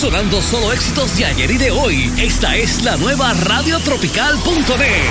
sonando 0.00 0.40
solo 0.40 0.72
éxitos 0.72 1.14
de 1.18 1.26
ayer 1.26 1.50
y 1.50 1.58
de 1.58 1.70
hoy. 1.70 2.10
Esta 2.16 2.56
es 2.56 2.82
la 2.84 2.96
nueva 2.96 3.34
radiotropical.net. 3.34 5.10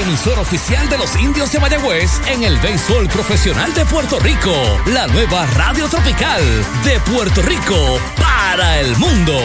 emisor 0.00 0.36
oficial 0.40 0.88
de 0.88 0.98
los 0.98 1.14
indios 1.14 1.52
de 1.52 1.60
Mayagüez 1.60 2.10
en 2.26 2.42
el 2.42 2.58
béisbol 2.58 3.06
profesional 3.06 3.72
de 3.72 3.86
Puerto 3.86 4.18
Rico. 4.18 4.52
La 4.86 5.06
nueva 5.06 5.46
radio 5.54 5.88
tropical 5.88 6.42
de 6.82 6.98
Puerto 7.12 7.40
Rico 7.42 8.00
para 8.16 8.80
el 8.80 8.96
mundo 8.96 9.38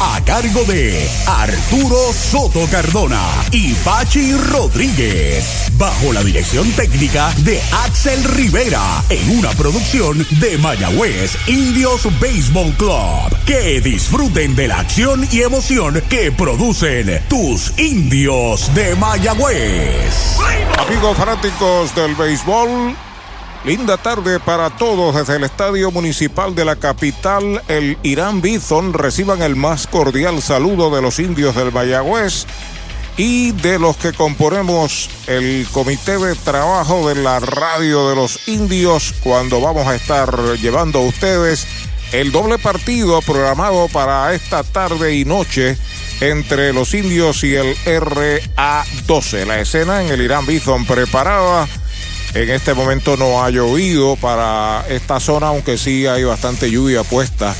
a 0.00 0.24
cargo 0.24 0.64
de 0.64 1.08
Arturo 1.26 2.12
Soto 2.12 2.66
Cardona 2.70 3.22
y 3.50 3.72
Pachi 3.74 4.32
Rodríguez. 4.32 5.70
Bajo 5.78 6.12
la 6.12 6.22
dirección 6.22 6.70
técnica 6.72 7.32
de 7.38 7.60
Axel 7.84 8.22
Rivera. 8.24 9.02
En 9.08 9.38
una 9.38 9.50
producción 9.52 10.26
de 10.40 10.58
Mayagüez 10.58 11.36
Indios 11.46 12.04
Baseball 12.20 12.74
Club. 12.76 13.44
Que 13.46 13.80
disfruten 13.80 14.54
de 14.54 14.68
la 14.68 14.80
acción 14.80 15.26
y 15.30 15.42
emoción 15.42 16.02
que 16.10 16.30
producen 16.32 17.22
tus 17.28 17.78
indios 17.78 18.74
de 18.74 18.96
Mayagüez. 18.96 20.36
Amigos 20.78 21.16
fanáticos 21.16 21.94
del 21.94 22.14
béisbol. 22.16 23.05
Linda 23.66 23.96
tarde 23.96 24.38
para 24.38 24.70
todos 24.70 25.16
desde 25.16 25.34
el 25.34 25.42
Estadio 25.42 25.90
Municipal 25.90 26.54
de 26.54 26.64
la 26.64 26.76
capital, 26.76 27.60
el 27.66 27.98
Irán 28.04 28.40
Bison. 28.40 28.92
Reciban 28.92 29.42
el 29.42 29.56
más 29.56 29.88
cordial 29.88 30.40
saludo 30.40 30.94
de 30.94 31.02
los 31.02 31.18
indios 31.18 31.56
del 31.56 31.72
Mayagüez 31.72 32.46
y 33.16 33.50
de 33.50 33.80
los 33.80 33.96
que 33.96 34.12
componemos 34.12 35.10
el 35.26 35.66
comité 35.72 36.16
de 36.16 36.36
trabajo 36.36 37.08
de 37.08 37.16
la 37.16 37.40
radio 37.40 38.08
de 38.08 38.14
los 38.14 38.46
indios 38.46 39.12
cuando 39.24 39.60
vamos 39.60 39.88
a 39.88 39.96
estar 39.96 40.32
llevando 40.60 41.00
a 41.00 41.02
ustedes 41.02 41.66
el 42.12 42.30
doble 42.30 42.58
partido 42.58 43.20
programado 43.20 43.88
para 43.88 44.32
esta 44.32 44.62
tarde 44.62 45.16
y 45.16 45.24
noche 45.24 45.76
entre 46.20 46.72
los 46.72 46.94
indios 46.94 47.42
y 47.42 47.56
el 47.56 47.76
RA12. 47.78 49.44
La 49.44 49.58
escena 49.58 50.04
en 50.04 50.10
el 50.10 50.22
Irán 50.22 50.46
Bison 50.46 50.86
preparada 50.86 51.66
en 52.42 52.50
este 52.50 52.74
momento 52.74 53.16
no 53.16 53.42
ha 53.42 53.48
llovido 53.48 54.14
para 54.16 54.84
esta 54.90 55.20
zona, 55.20 55.48
aunque 55.48 55.78
sí 55.78 56.06
hay 56.06 56.22
bastante 56.22 56.70
lluvia 56.70 57.02
puesta, 57.02 57.54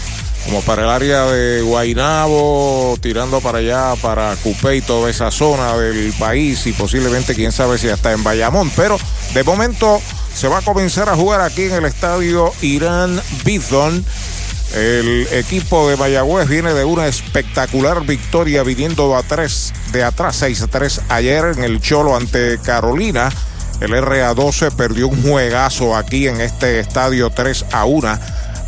como 0.44 0.60
para 0.60 0.82
el 0.82 0.90
área 0.90 1.24
de 1.24 1.62
Guainabo, 1.62 2.98
tirando 3.00 3.40
para 3.40 3.58
allá, 3.58 3.94
para 4.02 4.36
Cupé 4.36 4.76
y 4.76 4.80
toda 4.82 5.08
esa 5.08 5.30
zona 5.30 5.74
del 5.78 6.12
país 6.12 6.66
y 6.66 6.74
posiblemente 6.74 7.34
quién 7.34 7.52
sabe 7.52 7.78
si 7.78 7.88
hasta 7.88 8.12
en 8.12 8.22
Bayamón. 8.22 8.70
Pero 8.76 8.98
de 9.32 9.44
momento 9.44 9.98
se 10.34 10.46
va 10.46 10.58
a 10.58 10.62
comenzar 10.62 11.08
a 11.08 11.16
jugar 11.16 11.40
aquí 11.40 11.62
en 11.62 11.72
el 11.72 11.86
estadio 11.86 12.52
Irán 12.60 13.18
Bithon. 13.44 14.04
El 14.74 15.26
equipo 15.32 15.88
de 15.88 15.96
Mayagüez 15.96 16.48
viene 16.48 16.74
de 16.74 16.84
una 16.84 17.06
espectacular 17.06 18.04
victoria 18.04 18.62
viniendo 18.62 19.16
a 19.16 19.22
tres, 19.22 19.72
de 19.92 20.04
atrás 20.04 20.36
6 20.36 20.62
a 20.62 20.66
3 20.66 21.00
ayer 21.08 21.44
en 21.56 21.64
el 21.64 21.80
Cholo 21.80 22.14
ante 22.14 22.58
Carolina. 22.58 23.30
El 23.78 23.90
RA12 23.90 24.74
perdió 24.74 25.06
un 25.06 25.22
juegazo 25.22 25.96
aquí 25.96 26.28
en 26.28 26.40
este 26.40 26.80
estadio 26.80 27.28
3 27.28 27.66
a 27.72 27.84
1 27.84 28.08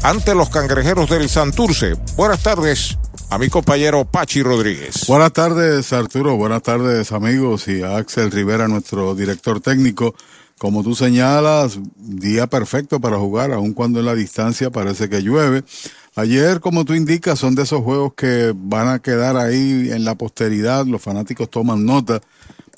ante 0.03 0.35
los 0.35 0.51
cangrejeros 0.51 1.09
del 1.09 1.31
Santurce. 1.31 1.95
Buenas 2.15 2.43
tardes 2.43 2.99
a 3.31 3.39
mi 3.39 3.49
compañero 3.49 4.05
Pachi 4.05 4.43
Rodríguez. 4.43 5.07
Buenas 5.09 5.33
tardes 5.33 5.95
Arturo, 5.95 6.37
buenas 6.37 6.63
tardes 6.63 7.11
amigos 7.13 7.69
y 7.69 7.83
a 7.83 7.97
Axel 7.97 8.31
Rivera, 8.31 8.69
nuestro 8.69 9.15
director 9.15 9.61
técnico. 9.61 10.15
Como 10.59 10.83
tú 10.83 10.95
señalas, 10.95 11.79
día 11.97 12.47
perfecto 12.47 13.01
para 13.01 13.17
jugar, 13.17 13.53
aun 13.53 13.73
cuando 13.73 14.01
en 14.01 14.07
la 14.07 14.15
distancia 14.15 14.71
parece 14.71 15.09
que 15.09 15.23
llueve. 15.23 15.65
Ayer, 16.17 16.61
como 16.61 16.85
tú 16.85 16.93
indicas, 16.95 17.39
son 17.39 17.55
de 17.55 17.63
esos 17.63 17.83
juegos 17.83 18.13
que 18.15 18.53
van 18.55 18.89
a 18.89 18.99
quedar 18.99 19.39
ahí 19.39 19.91
en 19.91 20.05
la 20.05 20.17
posteridad, 20.17 20.85
los 20.85 21.01
fanáticos 21.01 21.49
toman 21.49 21.87
nota 21.87 22.21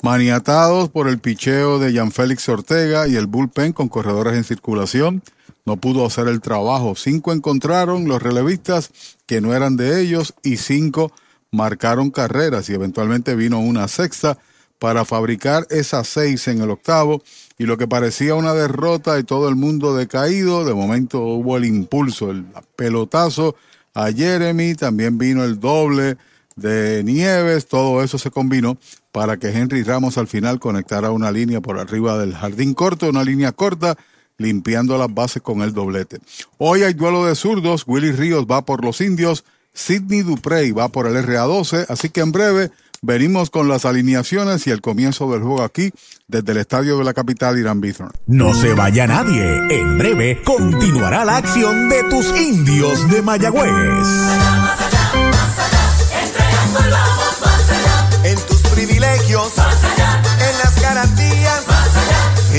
maniatados 0.01 0.89
por 0.89 1.07
el 1.07 1.19
picheo 1.19 1.79
de 1.79 1.93
Jan 1.93 2.11
Félix 2.11 2.47
Ortega 2.49 3.07
y 3.07 3.15
el 3.15 3.27
bullpen 3.27 3.73
con 3.73 3.87
corredores 3.87 4.35
en 4.35 4.43
circulación. 4.43 5.21
No 5.65 5.77
pudo 5.77 6.05
hacer 6.05 6.27
el 6.27 6.41
trabajo. 6.41 6.95
Cinco 6.95 7.31
encontraron 7.31 8.07
los 8.07 8.21
relevistas 8.21 8.91
que 9.27 9.41
no 9.41 9.53
eran 9.53 9.77
de 9.77 10.01
ellos 10.01 10.33
y 10.43 10.57
cinco 10.57 11.11
marcaron 11.51 12.09
carreras 12.09 12.69
y 12.69 12.73
eventualmente 12.73 13.35
vino 13.35 13.59
una 13.59 13.87
sexta 13.87 14.37
para 14.79 15.05
fabricar 15.05 15.67
esas 15.69 16.07
seis 16.07 16.47
en 16.47 16.61
el 16.61 16.71
octavo 16.71 17.21
y 17.59 17.65
lo 17.65 17.77
que 17.77 17.87
parecía 17.87 18.33
una 18.33 18.55
derrota 18.55 19.19
y 19.19 19.23
todo 19.23 19.47
el 19.47 19.55
mundo 19.55 19.95
decaído, 19.95 20.65
de 20.65 20.73
momento 20.73 21.21
hubo 21.21 21.57
el 21.57 21.65
impulso, 21.65 22.31
el 22.31 22.45
pelotazo 22.75 23.55
a 23.93 24.11
Jeremy, 24.11 24.73
también 24.73 25.19
vino 25.19 25.43
el 25.43 25.59
doble 25.59 26.17
de 26.55 27.03
Nieves, 27.03 27.67
todo 27.67 28.01
eso 28.01 28.17
se 28.17 28.31
combinó 28.31 28.77
para 29.11 29.37
que 29.37 29.49
Henry 29.49 29.83
Ramos 29.83 30.17
al 30.17 30.27
final 30.27 30.59
conectara 30.59 31.11
una 31.11 31.31
línea 31.31 31.61
por 31.61 31.79
arriba 31.79 32.17
del 32.17 32.35
jardín 32.35 32.73
corto, 32.73 33.09
una 33.09 33.23
línea 33.23 33.51
corta, 33.51 33.97
limpiando 34.37 34.97
las 34.97 35.13
bases 35.13 35.41
con 35.41 35.61
el 35.61 35.73
doblete. 35.73 36.19
Hoy 36.57 36.83
hay 36.83 36.93
duelo 36.93 37.25
de 37.25 37.35
zurdos, 37.35 37.83
Willy 37.87 38.11
Ríos 38.11 38.45
va 38.49 38.63
por 38.63 38.83
los 38.83 39.01
indios, 39.01 39.43
Sidney 39.73 40.21
Duprey 40.21 40.71
va 40.71 40.89
por 40.89 41.07
el 41.07 41.15
RA12, 41.25 41.85
así 41.87 42.09
que 42.09 42.21
en 42.21 42.31
breve 42.31 42.71
venimos 43.01 43.49
con 43.49 43.67
las 43.67 43.85
alineaciones 43.85 44.67
y 44.67 44.71
el 44.71 44.81
comienzo 44.81 45.31
del 45.31 45.41
juego 45.41 45.63
aquí 45.63 45.91
desde 46.27 46.51
el 46.51 46.57
estadio 46.59 46.97
de 46.97 47.03
la 47.03 47.13
capital 47.13 47.57
Irán 47.57 47.81
Bithorn. 47.81 48.11
No 48.27 48.53
se 48.53 48.73
vaya 48.73 49.07
nadie, 49.07 49.59
en 49.69 49.97
breve 49.97 50.41
continuará 50.43 51.25
la 51.25 51.37
acción 51.37 51.89
de 51.89 52.03
tus 52.09 52.25
indios 52.37 53.09
de 53.09 53.21
Mayagüez. 53.21 53.71
En 56.13 57.30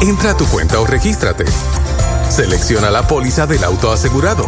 Entra 0.00 0.32
a 0.32 0.36
tu 0.36 0.46
cuenta 0.46 0.78
o 0.78 0.86
regístrate. 0.86 1.46
Selecciona 2.28 2.90
la 2.90 3.06
póliza 3.06 3.46
del 3.46 3.64
auto 3.64 3.90
asegurado. 3.90 4.44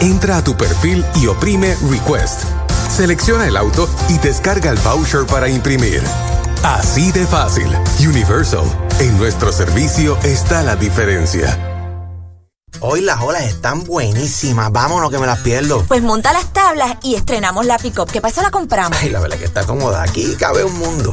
Entra 0.00 0.38
a 0.38 0.44
tu 0.44 0.56
perfil 0.56 1.04
y 1.14 1.28
oprime 1.28 1.76
Request. 1.88 2.42
Selecciona 2.90 3.46
el 3.46 3.56
auto 3.56 3.88
y 4.08 4.18
descarga 4.18 4.70
el 4.70 4.78
voucher 4.78 5.24
para 5.26 5.48
imprimir. 5.48 6.02
Así 6.64 7.12
de 7.12 7.26
fácil. 7.26 7.68
Universal. 8.00 8.64
En 8.98 9.16
nuestro 9.18 9.52
servicio 9.52 10.18
está 10.24 10.64
la 10.64 10.74
diferencia. 10.74 11.56
Hoy 12.80 13.00
las 13.00 13.20
olas 13.20 13.44
están 13.44 13.84
buenísimas. 13.84 14.72
Vámonos 14.72 15.10
que 15.10 15.18
me 15.18 15.26
las 15.26 15.38
pierdo. 15.38 15.84
Pues 15.86 16.02
monta 16.02 16.32
las 16.32 16.52
tablas 16.52 16.96
y 17.02 17.14
estrenamos 17.14 17.66
la 17.66 17.78
pick-up. 17.78 18.10
¿Qué 18.10 18.20
pasa? 18.20 18.42
La 18.42 18.50
compramos. 18.50 18.98
Ay, 19.00 19.10
la 19.10 19.20
verdad 19.20 19.38
que 19.38 19.44
está 19.44 19.64
cómoda. 19.64 20.02
Aquí 20.02 20.34
cabe 20.36 20.64
un 20.64 20.76
mundo. 20.76 21.12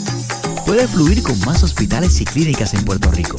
Puedes 0.65 0.89
fluir 0.91 1.23
con 1.23 1.39
más 1.41 1.63
hospitales 1.63 2.21
y 2.21 2.25
clínicas 2.25 2.73
en 2.73 2.85
Puerto 2.85 3.11
Rico. 3.11 3.35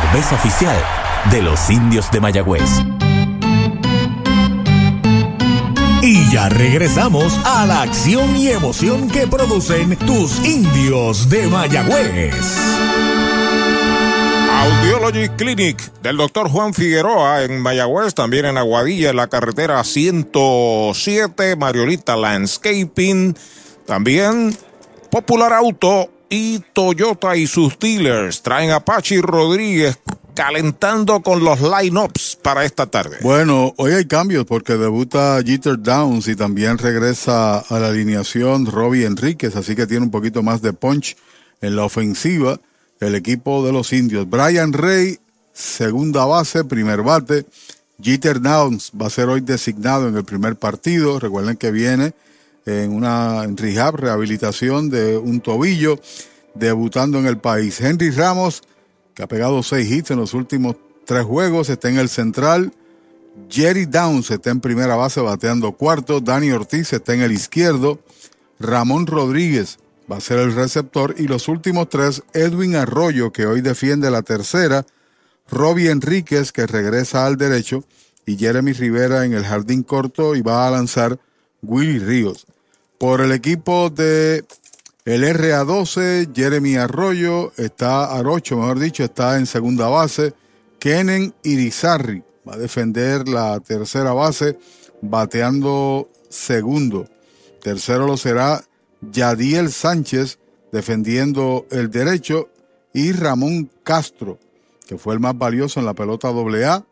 Cerveza 0.00 0.34
oficial 0.34 0.76
de 1.30 1.40
los 1.40 1.70
indios 1.70 2.10
de 2.10 2.20
Mayagüez. 2.20 2.68
Y 6.02 6.32
ya 6.32 6.48
regresamos 6.48 7.38
a 7.44 7.64
la 7.64 7.82
acción 7.82 8.36
y 8.36 8.48
emoción 8.48 9.08
que 9.08 9.28
producen 9.28 9.96
tus 9.98 10.44
indios 10.44 11.30
de 11.30 11.46
Mayagüez. 11.46 12.34
Audiology 14.50 15.28
Clinic 15.36 15.80
del 16.02 16.16
doctor 16.16 16.48
Juan 16.48 16.74
Figueroa 16.74 17.44
en 17.44 17.60
Mayagüez, 17.60 18.14
también 18.14 18.46
en 18.46 18.58
Aguadilla, 18.58 19.10
en 19.10 19.16
la 19.16 19.28
carretera 19.28 19.84
107, 19.84 21.54
Mariolita 21.54 22.16
Landscaping, 22.16 23.36
también 23.86 24.56
Popular 25.08 25.52
Auto 25.52 26.10
y 26.34 26.58
Toyota 26.72 27.36
y 27.36 27.46
sus 27.46 27.78
dealers 27.78 28.42
traen 28.42 28.72
a 28.72 28.80
Pachi 28.80 29.20
Rodríguez 29.20 29.98
calentando 30.34 31.22
con 31.22 31.44
los 31.44 31.60
lineups 31.60 32.40
para 32.42 32.64
esta 32.64 32.86
tarde. 32.86 33.18
Bueno, 33.22 33.72
hoy 33.76 33.92
hay 33.92 34.04
cambios 34.06 34.44
porque 34.44 34.72
debuta 34.72 35.40
Jeter 35.46 35.80
Downs 35.80 36.26
y 36.26 36.34
también 36.34 36.78
regresa 36.78 37.58
a 37.58 37.78
la 37.78 37.88
alineación 37.88 38.66
Robbie 38.66 39.06
Enríquez, 39.06 39.54
así 39.54 39.76
que 39.76 39.86
tiene 39.86 40.06
un 40.06 40.10
poquito 40.10 40.42
más 40.42 40.60
de 40.60 40.72
punch 40.72 41.16
en 41.60 41.76
la 41.76 41.84
ofensiva 41.84 42.58
el 42.98 43.14
equipo 43.14 43.64
de 43.64 43.72
los 43.72 43.92
indios. 43.92 44.28
Brian 44.28 44.72
Rey, 44.72 45.20
segunda 45.52 46.24
base, 46.24 46.64
primer 46.64 47.02
bate. 47.02 47.46
Jeter 48.02 48.40
Downs 48.40 48.90
va 49.00 49.06
a 49.06 49.10
ser 49.10 49.28
hoy 49.28 49.40
designado 49.40 50.08
en 50.08 50.16
el 50.16 50.24
primer 50.24 50.56
partido. 50.56 51.20
Recuerden 51.20 51.56
que 51.56 51.70
viene 51.70 52.12
en 52.66 52.92
una 52.92 53.46
rehab, 53.46 53.96
rehabilitación 53.96 54.90
de 54.90 55.16
un 55.16 55.40
tobillo, 55.40 56.00
debutando 56.54 57.18
en 57.18 57.26
el 57.26 57.38
país. 57.38 57.80
Henry 57.80 58.10
Ramos, 58.10 58.62
que 59.14 59.22
ha 59.22 59.28
pegado 59.28 59.62
seis 59.62 59.90
hits 59.90 60.10
en 60.10 60.18
los 60.18 60.34
últimos 60.34 60.76
tres 61.04 61.24
juegos, 61.24 61.68
está 61.68 61.88
en 61.88 61.98
el 61.98 62.08
central. 62.08 62.72
Jerry 63.50 63.86
Downs 63.86 64.30
está 64.30 64.50
en 64.50 64.60
primera 64.60 64.96
base 64.96 65.20
bateando 65.20 65.72
cuarto. 65.72 66.20
Danny 66.20 66.50
Ortiz 66.52 66.92
está 66.92 67.14
en 67.14 67.22
el 67.22 67.32
izquierdo. 67.32 67.98
Ramón 68.58 69.06
Rodríguez 69.06 69.78
va 70.10 70.16
a 70.16 70.20
ser 70.20 70.38
el 70.38 70.54
receptor. 70.54 71.14
Y 71.18 71.26
los 71.26 71.48
últimos 71.48 71.88
tres, 71.88 72.22
Edwin 72.32 72.76
Arroyo, 72.76 73.32
que 73.32 73.46
hoy 73.46 73.60
defiende 73.60 74.10
la 74.10 74.22
tercera. 74.22 74.86
Robbie 75.50 75.90
Enríquez, 75.90 76.52
que 76.52 76.66
regresa 76.66 77.26
al 77.26 77.36
derecho. 77.36 77.84
Y 78.24 78.36
Jeremy 78.36 78.72
Rivera 78.72 79.26
en 79.26 79.34
el 79.34 79.44
jardín 79.44 79.82
corto 79.82 80.34
y 80.34 80.40
va 80.40 80.66
a 80.66 80.70
lanzar 80.70 81.18
Willy 81.62 81.98
Ríos. 81.98 82.46
Por 83.04 83.20
el 83.20 83.32
equipo 83.32 83.90
de 83.90 84.46
el 85.04 85.24
RA12, 85.24 86.34
Jeremy 86.34 86.76
Arroyo, 86.76 87.52
está 87.58 88.06
Arocho, 88.16 88.56
mejor 88.56 88.78
dicho, 88.78 89.04
está 89.04 89.36
en 89.36 89.44
segunda 89.44 89.88
base. 89.88 90.32
Kenen 90.78 91.34
Irizarri 91.42 92.22
va 92.48 92.54
a 92.54 92.56
defender 92.56 93.28
la 93.28 93.60
tercera 93.60 94.14
base, 94.14 94.58
bateando 95.02 96.08
segundo. 96.30 97.06
Tercero 97.60 98.06
lo 98.06 98.16
será 98.16 98.64
Yadiel 99.02 99.70
Sánchez, 99.70 100.38
defendiendo 100.72 101.66
el 101.70 101.90
derecho. 101.90 102.48
Y 102.94 103.12
Ramón 103.12 103.70
Castro, 103.82 104.38
que 104.86 104.96
fue 104.96 105.12
el 105.12 105.20
más 105.20 105.36
valioso 105.36 105.78
en 105.78 105.84
la 105.84 105.92
pelota 105.92 106.28
AA, 106.28 106.86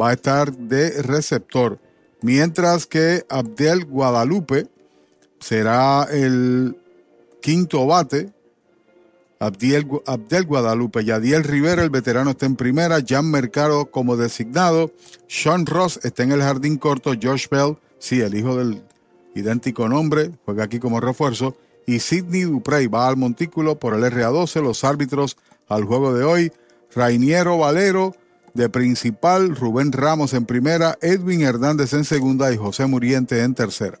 va 0.00 0.10
a 0.10 0.12
estar 0.12 0.52
de 0.52 1.02
receptor. 1.02 1.80
Mientras 2.22 2.86
que 2.86 3.26
Abdel 3.28 3.84
Guadalupe 3.84 4.68
será 5.40 6.04
el 6.10 6.76
quinto 7.40 7.86
bate. 7.86 8.32
Abdel 9.38 10.46
Guadalupe, 10.46 11.04
Yadiel 11.04 11.44
Rivera, 11.44 11.82
el 11.82 11.90
veterano 11.90 12.30
está 12.30 12.46
en 12.46 12.56
primera, 12.56 12.98
Jan 13.06 13.30
Mercado 13.30 13.90
como 13.90 14.16
designado, 14.16 14.92
Sean 15.28 15.66
Ross 15.66 16.00
está 16.02 16.22
en 16.22 16.32
el 16.32 16.40
jardín 16.40 16.78
corto, 16.78 17.12
Josh 17.22 17.46
Bell, 17.50 17.76
sí, 17.98 18.22
el 18.22 18.34
hijo 18.34 18.56
del 18.56 18.82
idéntico 19.34 19.90
nombre, 19.90 20.30
juega 20.46 20.64
aquí 20.64 20.78
como 20.78 21.00
refuerzo, 21.00 21.54
y 21.86 22.00
Sidney 22.00 22.42
Duprey 22.42 22.86
va 22.86 23.08
al 23.08 23.18
montículo 23.18 23.78
por 23.78 23.92
el 23.92 24.04
RA12, 24.04 24.62
los 24.62 24.84
árbitros 24.84 25.36
al 25.68 25.84
juego 25.84 26.14
de 26.14 26.24
hoy, 26.24 26.52
Rainiero 26.94 27.58
Valero 27.58 28.14
de 28.54 28.70
principal, 28.70 29.54
Rubén 29.54 29.92
Ramos 29.92 30.32
en 30.32 30.46
primera, 30.46 30.96
Edwin 31.02 31.42
Hernández 31.42 31.92
en 31.92 32.04
segunda 32.04 32.50
y 32.52 32.56
José 32.56 32.86
Muriente 32.86 33.42
en 33.42 33.54
tercera. 33.54 34.00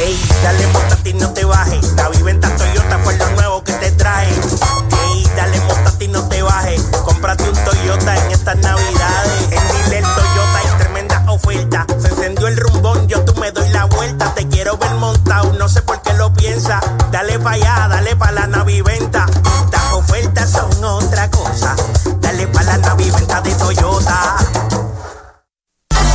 Ey, 0.00 0.16
dale 0.44 0.66
monta 0.68 0.94
a 0.94 0.98
ti 0.98 1.12
no 1.14 1.32
te 1.32 1.44
bajes. 1.44 1.92
La 1.96 2.08
viventa 2.08 2.48
Toyota 2.56 2.98
fue 3.00 3.16
lo 3.16 3.30
nuevo 3.30 3.64
que 3.64 3.72
te 3.72 3.90
trae. 3.92 4.28
Ey, 4.28 5.26
dale 5.34 5.60
monta 5.62 5.90
a 5.90 5.98
ti 5.98 6.06
no 6.06 6.22
te 6.28 6.40
bajes. 6.40 6.82
Cómprate 7.04 7.48
un 7.48 7.64
Toyota 7.64 8.16
en 8.16 8.30
estas 8.30 8.56
navidades. 8.58 9.42
En 9.50 9.68
Dile 9.68 10.02
Toyota 10.02 10.58
hay 10.58 10.78
tremenda 10.78 11.24
oferta. 11.28 11.86
Se 12.00 12.08
encendió 12.08 12.46
el 12.46 12.56
rumbón, 12.56 13.08
yo 13.08 13.24
tú 13.24 13.34
me 13.40 13.50
doy 13.50 13.68
la 13.70 13.86
vuelta. 13.86 14.32
Te 14.34 14.46
quiero 14.46 14.78
ver 14.78 14.94
montado, 14.94 15.52
no 15.54 15.68
sé 15.68 15.82
por 15.82 16.00
qué 16.02 16.12
lo 16.14 16.32
piensa. 16.32 16.80
Dale 17.10 17.38
pa' 17.40 17.52
allá, 17.52 17.88
dale 17.88 18.14
pa' 18.14 18.30
la 18.30 18.46
naviventa. 18.46 19.26
Estas 19.64 19.92
ofertas 19.94 20.50
son 20.50 20.84
otra 20.84 21.28
cosa. 21.30 21.74
Dale 22.20 22.46
pa' 22.46 22.62
la 22.62 22.78
naviventa 22.78 23.40
de 23.40 23.52
Toyota. 23.54 24.37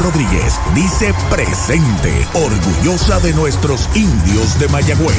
Rodríguez 0.00 0.58
dice 0.74 1.14
presente, 1.30 2.12
orgullosa 2.34 3.20
de 3.20 3.32
nuestros 3.32 3.88
indios 3.94 4.58
de 4.58 4.68
Mayagüez. 4.68 5.16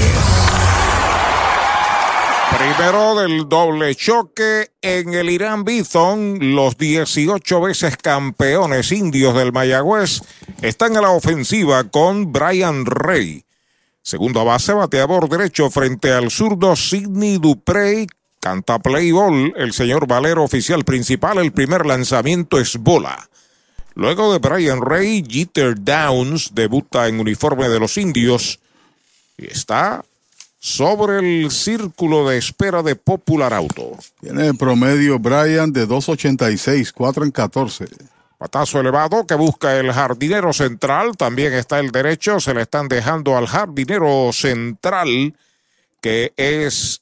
Primero 2.57 3.15
del 3.15 3.49
doble 3.49 3.95
choque 3.95 4.71
en 4.81 5.13
el 5.13 5.29
Irán 5.29 5.63
Bison, 5.63 6.55
los 6.55 6.77
18 6.77 7.61
veces 7.61 7.97
campeones 7.97 8.91
indios 8.91 9.35
del 9.35 9.51
Mayagüez 9.51 10.21
están 10.61 10.95
a 10.97 11.01
la 11.01 11.11
ofensiva 11.11 11.83
con 11.85 12.31
Brian 12.31 12.85
Rey. 12.85 13.43
Segundo 14.01 14.45
base, 14.45 14.73
bateador 14.73 15.27
derecho 15.29 15.69
frente 15.69 16.11
al 16.11 16.31
zurdo 16.31 16.75
Sidney 16.75 17.39
Duprey. 17.39 18.07
Canta 18.39 18.79
play 18.79 19.11
ball 19.11 19.53
el 19.57 19.73
señor 19.73 20.07
Valero, 20.07 20.43
oficial 20.43 20.85
principal. 20.85 21.39
El 21.39 21.51
primer 21.51 21.85
lanzamiento 21.85 22.59
es 22.59 22.77
bola. 22.77 23.29
Luego 23.95 24.33
de 24.33 24.39
Brian 24.39 24.81
Ray, 24.81 25.23
Jeter 25.27 25.75
Downs 25.81 26.53
debuta 26.53 27.07
en 27.07 27.19
uniforme 27.19 27.69
de 27.69 27.79
los 27.79 27.97
indios 27.97 28.59
y 29.37 29.47
está 29.47 30.03
sobre 30.59 31.19
el 31.19 31.49
círculo 31.49 32.27
de 32.27 32.37
espera 32.37 32.83
de 32.83 32.95
Popular 32.95 33.53
Auto. 33.53 33.91
Tiene 34.19 34.47
el 34.47 34.57
promedio 34.57 35.17
Brian 35.17 35.71
de 35.71 35.87
2.86, 35.87 36.91
4 36.93 37.23
en 37.23 37.31
14. 37.31 37.85
Patazo 38.37 38.81
elevado 38.81 39.25
que 39.25 39.35
busca 39.35 39.77
el 39.77 39.93
jardinero 39.93 40.51
central. 40.51 41.15
También 41.15 41.53
está 41.53 41.79
el 41.79 41.91
derecho. 41.91 42.39
Se 42.41 42.53
le 42.53 42.63
están 42.63 42.89
dejando 42.89 43.37
al 43.37 43.47
jardinero 43.47 44.31
central, 44.33 45.35
que 46.01 46.33
es 46.35 47.01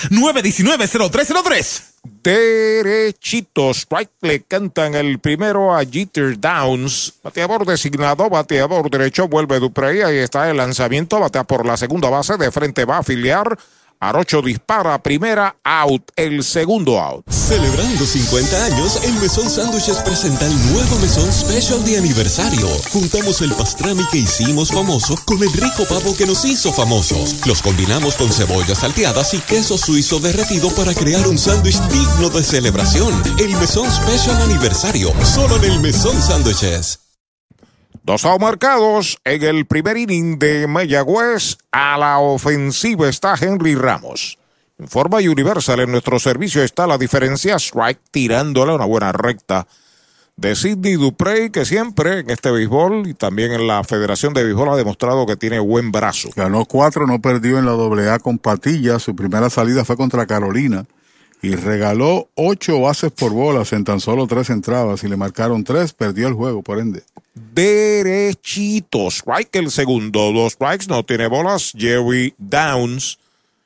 919-0303 0.09 1.91
derechito. 2.23 3.73
Strike 3.73 4.11
le 4.21 4.41
cantan 4.43 4.95
el 4.95 5.19
primero 5.19 5.75
a 5.75 5.83
Jeter 5.85 6.39
Downs. 6.39 7.13
Bateador 7.23 7.65
designado, 7.65 8.29
bateador 8.29 8.89
derecho, 8.89 9.27
vuelve 9.27 9.59
Duprey. 9.59 10.01
Ahí 10.01 10.17
está 10.17 10.49
el 10.49 10.57
lanzamiento. 10.57 11.19
Batea 11.19 11.43
por 11.43 11.65
la 11.65 11.77
segunda 11.77 12.09
base. 12.09 12.37
De 12.37 12.51
frente 12.51 12.85
va 12.85 12.97
a 12.97 12.99
afiliar. 12.99 13.57
Arocho 14.03 14.41
dispara, 14.41 14.97
primera 15.03 15.57
out, 15.63 16.09
el 16.15 16.43
segundo 16.43 16.99
out. 16.99 17.23
Celebrando 17.29 18.03
50 18.03 18.65
años, 18.65 18.99
el 19.03 19.13
Mesón 19.21 19.47
Sándwiches 19.47 19.97
presenta 19.97 20.47
el 20.47 20.71
nuevo 20.73 20.97
Mesón 20.97 21.31
Special 21.31 21.85
de 21.85 21.99
aniversario. 21.99 22.67
Juntamos 22.91 23.41
el 23.41 23.53
pastrami 23.53 24.03
que 24.11 24.17
hicimos 24.17 24.71
famoso 24.71 25.15
con 25.27 25.43
el 25.43 25.53
rico 25.53 25.85
pavo 25.87 26.17
que 26.17 26.25
nos 26.25 26.43
hizo 26.45 26.73
famosos. 26.73 27.45
Los 27.45 27.61
combinamos 27.61 28.15
con 28.15 28.31
cebollas 28.31 28.79
salteadas 28.79 29.35
y 29.35 29.39
queso 29.39 29.77
suizo 29.77 30.19
derretido 30.19 30.71
para 30.71 30.95
crear 30.95 31.27
un 31.27 31.37
sándwich 31.37 31.79
digno 31.89 32.31
de 32.31 32.43
celebración. 32.43 33.13
El 33.37 33.55
Mesón 33.57 33.85
Special 33.91 34.41
Aniversario, 34.41 35.13
solo 35.23 35.57
en 35.57 35.65
el 35.65 35.79
Mesón 35.79 36.19
Sándwiches. 36.19 37.10
Dos 38.11 38.27
marcados 38.41 39.19
en 39.23 39.41
el 39.41 39.65
primer 39.65 39.95
inning 39.95 40.37
de 40.37 40.67
Mayagüez. 40.67 41.57
A 41.71 41.97
la 41.97 42.19
ofensiva 42.19 43.07
está 43.07 43.35
Henry 43.39 43.73
Ramos. 43.73 44.37
En 44.77 44.89
forma 44.89 45.19
universal 45.19 45.79
en 45.79 45.93
nuestro 45.93 46.19
servicio 46.19 46.61
está 46.61 46.85
la 46.87 46.97
diferencia. 46.97 47.55
Strike 47.55 48.01
tirándole 48.11 48.75
una 48.75 48.83
buena 48.83 49.13
recta 49.13 49.65
de 50.35 50.57
Sidney 50.57 50.95
Duprey, 50.95 51.51
que 51.51 51.63
siempre 51.63 52.19
en 52.19 52.29
este 52.29 52.51
béisbol 52.51 53.07
y 53.07 53.13
también 53.13 53.53
en 53.53 53.65
la 53.65 53.81
Federación 53.85 54.33
de 54.33 54.43
Béisbol 54.43 54.67
ha 54.67 54.75
demostrado 54.75 55.25
que 55.25 55.37
tiene 55.37 55.59
buen 55.59 55.93
brazo. 55.93 56.31
Ganó 56.35 56.65
cuatro, 56.65 57.07
no 57.07 57.21
perdió 57.21 57.59
en 57.59 57.65
la 57.65 57.71
AA 57.71 58.19
con 58.19 58.39
Patilla. 58.39 58.99
Su 58.99 59.15
primera 59.15 59.49
salida 59.49 59.85
fue 59.85 59.95
contra 59.95 60.25
Carolina 60.25 60.83
y 61.41 61.55
regaló 61.55 62.29
ocho 62.35 62.79
bases 62.81 63.11
por 63.11 63.31
bolas 63.31 63.73
en 63.73 63.83
tan 63.83 63.99
solo 63.99 64.27
tres 64.27 64.49
entradas 64.49 65.03
y 65.03 65.07
le 65.07 65.17
marcaron 65.17 65.63
tres, 65.63 65.93
perdió 65.93 66.27
el 66.27 66.33
juego, 66.33 66.61
por 66.61 66.79
ende. 66.79 67.03
Derechito, 67.33 69.07
strike 69.09 69.55
el 69.55 69.71
segundo, 69.71 70.31
dos 70.31 70.53
strikes, 70.53 70.85
no 70.87 71.03
tiene 71.03 71.27
bolas, 71.27 71.73
Jerry 71.75 72.35
Downs. 72.37 73.17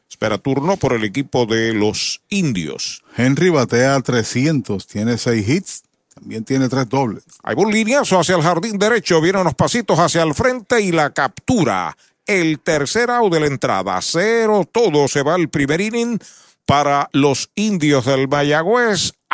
Espera 0.09 0.37
turno 0.37 0.77
por 0.77 0.93
el 0.93 1.03
equipo 1.03 1.45
de 1.45 1.73
los 1.73 2.21
indios. 2.29 3.03
Henry 3.17 3.49
batea 3.49 3.99
300, 3.99 4.87
tiene 4.87 5.17
seis 5.17 5.49
hits, 5.49 5.83
también 6.13 6.45
tiene 6.45 6.69
tres 6.69 6.87
dobles. 6.87 7.23
Hay 7.43 7.55
un 7.57 7.71
lineazo 7.71 8.19
hacia 8.19 8.37
el 8.37 8.41
jardín 8.41 8.79
derecho, 8.79 9.19
vienen 9.19 9.41
unos 9.41 9.55
pasitos 9.55 9.99
hacia 9.99 10.23
el 10.23 10.33
frente 10.33 10.79
y 10.79 10.93
la 10.93 11.09
captura. 11.09 11.97
El 12.25 12.59
tercer 12.59 13.11
out 13.11 13.31
de 13.33 13.41
la 13.41 13.47
entrada, 13.47 13.99
cero 14.01 14.67
todo, 14.71 15.07
se 15.09 15.21
va 15.21 15.35
el 15.35 15.49
primer 15.49 15.81
inning 15.81 16.17
para 16.65 17.09
los 17.13 17.51
indios 17.55 18.05
del 18.05 18.27
Mayagüez 18.27 19.13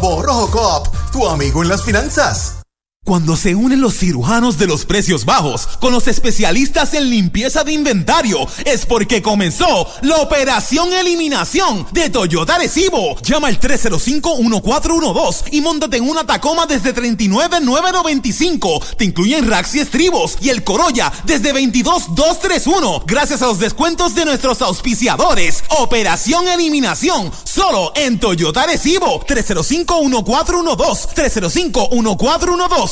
Rojo 0.00 0.50
Cop, 0.50 0.88
tu 1.12 1.28
amigo 1.28 1.62
en 1.62 1.68
las 1.68 1.82
finanzas. 1.82 2.61
Cuando 3.04 3.36
se 3.36 3.56
unen 3.56 3.80
los 3.80 3.98
cirujanos 3.98 4.58
de 4.58 4.68
los 4.68 4.84
precios 4.84 5.24
bajos 5.24 5.66
con 5.80 5.92
los 5.92 6.06
especialistas 6.06 6.94
en 6.94 7.10
limpieza 7.10 7.64
de 7.64 7.72
inventario, 7.72 8.46
es 8.64 8.86
porque 8.86 9.20
comenzó 9.20 9.88
la 10.02 10.18
operación 10.18 10.92
eliminación 10.92 11.84
de 11.90 12.10
Toyota 12.10 12.58
Recibo. 12.58 13.20
Llama 13.22 13.48
al 13.48 13.58
305-1412 13.58 15.46
y 15.50 15.60
montate 15.62 15.96
en 15.96 16.08
una 16.08 16.24
Tacoma 16.24 16.66
desde 16.66 16.92
39,995. 16.92 18.80
Te 18.96 19.04
incluyen 19.06 19.50
racks 19.50 19.74
y 19.74 19.80
estribos 19.80 20.38
y 20.40 20.50
el 20.50 20.62
Corolla 20.62 21.12
desde 21.24 21.52
22,231. 21.52 23.02
Gracias 23.04 23.42
a 23.42 23.46
los 23.46 23.58
descuentos 23.58 24.14
de 24.14 24.26
nuestros 24.26 24.62
auspiciadores. 24.62 25.64
Operación 25.80 26.46
eliminación 26.46 27.32
solo 27.42 27.90
en 27.96 28.20
Toyota 28.20 28.64
Recibo. 28.64 29.26
305-1412. 29.26 31.08
305-1412. 31.16 32.91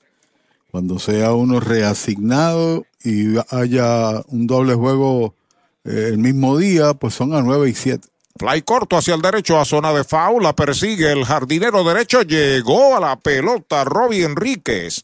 Cuando 0.72 0.98
sea 0.98 1.34
uno 1.34 1.60
reasignado 1.60 2.86
y 3.04 3.36
haya 3.50 4.22
un 4.28 4.48
doble 4.48 4.74
juego 4.74 5.36
eh, 5.84 6.12
el 6.14 6.18
mismo 6.18 6.58
día, 6.58 6.94
pues 6.94 7.14
son 7.14 7.34
a 7.34 7.42
9 7.42 7.70
y 7.70 7.74
7. 7.74 8.08
Fly 8.38 8.62
corto 8.64 8.98
hacia 8.98 9.14
el 9.14 9.22
derecho 9.22 9.60
a 9.60 9.66
zona 9.66 9.94
de 9.94 10.04
foul. 10.04 10.44
La 10.44 10.54
persigue 10.54 11.12
el 11.12 11.26
jardinero 11.26 11.84
derecho. 11.84 12.22
Llegó 12.22 12.96
a 12.96 13.00
la 13.00 13.20
pelota 13.20 13.84
Robbie 13.84 14.24
Enríquez 14.24 15.04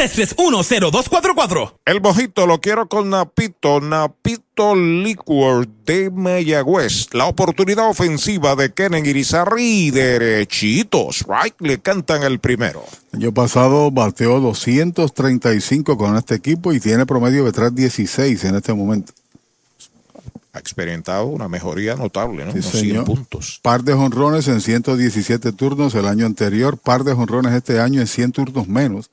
3310244. 0.01 1.73
El 1.85 2.01
mojito 2.01 2.47
lo 2.47 2.59
quiero 2.59 2.87
con 2.87 3.11
Napito, 3.11 3.79
Napito 3.79 4.75
Liquor 4.75 5.67
de 5.85 6.09
Mayagüez. 6.09 7.13
La 7.13 7.25
oportunidad 7.25 7.87
ofensiva 7.87 8.55
de 8.55 8.73
Kenen 8.73 9.05
Irizarry 9.05 9.91
derechitos. 9.91 11.23
Right, 11.27 11.53
le 11.59 11.79
cantan 11.79 12.23
el 12.23 12.39
primero. 12.39 12.83
El 13.13 13.19
año 13.19 13.31
pasado 13.31 13.91
bateó 13.91 14.39
235 14.39 15.95
con 15.97 16.17
este 16.17 16.33
equipo 16.33 16.73
y 16.73 16.79
tiene 16.79 17.05
promedio 17.05 17.45
de 17.45 17.51
316 17.51 18.43
en 18.45 18.55
este 18.55 18.73
momento. 18.73 19.13
Ha 20.53 20.59
experimentado 20.59 21.27
una 21.27 21.47
mejoría 21.47 21.95
notable, 21.95 22.43
¿no? 22.43 22.51
Sí, 22.53 22.57
Unos 22.57 22.71
100 22.71 22.81
señor. 22.83 23.05
puntos. 23.05 23.59
Par 23.61 23.83
de 23.83 23.93
jonrones 23.93 24.47
en 24.47 24.61
117 24.61 25.51
turnos 25.51 25.93
el 25.93 26.07
año 26.07 26.25
anterior, 26.25 26.79
par 26.79 27.03
de 27.03 27.13
jonrones 27.13 27.53
este 27.53 27.79
año 27.79 28.01
en 28.01 28.07
100 28.07 28.31
turnos 28.31 28.67
menos. 28.67 29.11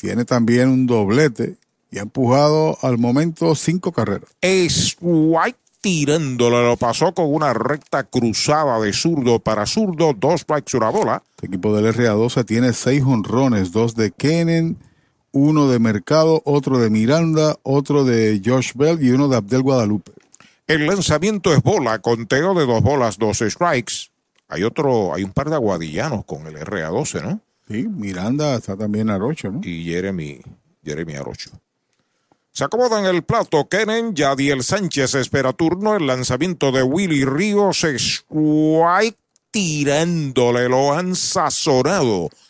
Tiene 0.00 0.24
también 0.24 0.68
un 0.70 0.86
doblete 0.86 1.56
y 1.90 1.98
ha 1.98 2.02
empujado 2.02 2.78
al 2.80 2.96
momento 2.96 3.54
cinco 3.54 3.92
carreras. 3.92 4.30
Es 4.40 4.96
White 5.00 5.58
tirándolo, 5.82 6.62
lo 6.62 6.76
pasó 6.76 7.12
con 7.12 7.32
una 7.32 7.52
recta 7.52 8.04
cruzada 8.04 8.80
de 8.80 8.92
zurdo 8.94 9.40
para 9.40 9.66
zurdo, 9.66 10.14
dos 10.14 10.42
strikes 10.42 10.76
una 10.76 10.88
bola. 10.88 11.22
El 11.42 11.48
equipo 11.48 11.74
del 11.74 11.94
RA12 11.94 12.46
tiene 12.46 12.72
seis 12.72 13.02
jonrones, 13.02 13.72
dos 13.72 13.94
de 13.94 14.10
Kenen, 14.10 14.78
uno 15.32 15.68
de 15.68 15.78
Mercado, 15.78 16.40
otro 16.46 16.78
de 16.78 16.88
Miranda, 16.88 17.56
otro 17.62 18.04
de 18.04 18.40
Josh 18.44 18.72
Bell 18.74 19.02
y 19.02 19.10
uno 19.10 19.28
de 19.28 19.36
Abdel 19.36 19.62
Guadalupe. 19.62 20.12
El 20.66 20.86
lanzamiento 20.86 21.52
es 21.52 21.62
bola, 21.62 21.98
conteo 21.98 22.54
de 22.54 22.64
dos 22.64 22.82
bolas, 22.82 23.18
dos 23.18 23.38
strikes. 23.38 24.10
Hay 24.48 24.62
otro, 24.62 25.14
hay 25.14 25.24
un 25.24 25.32
par 25.32 25.50
de 25.50 25.56
aguadillanos 25.56 26.24
con 26.24 26.46
el 26.46 26.56
RA12, 26.56 27.22
¿no? 27.22 27.40
Sí, 27.70 27.86
Miranda 27.86 28.56
está 28.56 28.76
también 28.76 29.10
Arocho, 29.10 29.52
¿no? 29.52 29.60
Y 29.62 29.84
Jeremy, 29.84 30.40
Jeremy 30.84 31.14
Arocho. 31.14 31.50
Se 32.50 32.64
acomoda 32.64 32.98
en 32.98 33.06
el 33.06 33.22
plato 33.22 33.68
Kenen, 33.68 34.12
Yadiel 34.12 34.64
Sánchez 34.64 35.14
espera 35.14 35.52
turno, 35.52 35.94
el 35.94 36.04
lanzamiento 36.08 36.72
de 36.72 36.82
Willy 36.82 37.24
Ríos, 37.24 37.84
strike 37.84 39.16
tirándole, 39.52 40.68
lo 40.68 40.92
han 40.92 41.14
sazonado. 41.14 42.30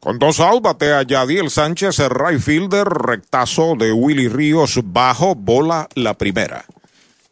Con 0.00 0.18
dos 0.18 0.40
out, 0.40 0.62
batea 0.62 1.02
Yadiel 1.02 1.50
Sánchez, 1.50 1.98
el 1.98 2.08
right 2.08 2.40
fielder, 2.40 2.88
rectazo 2.88 3.74
de 3.78 3.92
Willy 3.92 4.28
Ríos, 4.28 4.80
bajo, 4.82 5.34
bola 5.34 5.90
la 5.94 6.14
primera. 6.14 6.64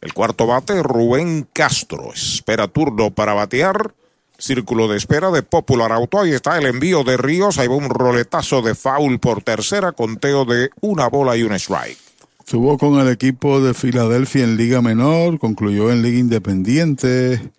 El 0.01 0.13
cuarto 0.13 0.45
bate, 0.45 0.83
Rubén 0.83 1.47
Castro, 1.51 2.13
espera 2.13 2.67
turno 2.67 3.09
para 3.09 3.33
batear. 3.33 3.95
Círculo 4.37 4.87
de 4.87 4.97
espera 4.97 5.31
de 5.31 5.41
Popular 5.41 5.91
Auto, 5.91 6.19
ahí 6.19 6.31
está 6.31 6.59
el 6.59 6.67
envío 6.67 7.03
de 7.03 7.17
Ríos, 7.17 7.57
ahí 7.57 7.67
va 7.67 7.75
un 7.75 7.89
roletazo 7.89 8.61
de 8.61 8.75
foul 8.75 9.19
por 9.19 9.41
tercera, 9.41 9.91
conteo 9.93 10.45
de 10.45 10.69
una 10.79 11.09
bola 11.09 11.35
y 11.35 11.41
un 11.41 11.53
strike. 11.53 11.97
Estuvo 12.37 12.77
con 12.77 12.99
el 12.99 13.09
equipo 13.09 13.61
de 13.61 13.73
Filadelfia 13.73 14.43
en 14.43 14.57
Liga 14.57 14.83
Menor, 14.83 15.39
concluyó 15.39 15.91
en 15.91 16.03
Liga 16.03 16.19
Independiente, 16.19 17.49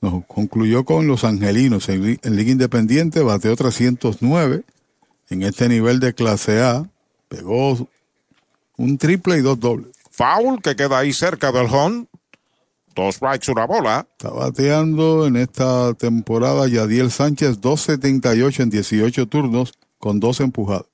no, 0.00 0.24
concluyó 0.26 0.84
con 0.84 1.06
los 1.06 1.24
Angelinos 1.24 1.88
en, 1.88 2.18
en, 2.22 2.36
Liga 2.36 2.52
Independiente, 2.52 3.22
bateó 3.22 3.56
309 3.56 4.64
en 5.30 5.42
este 5.42 5.68
nivel 5.68 6.00
de 6.00 6.14
clase 6.14 6.62
A, 6.62 6.88
pegó 7.28 7.88
un 8.76 8.98
triple 8.98 9.38
y 9.38 9.40
dos 9.40 9.58
dobles. 9.58 9.88
Foul 10.10 10.60
que 10.62 10.74
queda 10.74 10.98
ahí 10.98 11.12
cerca 11.12 11.52
del 11.52 11.66
home. 11.66 12.06
Dos 12.94 13.16
strikes, 13.16 13.52
una 13.52 13.66
bola. 13.66 14.06
Está 14.18 14.30
bateando 14.30 15.26
en 15.26 15.36
esta 15.36 15.94
temporada 15.94 16.66
Yadiel 16.66 17.12
Sánchez 17.12 17.60
2.78 17.60 18.60
en 18.60 18.70
18 18.70 19.26
turnos 19.28 19.74
con 19.98 20.18
dos 20.18 20.40
empujadas. 20.40 20.86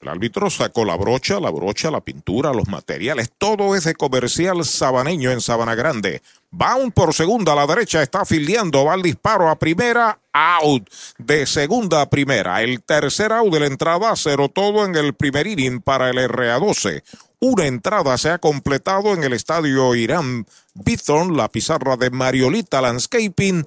El 0.00 0.08
árbitro 0.08 0.48
sacó 0.48 0.84
la 0.84 0.96
brocha, 0.96 1.40
la 1.40 1.50
brocha, 1.50 1.90
la 1.90 2.00
pintura, 2.00 2.52
los 2.52 2.68
materiales, 2.68 3.32
todo 3.36 3.74
ese 3.74 3.94
comercial 3.96 4.64
sabaneño 4.64 5.32
en 5.32 5.40
Sabana 5.40 5.74
Grande. 5.74 6.22
Bound 6.52 6.92
por 6.92 7.12
segunda 7.12 7.52
a 7.52 7.56
la 7.56 7.66
derecha, 7.66 8.00
está 8.00 8.24
fildeando, 8.24 8.84
va 8.84 8.94
al 8.94 9.02
disparo 9.02 9.50
a 9.50 9.58
primera, 9.58 10.20
out 10.32 10.88
de 11.18 11.46
segunda 11.46 12.02
a 12.02 12.08
primera. 12.08 12.62
El 12.62 12.80
tercer 12.82 13.32
out 13.32 13.52
de 13.52 13.58
la 13.58 13.66
entrada, 13.66 14.14
cero 14.14 14.48
todo 14.48 14.84
en 14.84 14.94
el 14.94 15.14
primer 15.14 15.48
inning 15.48 15.80
para 15.80 16.10
el 16.10 16.16
RA12. 16.16 17.02
Una 17.40 17.66
entrada 17.66 18.16
se 18.18 18.30
ha 18.30 18.38
completado 18.38 19.14
en 19.14 19.24
el 19.24 19.32
estadio 19.32 19.94
Irán 19.96 20.46
Bithorn, 20.74 21.36
la 21.36 21.48
pizarra 21.48 21.96
de 21.96 22.10
Mariolita 22.10 22.80
Landscaping, 22.80 23.66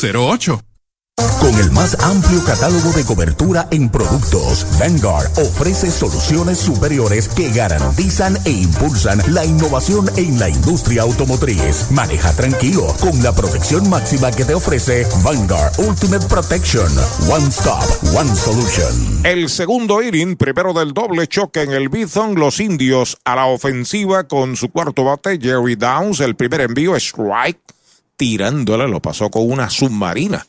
408-8808 0.01 0.61
Con 1.39 1.59
el 1.59 1.71
más 1.71 1.99
amplio 2.01 2.43
catálogo 2.43 2.91
de 2.93 3.03
cobertura 3.05 3.67
en 3.71 3.89
productos, 3.89 4.65
Vanguard 4.79 5.27
ofrece 5.37 5.91
soluciones 5.91 6.57
superiores 6.57 7.27
que 7.29 7.51
garantizan 7.51 8.37
e 8.45 8.51
impulsan 8.51 9.21
la 9.27 9.45
innovación 9.45 10.09
en 10.17 10.39
la 10.39 10.49
industria 10.49 11.03
automotriz. 11.03 11.91
Maneja 11.91 12.33
tranquilo 12.33 12.87
con 12.99 13.21
la 13.21 13.33
protección 13.33 13.89
máxima 13.89 14.31
que 14.31 14.45
te 14.45 14.55
ofrece 14.55 15.05
Vanguard 15.23 15.73
Ultimate 15.79 16.25
Protection. 16.27 16.91
One 17.29 17.47
Stop, 17.49 17.83
One 18.15 18.35
Solution. 18.35 19.25
El 19.25 19.49
segundo 19.49 20.01
inning, 20.01 20.35
primero 20.35 20.73
del 20.73 20.93
doble 20.93 21.27
choque 21.27 21.61
en 21.61 21.71
el 21.71 21.89
Bison, 21.89 22.35
los 22.35 22.59
indios 22.59 23.17
a 23.25 23.35
la 23.35 23.45
ofensiva 23.45 24.23
con 24.23 24.55
su 24.55 24.69
cuarto 24.69 25.03
bate, 25.03 25.39
Jerry 25.39 25.75
Downs. 25.75 26.19
El 26.19 26.35
primer 26.35 26.61
envío, 26.61 26.95
strike 26.95 27.59
tirándole, 28.21 28.87
lo 28.87 28.99
pasó 28.99 29.31
con 29.31 29.49
una 29.49 29.71
submarina. 29.71 30.45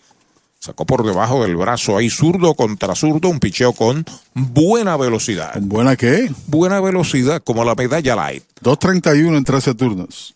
Sacó 0.59 0.85
por 0.85 1.07
debajo 1.07 1.43
del 1.43 1.57
brazo 1.57 1.97
ahí 1.97 2.11
zurdo 2.11 2.53
contra 2.53 2.95
zurdo, 2.95 3.31
un 3.31 3.41
picheo 3.41 3.73
con 3.73 4.05
buena 4.35 4.99
velocidad. 4.99 5.55
¿Con 5.55 5.71
buena 5.71 5.97
qué? 5.97 6.31
Buena 6.49 6.83
velocidad, 6.83 7.43
como 7.43 7.65
la 7.65 7.75
medalla 7.75 8.15
light. 8.15 8.45
2.31 8.63 9.39
en 9.39 9.45
13 9.45 9.75
turnos. 9.75 10.35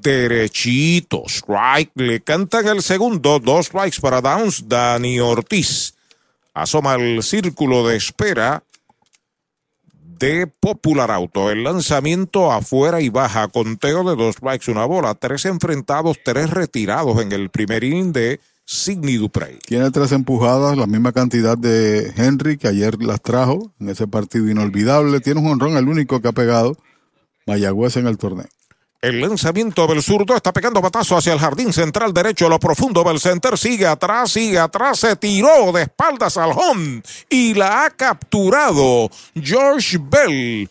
Derechito, 0.00 1.24
strike, 1.26 1.90
le 1.96 2.22
cantan 2.22 2.66
el 2.66 2.80
segundo, 2.80 3.38
dos 3.38 3.66
strikes 3.66 4.00
para 4.00 4.22
Downs, 4.22 4.66
Dani 4.66 5.20
Ortiz. 5.20 5.92
Asoma 6.54 6.94
el 6.94 7.22
círculo 7.22 7.86
de 7.86 7.96
espera 7.96 8.62
de 10.22 10.46
Popular 10.46 11.10
Auto. 11.10 11.50
El 11.50 11.64
lanzamiento 11.64 12.52
afuera 12.52 13.00
y 13.00 13.08
baja, 13.08 13.48
conteo 13.48 14.08
de 14.08 14.14
dos 14.14 14.36
strikes, 14.36 14.70
una 14.70 14.84
bola, 14.84 15.16
tres 15.16 15.44
enfrentados, 15.46 16.16
tres 16.24 16.50
retirados 16.50 17.20
en 17.20 17.32
el 17.32 17.50
primer 17.50 17.82
inning 17.82 18.12
de 18.12 18.38
Sidney 18.64 19.16
Duprey. 19.16 19.58
Tiene 19.66 19.90
tres 19.90 20.12
empujadas, 20.12 20.78
la 20.78 20.86
misma 20.86 21.10
cantidad 21.10 21.58
de 21.58 22.12
Henry 22.16 22.56
que 22.56 22.68
ayer 22.68 23.02
las 23.02 23.20
trajo 23.20 23.72
en 23.80 23.88
ese 23.88 24.06
partido 24.06 24.48
inolvidable. 24.48 25.18
Tiene 25.18 25.40
un 25.40 25.48
honrón, 25.48 25.76
el 25.76 25.88
único 25.88 26.20
que 26.20 26.28
ha 26.28 26.32
pegado 26.32 26.76
Mayagüez 27.48 27.96
en 27.96 28.06
el 28.06 28.16
torneo. 28.16 28.46
El 29.02 29.20
lanzamiento 29.20 29.88
del 29.88 30.00
zurdo 30.00 30.36
está 30.36 30.52
pegando 30.52 30.80
batazo 30.80 31.16
hacia 31.16 31.32
el 31.32 31.40
jardín 31.40 31.72
central 31.72 32.14
derecho, 32.14 32.48
lo 32.48 32.60
profundo 32.60 33.02
del 33.02 33.18
center. 33.18 33.58
Sigue 33.58 33.84
atrás, 33.84 34.30
sigue 34.30 34.60
atrás, 34.60 35.00
se 35.00 35.16
tiró 35.16 35.72
de 35.72 35.82
espaldas 35.82 36.36
al 36.36 36.52
home 36.52 37.02
y 37.28 37.52
la 37.54 37.84
ha 37.84 37.90
capturado 37.90 39.10
George 39.34 39.98
Bell. 40.00 40.70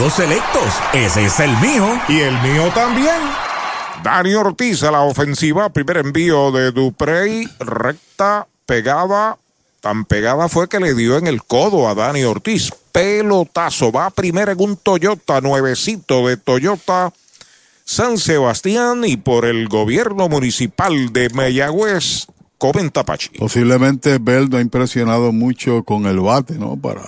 Supermercado 0.01 0.09
Selectos. 0.09 0.73
Ese 0.93 1.25
es 1.25 1.39
el 1.39 1.51
mío. 1.57 1.87
Y 2.07 2.21
el 2.21 2.33
mío 2.41 2.71
también. 2.73 3.21
Dani 4.03 4.33
Ortiz 4.33 4.81
a 4.81 4.89
la 4.89 5.01
ofensiva. 5.01 5.69
Primer 5.69 5.97
envío 5.97 6.51
de 6.51 6.71
Duprey. 6.71 7.47
Recta, 7.59 8.47
pegada. 8.65 9.37
Tan 9.79 10.05
pegada 10.05 10.49
fue 10.49 10.67
que 10.67 10.79
le 10.79 10.95
dio 10.95 11.17
en 11.17 11.27
el 11.27 11.43
codo 11.43 11.87
a 11.87 11.93
Dani 11.93 12.23
Ortiz. 12.23 12.71
Pelotazo. 12.91 13.91
Va 13.91 14.09
primero 14.09 14.51
en 14.51 14.61
un 14.61 14.77
Toyota 14.77 15.39
nuevecito 15.39 16.27
de 16.27 16.37
Toyota. 16.37 17.13
San 17.85 18.17
Sebastián 18.17 19.03
y 19.05 19.17
por 19.17 19.45
el 19.45 19.67
gobierno 19.67 20.29
municipal 20.29 21.11
de 21.13 21.29
Mayagüez, 21.29 22.27
comenta 22.57 23.03
Pachi. 23.03 23.29
Posiblemente 23.37 24.17
Beldo 24.19 24.57
ha 24.57 24.61
impresionado 24.61 25.31
mucho 25.31 25.83
con 25.83 26.05
el 26.05 26.19
bate, 26.21 26.53
¿no? 26.55 26.77
Para 26.77 27.03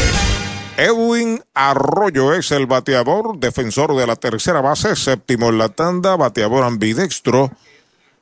Edwin 0.76 1.42
Arroyo 1.52 2.32
es 2.32 2.52
el 2.52 2.66
bateador, 2.66 3.40
defensor 3.40 3.96
de 3.96 4.06
la 4.06 4.14
tercera 4.14 4.60
base, 4.60 4.94
séptimo 4.94 5.48
en 5.48 5.58
la 5.58 5.70
tanda, 5.70 6.14
bateador 6.14 6.62
ambidextro. 6.62 7.50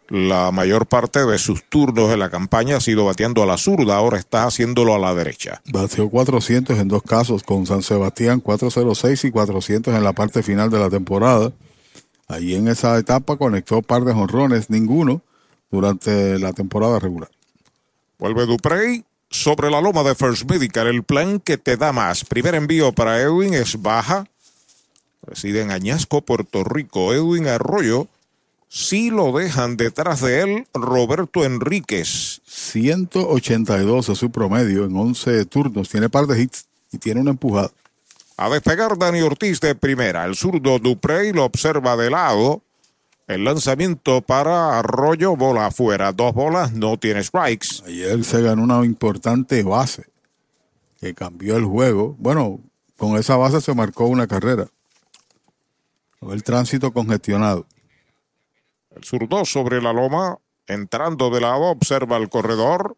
La 0.09 0.51
mayor 0.53 0.87
parte 0.87 1.25
de 1.27 1.39
sus 1.39 1.65
turnos 1.65 2.11
en 2.11 2.19
la 2.19 2.31
campaña 2.31 2.77
ha 2.79 2.81
sido 2.81 3.05
bateando 3.05 3.43
a 3.43 3.47
la 3.47 3.59
zurda, 3.59 3.97
ahora 3.97 4.19
está 4.19 4.45
haciéndolo 4.45 4.95
a 4.95 4.99
la 4.99 5.15
derecha. 5.15 5.61
Bateó 5.67 6.09
400 6.09 6.79
en 6.79 6.89
dos 6.89 7.03
casos 7.03 7.43
con 7.43 7.67
San 7.67 7.83
Sebastián, 7.83 8.41
406 8.41 9.25
y 9.25 9.31
400 9.31 9.95
en 9.95 10.03
la 10.03 10.15
parte 10.15 10.43
final 10.43 10.71
de 10.71 10.79
la 10.79 10.89
temporada. 10.89 11.53
Allí 12.27 12.55
en 12.55 12.69
esa 12.69 12.99
etapa 12.99 13.37
conectó 13.37 13.83
par 13.83 14.05
de 14.05 14.15
jonrones, 14.15 14.71
ninguno 14.71 15.23
durante 15.71 16.39
la 16.39 16.55
temporada 16.55 16.99
regular. 16.99 17.31
Vuelve 18.19 18.47
Duprey, 18.47 19.05
sobre 19.31 19.71
la 19.71 19.81
loma 19.81 20.03
de 20.03 20.15
First 20.15 20.51
Medical, 20.51 20.87
el 20.87 21.03
plan 21.03 21.39
que 21.39 21.59
te 21.59 21.77
da 21.77 21.93
más. 21.93 22.25
Primer 22.25 22.55
envío 22.55 22.93
para 22.93 23.21
Edwin 23.21 23.55
es 23.55 23.81
baja. 23.81 24.27
Reside 25.23 25.61
en 25.61 25.71
Añasco, 25.71 26.23
Puerto 26.23 26.65
Rico. 26.65 27.13
Edwin 27.13 27.47
Arroyo. 27.47 28.09
Si 28.69 29.11
lo 29.11 29.33
dejan 29.33 29.77
detrás 29.77 30.21
de 30.21 30.43
él, 30.43 30.67
Roberto 30.75 31.45
Enríquez. 31.45 32.43
182 32.47 34.09
es 34.11 34.19
su 34.19 34.31
promedio 34.31 34.85
en 34.85 34.95
11 34.95 35.47
turnos. 35.47 35.89
Tiene 35.89 36.11
par 36.11 36.27
de 36.27 36.43
hits 36.43 36.67
y 36.93 36.99
tiene 36.99 37.21
una 37.21 37.31
empujada. 37.31 37.71
A 38.37 38.51
despegar 38.51 38.99
Dani 38.99 39.23
Ortiz 39.23 39.61
de 39.61 39.75
primera. 39.75 40.25
El 40.27 40.37
zurdo 40.37 40.79
Duprey 40.79 41.33
lo 41.33 41.45
observa 41.45 41.97
de 41.97 42.11
lado. 42.11 42.63
El 43.27 43.45
lanzamiento 43.45 44.21
para 44.21 44.79
Arroyo, 44.79 45.35
bola 45.35 45.67
afuera. 45.67 46.13
Dos 46.13 46.35
bolas, 46.35 46.73
no 46.73 46.99
tiene 46.99 47.25
strikes. 47.25 47.83
Ayer 47.87 48.23
se 48.25 48.43
ganó 48.43 48.63
una 48.63 48.85
importante 48.85 49.63
base 49.63 50.05
que 51.01 51.15
cambió 51.15 51.57
el 51.57 51.65
juego. 51.65 52.17
Bueno, 52.19 52.61
con 52.97 53.17
esa 53.17 53.37
base 53.37 53.61
se 53.61 53.75
marcó 53.75 54.07
una 54.07 54.27
carrera. 54.27 54.69
El 56.21 56.43
tránsito 56.43 56.93
congestionado. 56.93 57.67
El 58.99 59.05
zurdo 59.05 59.45
sobre 59.45 59.81
la 59.81 59.93
loma, 59.93 60.39
entrando 60.67 61.31
de 61.31 61.41
lado, 61.41 61.65
observa 61.65 62.17
el 62.17 62.29
corredor. 62.29 62.97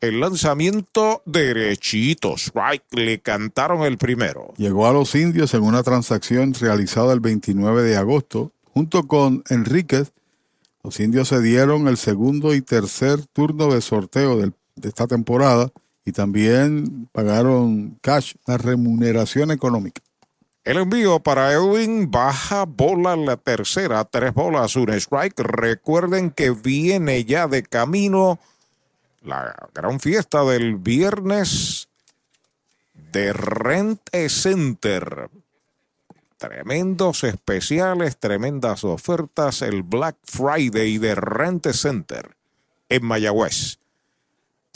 El 0.00 0.20
lanzamiento 0.20 1.22
derechito, 1.24 2.34
strike, 2.36 2.84
le 2.92 3.20
cantaron 3.20 3.82
el 3.82 3.98
primero. 3.98 4.54
Llegó 4.56 4.86
a 4.86 4.92
los 4.92 5.14
indios 5.14 5.54
en 5.54 5.62
una 5.62 5.82
transacción 5.82 6.54
realizada 6.54 7.12
el 7.12 7.20
29 7.20 7.82
de 7.82 7.96
agosto 7.96 8.52
Junto 8.76 9.06
con 9.08 9.42
Enríquez, 9.48 10.12
los 10.84 11.00
indios 11.00 11.28
se 11.28 11.40
dieron 11.40 11.88
el 11.88 11.96
segundo 11.96 12.54
y 12.54 12.60
tercer 12.60 13.24
turno 13.24 13.72
de 13.72 13.80
sorteo 13.80 14.36
de, 14.36 14.52
esta 14.82 15.06
temporada 15.06 15.72
y 16.04 16.12
también 16.12 17.08
pagaron 17.10 17.96
cash, 18.02 18.34
la 18.46 18.58
remuneración 18.58 19.50
económica. 19.50 20.02
El 20.66 20.78
envío 20.78 21.20
para 21.20 21.52
Edwin 21.52 22.10
baja 22.10 22.64
bola 22.64 23.14
la 23.14 23.36
tercera, 23.36 24.04
tres 24.04 24.34
bolas, 24.34 24.74
un 24.74 24.88
strike. 24.90 25.38
Recuerden 25.38 26.32
que 26.32 26.50
viene 26.50 27.24
ya 27.24 27.46
de 27.46 27.62
camino 27.62 28.40
la 29.22 29.54
gran 29.72 30.00
fiesta 30.00 30.42
del 30.42 30.74
viernes 30.74 31.88
de 33.12 33.32
Rent 33.32 34.10
Center. 34.28 35.30
Tremendos 36.36 37.22
especiales, 37.22 38.16
tremendas 38.16 38.82
ofertas, 38.82 39.62
el 39.62 39.84
Black 39.84 40.16
Friday 40.24 40.98
de 40.98 41.14
Rent 41.14 41.68
Center 41.70 42.36
en 42.88 43.04
Mayagüez. 43.04 43.78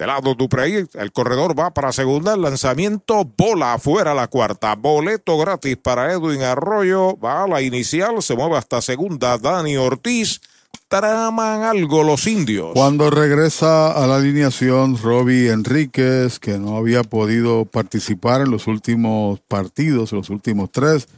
De 0.01 0.07
lado 0.07 0.35
Duprey, 0.35 0.87
el 0.95 1.13
corredor 1.13 1.59
va 1.59 1.75
para 1.75 1.93
segunda, 1.93 2.33
el 2.33 2.41
lanzamiento, 2.41 3.23
bola 3.37 3.75
afuera 3.75 4.15
la 4.15 4.29
cuarta, 4.29 4.75
boleto 4.75 5.37
gratis 5.37 5.77
para 5.77 6.11
Edwin 6.11 6.41
Arroyo, 6.41 7.19
va 7.19 7.45
a 7.45 7.47
la 7.47 7.61
inicial, 7.61 8.23
se 8.23 8.35
mueve 8.35 8.57
hasta 8.57 8.81
segunda, 8.81 9.37
Dani 9.37 9.77
Ortiz, 9.77 10.41
traman 10.89 11.65
algo 11.65 12.03
los 12.03 12.27
indios. 12.27 12.71
Cuando 12.73 13.11
regresa 13.11 13.93
a 13.93 14.07
la 14.07 14.17
alineación 14.17 14.97
Robbie 14.97 15.51
Enríquez, 15.51 16.39
que 16.39 16.57
no 16.57 16.79
había 16.79 17.03
podido 17.03 17.67
participar 17.67 18.41
en 18.41 18.53
los 18.53 18.69
últimos 18.69 19.41
partidos, 19.41 20.13
los 20.13 20.31
últimos 20.31 20.73
tres, 20.73 21.09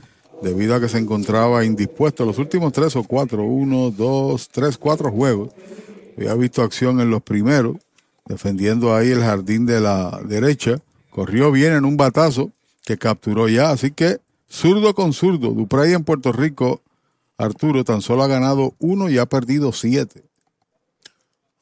debido 0.42 0.74
a 0.74 0.80
que 0.80 0.88
se 0.88 0.98
encontraba 0.98 1.64
indispuesto 1.64 2.24
los 2.24 2.38
últimos 2.38 2.72
tres 2.72 2.96
o 2.96 3.04
cuatro, 3.04 3.44
uno, 3.44 3.92
dos, 3.92 4.48
tres, 4.48 4.76
cuatro 4.76 5.12
juegos. 5.12 5.50
Había 6.16 6.34
visto 6.34 6.62
acción 6.62 7.00
en 7.00 7.10
los 7.10 7.22
primeros, 7.22 7.76
defendiendo 8.24 8.94
ahí 8.94 9.10
el 9.10 9.22
jardín 9.22 9.66
de 9.66 9.80
la 9.80 10.20
derecha. 10.24 10.76
Corrió 11.10 11.50
bien 11.52 11.74
en 11.74 11.84
un 11.84 11.96
batazo 11.96 12.50
que 12.84 12.98
capturó 12.98 13.48
ya, 13.48 13.70
así 13.70 13.90
que 13.90 14.18
zurdo 14.48 14.94
con 14.94 15.12
zurdo. 15.12 15.50
Duprey 15.50 15.92
en 15.92 16.04
Puerto 16.04 16.32
Rico, 16.32 16.82
Arturo 17.36 17.84
tan 17.84 18.02
solo 18.02 18.22
ha 18.22 18.28
ganado 18.28 18.74
uno 18.78 19.08
y 19.08 19.18
ha 19.18 19.26
perdido 19.26 19.72
siete. 19.72 20.24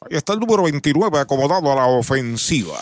Ahí 0.01 0.17
está 0.17 0.33
el 0.33 0.41
número 0.41 0.63
29 0.63 1.19
acomodado 1.19 1.73
a 1.73 1.77
la 1.77 1.87
ofensiva. 1.87 2.79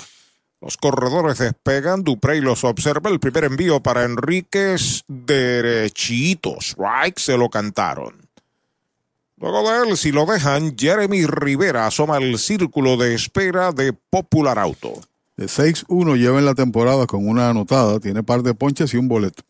Los 0.60 0.76
corredores 0.76 1.38
despegan, 1.38 2.02
Duprey 2.02 2.40
los 2.40 2.64
observa. 2.64 3.10
El 3.10 3.20
primer 3.20 3.44
envío 3.44 3.80
para 3.80 4.04
Enríquez, 4.04 5.04
derechitos. 5.06 6.70
Strike 6.70 7.18
se 7.18 7.36
lo 7.36 7.48
cantaron. 7.48 8.27
Luego 9.40 9.70
de 9.70 9.88
él, 9.88 9.96
si 9.96 10.10
lo 10.10 10.26
dejan, 10.26 10.76
Jeremy 10.76 11.26
Rivera 11.26 11.86
asoma 11.86 12.18
el 12.18 12.38
círculo 12.38 12.96
de 12.96 13.14
espera 13.14 13.70
de 13.70 13.92
Popular 13.92 14.58
Auto. 14.58 14.94
De 15.36 15.46
6-1 15.46 16.16
lleva 16.16 16.38
en 16.38 16.46
la 16.46 16.54
temporada 16.54 17.06
con 17.06 17.28
una 17.28 17.50
anotada, 17.50 18.00
tiene 18.00 18.24
par 18.24 18.42
de 18.42 18.54
ponches 18.54 18.92
y 18.94 18.96
un 18.96 19.06
boleto. 19.06 19.44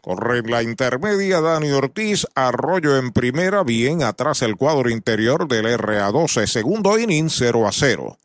Corre 0.00 0.38
en 0.38 0.50
la 0.50 0.62
intermedia 0.62 1.42
Dani 1.42 1.70
Ortiz, 1.70 2.26
Arroyo 2.34 2.96
en 2.96 3.12
primera, 3.12 3.62
bien 3.62 4.02
atrás 4.02 4.40
el 4.40 4.56
cuadro 4.56 4.88
interior 4.88 5.46
del 5.46 5.66
RA12, 5.66 6.46
segundo 6.46 6.98
inning 6.98 7.28
0 7.28 7.68
a 7.68 7.72
0. 7.72 8.16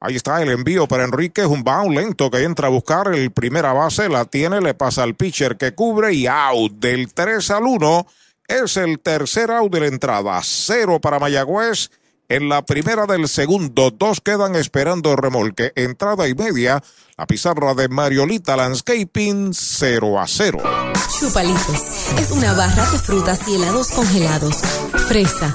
Ahí 0.00 0.16
está 0.16 0.42
el 0.42 0.50
envío 0.50 0.88
para 0.88 1.04
Enrique, 1.04 1.46
un 1.46 1.62
bound 1.62 1.96
lento 1.96 2.28
que 2.28 2.42
entra 2.42 2.66
a 2.66 2.70
buscar 2.70 3.14
el 3.14 3.30
primera 3.30 3.72
base, 3.72 4.08
la 4.08 4.24
tiene, 4.24 4.60
le 4.60 4.74
pasa 4.74 5.04
al 5.04 5.14
pitcher 5.14 5.56
que 5.56 5.74
cubre 5.74 6.12
y 6.12 6.26
out 6.26 6.72
del 6.72 7.14
3 7.14 7.50
al 7.52 7.62
1. 7.62 8.06
Es 8.46 8.76
el 8.76 8.98
tercer 9.00 9.50
out 9.50 9.72
de 9.72 9.80
la 9.80 9.86
entrada, 9.86 10.40
cero 10.42 11.00
para 11.00 11.18
Mayagüez. 11.18 11.90
En 12.28 12.48
la 12.48 12.64
primera 12.64 13.06
del 13.06 13.28
segundo, 13.28 13.90
dos 13.90 14.20
quedan 14.20 14.56
esperando 14.56 15.16
remolque. 15.16 15.72
Entrada 15.76 16.28
y 16.28 16.34
media, 16.34 16.82
la 17.18 17.26
pizarra 17.26 17.74
de 17.74 17.88
Mariolita 17.88 18.56
Landscaping 18.56 19.52
0 19.52 20.18
a 20.18 20.26
0. 20.26 20.58
Chupalitos 21.20 22.10
es 22.18 22.30
una 22.30 22.54
barra 22.54 22.90
de 22.90 22.98
frutas 22.98 23.40
y 23.46 23.56
helados 23.56 23.88
congelados. 23.90 24.56
Fresa, 25.08 25.54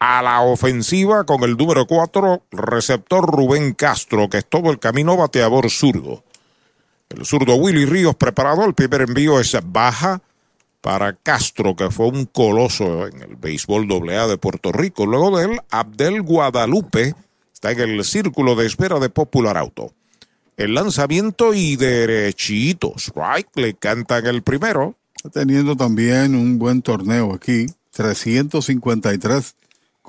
a 0.00 0.22
la 0.22 0.40
ofensiva 0.40 1.24
con 1.24 1.44
el 1.44 1.56
número 1.58 1.86
4, 1.86 2.42
receptor 2.50 3.24
Rubén 3.30 3.74
Castro, 3.74 4.30
que 4.30 4.38
es 4.38 4.46
todo 4.46 4.70
el 4.70 4.78
camino 4.78 5.16
bateador 5.16 5.70
zurdo. 5.70 6.24
El 7.10 7.26
zurdo 7.26 7.56
Willy 7.56 7.84
Ríos 7.84 8.16
preparado, 8.16 8.64
el 8.64 8.72
primer 8.72 9.02
envío 9.02 9.38
es 9.38 9.56
baja 9.62 10.22
para 10.80 11.12
Castro, 11.12 11.76
que 11.76 11.90
fue 11.90 12.06
un 12.06 12.24
coloso 12.24 13.06
en 13.06 13.20
el 13.20 13.36
béisbol 13.36 13.86
AA 14.08 14.26
de 14.26 14.38
Puerto 14.38 14.72
Rico. 14.72 15.04
Luego 15.04 15.36
de 15.36 15.44
él, 15.44 15.60
Abdel 15.70 16.22
Guadalupe 16.22 17.14
está 17.52 17.72
en 17.72 17.80
el 17.80 18.04
círculo 18.04 18.54
de 18.54 18.66
espera 18.66 18.98
de 19.00 19.10
Popular 19.10 19.58
Auto. 19.58 19.92
El 20.56 20.74
lanzamiento 20.74 21.52
y 21.52 21.76
derechitos, 21.76 23.12
right, 23.14 23.48
le 23.54 23.74
cantan 23.74 24.26
el 24.26 24.42
primero. 24.42 24.94
Está 25.14 25.28
teniendo 25.40 25.76
también 25.76 26.34
un 26.34 26.58
buen 26.58 26.80
torneo 26.80 27.34
aquí, 27.34 27.66
353 27.90 29.56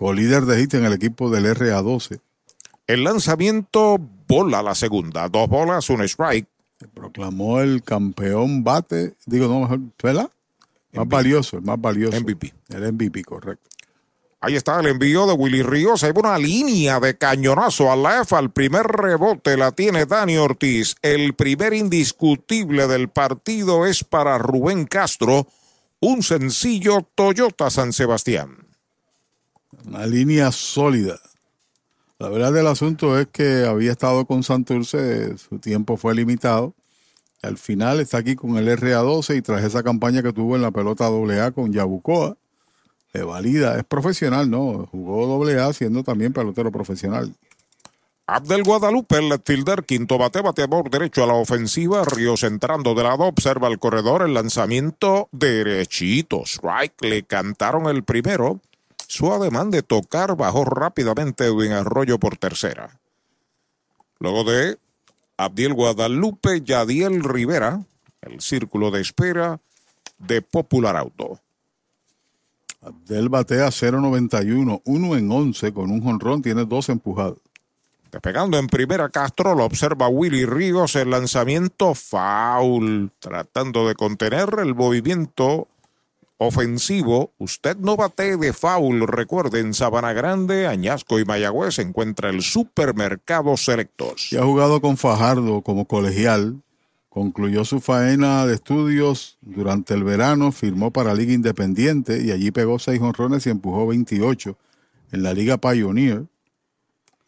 co-líder 0.01 0.45
de 0.45 0.57
hit 0.57 0.73
en 0.73 0.83
el 0.85 0.93
equipo 0.93 1.29
del 1.29 1.45
RA12. 1.45 2.19
El 2.87 3.03
lanzamiento 3.03 3.99
bola 4.27 4.63
la 4.63 4.73
segunda, 4.73 5.29
dos 5.29 5.47
bolas, 5.47 5.91
un 5.91 6.01
strike. 6.01 6.47
Se 6.79 6.87
proclamó 6.87 7.61
el 7.61 7.83
campeón 7.83 8.63
bate, 8.63 9.13
digo, 9.27 9.47
no, 9.47 9.59
mejor, 9.59 9.79
¿verdad? 10.01 10.31
Más 10.93 11.07
valioso, 11.07 11.57
el 11.57 11.61
más 11.61 11.79
valioso. 11.79 12.19
MVP. 12.19 12.51
El 12.69 12.93
MVP, 12.93 13.23
correcto. 13.23 13.69
Ahí 14.39 14.55
está 14.55 14.79
el 14.79 14.87
envío 14.87 15.27
de 15.27 15.33
Willy 15.33 15.61
Ríos. 15.61 16.03
Hay 16.03 16.13
una 16.15 16.35
línea 16.39 16.99
de 16.99 17.15
cañonazo 17.15 17.91
al 17.91 18.01
left. 18.01 18.33
Al 18.33 18.49
primer 18.49 18.87
rebote 18.87 19.55
la 19.55 19.71
tiene 19.71 20.07
Dani 20.07 20.37
Ortiz. 20.37 20.95
El 21.03 21.35
primer 21.35 21.75
indiscutible 21.75 22.87
del 22.87 23.09
partido 23.09 23.85
es 23.85 24.03
para 24.03 24.39
Rubén 24.39 24.87
Castro. 24.87 25.45
Un 25.99 26.23
sencillo 26.23 27.07
Toyota 27.13 27.69
San 27.69 27.93
Sebastián. 27.93 28.60
Una 29.85 30.05
línea 30.05 30.51
sólida. 30.51 31.19
La 32.19 32.29
verdad 32.29 32.53
del 32.53 32.67
asunto 32.67 33.17
es 33.19 33.27
que 33.27 33.65
había 33.65 33.91
estado 33.91 34.25
con 34.25 34.43
Santurce, 34.43 35.37
su 35.37 35.59
tiempo 35.59 35.97
fue 35.97 36.13
limitado. 36.13 36.75
Al 37.41 37.57
final 37.57 37.99
está 37.99 38.19
aquí 38.19 38.35
con 38.35 38.57
el 38.57 38.67
RA12 38.77 39.37
y 39.37 39.41
tras 39.41 39.63
esa 39.63 39.81
campaña 39.81 40.21
que 40.21 40.31
tuvo 40.31 40.55
en 40.55 40.61
la 40.61 40.71
pelota 40.71 41.07
AA 41.07 41.51
con 41.51 41.73
Yabucoa, 41.73 42.37
le 43.13 43.23
valida, 43.23 43.77
es 43.77 43.83
profesional, 43.83 44.49
¿no? 44.49 44.87
Jugó 44.91 45.43
AA 45.47 45.73
siendo 45.73 46.03
también 46.03 46.31
pelotero 46.31 46.71
profesional. 46.71 47.33
Abdel 48.27 48.63
Guadalupe, 48.63 49.17
el 49.17 49.27
left 49.27 49.45
fielder, 49.45 49.83
quinto 49.83 50.17
bate, 50.17 50.41
bateador 50.41 50.89
derecho 50.89 51.23
a 51.23 51.27
la 51.27 51.33
ofensiva. 51.33 52.05
Ríos 52.05 52.43
entrando 52.43 52.93
de 52.93 53.03
lado, 53.03 53.23
observa 53.23 53.67
el 53.67 53.79
corredor, 53.79 54.21
el 54.21 54.33
lanzamiento 54.33 55.27
derechito. 55.31 56.43
Strike, 56.45 57.01
le 57.01 57.23
cantaron 57.23 57.87
el 57.87 58.03
primero. 58.03 58.61
Su 59.11 59.29
ademán 59.33 59.71
de 59.71 59.83
tocar 59.83 60.37
bajó 60.37 60.63
rápidamente 60.63 61.43
Edwin 61.43 61.73
Arroyo 61.73 62.17
por 62.17 62.37
tercera. 62.37 62.97
Luego 64.19 64.45
de 64.45 64.79
Abdiel 65.35 65.73
Guadalupe, 65.73 66.61
Yadiel 66.61 67.21
Rivera, 67.21 67.83
el 68.21 68.39
círculo 68.39 68.89
de 68.89 69.01
espera 69.01 69.59
de 70.17 70.41
Popular 70.41 70.95
Auto. 70.95 71.41
Abdel 72.81 73.27
batea 73.27 73.67
0.91, 73.67 74.81
1 74.85 75.15
en 75.17 75.29
11 75.29 75.73
con 75.73 75.91
un 75.91 76.01
jonrón, 76.01 76.41
tiene 76.41 76.63
dos 76.63 76.87
empujados. 76.87 77.39
Despegando 78.13 78.57
en 78.57 78.67
primera 78.67 79.09
Castro, 79.09 79.55
lo 79.55 79.65
observa 79.65 80.07
Willy 80.07 80.45
Ríos, 80.45 80.95
el 80.95 81.09
lanzamiento 81.09 81.95
foul, 81.95 83.11
tratando 83.19 83.89
de 83.89 83.95
contener 83.95 84.55
el 84.59 84.73
movimiento 84.73 85.67
ofensivo. 86.41 87.33
Usted 87.37 87.77
no 87.77 87.95
bate 87.95 88.35
de 88.35 88.51
foul. 88.51 89.07
Recuerde, 89.07 89.59
en 89.59 89.75
Sabana 89.75 90.11
Grande, 90.11 90.65
Añasco 90.65 91.19
y 91.19 91.25
Mayagüez 91.25 91.75
se 91.75 91.83
encuentra 91.83 92.31
el 92.31 92.41
supermercado 92.41 93.55
Selectos. 93.57 94.33
Y 94.33 94.37
ha 94.37 94.43
jugado 94.43 94.81
con 94.81 94.97
Fajardo 94.97 95.61
como 95.61 95.85
colegial. 95.85 96.63
Concluyó 97.09 97.63
su 97.63 97.79
faena 97.79 98.47
de 98.47 98.55
estudios 98.55 99.37
durante 99.41 99.93
el 99.93 100.03
verano, 100.03 100.51
firmó 100.51 100.89
para 100.89 101.13
Liga 101.13 101.33
Independiente 101.33 102.23
y 102.23 102.31
allí 102.31 102.49
pegó 102.49 102.79
seis 102.79 102.99
honrones 103.01 103.45
y 103.45 103.51
empujó 103.51 103.85
28 103.85 104.57
en 105.11 105.21
la 105.21 105.33
Liga 105.33 105.57
Pioneer. 105.57 106.25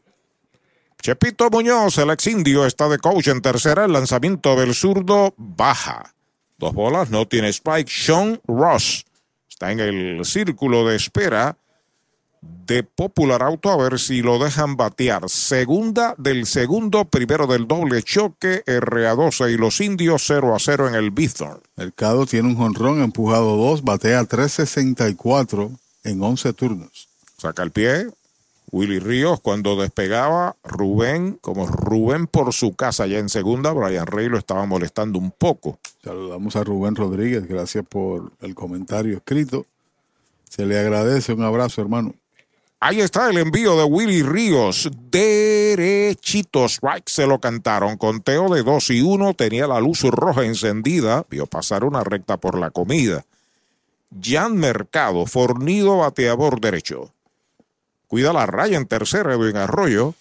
Chepito 1.01 1.49
Muñoz, 1.49 1.97
el 1.97 2.11
ex 2.11 2.27
indio, 2.27 2.63
está 2.63 2.87
de 2.87 2.99
coach 2.99 3.27
en 3.27 3.41
tercera. 3.41 3.85
El 3.85 3.93
lanzamiento 3.93 4.55
del 4.55 4.75
zurdo 4.75 5.33
baja. 5.35 6.13
Dos 6.59 6.75
bolas, 6.75 7.09
no 7.09 7.27
tiene 7.27 7.49
strike. 7.49 7.89
Sean 7.89 8.39
Ross 8.47 9.03
está 9.49 9.71
en 9.71 9.79
el 9.79 10.25
círculo 10.25 10.87
de 10.87 10.97
espera 10.97 11.57
de 12.67 12.83
Popular 12.83 13.41
Auto 13.41 13.71
a 13.71 13.77
ver 13.77 13.97
si 13.97 14.21
lo 14.21 14.37
dejan 14.37 14.77
batear. 14.77 15.27
Segunda 15.27 16.13
del 16.19 16.45
segundo, 16.45 17.05
primero 17.05 17.47
del 17.47 17.67
doble 17.67 18.03
choque, 18.03 18.63
RA12 18.63 19.55
y 19.55 19.57
los 19.57 19.81
indios 19.81 20.23
0 20.27 20.55
a 20.55 20.59
0 20.59 20.89
en 20.89 20.93
el 20.93 21.09
Bithorn. 21.09 21.63
Mercado 21.77 22.27
tiene 22.27 22.47
un 22.47 22.55
jonrón, 22.55 23.01
empujado 23.01 23.57
dos, 23.57 23.83
batea 23.83 24.23
364 24.23 25.71
en 26.05 26.23
11 26.23 26.53
turnos. 26.53 27.09
Saca 27.37 27.63
el 27.63 27.71
pie, 27.71 28.07
Willy 28.71 28.99
Ríos 28.99 29.41
cuando 29.41 29.75
despegaba, 29.75 30.55
Rubén, 30.63 31.37
como 31.41 31.67
Rubén 31.67 32.27
por 32.27 32.53
su 32.53 32.75
casa 32.75 33.07
ya 33.07 33.19
en 33.19 33.29
segunda, 33.29 33.71
Brian 33.73 34.07
Rey 34.07 34.29
lo 34.29 34.37
estaba 34.37 34.65
molestando 34.65 35.19
un 35.19 35.31
poco. 35.31 35.79
Saludamos 36.03 36.55
a 36.55 36.63
Rubén 36.63 36.95
Rodríguez, 36.95 37.47
gracias 37.47 37.85
por 37.87 38.31
el 38.41 38.55
comentario 38.55 39.17
escrito. 39.17 39.65
Se 40.49 40.65
le 40.65 40.79
agradece, 40.79 41.33
un 41.33 41.43
abrazo 41.43 41.81
hermano. 41.81 42.13
Ahí 42.79 43.01
está 43.01 43.29
el 43.29 43.37
envío 43.37 43.77
de 43.77 43.85
Willy 43.85 44.21
Ríos, 44.21 44.91
derechitos, 45.09 46.73
strike 46.73 47.09
se 47.09 47.25
lo 47.25 47.39
cantaron, 47.39 47.97
conteo 47.97 48.53
de 48.53 48.61
2 48.61 48.89
y 48.91 49.01
1, 49.01 49.33
tenía 49.33 49.65
la 49.65 49.79
luz 49.79 50.03
roja 50.03 50.45
encendida, 50.45 51.25
vio 51.29 51.47
pasar 51.47 51.83
una 51.83 52.03
recta 52.03 52.37
por 52.37 52.59
la 52.59 52.69
comida. 52.69 53.25
Jan 54.21 54.57
Mercado, 54.57 55.25
fornido 55.25 55.97
bateador 55.97 56.61
derecho. 56.61 57.13
Cuida 58.07 58.33
la 58.33 58.45
raya 58.45 58.77
en 58.77 58.85
tercera, 58.85 59.33
Edwin 59.33 59.57
Arroyo. 59.57 60.13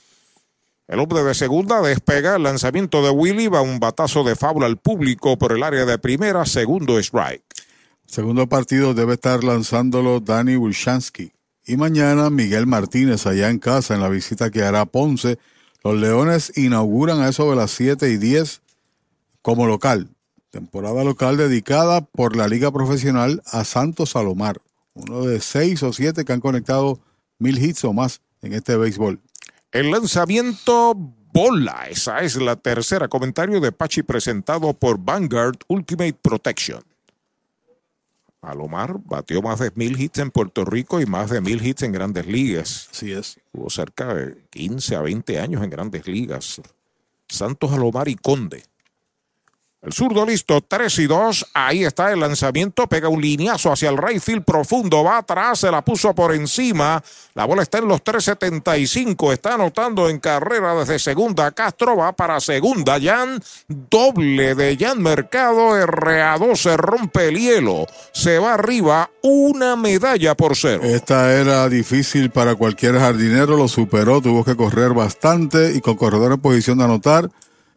El 0.89 1.01
hombre 1.01 1.23
de 1.23 1.35
segunda 1.35 1.81
despega 1.81 2.37
el 2.37 2.43
lanzamiento 2.43 3.03
de 3.03 3.11
Willy, 3.11 3.49
va 3.49 3.63
un 3.63 3.81
batazo 3.81 4.25
de 4.25 4.37
fábula 4.37 4.67
al 4.67 4.77
público 4.77 5.39
por 5.39 5.53
el 5.53 5.63
área 5.63 5.85
de 5.87 5.99
primera, 5.99 6.45
segundo 6.45 6.99
strike. 6.99 7.45
Segundo 8.07 8.49
partido 8.49 8.95
debe 8.95 9.15
estar 9.15 9.43
lanzándolo 9.45 10.21
Danny 10.21 10.57
Wilshansky. 10.57 11.33
Y 11.67 11.77
mañana 11.77 12.29
Miguel 12.29 12.67
Martínez 12.67 13.27
allá 13.27 13.49
en 13.49 13.59
casa 13.59 13.95
en 13.95 14.01
la 14.01 14.11
visita 14.11 14.51
que 14.51 14.63
hará 14.63 14.85
Ponce. 14.85 15.39
Los 15.83 15.95
Leones 15.95 16.53
inauguran 16.57 17.21
a 17.21 17.29
eso 17.29 17.49
de 17.49 17.57
las 17.57 17.71
7 17.71 18.11
y 18.11 18.19
10 18.19 18.61
como 19.41 19.67
local. 19.67 20.14
Temporada 20.55 21.03
local 21.03 21.37
dedicada 21.37 22.03
por 22.03 22.37
la 22.37 22.47
Liga 22.47 22.71
Profesional 22.71 23.43
a 23.47 23.65
Santos 23.65 24.11
Salomar. 24.11 24.63
Uno 24.95 25.23
de 25.23 25.41
seis 25.41 25.83
o 25.83 25.93
siete 25.93 26.25
que 26.25 26.33
han 26.33 26.39
conectado 26.39 27.01
mil 27.41 27.59
hits 27.59 27.83
o 27.83 27.93
más 27.93 28.21
en 28.41 28.53
este 28.53 28.77
béisbol. 28.77 29.19
El 29.73 29.91
lanzamiento 29.91 30.95
bola. 30.95 31.89
Esa 31.91 32.21
es 32.21 32.37
la 32.37 32.55
tercera 32.55 33.09
comentario 33.09 33.59
de 33.59 33.73
Pachi 33.73 34.05
presentado 34.05 34.73
por 34.75 34.99
Vanguard 35.05 35.57
Ultimate 35.67 36.15
Protection. 36.23 36.85
Alomar 38.41 39.01
batió 39.05 39.43
más 39.43 39.59
de 39.59 39.73
mil 39.75 40.01
hits 40.01 40.21
en 40.21 40.31
Puerto 40.31 40.65
Rico 40.65 41.01
y 41.01 41.07
más 41.07 41.31
de 41.31 41.41
mil 41.41 41.67
hits 41.67 41.83
en 41.83 41.91
grandes 41.91 42.27
ligas. 42.27 42.89
Así 42.93 43.11
es. 43.11 43.41
Tuvo 43.51 43.71
cerca 43.71 44.15
de 44.15 44.45
15 44.51 44.95
a 44.95 45.01
20 45.01 45.41
años 45.41 45.65
en 45.65 45.71
grandes 45.71 46.07
ligas. 46.07 46.63
Santos 47.27 47.73
Alomar 47.73 48.07
y 48.07 48.15
Conde. 48.15 48.63
El 49.85 49.93
zurdo 49.93 50.25
listo, 50.25 50.63
3 50.67 50.99
y 51.01 51.07
2. 51.07 51.47
Ahí 51.53 51.85
está 51.85 52.11
el 52.11 52.21
lanzamiento. 52.21 52.87
Pega 52.87 53.11
un 53.11 53.21
lineazo 53.21 53.71
hacia 53.71 53.91
el 53.91 53.99
right 53.99 54.43
profundo. 54.43 55.05
Va 55.05 55.19
atrás, 55.19 55.59
se 55.59 55.71
la 55.71 55.85
puso 55.85 56.15
por 56.15 56.35
encima. 56.35 57.03
La 57.35 57.45
bola 57.45 57.63
está 57.63 57.79
en 57.79 57.89
los 57.89 58.03
3.75. 58.03 59.35
Está 59.35 59.55
anotando 59.55 60.09
en 60.09 60.21
carrera 60.21 60.75
desde 60.75 60.99
segunda. 60.99 61.51
Castro 61.51 61.97
va 61.99 62.13
para 62.13 62.41
segunda. 62.41 62.99
Jan, 62.99 63.43
doble 63.69 64.55
de 64.55 64.75
Jan 64.79 65.03
Mercado. 65.03 65.77
RA2 65.87 66.57
se 66.57 66.77
rompe 66.79 67.29
el 67.29 67.39
hielo. 67.39 67.87
Se 68.13 68.39
va 68.39 68.55
arriba. 68.55 69.11
Una 69.23 69.77
medalla 69.77 70.35
por 70.35 70.57
cero. 70.57 70.81
Esta 70.83 71.35
era 71.35 71.69
difícil 71.69 72.31
para 72.31 72.55
cualquier 72.55 72.99
jardinero. 72.99 73.59
Lo 73.59 73.69
superó. 73.69 74.23
Tuvo 74.23 74.45
que 74.45 74.57
correr 74.57 74.95
bastante 74.95 75.75
y 75.75 75.83
con 75.83 75.97
corredor 75.97 76.33
en 76.33 76.41
posición 76.41 76.79
de 76.79 76.85
anotar 76.85 77.29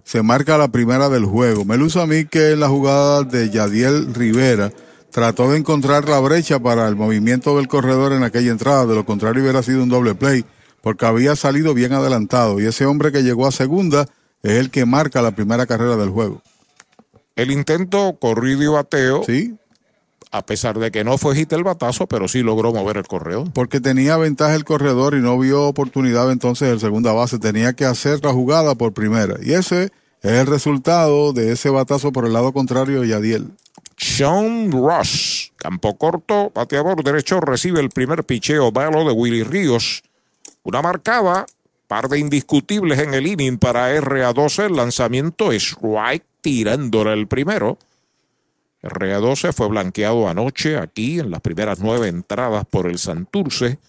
se 0.08 0.24
marca 0.24 0.58
la 0.58 0.70
primera 0.70 1.10
del 1.10 1.26
juego. 1.26 1.66
Me 1.66 1.76
luce 1.76 2.02
a 2.02 2.06
mí 2.06 2.24
que 2.24 2.56
la 2.56 2.70
jugada 2.70 3.24
de 3.24 3.50
Yadiel 3.50 4.14
Rivera 4.14 4.72
trató 5.12 5.52
de 5.52 5.58
encontrar 5.58 6.08
la 6.08 6.22
brecha 6.22 6.60
para 6.60 6.88
el 6.88 6.96
movimiento 6.96 7.58
del 7.58 7.68
corredor 7.68 8.14
en 8.14 8.24
aquella 8.24 8.52
entrada, 8.52 8.86
de 8.86 8.96
lo 8.96 9.06
contrario 9.06 9.44
hubiera 9.44 9.62
sido 9.64 9.84
un 9.84 9.90
doble 9.90 10.16
play, 10.16 10.46
porque 10.82 11.06
había 11.06 11.36
salido 11.36 11.74
bien 11.74 11.92
adelantado 11.92 12.62
y 12.62 12.66
ese 12.68 12.86
hombre 12.86 13.12
que 13.12 13.22
llegó 13.22 13.48
a 13.48 13.52
segunda 13.52 14.06
es 14.44 14.54
el 14.54 14.72
que 14.72 14.86
marca 14.86 15.22
la 15.22 15.32
primera 15.32 15.66
carrera 15.66 15.98
del 15.98 16.10
juego. 16.10 16.42
El 17.36 17.52
intento 17.52 18.16
corrido 18.18 18.64
y 18.64 18.68
bateo. 18.68 19.26
Sí. 19.26 19.58
A 20.32 20.46
pesar 20.46 20.78
de 20.78 20.92
que 20.92 21.04
no 21.04 21.18
fue 21.18 21.36
hit 21.36 21.54
el 21.54 21.64
batazo, 21.64 22.08
pero 22.08 22.28
sí 22.28 22.44
logró 22.44 22.74
mover 22.74 22.98
el 22.98 23.08
corredor. 23.08 23.52
Porque 23.54 23.80
tenía 23.80 24.18
ventaja 24.18 24.56
el 24.56 24.66
corredor 24.66 25.16
y 25.16 25.22
no 25.22 25.38
vio 25.40 25.64
oportunidad 25.64 26.32
entonces 26.32 26.70
el 26.70 26.80
segunda 26.80 27.14
base. 27.14 27.40
Tenía 27.40 27.74
que 27.74 27.86
hacer 27.86 28.24
la 28.24 28.34
jugada 28.34 28.76
por 28.76 28.94
primera. 28.94 29.36
Y 29.42 29.54
ese 29.54 29.92
es 30.22 30.32
el 30.32 30.48
resultado 30.48 31.32
de 31.32 31.54
ese 31.54 31.70
batazo 31.70 32.12
por 32.12 32.26
el 32.26 32.34
lado 32.34 32.52
contrario 32.52 33.02
de 33.02 33.08
Yadiel. 33.08 33.52
Sean 33.96 34.72
Ross, 34.72 35.54
campo 35.56 35.98
corto, 35.98 36.52
bateador 36.54 37.04
derecho, 37.04 37.40
recibe 37.40 37.80
el 37.80 37.90
primer 37.90 38.24
picheo 38.24 38.72
balo 38.72 39.06
de 39.06 39.12
Willy 39.12 39.44
Ríos. 39.44 40.04
Una 40.64 40.82
marcada, 40.82 41.46
par 41.88 42.10
de 42.10 42.20
indiscutibles 42.20 43.00
en 43.00 43.14
el 43.14 43.26
inning 43.26 43.58
para 43.58 43.96
RA12. 43.98 44.66
El 44.66 44.76
lanzamiento 44.76 45.52
es 45.52 45.64
strike 45.72 46.26
tirándole 46.42 47.14
el 47.14 47.28
primero. 47.28 47.78
RA12 48.88 49.54
fue 49.54 49.68
blanqueado 49.68 50.28
anoche 50.28 50.78
aquí 50.78 51.20
en 51.20 51.32
las 51.32 51.42
primeras 51.42 51.80
nueve 51.80 52.08
entradas 52.08 52.66
por 52.66 52.88
el 52.88 52.98
Santurce. 52.98 53.80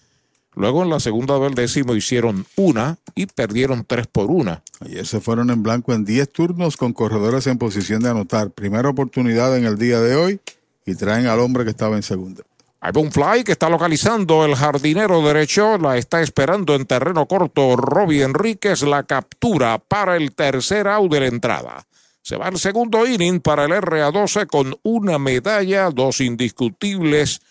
Luego 0.55 0.83
en 0.83 0.89
la 0.89 0.99
segunda 0.99 1.39
del 1.39 1.53
décimo 1.53 1.95
hicieron 1.95 2.45
una 2.55 2.97
y 3.15 3.27
perdieron 3.27 3.85
tres 3.85 4.07
por 4.07 4.29
una. 4.29 4.61
Ayer 4.81 5.05
se 5.05 5.21
fueron 5.21 5.49
en 5.51 5.63
blanco 5.63 5.93
en 5.93 6.05
10 6.05 6.31
turnos 6.31 6.75
con 6.75 6.93
corredores 6.93 7.47
en 7.47 7.57
posición 7.57 8.01
de 8.01 8.09
anotar. 8.09 8.51
Primera 8.51 8.89
oportunidad 8.89 9.57
en 9.57 9.65
el 9.65 9.77
día 9.77 9.99
de 9.99 10.15
hoy 10.15 10.39
y 10.85 10.95
traen 10.95 11.27
al 11.27 11.39
hombre 11.39 11.63
que 11.63 11.69
estaba 11.69 11.95
en 11.95 12.03
segunda. 12.03 12.43
Hay 12.81 12.93
un 12.95 13.11
fly 13.11 13.43
que 13.43 13.51
está 13.51 13.69
localizando 13.69 14.45
el 14.45 14.55
jardinero 14.55 15.21
derecho, 15.21 15.77
la 15.77 15.97
está 15.97 16.21
esperando 16.21 16.75
en 16.75 16.85
terreno 16.85 17.25
corto 17.25 17.75
Robbie 17.75 18.23
Enríquez, 18.23 18.83
la 18.83 19.03
captura 19.03 19.79
para 19.79 20.15
el 20.15 20.33
tercer 20.33 20.87
out 20.87 21.11
de 21.11 21.19
la 21.19 21.27
entrada. 21.27 21.85
Se 22.29 22.37
va 22.37 22.49
el 22.49 22.59
segundo 22.59 23.07
inning 23.07 23.39
para 23.39 23.65
el 23.65 23.71
RA12 23.71 24.45
con 24.45 24.75
una 24.83 25.17
medalla, 25.17 25.89
dos 25.89 26.21
indiscutibles, 26.21 27.41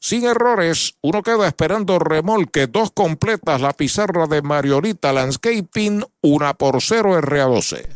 sin 0.00 0.24
errores. 0.24 0.96
Uno 1.00 1.22
queda 1.22 1.46
esperando 1.46 2.00
remolque, 2.00 2.66
dos 2.66 2.90
completas 2.90 3.60
la 3.60 3.72
pizarra 3.72 4.26
de 4.26 4.42
Mariolita 4.42 5.12
Landscaping, 5.12 6.02
una 6.22 6.54
por 6.54 6.82
cero 6.82 7.16
RA12. 7.20 7.95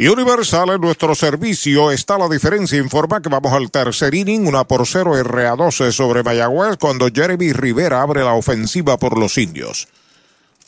Y 0.00 0.06
Universal 0.06 0.70
en 0.70 0.80
nuestro 0.80 1.12
servicio 1.16 1.90
está 1.90 2.16
la 2.16 2.28
diferencia. 2.28 2.78
Informa 2.78 3.20
que 3.20 3.28
vamos 3.28 3.52
al 3.52 3.68
tercer 3.68 4.14
inning, 4.14 4.46
una 4.46 4.62
por 4.62 4.86
cero 4.86 5.14
RA12 5.16 5.90
sobre 5.90 6.22
Mayagüez 6.22 6.76
cuando 6.76 7.08
Jeremy 7.12 7.52
Rivera 7.52 8.00
abre 8.00 8.22
la 8.22 8.34
ofensiva 8.34 8.96
por 8.96 9.18
los 9.18 9.36
indios. 9.38 9.88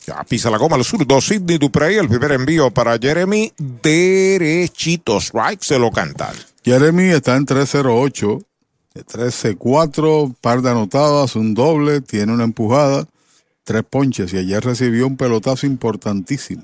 Ya 0.05 0.21
pisa 0.25 0.49
la 0.49 0.57
goma 0.57 0.75
al 0.75 0.83
zurdo 0.83 1.21
Sidney 1.21 1.57
Duprey, 1.57 1.95
el 1.95 2.09
primer 2.09 2.33
envío 2.33 2.71
para 2.71 2.97
Jeremy, 2.97 3.53
derechito, 3.57 5.21
strike, 5.21 5.63
se 5.63 5.79
lo 5.79 5.91
cantan. 5.91 6.35
Jeremy 6.65 7.11
está 7.11 7.37
en 7.37 7.45
308, 7.45 8.41
13-4, 8.95 10.35
par 10.41 10.61
de 10.61 10.71
anotadas, 10.71 11.37
un 11.37 11.53
doble, 11.53 12.01
tiene 12.01 12.33
una 12.33 12.43
empujada, 12.43 13.07
tres 13.63 13.83
ponches 13.89 14.33
y 14.33 14.39
ayer 14.39 14.61
recibió 14.61 15.07
un 15.07 15.15
pelotazo 15.15 15.67
importantísimo. 15.67 16.63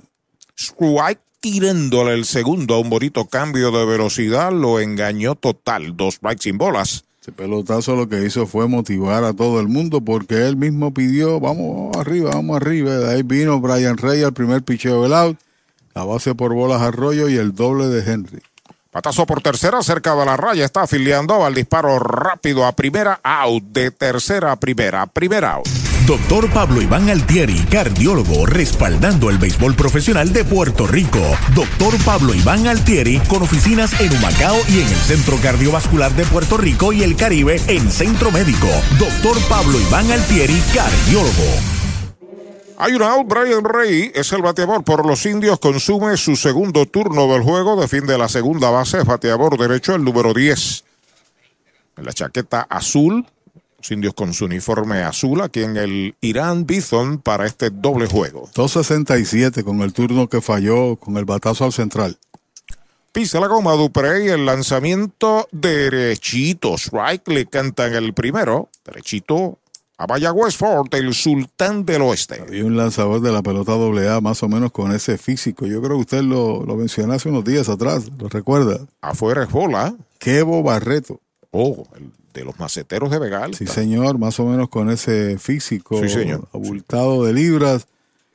Strike 0.57 1.21
tirándole 1.39 2.13
el 2.13 2.25
segundo 2.25 2.75
a 2.75 2.79
un 2.79 2.89
bonito 2.89 3.25
cambio 3.25 3.71
de 3.71 3.85
velocidad, 3.85 4.51
lo 4.51 4.79
engañó 4.79 5.35
total, 5.35 5.95
dos 5.95 6.15
strikes 6.15 6.43
sin 6.43 6.57
bolas. 6.57 7.05
Ese 7.21 7.31
pelotazo 7.31 7.95
lo 7.95 8.07
que 8.07 8.23
hizo 8.25 8.47
fue 8.47 8.67
motivar 8.67 9.23
a 9.23 9.33
todo 9.33 9.59
el 9.59 9.67
mundo 9.67 10.01
porque 10.01 10.47
él 10.47 10.55
mismo 10.55 10.93
pidió, 10.93 11.39
vamos 11.39 11.95
arriba, 11.97 12.31
vamos 12.33 12.57
arriba. 12.57 12.95
De 12.95 13.13
ahí 13.13 13.23
vino 13.23 13.59
Brian 13.59 13.97
Rey 13.97 14.23
al 14.23 14.33
primer 14.33 14.63
picheo 14.63 15.03
del 15.03 15.13
out, 15.13 15.37
la 15.93 16.05
base 16.05 16.35
por 16.35 16.53
bolas 16.53 16.81
Arroyo 16.81 17.27
y 17.27 17.35
el 17.35 17.53
doble 17.53 17.87
de 17.87 18.11
Henry. 18.11 18.41
Patazo 18.91 19.25
por 19.25 19.41
tercera, 19.41 19.83
cerca 19.83 20.15
de 20.15 20.25
la 20.25 20.37
raya, 20.37 20.65
está 20.65 20.83
afiliando 20.83 21.45
al 21.45 21.53
disparo 21.53 21.99
rápido 21.99 22.65
a 22.65 22.71
primera, 22.71 23.19
out, 23.21 23.63
de 23.63 23.91
tercera 23.91 24.53
a 24.53 24.55
primera, 24.55 25.05
primera 25.05 25.53
out. 25.53 25.86
Doctor 26.07 26.49
Pablo 26.53 26.81
Iván 26.81 27.09
Altieri, 27.09 27.65
cardiólogo, 27.69 28.45
respaldando 28.45 29.29
el 29.29 29.37
béisbol 29.37 29.75
profesional 29.75 30.31
de 30.31 30.45
Puerto 30.45 30.87
Rico. 30.87 31.19
Doctor 31.53 32.01
Pablo 32.05 32.33
Iván 32.33 32.65
Altieri, 32.65 33.19
con 33.27 33.41
oficinas 33.43 33.99
en 33.99 34.13
Humacao 34.13 34.55
y 34.69 34.79
en 34.79 34.87
el 34.87 34.95
Centro 34.95 35.35
Cardiovascular 35.43 36.13
de 36.13 36.23
Puerto 36.23 36.55
Rico 36.55 36.93
y 36.93 37.03
el 37.03 37.17
Caribe 37.17 37.59
en 37.67 37.91
Centro 37.91 38.31
Médico. 38.31 38.69
Doctor 38.97 39.37
Pablo 39.49 39.81
Iván 39.81 40.09
Altieri, 40.09 40.57
cardiólogo. 40.73 41.43
Hay 42.77 42.93
un 42.93 43.03
out, 43.03 43.27
Brian 43.27 43.65
Rey 43.65 44.09
es 44.15 44.31
el 44.31 44.41
bateador 44.41 44.85
por 44.85 45.05
los 45.05 45.25
indios, 45.25 45.59
consume 45.59 46.15
su 46.15 46.37
segundo 46.37 46.85
turno 46.85 47.27
del 47.27 47.43
juego, 47.43 47.75
defiende 47.75 48.17
la 48.17 48.29
segunda 48.29 48.69
base, 48.69 49.03
bateador 49.03 49.57
derecho, 49.57 49.93
el 49.93 50.05
número 50.05 50.33
10. 50.33 50.85
En 51.97 52.05
la 52.05 52.13
chaqueta 52.13 52.65
azul, 52.69 53.25
los 53.77 53.91
indios 53.91 54.13
con 54.13 54.33
su 54.33 54.45
uniforme 54.45 55.03
azul 55.03 55.41
aquí 55.41 55.63
en 55.63 55.77
el 55.77 56.15
Irán 56.21 56.65
Bison 56.65 57.19
para 57.19 57.45
este 57.45 57.69
doble 57.69 58.07
juego. 58.07 58.49
267 58.55 59.63
con 59.63 59.81
el 59.81 59.93
turno 59.93 60.27
que 60.27 60.41
falló 60.41 60.95
con 60.95 61.17
el 61.17 61.25
batazo 61.25 61.65
al 61.65 61.73
central. 61.73 62.17
Pisa 63.11 63.39
la 63.39 63.47
goma 63.47 63.73
Duprey, 63.73 64.27
el 64.27 64.45
lanzamiento 64.45 65.47
derechito. 65.51 66.75
Strike 66.75 67.27
le 67.29 67.45
cantan 67.47 67.93
el 67.95 68.13
primero. 68.13 68.69
Derechito 68.85 69.59
a 69.97 70.05
Mayagüez 70.05 70.55
Ford, 70.55 70.93
el 70.93 71.13
sultán 71.15 71.83
del 71.83 72.03
oeste. 72.03 72.41
Había 72.41 72.63
un 72.63 72.77
lanzador 72.77 73.21
de 73.21 73.31
la 73.31 73.41
pelota 73.41 73.73
AA 73.73 74.21
más 74.21 74.43
o 74.43 74.47
menos 74.47 74.71
con 74.71 74.91
ese 74.91 75.17
físico. 75.17 75.65
Yo 75.65 75.81
creo 75.81 75.95
que 75.95 76.01
usted 76.01 76.21
lo, 76.21 76.63
lo 76.63 76.75
mencionó 76.75 77.13
hace 77.13 77.29
unos 77.29 77.43
días 77.43 77.69
atrás, 77.69 78.03
¿lo 78.19 78.29
recuerda? 78.29 78.79
Afuera 79.01 79.43
es 79.43 79.51
bola. 79.51 79.95
Kevo 80.19 80.61
Barreto. 80.61 81.19
Oh, 81.49 81.87
el 81.95 82.11
de 82.37 82.45
los 82.45 82.59
maceteros 82.59 83.09
de 83.11 83.19
Vegal. 83.19 83.55
Sí, 83.55 83.67
señor, 83.67 84.17
más 84.17 84.39
o 84.39 84.45
menos 84.45 84.69
con 84.69 84.89
ese 84.89 85.37
físico 85.39 86.01
Sí, 86.01 86.09
señor. 86.09 86.47
abultado 86.53 87.23
de 87.23 87.33
libras. 87.33 87.87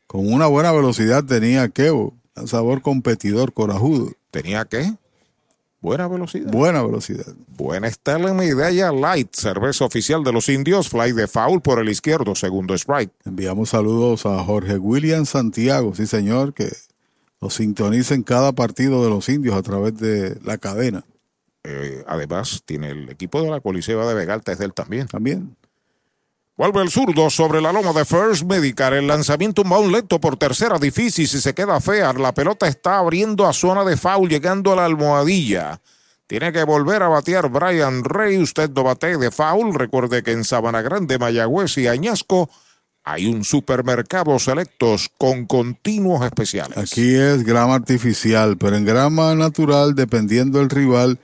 Con 0.07 0.31
una 0.33 0.47
buena 0.47 0.73
velocidad 0.73 1.25
tenía 1.25 1.69
Kevo. 1.69 2.15
Sabor 2.47 2.83
competidor, 2.83 3.53
corajudo. 3.53 4.13
¿Tenía 4.31 4.65
qué? 4.65 4.95
Buena 5.81 6.07
velocidad. 6.07 6.51
Buena 6.51 6.83
velocidad. 6.83 7.27
Buena 7.49 7.89
Estela 7.89 8.33
Medalla 8.33 8.93
Light, 8.93 9.35
cerveza 9.35 9.85
oficial 9.85 10.23
de 10.23 10.33
los 10.33 10.49
indios, 10.49 10.89
fly 10.89 11.13
de 11.13 11.27
foul 11.27 11.61
por 11.61 11.81
el 11.81 11.89
izquierdo, 11.89 12.35
segundo 12.35 12.75
strike. 12.75 13.11
Enviamos 13.25 13.71
saludos 13.71 14.25
a 14.25 14.43
Jorge 14.45 14.79
William 14.79 15.27
Santiago, 15.27 15.93
sí 15.95 16.07
señor, 16.07 16.55
que 16.55 16.69
nos 17.41 17.55
sintoniza 17.55 18.15
en 18.15 18.23
cada 18.23 18.53
partido 18.53 19.03
de 19.03 19.11
los 19.11 19.29
indios 19.29 19.57
a 19.57 19.63
través 19.63 19.97
de 19.99 20.39
la 20.45 20.57
cadena. 20.57 21.05
Eh, 21.65 22.05
además, 22.07 22.63
tiene 22.65 22.91
el 22.91 23.09
equipo 23.09 23.43
de 23.43 23.51
la 23.51 23.61
Coliseba 23.61 24.07
de 24.07 24.15
Vegalta, 24.15 24.53
es 24.53 24.59
de 24.59 24.65
él 24.65 24.75
también. 24.75 25.07
También. 25.07 25.57
Vuelve 26.57 26.83
el 26.83 26.91
zurdo 26.91 27.31
sobre 27.31 27.61
la 27.61 27.73
loma 27.73 27.93
de 27.93 28.05
First 28.05 28.45
Medical. 28.45 28.93
El 28.93 29.07
lanzamiento 29.07 29.63
un 29.63 29.73
un 29.73 29.91
lento 29.91 30.21
por 30.21 30.37
tercera, 30.37 30.79
difícil. 30.79 31.27
Si 31.27 31.41
se 31.41 31.55
queda 31.55 31.81
fea, 31.81 32.13
la 32.13 32.35
pelota 32.35 32.69
está 32.69 32.99
abriendo 32.99 33.47
a 33.47 33.53
zona 33.53 33.85
de 33.85 33.97
foul, 33.97 34.29
llegando 34.29 34.73
a 34.73 34.77
la 34.77 34.85
almohadilla. 34.85 35.81
Tiene 36.27 36.53
que 36.53 36.65
volver 36.65 37.03
a 37.03 37.09
batear 37.09 37.49
Brian 37.49 38.05
Rey. 38.05 38.39
Usted 38.39 38.71
no 38.71 38.85
bate 38.85 39.17
de 39.17 39.31
foul. 39.31 39.75
Recuerde 39.75 40.23
que 40.23 40.33
en 40.33 40.45
Sabana 40.45 40.83
Grande, 40.83 41.19
Mayagüez 41.19 41.79
y 41.79 41.87
Añasco 41.87 42.51
hay 43.05 43.27
un 43.27 43.45
supermercado 43.45 44.39
selectos 44.39 45.11
con 45.19 45.47
continuos 45.47 46.25
especiales. 46.25 46.79
Aquí 46.79 47.15
es 47.15 47.45
grama 47.45 47.75
artificial, 47.75 48.57
pero 48.59 48.77
en 48.77 48.85
grama 48.85 49.35
natural, 49.35 49.95
dependiendo 49.95 50.59
del 50.59 50.71
rival, 50.71 51.19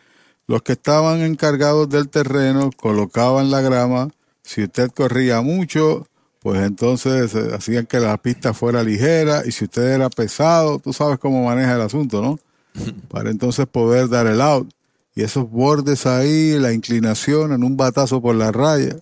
los 0.49 0.63
que 0.63 0.73
estaban 0.73 1.21
encargados 1.21 1.89
del 1.89 2.09
terreno 2.09 2.71
colocaban 2.77 3.51
la 3.51 3.61
grama 3.61 4.09
si 4.43 4.65
usted 4.65 4.91
corría 4.91 5.43
mucho, 5.43 6.07
pues 6.41 6.63
entonces 6.63 7.35
eh, 7.35 7.51
hacían 7.55 7.85
que 7.85 8.01
la 8.01 8.17
pista 8.17 8.55
fuera 8.55 8.83
ligera 8.83 9.43
y 9.45 9.53
si 9.53 9.67
usted 9.67 9.93
era 9.93 10.09
pesado, 10.09 10.79
tú 10.79 10.95
sabes 10.95 11.19
cómo 11.19 11.45
maneja 11.45 11.75
el 11.75 11.83
asunto, 11.83 12.23
¿no? 12.23 12.39
Para 13.09 13.31
entonces 13.31 13.67
poder 13.67 14.09
dar 14.09 14.27
el 14.27 14.41
out. 14.41 14.71
Y 15.15 15.23
esos 15.23 15.51
bordes 15.51 16.07
ahí, 16.07 16.59
la 16.59 16.73
inclinación 16.73 17.53
en 17.53 17.63
un 17.63 17.77
batazo 17.77 18.23
por 18.23 18.37
la 18.37 18.51
raya, 18.51 18.97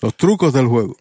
los 0.00 0.14
trucos 0.14 0.52
del 0.52 0.68
juego. 0.68 0.96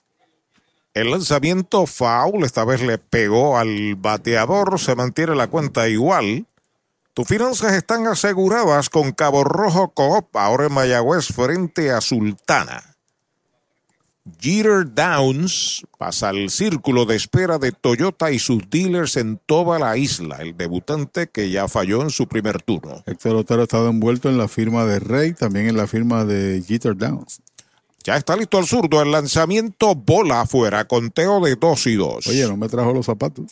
El 0.95 1.11
lanzamiento 1.11 1.85
foul 1.85 2.43
esta 2.43 2.65
vez 2.65 2.81
le 2.81 2.97
pegó 2.97 3.59
al 3.59 3.95
bateador, 3.95 4.79
se 4.79 4.95
mantiene 4.95 5.35
la 5.35 5.47
cuenta 5.47 5.87
igual. 5.87 6.47
Tus 7.13 7.27
finanzas 7.27 7.73
están 7.73 8.07
aseguradas 8.07 8.89
con 8.89 9.11
Cabo 9.11 9.43
Rojo 9.43 9.89
Coop, 9.89 10.33
ahora 10.37 10.67
en 10.67 10.73
Mayagüez 10.73 11.27
frente 11.27 11.91
a 11.91 11.99
Sultana. 11.99 12.95
Jeter 14.39 14.85
Downs 14.93 15.85
pasa 15.97 16.29
al 16.29 16.49
círculo 16.49 17.05
de 17.05 17.17
espera 17.17 17.57
de 17.57 17.73
Toyota 17.73 18.31
y 18.31 18.39
sus 18.39 18.69
dealers 18.69 19.17
en 19.17 19.41
toda 19.45 19.77
la 19.77 19.97
isla, 19.97 20.37
el 20.37 20.55
debutante 20.55 21.27
que 21.27 21.49
ya 21.49 21.67
falló 21.67 22.01
en 22.01 22.11
su 22.11 22.27
primer 22.27 22.61
turno. 22.61 23.03
Héctor 23.05 23.35
Otero 23.35 23.61
ha 23.61 23.63
estado 23.63 23.89
envuelto 23.89 24.29
en 24.29 24.37
la 24.37 24.47
firma 24.47 24.85
de 24.85 24.99
Rey, 24.99 25.33
también 25.33 25.67
en 25.67 25.75
la 25.75 25.87
firma 25.87 26.23
de 26.23 26.63
Jeter 26.65 26.95
Downs. 26.95 27.41
Ya 28.05 28.15
está 28.15 28.37
listo 28.37 28.57
el 28.57 28.67
zurdo, 28.67 29.01
el 29.01 29.11
lanzamiento 29.11 29.95
bola 29.95 30.41
afuera, 30.41 30.85
conteo 30.85 31.41
de 31.41 31.57
2 31.57 31.87
y 31.87 31.95
2. 31.95 32.27
Oye, 32.27 32.47
no 32.47 32.55
me 32.55 32.69
trajo 32.69 32.93
los 32.93 33.05
zapatos. 33.05 33.51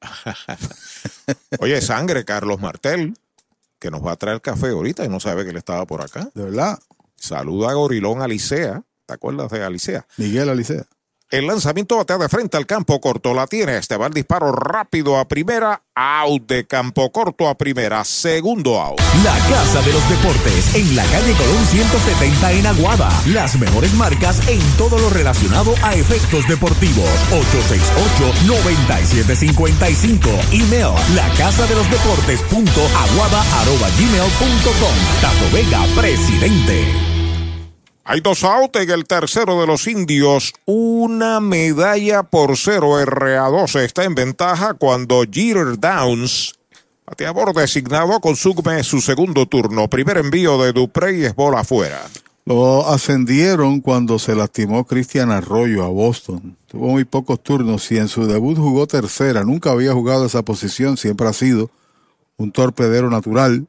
Oye, 1.60 1.80
sangre, 1.80 2.24
Carlos 2.24 2.60
Martel, 2.60 3.14
que 3.78 3.90
nos 3.90 4.04
va 4.04 4.12
a 4.12 4.16
traer 4.16 4.40
café 4.40 4.68
ahorita 4.68 5.04
y 5.04 5.08
no 5.08 5.20
sabe 5.20 5.44
que 5.44 5.50
él 5.50 5.56
estaba 5.56 5.86
por 5.86 6.02
acá. 6.02 6.30
De 6.34 6.44
verdad. 6.44 6.78
Saluda 7.16 7.70
a 7.70 7.74
Gorilón 7.74 8.22
Alicea 8.22 8.82
¿Te 9.08 9.14
acuerdas 9.14 9.50
de 9.50 9.64
Alicea? 9.64 10.06
Miguel 10.18 10.50
Alicea. 10.50 10.84
El 11.30 11.46
lanzamiento 11.46 11.98
batea 11.98 12.16
de 12.16 12.26
frente 12.30 12.56
al 12.56 12.64
campo 12.64 12.98
corto. 13.02 13.34
La 13.34 13.46
tiene. 13.46 13.76
Este 13.76 13.98
va 13.98 14.06
el 14.06 14.14
disparo 14.14 14.50
rápido 14.50 15.18
a 15.18 15.28
primera. 15.28 15.82
Out 15.94 16.46
de 16.46 16.66
campo 16.66 17.12
corto 17.12 17.48
a 17.48 17.54
primera. 17.54 18.02
Segundo 18.04 18.80
out. 18.80 18.98
La 19.22 19.34
Casa 19.46 19.82
de 19.82 19.92
los 19.92 20.08
Deportes 20.08 20.74
en 20.74 20.96
la 20.96 21.04
calle 21.04 21.34
Colón 21.34 21.66
170 21.66 22.52
en 22.52 22.66
Aguada. 22.66 23.10
Las 23.26 23.58
mejores 23.58 23.92
marcas 23.94 24.40
en 24.48 24.58
todo 24.78 24.98
lo 24.98 25.10
relacionado 25.10 25.74
a 25.82 25.94
efectos 25.94 26.48
deportivos. 26.48 27.10
868-9755. 28.46 30.30
Email 30.52 30.94
la 31.14 31.28
casa 31.36 31.66
de 31.66 31.74
los 31.74 31.90
deportes 31.90 32.40
punto 32.42 32.80
aguada 32.80 33.42
arroba 33.60 33.90
gmail 33.98 34.30
punto 34.38 34.70
com. 34.80 34.94
Tato 35.20 35.50
Vega, 35.52 35.84
presidente. 35.94 37.17
Hay 38.10 38.22
dos 38.22 38.42
out 38.42 38.74
en 38.76 38.88
el 38.88 39.04
tercero 39.04 39.60
de 39.60 39.66
los 39.66 39.86
indios. 39.86 40.54
Una 40.64 41.40
medalla 41.40 42.22
por 42.22 42.56
cero. 42.56 42.98
RA12 42.98 43.80
está 43.80 44.04
en 44.04 44.14
ventaja 44.14 44.72
cuando 44.72 45.24
Jeter 45.30 45.78
Downs, 45.78 46.54
bateador 47.04 47.54
designado, 47.54 48.18
consume 48.20 48.82
su 48.82 49.02
segundo 49.02 49.44
turno. 49.44 49.88
Primer 49.88 50.16
envío 50.16 50.56
de 50.56 50.72
Duprey 50.72 51.26
es 51.26 51.34
bola 51.34 51.60
afuera. 51.60 52.00
Lo 52.46 52.88
ascendieron 52.88 53.82
cuando 53.82 54.18
se 54.18 54.34
lastimó 54.34 54.86
Cristian 54.86 55.30
Arroyo 55.30 55.84
a 55.84 55.88
Boston. 55.88 56.56
Tuvo 56.66 56.88
muy 56.88 57.04
pocos 57.04 57.42
turnos 57.42 57.92
y 57.92 57.98
en 57.98 58.08
su 58.08 58.26
debut 58.26 58.56
jugó 58.56 58.86
tercera. 58.86 59.44
Nunca 59.44 59.72
había 59.72 59.92
jugado 59.92 60.24
esa 60.24 60.40
posición. 60.40 60.96
Siempre 60.96 61.28
ha 61.28 61.34
sido 61.34 61.70
un 62.38 62.52
torpedero 62.52 63.10
natural. 63.10 63.66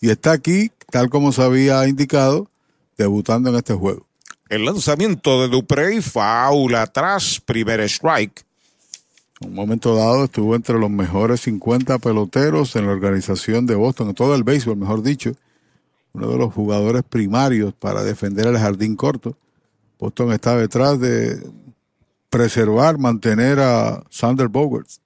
Y 0.00 0.10
está 0.10 0.32
aquí, 0.32 0.72
tal 0.90 1.08
como 1.08 1.30
se 1.30 1.44
había 1.44 1.86
indicado, 1.86 2.48
debutando 2.96 3.50
en 3.50 3.56
este 3.56 3.74
juego. 3.74 4.06
El 4.48 4.64
lanzamiento 4.64 5.42
de 5.42 5.48
Duprey, 5.48 6.00
foul 6.00 6.74
atrás, 6.76 7.40
primer 7.44 7.80
strike. 7.80 8.44
En 9.40 9.48
un 9.48 9.54
momento 9.54 9.94
dado 9.94 10.24
estuvo 10.24 10.54
entre 10.54 10.78
los 10.78 10.88
mejores 10.88 11.40
50 11.42 11.98
peloteros 11.98 12.76
en 12.76 12.86
la 12.86 12.92
organización 12.92 13.66
de 13.66 13.74
Boston, 13.74 14.08
en 14.08 14.14
todo 14.14 14.34
el 14.34 14.44
béisbol, 14.44 14.76
mejor 14.76 15.02
dicho. 15.02 15.32
Uno 16.12 16.28
de 16.28 16.38
los 16.38 16.54
jugadores 16.54 17.02
primarios 17.02 17.74
para 17.74 18.02
defender 18.02 18.46
el 18.46 18.56
jardín 18.56 18.96
corto. 18.96 19.36
Boston 19.98 20.32
está 20.32 20.56
detrás 20.56 20.98
de 21.00 21.42
preservar, 22.30 22.98
mantener 22.98 23.60
a 23.60 24.02
Sander 24.10 24.48
Bogarts. 24.48 25.00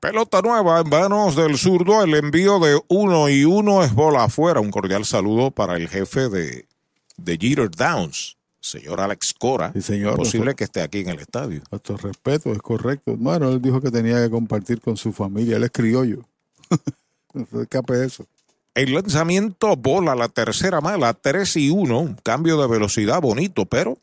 Pelota 0.00 0.42
nueva 0.42 0.80
en 0.80 0.88
manos 0.90 1.34
del 1.36 1.56
zurdo. 1.56 2.02
El 2.02 2.14
envío 2.14 2.58
de 2.58 2.78
uno 2.88 3.30
y 3.30 3.44
uno 3.46 3.82
es 3.82 3.94
bola 3.94 4.24
afuera. 4.24 4.60
Un 4.60 4.70
cordial 4.70 5.06
saludo 5.06 5.50
para 5.50 5.76
el 5.76 5.88
jefe 5.88 6.28
de 6.28 6.66
de 7.16 7.38
Jeter 7.38 7.70
Downs, 7.70 8.36
señor 8.60 9.00
Alex 9.00 9.34
Cora. 9.34 9.72
Sí, 9.72 9.82
señor. 9.82 10.16
Posible 10.16 10.54
que 10.54 10.64
esté 10.64 10.82
aquí 10.82 11.00
en 11.00 11.10
el 11.10 11.20
estadio. 11.20 11.62
Nuestro 11.70 11.96
respeto, 11.96 12.52
es 12.52 12.60
correcto. 12.60 13.16
Bueno, 13.16 13.50
él 13.50 13.60
dijo 13.60 13.80
que 13.80 13.90
tenía 13.90 14.22
que 14.22 14.30
compartir 14.30 14.80
con 14.80 14.96
su 14.96 15.12
familia. 15.12 15.56
Él 15.56 15.64
es 15.64 15.70
criollo. 15.70 16.24
no 17.34 17.46
se 17.46 17.62
escape 17.62 18.04
eso. 18.04 18.26
El 18.74 18.92
lanzamiento 18.92 19.76
bola 19.76 20.16
la 20.16 20.28
tercera 20.28 20.80
mala, 20.80 21.14
3 21.14 21.56
y 21.58 21.70
1. 21.70 21.98
Un 21.98 22.14
cambio 22.14 22.60
de 22.60 22.66
velocidad 22.66 23.20
bonito, 23.20 23.66
pero 23.66 23.98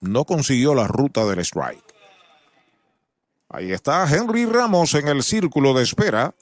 no 0.00 0.24
consiguió 0.24 0.74
la 0.74 0.86
ruta 0.86 1.26
del 1.26 1.40
strike. 1.40 1.84
Ahí 3.50 3.70
está 3.72 4.08
Henry 4.10 4.46
Ramos 4.46 4.94
en 4.94 5.08
el 5.08 5.22
círculo 5.22 5.74
de 5.74 5.82
espera. 5.82 6.34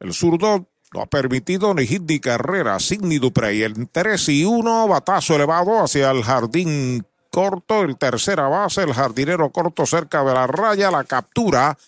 El 0.00 0.14
zurdo 0.14 0.66
no 0.92 1.02
ha 1.02 1.06
permitido 1.06 1.72
ni 1.74 1.86
carrera. 2.20 2.78
Sidney 2.80 3.18
Duprey 3.18 3.62
en 3.62 3.88
3 3.90 4.28
y 4.30 4.44
1, 4.44 4.88
batazo 4.88 5.36
elevado 5.36 5.82
hacia 5.82 6.10
el 6.10 6.22
jardín 6.22 7.06
corto, 7.30 7.82
el 7.82 7.96
tercera 7.96 8.48
base, 8.48 8.82
el 8.82 8.92
jardinero 8.92 9.50
corto 9.50 9.86
cerca 9.86 10.24
de 10.24 10.34
la 10.34 10.46
raya, 10.46 10.90
la 10.90 11.04
captura. 11.04 11.78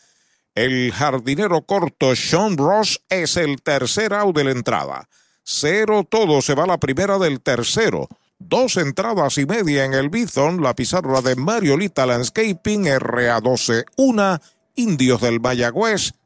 El 0.55 0.93
jardinero 0.93 1.63
corto 1.63 2.15
Sean 2.15 2.57
Ross 2.57 3.03
es 3.09 3.37
el 3.37 3.63
tercer 3.63 4.15
out 4.15 4.37
de 4.37 4.45
la 4.45 4.51
entrada. 4.53 5.09
Cero 5.43 6.07
todo, 6.09 6.41
se 6.43 6.55
va 6.55 6.67
la 6.67 6.79
primera 6.79 7.19
del 7.19 7.41
tercero. 7.41 8.09
Dos 8.39 8.77
entradas 8.77 9.39
y 9.39 9.47
media 9.47 9.85
en 9.85 9.95
el 9.95 10.11
Bison, 10.11 10.63
la 10.63 10.75
pizarra 10.75 11.23
de 11.23 11.37
Mariolita 11.37 12.07
Landscaping, 12.07 12.85
RA12, 12.85 13.85
una, 13.97 14.41
Indios 14.75 15.21
del 15.21 15.41
Mayagüez, 15.41 16.13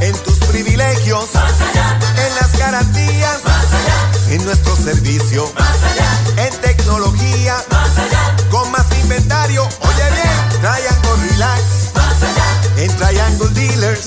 En 0.00 0.16
tus 0.22 0.38
privilegios, 0.48 1.30
en 2.16 2.34
las 2.34 2.58
garantías, 2.58 3.38
en 4.28 4.44
nuestro 4.44 4.76
servicio, 4.76 5.50
en 6.36 6.60
tecnología, 6.60 7.56
con 8.50 8.70
más 8.70 8.86
inventario. 9.00 9.62
Oye 9.80 10.10
bien, 10.10 10.48
Triangle 10.60 11.28
Relax, 11.30 11.62
en 12.76 12.96
Triangle 12.96 13.48
Dealers, 13.50 14.06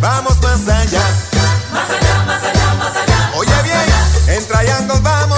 vamos 0.00 0.40
más 0.42 0.68
allá. 0.68 1.02
Oye 3.34 3.62
bien, 3.62 4.36
en 4.36 4.46
Triangle 4.46 5.00
vamos 5.00 5.28
más 5.28 5.37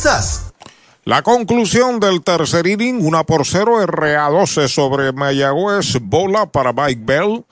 La 1.03 1.21
conclusión 1.21 1.99
del 1.99 2.23
tercer 2.23 2.65
inning, 2.65 3.05
una 3.05 3.23
por 3.23 3.45
cero, 3.45 3.79
RA12 3.85 4.67
sobre 4.67 5.11
Mayagüez, 5.11 5.99
bola 6.01 6.47
para 6.47 6.73
Mike 6.73 7.01
Bell, 7.03 7.45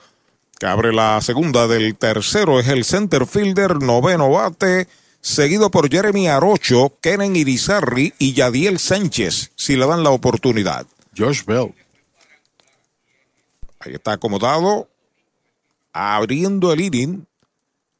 que 0.58 0.66
abre 0.66 0.92
la 0.92 1.20
segunda 1.20 1.68
del 1.68 1.96
tercero, 1.96 2.58
es 2.58 2.66
el 2.66 2.84
center 2.84 3.26
fielder, 3.26 3.80
noveno 3.80 4.30
bate, 4.30 4.88
seguido 5.20 5.70
por 5.70 5.88
Jeremy 5.88 6.26
Arocho, 6.26 6.92
Kenen 7.00 7.36
Irizarri 7.36 8.14
y 8.18 8.32
Yadiel 8.32 8.80
Sánchez, 8.80 9.52
si 9.54 9.76
le 9.76 9.86
dan 9.86 10.02
la 10.02 10.10
oportunidad. 10.10 10.86
Josh 11.16 11.44
Bell. 11.44 11.72
Ahí 13.78 13.94
está 13.94 14.14
acomodado, 14.14 14.88
abriendo 15.92 16.72
el 16.72 16.80
inning. 16.80 17.26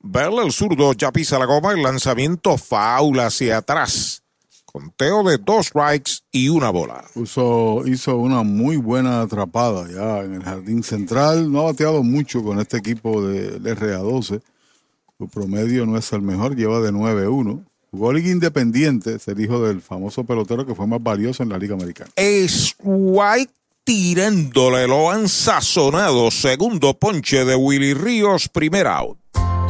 Bell, 0.00 0.40
el 0.42 0.50
zurdo, 0.50 0.92
ya 0.94 1.12
pisa 1.12 1.38
la 1.38 1.44
goma, 1.44 1.72
el 1.72 1.84
lanzamiento 1.84 2.58
faula 2.58 3.26
hacia 3.26 3.58
atrás. 3.58 4.19
Conteo 4.72 5.24
de 5.24 5.38
dos 5.38 5.66
strikes 5.66 6.20
y 6.30 6.48
una 6.48 6.70
bola. 6.70 7.04
Hizo, 7.16 7.82
hizo 7.86 8.16
una 8.16 8.42
muy 8.42 8.76
buena 8.76 9.22
atrapada 9.22 9.88
ya 9.88 10.20
en 10.20 10.34
el 10.34 10.42
jardín 10.42 10.82
central. 10.82 11.50
No 11.50 11.60
ha 11.60 11.64
bateado 11.64 12.02
mucho 12.02 12.42
con 12.42 12.60
este 12.60 12.76
equipo 12.76 13.22
del 13.22 13.62
RA12. 13.62 14.40
Su 15.18 15.28
promedio 15.28 15.86
no 15.86 15.98
es 15.98 16.12
el 16.12 16.22
mejor, 16.22 16.56
lleva 16.56 16.80
de 16.80 16.92
9-1. 16.92 17.64
Jugó 17.90 18.12
Liga 18.12 18.30
Independiente, 18.30 19.14
es 19.14 19.26
el 19.28 19.40
hijo 19.40 19.60
del 19.60 19.82
famoso 19.82 20.24
pelotero 20.24 20.64
que 20.64 20.74
fue 20.74 20.86
más 20.86 21.02
valioso 21.02 21.42
en 21.42 21.48
la 21.48 21.58
Liga 21.58 21.74
Americana. 21.74 22.10
Strike 22.16 23.50
tirándole, 23.84 24.86
lo 24.86 25.10
han 25.10 25.28
sazonado. 25.28 26.30
Segundo 26.30 26.94
ponche 26.94 27.44
de 27.44 27.56
Willy 27.56 27.94
Ríos, 27.94 28.48
primer 28.48 28.86
out. 28.86 29.19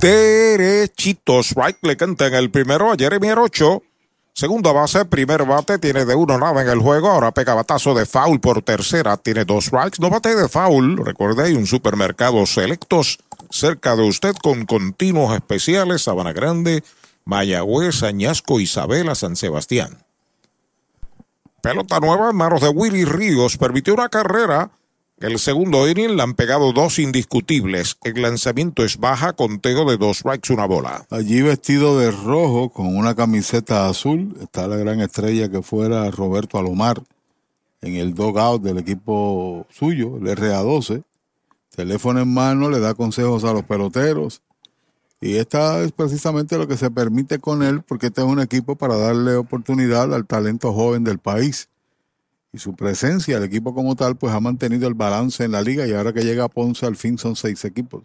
derechito. 0.00 1.42
Strike 1.42 1.78
le 1.82 1.96
canta 1.96 2.26
en 2.26 2.34
el 2.34 2.50
primero 2.50 2.90
a 2.90 2.96
Jeremy 2.96 3.28
Arocho. 3.28 3.82
Segunda 4.32 4.72
base, 4.72 5.04
primer 5.04 5.44
bate, 5.44 5.78
tiene 5.78 6.04
de 6.04 6.14
uno 6.14 6.38
nada 6.38 6.62
en 6.62 6.68
el 6.68 6.78
juego. 6.78 7.10
Ahora 7.10 7.32
pega 7.32 7.54
batazo 7.54 7.94
de 7.94 8.06
foul 8.06 8.40
por 8.40 8.62
tercera. 8.62 9.16
Tiene 9.16 9.44
dos 9.44 9.66
strikes, 9.66 9.98
no 10.00 10.08
bate 10.08 10.34
de 10.34 10.48
foul. 10.48 10.96
Recuerde, 11.04 11.44
hay 11.44 11.54
un 11.54 11.66
supermercado 11.66 12.46
selectos 12.46 13.18
cerca 13.50 13.96
de 13.96 14.08
usted 14.08 14.34
con 14.42 14.64
continuos 14.64 15.34
especiales. 15.34 16.02
Sabana 16.02 16.32
Grande, 16.32 16.82
Mayagüez, 17.24 18.02
Añasco, 18.02 18.60
Isabela, 18.60 19.14
San 19.14 19.36
Sebastián. 19.36 19.98
Pelota 21.60 22.00
nueva 22.00 22.30
en 22.30 22.36
manos 22.36 22.62
de 22.62 22.68
Willy 22.68 23.04
Ríos. 23.04 23.58
Permitió 23.58 23.92
una 23.92 24.08
carrera. 24.08 24.70
El 25.20 25.38
segundo 25.38 25.86
inning 25.86 26.16
le 26.16 26.22
han 26.22 26.32
pegado 26.32 26.72
dos 26.72 26.98
indiscutibles. 26.98 27.98
El 28.04 28.22
lanzamiento 28.22 28.82
es 28.82 28.96
baja, 28.96 29.34
conteo 29.34 29.84
de 29.84 29.98
dos 29.98 30.20
strikes, 30.20 30.50
una 30.50 30.64
bola. 30.64 31.04
Allí 31.10 31.42
vestido 31.42 31.98
de 31.98 32.10
rojo 32.10 32.70
con 32.70 32.96
una 32.96 33.14
camiseta 33.14 33.86
azul 33.86 34.34
está 34.40 34.66
la 34.66 34.76
gran 34.76 34.98
estrella 35.02 35.50
que 35.50 35.60
fuera 35.60 36.10
Roberto 36.10 36.56
Alomar 36.58 37.02
en 37.82 37.96
el 37.96 38.14
dogout 38.14 38.62
del 38.62 38.78
equipo 38.78 39.66
suyo, 39.68 40.16
el 40.16 40.22
RA12. 40.38 41.02
Teléfono 41.76 42.20
en 42.20 42.32
mano, 42.32 42.70
le 42.70 42.80
da 42.80 42.94
consejos 42.94 43.44
a 43.44 43.52
los 43.52 43.64
peloteros. 43.64 44.40
Y 45.20 45.36
esta 45.36 45.82
es 45.82 45.92
precisamente 45.92 46.56
lo 46.56 46.66
que 46.66 46.78
se 46.78 46.90
permite 46.90 47.38
con 47.40 47.62
él, 47.62 47.82
porque 47.82 48.06
este 48.06 48.22
es 48.22 48.26
un 48.26 48.40
equipo 48.40 48.76
para 48.76 48.96
darle 48.96 49.36
oportunidad 49.36 50.14
al 50.14 50.26
talento 50.26 50.72
joven 50.72 51.04
del 51.04 51.18
país 51.18 51.68
y 52.52 52.58
su 52.58 52.74
presencia, 52.74 53.36
el 53.36 53.44
equipo 53.44 53.74
como 53.74 53.94
tal, 53.96 54.16
pues 54.16 54.34
ha 54.34 54.40
mantenido 54.40 54.88
el 54.88 54.94
balance 54.94 55.44
en 55.44 55.52
la 55.52 55.62
liga 55.62 55.86
y 55.86 55.92
ahora 55.92 56.12
que 56.12 56.22
llega 56.22 56.44
a 56.44 56.48
Ponce 56.48 56.86
al 56.86 56.96
fin 56.96 57.18
son 57.18 57.36
seis 57.36 57.64
equipos. 57.64 58.02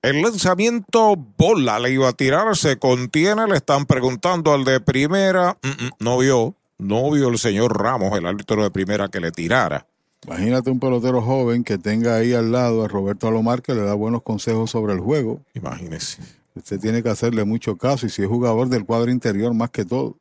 El 0.00 0.22
lanzamiento 0.22 1.16
bola 1.36 1.78
le 1.80 1.90
iba 1.90 2.08
a 2.08 2.12
tirar, 2.12 2.56
se 2.56 2.78
contiene, 2.78 3.46
le 3.46 3.56
están 3.56 3.84
preguntando 3.84 4.52
al 4.52 4.64
de 4.64 4.80
primera, 4.80 5.58
mm, 5.62 5.68
mm, 5.68 5.90
no 5.98 6.18
vio, 6.18 6.54
no 6.78 7.10
vio 7.10 7.28
el 7.28 7.38
señor 7.38 7.76
Ramos, 7.76 8.16
el 8.16 8.26
árbitro 8.26 8.62
de 8.62 8.70
primera, 8.70 9.08
que 9.08 9.20
le 9.20 9.32
tirara. 9.32 9.86
Imagínate 10.26 10.70
un 10.70 10.80
pelotero 10.80 11.20
joven 11.20 11.64
que 11.64 11.78
tenga 11.78 12.16
ahí 12.16 12.32
al 12.32 12.52
lado 12.52 12.84
a 12.84 12.88
Roberto 12.88 13.28
Alomar 13.28 13.62
que 13.62 13.74
le 13.74 13.82
da 13.82 13.94
buenos 13.94 14.22
consejos 14.22 14.70
sobre 14.70 14.92
el 14.92 15.00
juego. 15.00 15.40
Imagínese. 15.54 16.22
Usted 16.54 16.80
tiene 16.80 17.02
que 17.02 17.08
hacerle 17.08 17.44
mucho 17.44 17.76
caso 17.76 18.06
y 18.06 18.10
si 18.10 18.22
es 18.22 18.28
jugador 18.28 18.68
del 18.68 18.84
cuadro 18.84 19.10
interior 19.10 19.54
más 19.54 19.70
que 19.70 19.84
todo. 19.84 20.16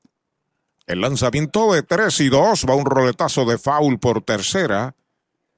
El 0.87 1.01
lanzamiento 1.01 1.73
de 1.73 1.83
3 1.83 2.21
y 2.21 2.29
2 2.29 2.65
va 2.67 2.75
un 2.75 2.85
roletazo 2.85 3.43
de 3.43 3.57
foul 3.57 3.99
por 3.99 4.21
tercera. 4.21 4.95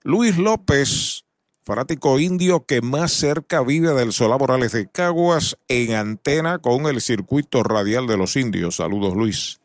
Luis 0.01 0.39
López, 0.39 1.23
fanático 1.61 2.17
indio 2.17 2.65
que 2.65 2.81
más 2.81 3.11
cerca 3.11 3.61
vive 3.61 3.93
del 3.93 4.11
Solá 4.11 4.39
Morales 4.39 4.71
de 4.71 4.89
Caguas 4.89 5.55
en 5.67 5.93
antena 5.93 6.57
con 6.57 6.87
el 6.87 6.99
circuito 6.99 7.61
radial 7.61 8.07
de 8.07 8.17
los 8.17 8.35
indios. 8.35 8.77
Saludos, 8.77 9.13
Luis. 9.13 9.59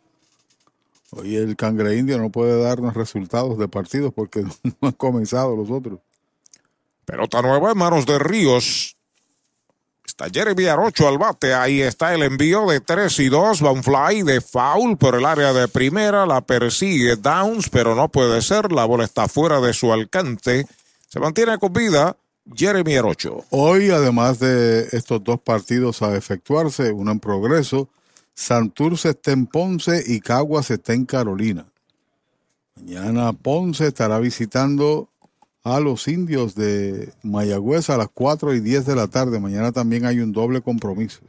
Hoy 1.13 1.37
el 1.37 1.57
cangre 1.57 1.97
indio 1.97 2.19
no 2.19 2.29
puede 2.29 2.63
darnos 2.63 2.93
resultados 2.93 3.57
de 3.57 3.67
partidos 3.67 4.13
porque 4.13 4.43
no 4.63 4.75
han 4.83 4.93
comenzado 4.93 5.57
los 5.57 5.71
otros. 5.71 5.99
Pelota 7.07 7.41
nueva 7.41 7.73
en 7.73 7.79
manos 7.79 8.05
de 8.05 8.19
Ríos. 8.19 8.94
Está 10.17 10.31
Jeremy 10.33 10.67
Arocho 10.67 11.09
al 11.09 11.19
bate. 11.19 11.55
Ahí 11.55 11.83
está 11.83 12.15
el 12.15 12.23
envío 12.23 12.67
de 12.67 12.79
3 12.79 13.19
y 13.19 13.29
2. 13.29 13.65
Va 13.65 13.73
un 13.73 13.83
fly 13.83 14.23
de 14.23 14.41
foul 14.41 14.97
por 14.97 15.17
el 15.17 15.25
área 15.25 15.53
de 15.53 15.67
primera. 15.67 16.25
La 16.25 16.41
persigue 16.41 17.17
Downs, 17.17 17.69
pero 17.69 17.97
no 17.97 18.09
puede 18.09 18.41
ser. 18.41 18.71
La 18.71 18.85
bola 18.85 19.03
está 19.03 19.27
fuera 19.27 19.61
de 19.61 19.75
su 19.75 19.93
alcance. 19.93 20.69
Se 21.09 21.19
mantiene 21.19 21.59
con 21.59 21.73
vida 21.73 22.17
Jeremy 22.55 22.95
Arocho. 22.95 23.45
Hoy, 23.51 23.91
además 23.91 24.39
de 24.39 24.87
estos 24.93 25.25
dos 25.25 25.41
partidos 25.41 26.01
a 26.01 26.15
efectuarse, 26.15 26.93
uno 26.93 27.11
en 27.11 27.19
progreso, 27.19 27.89
Santurce 28.35 29.09
está 29.09 29.33
en 29.33 29.49
Ponce 29.49 30.01
y 30.07 30.21
Caguas 30.21 30.71
está 30.71 30.93
en 30.93 31.07
Carolina. 31.07 31.67
Mañana 32.77 33.33
Ponce 33.33 33.89
estará 33.89 34.21
visitando 34.21 35.09
a 35.65 35.81
los 35.81 36.07
indios 36.09 36.55
de 36.55 37.13
Mayagüez 37.23 37.89
a 37.89 37.97
las 37.97 38.09
4 38.13 38.55
y 38.55 38.61
10 38.61 38.85
de 38.85 38.95
la 38.95 39.09
tarde. 39.09 39.41
Mañana 39.41 39.73
también 39.73 40.05
hay 40.05 40.21
un 40.21 40.33
doble 40.33 40.61
compromiso. 40.61 41.21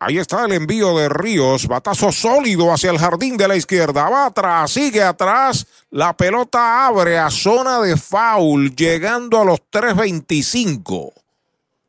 Ahí 0.00 0.18
está 0.18 0.44
el 0.44 0.52
envío 0.52 0.98
de 0.98 1.08
Ríos, 1.08 1.68
batazo 1.68 2.10
sólido 2.10 2.72
hacia 2.72 2.90
el 2.90 2.98
jardín 2.98 3.36
de 3.36 3.46
la 3.46 3.54
izquierda, 3.54 4.10
va 4.10 4.26
atrás, 4.26 4.72
sigue 4.72 5.00
atrás, 5.00 5.64
la 5.92 6.16
pelota 6.16 6.88
abre 6.88 7.16
a 7.18 7.30
zona 7.30 7.80
de 7.80 7.96
foul, 7.96 8.74
llegando 8.74 9.40
a 9.40 9.44
los 9.44 9.60
3.25. 9.70 11.12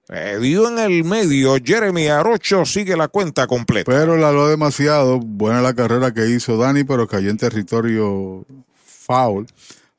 Eh, 0.10 0.38
dio 0.40 0.70
en 0.70 0.78
el 0.78 1.04
medio, 1.04 1.56
Jeremy 1.56 2.08
Arocho 2.10 2.66
sigue 2.66 2.96
la 2.96 3.08
cuenta 3.08 3.48
completa. 3.48 3.92
Pero 3.92 4.16
la 4.16 4.32
lo 4.32 4.48
demasiado, 4.48 5.18
buena 5.18 5.64
la 5.64 5.74
carrera 5.74 6.14
que 6.14 6.30
hizo 6.30 6.56
Dani, 6.58 6.84
pero 6.84 7.08
cayó 7.08 7.32
en 7.32 7.38
territorio 7.40 8.46
foul. 8.86 9.48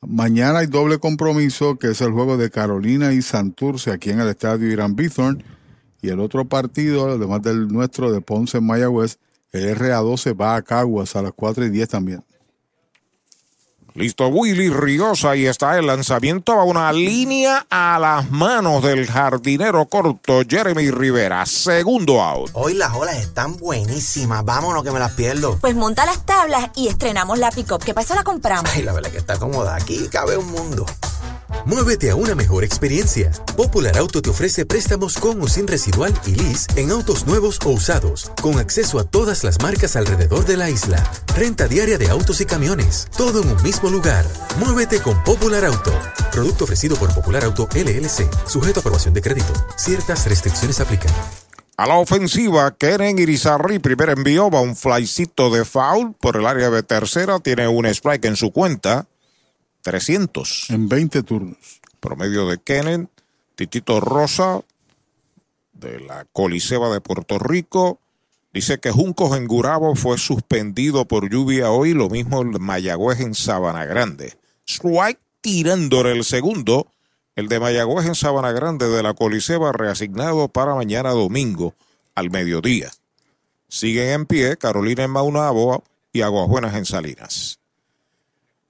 Mañana 0.06 0.60
hay 0.60 0.66
doble 0.66 0.98
compromiso, 0.98 1.76
que 1.76 1.88
es 1.88 2.00
el 2.00 2.12
juego 2.12 2.36
de 2.36 2.50
Carolina 2.50 3.12
y 3.12 3.22
Santurce 3.22 3.90
aquí 3.90 4.10
en 4.10 4.20
el 4.20 4.28
estadio 4.28 4.70
Irán 4.70 4.96
Bithorn. 4.96 5.42
Y 6.02 6.08
el 6.08 6.20
otro 6.20 6.44
partido, 6.44 7.10
además 7.10 7.42
del 7.42 7.68
nuestro 7.68 8.12
de 8.12 8.20
Ponce 8.20 8.58
en 8.58 8.66
Mayagüez, 8.66 9.18
el 9.52 9.76
RA12 9.76 10.38
va 10.38 10.56
a 10.56 10.62
Caguas 10.62 11.16
a 11.16 11.22
las 11.22 11.32
4 11.32 11.64
y 11.66 11.70
10 11.70 11.88
también. 11.88 12.24
Listo, 13.96 14.26
Willy 14.26 14.70
Ríos, 14.70 15.24
ahí 15.24 15.46
está 15.46 15.78
el 15.78 15.86
lanzamiento, 15.86 16.54
a 16.54 16.64
una 16.64 16.92
línea 16.92 17.64
a 17.70 17.96
las 18.00 18.28
manos 18.28 18.82
del 18.82 19.06
jardinero 19.06 19.86
corto 19.86 20.42
Jeremy 20.48 20.90
Rivera, 20.90 21.46
segundo 21.46 22.20
out. 22.20 22.50
Hoy 22.54 22.74
las 22.74 22.92
olas 22.92 23.18
están 23.18 23.56
buenísimas, 23.56 24.44
vámonos 24.44 24.82
que 24.82 24.90
me 24.90 24.98
las 24.98 25.12
pierdo. 25.12 25.58
Pues 25.60 25.76
monta 25.76 26.06
las 26.06 26.26
tablas 26.26 26.70
y 26.74 26.88
estrenamos 26.88 27.38
la 27.38 27.52
pick-up, 27.52 27.84
que 27.84 27.94
para 27.94 28.04
eso 28.04 28.16
la 28.16 28.24
compramos. 28.24 28.68
Ay, 28.74 28.82
la 28.82 28.92
verdad 28.92 29.12
que 29.12 29.18
está 29.18 29.38
cómoda, 29.38 29.76
aquí 29.76 30.08
cabe 30.10 30.36
un 30.36 30.50
mundo. 30.50 30.84
Muévete 31.66 32.10
a 32.10 32.16
una 32.16 32.34
mejor 32.34 32.64
experiencia. 32.64 33.30
Popular 33.56 33.96
Auto 33.98 34.20
te 34.20 34.30
ofrece 34.30 34.66
préstamos 34.66 35.18
con 35.18 35.40
o 35.40 35.48
sin 35.48 35.66
residual 35.66 36.12
y 36.26 36.34
lease 36.34 36.68
en 36.76 36.90
autos 36.90 37.26
nuevos 37.26 37.58
o 37.64 37.70
usados, 37.70 38.30
con 38.40 38.58
acceso 38.58 38.98
a 38.98 39.04
todas 39.04 39.44
las 39.44 39.60
marcas 39.62 39.96
alrededor 39.96 40.44
de 40.44 40.56
la 40.56 40.70
isla. 40.70 41.02
Renta 41.36 41.68
diaria 41.68 41.98
de 41.98 42.10
autos 42.10 42.40
y 42.40 42.46
camiones, 42.46 43.08
todo 43.16 43.42
en 43.42 43.48
un 43.48 43.62
mismo 43.62 43.90
lugar. 43.90 44.26
Muévete 44.58 45.00
con 45.00 45.22
Popular 45.24 45.64
Auto. 45.64 45.92
Producto 46.30 46.64
ofrecido 46.64 46.96
por 46.96 47.14
Popular 47.14 47.44
Auto 47.44 47.68
LLC, 47.74 48.28
sujeto 48.46 48.80
a 48.80 48.82
aprobación 48.82 49.14
de 49.14 49.22
crédito. 49.22 49.52
Ciertas 49.76 50.26
restricciones 50.26 50.80
aplican. 50.80 51.12
A 51.76 51.88
la 51.88 51.96
ofensiva, 51.96 52.70
Keren 52.76 53.18
Irizarry, 53.18 53.80
primer 53.80 54.10
envío, 54.10 54.48
va 54.48 54.60
un 54.60 54.76
flycito 54.76 55.50
de 55.50 55.64
foul 55.64 56.14
por 56.20 56.36
el 56.36 56.46
área 56.46 56.70
de 56.70 56.84
tercera, 56.84 57.40
tiene 57.40 57.66
un 57.66 57.84
strike 57.86 58.26
en 58.26 58.36
su 58.36 58.52
cuenta. 58.52 59.08
300. 59.84 60.70
En 60.70 60.88
20 60.88 61.22
turnos. 61.22 61.80
Promedio 62.00 62.48
de 62.48 62.58
Kenen, 62.58 63.10
Titito 63.54 64.00
Rosa, 64.00 64.62
de 65.74 66.00
la 66.00 66.24
Coliseba 66.32 66.92
de 66.92 67.02
Puerto 67.02 67.38
Rico. 67.38 68.00
Dice 68.52 68.80
que 68.80 68.90
Juncos 68.90 69.36
en 69.36 69.46
Gurabo 69.46 69.94
fue 69.94 70.16
suspendido 70.16 71.04
por 71.04 71.30
lluvia 71.30 71.70
hoy, 71.70 71.92
lo 71.92 72.08
mismo 72.08 72.40
el 72.40 72.58
Mayagüez 72.60 73.20
en 73.20 73.34
Sabana 73.34 73.84
Grande. 73.84 74.32
Strike 74.66 75.20
tirándole 75.42 76.12
el 76.12 76.24
segundo, 76.24 76.86
el 77.36 77.48
de 77.48 77.60
Mayagüez 77.60 78.06
en 78.06 78.14
Sabana 78.14 78.52
Grande 78.52 78.88
de 78.88 79.02
la 79.02 79.12
Coliseba 79.12 79.72
reasignado 79.72 80.48
para 80.48 80.74
mañana 80.74 81.10
domingo 81.10 81.74
al 82.14 82.30
mediodía. 82.30 82.90
Siguen 83.68 84.08
en 84.08 84.26
pie 84.26 84.56
Carolina 84.56 85.04
en 85.04 85.10
Maunabo 85.10 85.84
y 86.10 86.22
Aguas 86.22 86.48
Buenas 86.48 86.74
en 86.74 86.86
Salinas. 86.86 87.58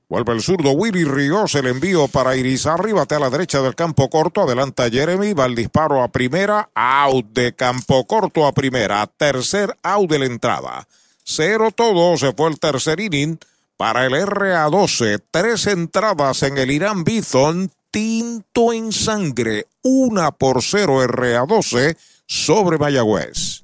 Vuelve 0.09 0.35
el 0.35 0.43
zurdo 0.43 0.73
Willy 0.73 1.05
Ríos, 1.05 1.55
el 1.55 1.67
envío 1.67 2.09
para 2.09 2.37
Irizarri, 2.37 2.93
bate 2.93 3.15
a 3.15 3.19
la 3.19 3.31
derecha 3.31 3.63
del 3.63 3.75
campo 3.75 4.11
corto, 4.11 4.43
adelanta 4.43 4.91
Jeremy, 4.91 5.33
va 5.33 5.47
el 5.47 5.55
disparo 5.55 6.03
a 6.03 6.09
primera, 6.09 6.69
out 6.75 7.27
de 7.33 7.55
campo 7.55 8.07
corto 8.07 8.47
a 8.47 8.53
primera, 8.53 9.07
tercer 9.07 9.77
out 9.83 10.11
de 10.11 10.19
la 10.19 10.27
entrada. 10.27 10.87
Cero 11.25 11.71
todo, 11.75 12.19
se 12.19 12.33
fue 12.35 12.51
el 12.51 12.61
tercer 12.61 13.01
inning 13.01 13.39
para 13.79 14.05
el 14.05 14.13
RA12, 14.13 15.23
tres 15.31 15.67
entradas 15.67 16.43
en 16.43 16.59
el 16.59 16.71
Irán 16.71 17.03
Bison, 17.03 17.71
tinto 17.91 18.75
en 18.75 18.93
sangre, 18.93 19.67
una 19.83 20.33
por 20.33 20.63
cero 20.63 21.03
RA12 21.03 21.97
sobre 22.27 22.77
Mayagüez. 22.77 23.64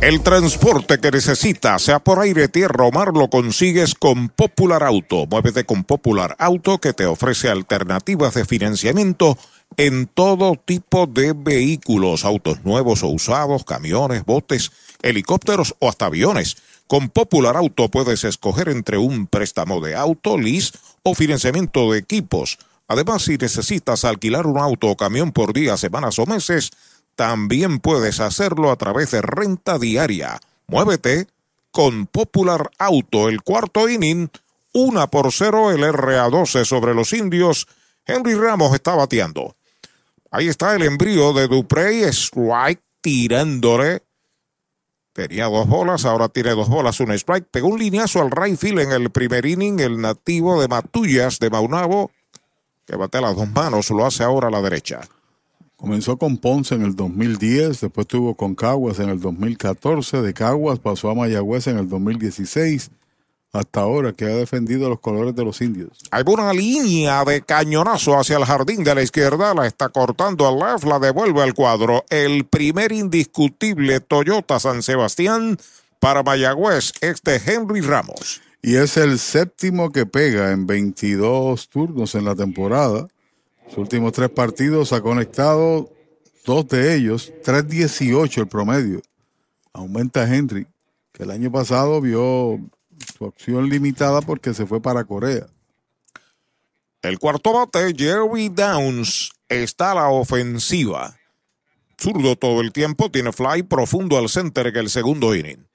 El 0.00 0.22
transporte 0.22 0.98
que 0.98 1.10
necesitas, 1.10 1.82
sea 1.82 1.98
por 1.98 2.20
aire, 2.20 2.48
tierra 2.48 2.84
o 2.84 2.92
mar, 2.92 3.12
lo 3.14 3.28
consigues 3.30 3.94
con 3.94 4.28
Popular 4.28 4.82
Auto. 4.82 5.26
Muévete 5.26 5.64
con 5.64 5.84
Popular 5.84 6.36
Auto 6.38 6.78
que 6.78 6.92
te 6.92 7.06
ofrece 7.06 7.48
alternativas 7.48 8.34
de 8.34 8.44
financiamiento 8.44 9.38
en 9.76 10.06
todo 10.06 10.56
tipo 10.62 11.06
de 11.06 11.32
vehículos, 11.32 12.24
autos 12.24 12.64
nuevos 12.64 13.02
o 13.02 13.08
usados, 13.08 13.64
camiones, 13.64 14.24
botes, 14.24 14.72
helicópteros 15.02 15.74
o 15.78 15.88
hasta 15.88 16.06
aviones. 16.06 16.56
Con 16.86 17.08
Popular 17.08 17.56
Auto 17.56 17.90
puedes 17.90 18.24
escoger 18.24 18.68
entre 18.68 18.98
un 18.98 19.26
préstamo 19.26 19.80
de 19.80 19.96
auto, 19.96 20.36
lease 20.38 20.72
o 21.02 21.14
financiamiento 21.14 21.90
de 21.90 21.98
equipos. 21.98 22.58
Además, 22.86 23.22
si 23.22 23.38
necesitas 23.38 24.04
alquilar 24.04 24.46
un 24.46 24.58
auto 24.58 24.88
o 24.88 24.96
camión 24.96 25.32
por 25.32 25.54
días, 25.54 25.80
semanas 25.80 26.18
o 26.18 26.26
meses, 26.26 26.70
también 27.16 27.80
puedes 27.80 28.20
hacerlo 28.20 28.70
a 28.70 28.76
través 28.76 29.10
de 29.10 29.22
renta 29.22 29.78
diaria. 29.78 30.40
Muévete 30.66 31.26
con 31.70 32.06
Popular 32.06 32.70
Auto, 32.78 33.28
el 33.28 33.42
cuarto 33.42 33.88
inning, 33.88 34.28
una 34.72 35.08
por 35.08 35.32
cero 35.32 35.70
el 35.70 35.82
RA12 35.82 36.64
sobre 36.64 36.94
los 36.94 37.12
indios. 37.12 37.66
Henry 38.06 38.34
Ramos 38.34 38.74
está 38.74 38.94
bateando. 38.94 39.56
Ahí 40.30 40.48
está 40.48 40.74
el 40.74 40.82
embrío 40.82 41.32
de 41.32 41.48
Duprey, 41.48 42.02
strike 42.04 42.82
tirándole 43.00 44.02
Tenía 45.14 45.44
dos 45.44 45.68
bolas, 45.68 46.04
ahora 46.06 46.28
tiene 46.28 46.50
dos 46.50 46.68
bolas, 46.68 46.98
un 46.98 47.12
strike. 47.12 47.46
Pegó 47.48 47.68
un 47.68 47.78
lineazo 47.78 48.20
al 48.20 48.32
right 48.32 48.58
field 48.58 48.80
en 48.80 48.90
el 48.90 49.10
primer 49.10 49.46
inning. 49.46 49.78
El 49.78 50.00
nativo 50.00 50.60
de 50.60 50.66
Matullas 50.66 51.38
de 51.38 51.50
Maunabo, 51.50 52.10
que 52.84 52.96
bate 52.96 53.20
las 53.20 53.36
dos 53.36 53.48
manos, 53.48 53.90
lo 53.90 54.04
hace 54.04 54.24
ahora 54.24 54.48
a 54.48 54.50
la 54.50 54.60
derecha. 54.60 55.02
Comenzó 55.76 56.16
con 56.16 56.36
Ponce 56.38 56.74
en 56.76 56.82
el 56.82 56.94
2010, 56.94 57.80
después 57.80 58.06
tuvo 58.06 58.34
con 58.34 58.54
Caguas 58.54 59.00
en 59.00 59.08
el 59.08 59.20
2014, 59.20 60.22
de 60.22 60.32
Caguas 60.32 60.78
pasó 60.78 61.10
a 61.10 61.14
Mayagüez 61.14 61.66
en 61.66 61.78
el 61.78 61.88
2016, 61.88 62.90
hasta 63.52 63.80
ahora 63.80 64.12
que 64.12 64.24
ha 64.24 64.36
defendido 64.36 64.88
los 64.88 65.00
colores 65.00 65.34
de 65.34 65.44
los 65.44 65.60
indios. 65.60 65.98
Hay 66.10 66.22
una 66.26 66.52
línea 66.52 67.24
de 67.24 67.42
cañonazo 67.42 68.18
hacia 68.18 68.36
el 68.36 68.44
jardín 68.44 68.84
de 68.84 68.94
la 68.94 69.02
izquierda, 69.02 69.54
la 69.54 69.66
está 69.66 69.88
cortando 69.88 70.46
al 70.46 70.58
left, 70.58 70.84
la 70.84 70.98
devuelve 70.98 71.42
al 71.42 71.54
cuadro. 71.54 72.04
El 72.08 72.44
primer 72.46 72.92
indiscutible 72.92 74.00
Toyota 74.00 74.58
San 74.60 74.82
Sebastián 74.82 75.58
para 76.00 76.22
Mayagüez, 76.22 76.92
este 77.00 77.40
Henry 77.44 77.80
Ramos. 77.80 78.40
Y 78.60 78.76
es 78.76 78.96
el 78.96 79.18
séptimo 79.18 79.92
que 79.92 80.06
pega 80.06 80.50
en 80.50 80.66
22 80.66 81.68
turnos 81.68 82.14
en 82.14 82.24
la 82.24 82.34
temporada. 82.34 83.08
Sus 83.68 83.78
últimos 83.78 84.12
tres 84.12 84.30
partidos 84.30 84.92
ha 84.92 85.00
conectado 85.00 85.90
dos 86.44 86.68
de 86.68 86.94
ellos, 86.94 87.32
3.18 87.44 88.38
el 88.38 88.48
promedio. 88.48 89.00
Aumenta 89.72 90.22
Henry, 90.32 90.66
que 91.12 91.22
el 91.24 91.30
año 91.30 91.50
pasado 91.50 92.00
vio 92.00 92.60
su 93.16 93.24
acción 93.24 93.68
limitada 93.68 94.20
porque 94.20 94.54
se 94.54 94.66
fue 94.66 94.80
para 94.80 95.04
Corea. 95.04 95.46
El 97.02 97.18
cuarto 97.18 97.52
bate, 97.52 97.92
Jerry 97.96 98.48
Downs, 98.48 99.32
está 99.48 99.92
a 99.92 99.94
la 99.96 100.08
ofensiva. 100.08 101.16
Zurdo 102.00 102.36
todo 102.36 102.60
el 102.60 102.72
tiempo, 102.72 103.10
tiene 103.10 103.32
fly 103.32 103.62
profundo 103.62 104.16
al 104.18 104.28
center 104.28 104.68
en 104.68 104.76
el 104.76 104.90
segundo 104.90 105.34
inning. 105.34 105.66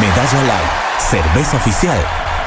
Medalla 0.00 0.42
Light, 0.44 0.70
cerveza 1.10 1.58
oficial 1.58 1.98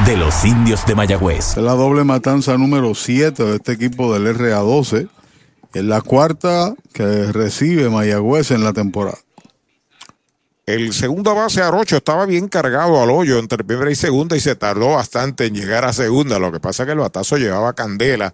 de 0.08 0.18
los 0.18 0.44
indios 0.44 0.84
de 0.88 0.96
Mayagüez. 0.96 1.56
La 1.58 1.74
doble 1.74 2.04
matanza 2.04 2.58
número 2.58 2.96
7 2.96 3.44
de 3.44 3.56
este 3.58 3.74
equipo 3.74 4.12
del 4.12 4.36
RA12. 4.36 5.08
Es 5.74 5.84
la 5.84 6.02
cuarta 6.02 6.76
que 6.94 7.32
recibe 7.32 7.90
Mayagüez 7.90 8.52
en 8.52 8.64
la 8.64 8.74
temporada. 8.74 9.18
El 10.66 10.94
segundo 10.94 11.36
base 11.36 11.62
Arocho 11.62 11.98
estaba 11.98 12.26
bien 12.26 12.48
cargado 12.48 13.02
al 13.02 13.10
hoyo 13.10 13.38
entre 13.40 13.64
primera 13.64 13.92
y 13.92 13.96
segunda 13.96 14.38
y 14.38 14.40
se 14.40 14.56
tardó 14.56 14.94
bastante 14.94 15.48
en 15.48 15.56
llegar 15.56 15.84
a 15.84 15.92
segunda. 15.92 16.40
Lo 16.40 16.52
que 16.52 16.60
pasa 16.60 16.84
es 16.84 16.88
que 16.88 16.94
el 16.94 17.00
batazo 17.00 17.38
llevaba 17.38 17.74
candela 17.74 18.34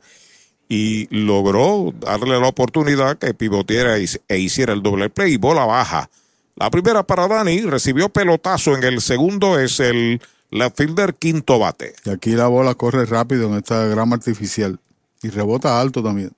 y 0.68 1.08
logró 1.10 1.92
darle 2.00 2.40
la 2.40 2.48
oportunidad 2.48 3.18
que 3.18 3.34
pivoteara 3.34 3.98
e 3.98 4.38
hiciera 4.38 4.74
el 4.74 4.84
doble 4.84 5.10
play 5.10 5.34
y 5.34 5.38
bola 5.38 5.66
baja. 5.66 6.10
La 6.56 6.70
primera 6.70 7.04
para 7.04 7.28
Dani 7.28 7.62
recibió 7.62 8.10
pelotazo 8.10 8.76
en 8.76 8.84
el 8.84 9.02
segundo 9.02 9.58
es 9.58 9.80
el 9.80 10.22
left 10.52 10.78
fielder 10.78 11.16
quinto 11.16 11.58
bate. 11.58 11.96
Y 12.06 12.10
aquí 12.10 12.32
la 12.32 12.48
bola 12.48 12.76
corre 12.76 13.06
rápido 13.06 13.48
en 13.48 13.56
esta 13.56 13.86
grama 13.86 14.18
artificial. 14.18 14.78
Y 15.24 15.30
rebota 15.30 15.82
alto 15.82 16.04
también. 16.04 16.32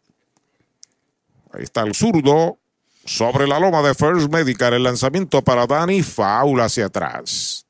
Ahí 1.54 1.64
está 1.64 1.82
el 1.82 1.96
zurdo 1.96 2.58
sobre 3.06 3.48
la 3.48 3.60
loma 3.60 3.82
de 3.82 3.94
First 3.94 4.32
Medical. 4.32 4.74
El 4.74 4.84
lanzamiento 4.84 5.42
para 5.42 5.68
Dani, 5.68 6.02
foul 6.02 6.62
hacia 6.62 6.86
atrás. 6.86 7.66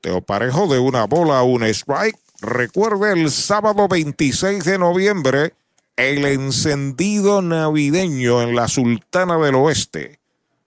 Teo 0.00 0.20
Parejo 0.20 0.66
de 0.66 0.78
una 0.78 1.04
bola 1.04 1.42
un 1.42 1.64
strike. 1.64 2.18
Recuerde 2.40 3.12
el 3.12 3.30
sábado 3.30 3.88
26 3.88 4.64
de 4.64 4.78
noviembre, 4.78 5.54
el 5.96 6.24
encendido 6.24 7.40
navideño 7.40 8.42
en 8.42 8.54
la 8.54 8.68
Sultana 8.68 9.38
del 9.38 9.54
Oeste. 9.54 10.18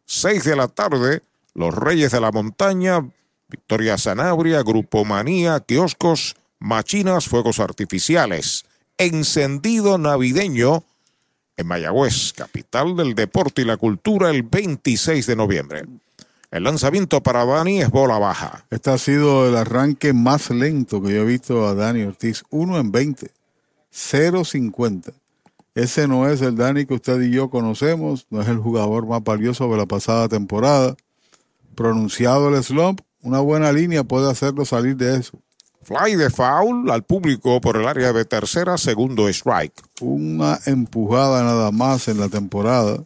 6 0.05 0.43
de 0.43 0.55
la 0.55 0.69
tarde, 0.69 1.21
los 1.53 1.75
Reyes 1.75 2.11
de 2.13 2.21
la 2.21 2.31
Montaña, 2.31 3.07
Victoria 3.49 3.97
Sanabria, 3.97 4.63
Grupo 4.63 5.05
Manía, 5.05 5.59
kioscos, 5.59 6.35
machinas, 6.59 7.27
fuegos 7.27 7.59
artificiales. 7.59 8.65
Encendido 8.97 9.97
navideño 9.97 10.83
en 11.57 11.67
Mayagüez, 11.67 12.33
capital 12.33 12.95
del 12.95 13.15
deporte 13.15 13.63
y 13.63 13.65
la 13.65 13.77
cultura, 13.77 14.29
el 14.29 14.43
26 14.43 15.25
de 15.25 15.35
noviembre. 15.35 15.85
El 16.51 16.63
lanzamiento 16.63 17.21
para 17.21 17.45
Dani 17.45 17.81
es 17.81 17.89
bola 17.89 18.19
baja. 18.19 18.65
Este 18.69 18.91
ha 18.91 18.97
sido 18.97 19.49
el 19.49 19.57
arranque 19.57 20.13
más 20.13 20.49
lento 20.49 21.01
que 21.01 21.13
yo 21.13 21.23
he 21.23 21.25
visto 21.25 21.67
a 21.67 21.73
Dani 21.73 22.03
Ortiz. 22.03 22.43
1 22.51 22.79
en 22.79 22.91
20. 22.91 23.31
0.50. 23.91 25.13
Ese 25.75 26.07
no 26.07 26.29
es 26.29 26.41
el 26.41 26.55
Dani 26.55 26.85
que 26.85 26.93
usted 26.93 27.19
y 27.21 27.31
yo 27.31 27.49
conocemos. 27.49 28.27
No 28.29 28.41
es 28.41 28.47
el 28.47 28.59
jugador 28.59 29.07
más 29.07 29.23
valioso 29.23 29.69
de 29.69 29.77
la 29.77 29.85
pasada 29.87 30.29
temporada. 30.29 30.95
Pronunciado 31.75 32.55
el 32.55 32.63
slump, 32.63 33.01
una 33.21 33.39
buena 33.39 33.71
línea 33.71 34.03
puede 34.03 34.31
hacerlo 34.31 34.63
salir 34.63 34.95
de 34.95 35.17
eso. 35.17 35.39
Fly 35.87 36.17
de 36.17 36.29
foul 36.29 36.91
al 36.91 37.03
público 37.03 37.61
por 37.61 37.77
el 37.77 37.87
área 37.87 38.11
de 38.11 38.25
tercera, 38.25 38.77
segundo 38.77 39.29
strike. 39.29 39.81
Una 40.01 40.59
empujada 40.65 41.41
nada 41.43 41.71
más 41.71 42.09
en 42.09 42.19
la 42.19 42.27
temporada 42.27 43.01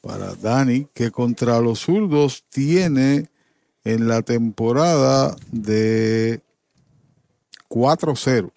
para 0.00 0.34
Dani, 0.34 0.88
que 0.92 1.12
contra 1.12 1.60
los 1.60 1.78
zurdos 1.78 2.42
tiene 2.48 3.28
en 3.84 4.08
la 4.08 4.22
temporada 4.22 5.36
de 5.52 6.40
4-0. 7.68 8.50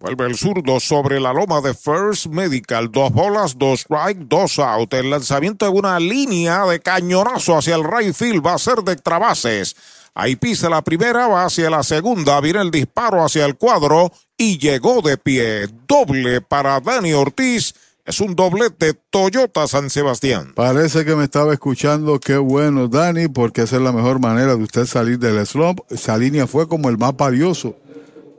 Vuelve 0.00 0.26
el 0.26 0.36
zurdo 0.36 0.80
sobre 0.80 1.20
la 1.20 1.32
loma 1.32 1.60
de 1.60 1.74
First 1.74 2.26
Medical. 2.26 2.90
Dos 2.90 3.12
bolas, 3.12 3.56
dos 3.56 3.82
strike, 3.82 4.18
dos 4.26 4.58
out. 4.58 4.92
El 4.94 5.10
lanzamiento 5.10 5.66
de 5.66 5.70
una 5.70 6.00
línea 6.00 6.64
de 6.64 6.80
cañonazo 6.80 7.58
hacia 7.58 7.76
el 7.76 7.84
right 7.84 8.12
field 8.12 8.44
va 8.44 8.54
a 8.54 8.58
ser 8.58 8.78
de 8.78 8.94
extrabases. 8.94 9.76
Ahí 10.14 10.36
pisa 10.36 10.68
la 10.68 10.82
primera, 10.82 11.28
va 11.28 11.44
hacia 11.44 11.70
la 11.70 11.82
segunda. 11.82 12.40
Viene 12.40 12.60
el 12.60 12.70
disparo 12.70 13.24
hacia 13.24 13.46
el 13.46 13.56
cuadro 13.56 14.12
y 14.36 14.58
llegó 14.58 15.02
de 15.02 15.16
pie. 15.16 15.68
Doble 15.86 16.40
para 16.40 16.80
Dani 16.80 17.12
Ortiz 17.12 17.74
es 18.04 18.20
un 18.20 18.34
doblete 18.34 18.94
Toyota 19.10 19.68
San 19.68 19.88
Sebastián. 19.88 20.52
Parece 20.54 21.04
que 21.04 21.14
me 21.14 21.24
estaba 21.24 21.52
escuchando. 21.52 22.18
Qué 22.18 22.36
bueno, 22.36 22.88
Dani, 22.88 23.28
porque 23.28 23.62
esa 23.62 23.76
es 23.76 23.82
la 23.82 23.92
mejor 23.92 24.20
manera 24.20 24.56
de 24.56 24.62
usted 24.62 24.86
salir 24.86 25.18
del 25.18 25.46
slump. 25.46 25.80
Esa 25.90 26.18
línea 26.18 26.46
fue 26.46 26.66
como 26.66 26.88
el 26.88 26.98
más 26.98 27.16
valioso 27.16 27.76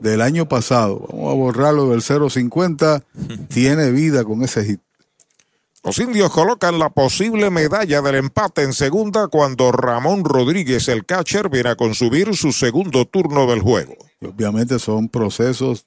del 0.00 0.20
año 0.20 0.48
pasado. 0.48 1.06
Vamos 1.10 1.32
a 1.32 1.36
borrarlo 1.36 1.90
del 1.90 2.02
050. 2.02 3.02
Tiene 3.48 3.90
vida 3.90 4.24
con 4.24 4.42
ese 4.42 4.64
hit. 4.64 4.80
Los 5.84 5.98
indios 5.98 6.30
colocan 6.30 6.78
la 6.78 6.90
posible 6.90 7.50
medalla 7.50 8.00
del 8.02 8.14
empate 8.14 8.62
en 8.62 8.72
segunda 8.72 9.26
cuando 9.26 9.72
Ramón 9.72 10.24
Rodríguez, 10.24 10.86
el 10.86 11.04
catcher, 11.04 11.48
viene 11.48 11.70
a 11.70 11.76
consumir 11.76 12.36
su 12.36 12.52
segundo 12.52 13.04
turno 13.04 13.46
del 13.46 13.62
juego. 13.62 13.96
Obviamente 14.20 14.78
son 14.78 15.08
procesos 15.08 15.86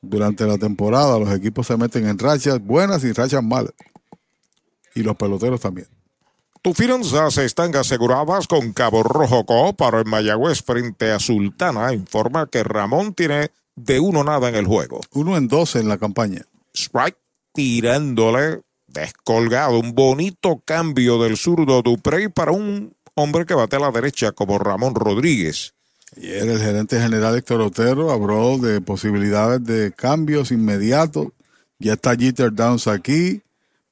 durante 0.00 0.46
la 0.46 0.58
temporada. 0.58 1.18
Los 1.18 1.34
equipos 1.34 1.66
se 1.66 1.76
meten 1.76 2.06
en 2.06 2.18
rachas 2.18 2.64
buenas 2.64 3.02
y 3.02 3.12
rachas 3.12 3.42
malas. 3.42 3.72
Y 4.94 5.02
los 5.02 5.16
peloteros 5.16 5.60
también. 5.60 5.88
Tus 6.62 6.76
finanzas 6.76 7.36
están 7.38 7.74
aseguradas 7.74 8.46
con 8.46 8.72
Cabo 8.72 9.02
Rojo 9.02 9.44
Co. 9.44 9.72
para 9.72 9.98
el 9.98 10.04
Mayagüez 10.04 10.62
frente 10.62 11.10
a 11.10 11.18
Sultana. 11.18 11.92
Informa 11.92 12.46
que 12.46 12.62
Ramón 12.62 13.12
tiene 13.12 13.50
de 13.74 13.98
uno 13.98 14.22
nada 14.22 14.48
en 14.48 14.54
el 14.54 14.66
juego. 14.66 15.00
Uno 15.12 15.36
en 15.36 15.48
dos 15.48 15.74
en 15.74 15.88
la 15.88 15.98
campaña. 15.98 16.42
Strike 16.72 17.18
tirándole 17.52 18.62
descolgado. 18.96 19.78
Un 19.78 19.94
bonito 19.94 20.62
cambio 20.64 21.22
del 21.22 21.36
zurdo 21.36 21.82
Duprey 21.82 22.28
para 22.28 22.52
un 22.52 22.94
hombre 23.14 23.46
que 23.46 23.54
bate 23.54 23.76
a 23.76 23.80
la 23.80 23.90
derecha 23.90 24.32
como 24.32 24.58
Ramón 24.58 24.94
Rodríguez. 24.94 25.74
Ayer 26.16 26.48
el 26.48 26.60
gerente 26.60 27.00
general 27.00 27.36
Héctor 27.36 27.60
Otero 27.60 28.10
habló 28.10 28.58
de 28.58 28.80
posibilidades 28.80 29.64
de 29.64 29.92
cambios 29.92 30.50
inmediatos. 30.50 31.28
Ya 31.78 31.94
está 31.94 32.16
Jeter 32.16 32.52
Downs 32.52 32.86
aquí. 32.86 33.42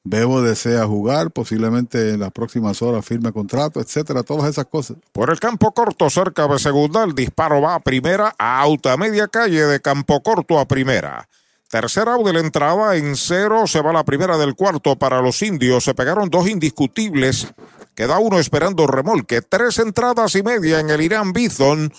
Bebo 0.07 0.43
desea 0.43 0.85
jugar, 0.85 1.31
posiblemente 1.31 2.11
en 2.11 2.21
las 2.21 2.31
próximas 2.31 2.83
horas 2.83 3.07
firme 3.07 3.33
contrato, 3.33 3.81
etcétera, 3.81 4.23
todas 4.23 4.51
esas 4.51 4.67
cosas. 4.67 4.99
Por 5.13 5.31
el 5.31 5.41
campo 5.41 5.73
corto, 5.73 6.11
cerca 6.11 6.47
de 6.47 6.59
segunda, 6.59 7.05
el 7.05 7.15
disparo 7.15 7.63
va 7.63 7.75
a 7.75 7.81
primera, 7.81 8.35
a 8.39 8.61
auta 8.61 8.99
media 8.99 9.29
calle 9.29 9.63
de 9.63 9.81
campo 9.81 10.23
corto 10.23 10.59
a 10.59 10.69
primera. 10.69 11.27
Tercera 11.71 12.13
out 12.15 12.27
de 12.27 12.33
la 12.33 12.41
entrada 12.41 12.97
en 12.97 13.17
cero, 13.17 13.67
se 13.67 13.81
va 13.81 13.93
la 13.93 14.05
primera 14.05 14.39
del 14.39 14.55
cuarto 14.55 14.97
para 14.97 15.21
los 15.21 15.43
indios. 15.43 15.85
Se 15.85 15.95
pegaron 15.95 16.31
dos 16.31 16.49
indiscutibles. 16.49 17.49
Queda 17.95 18.19
uno 18.19 18.39
esperando 18.39 18.87
remolque. 18.87 19.43
Tres 19.43 19.79
entradas 19.79 20.35
y 20.37 20.43
media 20.43 20.81
en 20.81 20.91
el 20.91 21.01
Irán 21.01 21.33
Bison. 21.33 21.93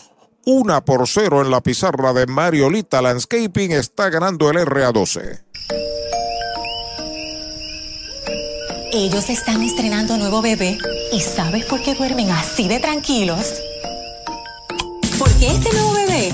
Una 0.46 0.86
por 0.86 1.08
cero 1.08 1.42
en 1.42 1.50
la 1.50 1.62
pizarra 1.62 2.14
de 2.14 2.28
Mariolita 2.28 3.02
Landscaping. 3.02 3.72
Está 3.72 4.10
ganando 4.10 4.50
el 4.50 4.58
RA12. 4.58 5.42
Ellos 8.94 9.30
están 9.30 9.62
estrenando 9.62 10.16
nuevo 10.16 10.42
bebé. 10.42 10.78
¿Y 11.12 11.20
sabes 11.20 11.66
por 11.66 11.82
qué 11.82 11.96
duermen 11.96 12.30
así 12.32 12.70
de 12.70 12.80
tranquilos? 12.80 13.62
Porque 15.20 15.48
este 15.48 15.74
nuevo 15.74 15.94
bebé 15.94 16.34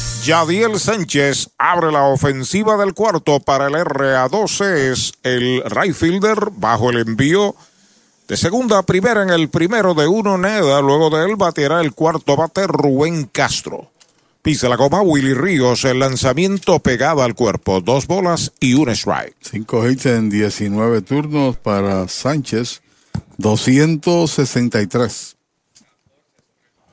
Yadiel 0.23 0.79
Sánchez 0.79 1.49
abre 1.57 1.91
la 1.91 2.03
ofensiva 2.03 2.77
del 2.77 2.93
cuarto 2.93 3.39
para 3.39 3.67
el 3.67 3.73
RA12. 3.73 4.91
Es 4.91 5.13
el 5.23 5.63
right 5.65 5.95
fielder 5.95 6.51
bajo 6.51 6.91
el 6.91 6.97
envío 6.99 7.55
de 8.27 8.37
segunda 8.37 8.77
a 8.77 8.83
primera 8.83 9.23
en 9.23 9.31
el 9.31 9.49
primero 9.49 9.95
de 9.95 10.07
uno 10.07 10.37
Neda. 10.37 10.79
Luego 10.81 11.09
de 11.09 11.25
él 11.25 11.37
batirá 11.37 11.81
el 11.81 11.93
cuarto 11.93 12.35
bate 12.35 12.67
Rubén 12.67 13.25
Castro. 13.25 13.91
Pisa 14.43 14.69
la 14.69 14.75
goma 14.75 15.01
Willy 15.01 15.33
Ríos. 15.33 15.85
El 15.85 15.99
lanzamiento 15.99 16.77
pegado 16.79 17.23
al 17.23 17.33
cuerpo. 17.33 17.81
Dos 17.81 18.05
bolas 18.05 18.51
y 18.59 18.75
un 18.75 18.89
strike. 18.89 19.35
Cinco 19.41 19.89
hits 19.89 20.05
en 20.05 20.29
19 20.29 21.01
turnos 21.01 21.57
para 21.57 22.07
Sánchez. 22.07 22.83
263. 23.37 25.35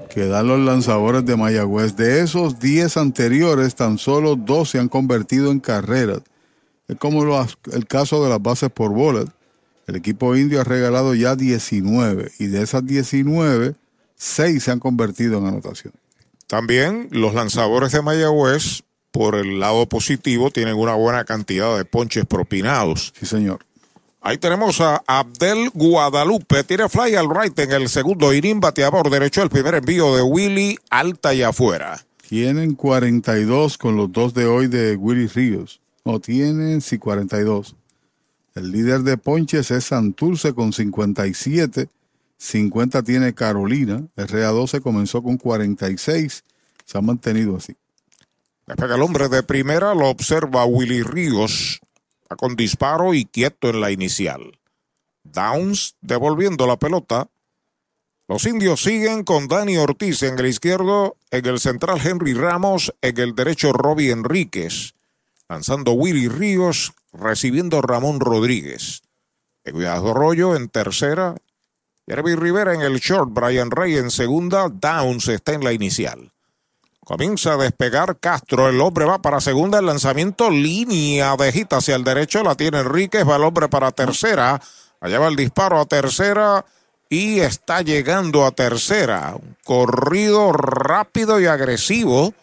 que 0.09 0.27
dan 0.27 0.47
los 0.47 0.59
lanzadores 0.59 1.25
de 1.25 1.35
Mayagüez. 1.35 1.97
De 1.97 2.21
esos 2.21 2.57
10 2.59 2.95
anteriores, 2.95 3.75
tan 3.75 3.97
solo 3.97 4.37
dos 4.37 4.69
se 4.69 4.79
han 4.79 4.87
convertido 4.87 5.51
en 5.51 5.59
carreras. 5.59 6.21
Es 6.87 6.95
como 6.95 7.25
el 7.73 7.85
caso 7.87 8.23
de 8.23 8.29
las 8.29 8.41
bases 8.41 8.69
por 8.69 8.91
bolas. 8.91 9.25
El 9.87 9.95
equipo 9.95 10.35
indio 10.35 10.61
ha 10.61 10.63
regalado 10.63 11.13
ya 11.15 11.35
19 11.35 12.31
y 12.39 12.47
de 12.47 12.61
esas 12.61 12.85
19, 12.85 13.75
6 14.15 14.63
se 14.63 14.71
han 14.71 14.79
convertido 14.79 15.39
en 15.39 15.47
anotación. 15.47 15.93
También 16.47 17.09
los 17.11 17.33
lanzadores 17.33 17.91
de 17.91 18.01
Mayagüez 18.01 18.83
por 19.13 19.35
el 19.35 19.59
lado 19.59 19.85
positivo, 19.85 20.49
tienen 20.49 20.75
una 20.75 20.95
buena 20.95 21.23
cantidad 21.23 21.77
de 21.77 21.85
ponches 21.85 22.25
propinados. 22.25 23.13
Sí, 23.17 23.27
señor. 23.27 23.59
Ahí 24.21 24.39
tenemos 24.39 24.81
a 24.81 25.03
Abdel 25.05 25.69
Guadalupe. 25.69 26.63
Tira 26.63 26.89
fly 26.89 27.15
al 27.15 27.29
right 27.29 27.57
en 27.59 27.73
el 27.73 27.89
segundo 27.89 28.33
inning. 28.33 28.59
Bateador 28.59 29.11
derecho. 29.11 29.43
El 29.43 29.51
primer 29.51 29.75
envío 29.75 30.15
de 30.15 30.23
Willy 30.23 30.79
alta 30.89 31.35
y 31.35 31.43
afuera. 31.43 32.03
Tienen 32.27 32.73
42 32.73 33.77
con 33.77 33.95
los 33.95 34.11
dos 34.11 34.33
de 34.33 34.45
hoy 34.45 34.65
de 34.65 34.95
Willy 34.95 35.27
Ríos. 35.27 35.79
No 36.03 36.19
tienen, 36.19 36.81
sí, 36.81 36.97
42. 36.97 37.75
El 38.55 38.71
líder 38.71 39.01
de 39.01 39.17
ponches 39.17 39.71
es 39.71 39.85
Santurce 39.85 40.53
con 40.53 40.73
57. 40.73 41.89
50 42.37 43.03
tiene 43.03 43.33
Carolina. 43.33 44.03
RA12 44.15 44.81
comenzó 44.81 45.23
con 45.23 45.37
46. 45.37 46.43
Se 46.85 46.97
ha 46.97 47.01
mantenido 47.01 47.57
así. 47.57 47.75
Despega 48.67 48.95
el 48.95 49.01
hombre 49.01 49.27
de 49.27 49.43
primera, 49.43 49.95
lo 49.95 50.07
observa 50.09 50.65
Willy 50.65 51.01
Ríos. 51.01 51.81
Está 52.21 52.35
con 52.35 52.55
disparo 52.55 53.13
y 53.13 53.25
quieto 53.25 53.69
en 53.69 53.81
la 53.81 53.91
inicial. 53.91 54.59
Downs 55.23 55.95
devolviendo 56.01 56.67
la 56.67 56.77
pelota. 56.77 57.29
Los 58.27 58.45
indios 58.45 58.83
siguen 58.83 59.23
con 59.23 59.47
Dani 59.47 59.77
Ortiz 59.77 60.23
en 60.23 60.37
el 60.39 60.45
izquierdo, 60.45 61.17
en 61.31 61.45
el 61.45 61.59
central 61.59 61.99
Henry 62.03 62.33
Ramos, 62.33 62.93
en 63.01 63.19
el 63.19 63.35
derecho 63.35 63.73
Robbie 63.73 64.11
Enríquez. 64.11 64.93
Lanzando 65.49 65.91
Willy 65.93 66.29
Ríos, 66.29 66.93
recibiendo 67.13 67.81
Ramón 67.81 68.19
Rodríguez. 68.19 69.01
Cuidado 69.71 70.11
Arroyo 70.11 70.55
en 70.55 70.67
tercera. 70.67 71.35
Jeremy 72.05 72.35
Rivera 72.35 72.73
en 72.73 72.81
el 72.81 72.99
short, 72.99 73.31
Brian 73.31 73.71
Rey 73.71 73.95
en 73.95 74.11
segunda. 74.11 74.67
Downs 74.69 75.29
está 75.29 75.53
en 75.53 75.63
la 75.63 75.71
inicial. 75.71 76.33
Comienza 77.05 77.53
a 77.53 77.57
despegar 77.57 78.17
Castro. 78.19 78.69
El 78.69 78.79
hombre 78.81 79.05
va 79.05 79.21
para 79.21 79.41
segunda. 79.41 79.79
El 79.79 79.85
lanzamiento 79.85 80.49
línea 80.49 81.35
de 81.35 81.51
gita 81.51 81.77
hacia 81.77 81.95
el 81.95 82.03
derecho. 82.03 82.43
La 82.43 82.55
tiene 82.55 82.79
Enríquez. 82.79 83.27
Va 83.27 83.35
el 83.35 83.43
hombre 83.43 83.67
para 83.67 83.91
tercera. 83.91 84.61
Allá 85.01 85.19
va 85.19 85.27
el 85.27 85.35
disparo 85.35 85.79
a 85.79 85.85
tercera. 85.85 86.65
Y 87.09 87.39
está 87.39 87.81
llegando 87.81 88.45
a 88.45 88.51
tercera. 88.51 89.35
Un 89.35 89.57
corrido 89.65 90.53
rápido 90.53 91.41
y 91.41 91.45
agresivo. 91.45 92.33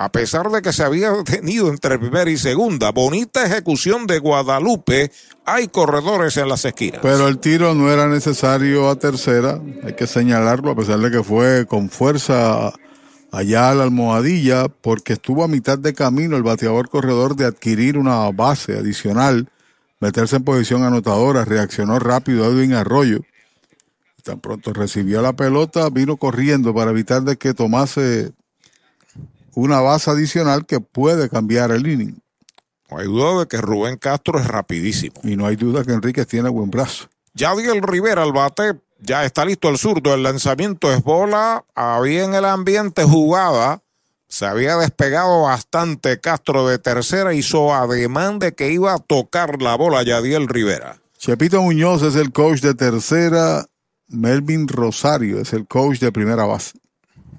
A 0.00 0.12
pesar 0.12 0.48
de 0.48 0.62
que 0.62 0.72
se 0.72 0.84
había 0.84 1.10
detenido 1.10 1.70
entre 1.70 1.98
primera 1.98 2.30
y 2.30 2.36
segunda. 2.36 2.92
Bonita 2.92 3.44
ejecución 3.44 4.06
de 4.06 4.20
Guadalupe. 4.20 5.10
Hay 5.44 5.66
corredores 5.66 6.36
en 6.36 6.48
las 6.48 6.64
esquinas. 6.64 7.00
Pero 7.02 7.26
el 7.26 7.38
tiro 7.38 7.74
no 7.74 7.90
era 7.90 8.06
necesario 8.06 8.90
a 8.90 8.94
tercera. 8.94 9.60
Hay 9.82 9.94
que 9.94 10.06
señalarlo, 10.06 10.70
a 10.70 10.76
pesar 10.76 11.00
de 11.00 11.10
que 11.10 11.24
fue 11.24 11.66
con 11.66 11.90
fuerza 11.90 12.72
allá 13.32 13.70
a 13.70 13.74
la 13.74 13.82
almohadilla 13.82 14.68
porque 14.68 15.14
estuvo 15.14 15.42
a 15.42 15.48
mitad 15.48 15.80
de 15.80 15.94
camino 15.94 16.36
el 16.36 16.44
bateador 16.44 16.88
corredor 16.88 17.34
de 17.34 17.46
adquirir 17.46 17.98
una 17.98 18.30
base 18.30 18.78
adicional, 18.78 19.48
meterse 19.98 20.36
en 20.36 20.44
posición 20.44 20.84
anotadora, 20.84 21.44
reaccionó 21.44 21.98
rápido 21.98 22.44
Edwin 22.44 22.74
Arroyo. 22.74 23.22
Tan 24.22 24.38
pronto 24.38 24.72
recibió 24.72 25.22
la 25.22 25.32
pelota, 25.32 25.90
vino 25.90 26.18
corriendo 26.18 26.72
para 26.72 26.92
evitar 26.92 27.22
de 27.22 27.36
que 27.36 27.52
tomase 27.52 28.30
una 29.58 29.80
base 29.80 30.10
adicional 30.10 30.66
que 30.66 30.78
puede 30.78 31.28
cambiar 31.28 31.72
el 31.72 31.86
inning. 31.86 32.20
No 32.88 32.98
hay 32.98 33.06
duda 33.06 33.40
de 33.40 33.48
que 33.48 33.58
Rubén 33.58 33.96
Castro 33.96 34.38
es 34.38 34.46
rapidísimo. 34.46 35.20
Y 35.24 35.36
no 35.36 35.46
hay 35.46 35.56
duda 35.56 35.84
que 35.84 35.92
Enríquez 35.92 36.28
tiene 36.28 36.48
buen 36.48 36.70
brazo. 36.70 37.08
Yadiel 37.34 37.82
Rivera 37.82 38.22
al 38.22 38.32
bate 38.32 38.80
ya 39.00 39.24
está 39.24 39.44
listo 39.44 39.68
el 39.68 39.76
zurdo. 39.76 40.14
El 40.14 40.22
lanzamiento 40.22 40.92
es 40.92 41.02
bola. 41.02 41.64
Había 41.74 42.24
en 42.24 42.34
el 42.34 42.44
ambiente 42.44 43.02
jugada. 43.02 43.82
Se 44.28 44.46
había 44.46 44.76
despegado 44.76 45.42
bastante 45.42 46.20
Castro 46.20 46.68
de 46.68 46.78
tercera. 46.78 47.34
Hizo 47.34 47.74
ademán 47.74 48.38
de 48.38 48.54
que 48.54 48.70
iba 48.70 48.94
a 48.94 48.98
tocar 48.98 49.60
la 49.60 49.74
bola 49.74 50.04
Yadiel 50.04 50.46
Rivera. 50.46 51.00
Chepito 51.18 51.60
Muñoz 51.62 52.02
es 52.02 52.14
el 52.14 52.32
coach 52.32 52.60
de 52.60 52.74
tercera. 52.74 53.66
Melvin 54.06 54.68
Rosario 54.68 55.40
es 55.40 55.52
el 55.52 55.66
coach 55.66 55.98
de 55.98 56.12
primera 56.12 56.44
base. 56.44 56.78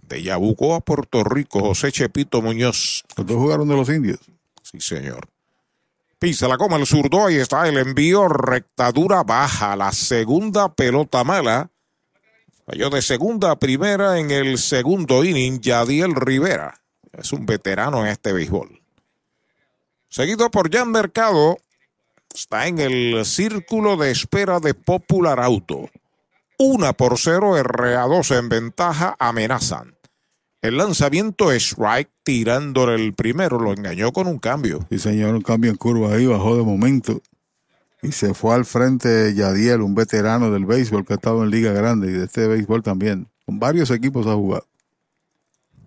De 0.10 0.24
Yabuco 0.24 0.74
a 0.74 0.80
Puerto 0.80 1.24
Rico, 1.24 1.60
José 1.60 1.92
Chepito 1.92 2.42
Muñoz. 2.42 3.04
Los 3.16 3.28
dos 3.28 3.38
jugaron 3.38 3.68
de 3.68 3.76
los 3.76 3.88
indios. 3.90 4.20
Sí, 4.64 4.82
señor. 4.82 5.30
Pisa 6.18 6.48
la 6.48 6.58
coma 6.58 6.78
el 6.78 6.88
zurdo, 6.88 7.28
ahí 7.28 7.36
está 7.36 7.68
el 7.68 7.78
envío, 7.78 8.28
rectadura 8.28 9.24
baja, 9.24 9.76
la 9.76 9.92
segunda 9.92 10.74
pelota 10.74 11.24
mala. 11.24 11.70
Falló 12.66 12.90
de 12.90 13.04
segunda 13.04 13.52
a 13.52 13.60
primera 13.60 14.20
en 14.20 14.32
el 14.32 14.58
segundo 14.58 15.24
inning, 15.24 15.62
Yadiel 15.62 16.16
Rivera. 16.16 16.82
Es 17.14 17.32
un 17.32 17.46
veterano 17.46 18.02
en 18.02 18.08
este 18.08 18.34
béisbol. 18.34 18.82
Seguido 20.10 20.50
por 20.50 20.74
Jan 20.74 20.92
Mercado, 20.92 21.60
está 22.34 22.66
en 22.66 22.80
el 22.80 23.26
círculo 23.26 23.96
de 23.96 24.10
espera 24.10 24.60
de 24.60 24.74
Popular 24.74 25.40
Auto. 25.40 25.88
Una 26.58 26.94
por 26.94 27.20
cero, 27.20 27.56
RA2 27.56 28.38
en 28.38 28.50
ventaja, 28.50 29.16
amenazan. 29.20 29.99
El 30.62 30.78
lanzamiento 30.78 31.52
es 31.52 31.72
strike 31.72 32.10
tirándole 32.24 32.96
el 32.96 33.14
primero, 33.14 33.60
lo 33.60 33.72
engañó 33.72 34.12
con 34.12 34.28
un 34.28 34.40
cambio. 34.40 34.86
Sí, 34.90 35.00
señor, 35.00 35.34
un 35.34 35.42
cambio 35.42 35.72
en 35.72 35.78
curva 35.78 36.14
ahí, 36.14 36.26
bajó 36.26 36.58
de 36.58 36.64
momento. 36.64 37.22
Y 38.02 38.12
se 38.12 38.34
fue 38.34 38.56
al 38.56 38.66
frente 38.66 39.34
Yadiel, 39.34 39.82
un 39.82 39.96
veterano 39.96 40.52
del 40.52 40.66
béisbol 40.66 41.06
que 41.06 41.14
ha 41.14 41.16
estado 41.16 41.44
en 41.44 41.50
Liga 41.50 41.72
Grande 41.72 42.10
y 42.10 42.14
de 42.14 42.26
este 42.26 42.48
béisbol 42.48 42.84
también. 42.84 43.28
Con 43.46 43.60
varios 43.60 43.90
equipos 43.92 44.28
ha 44.28 44.36
jugado. 44.36 44.66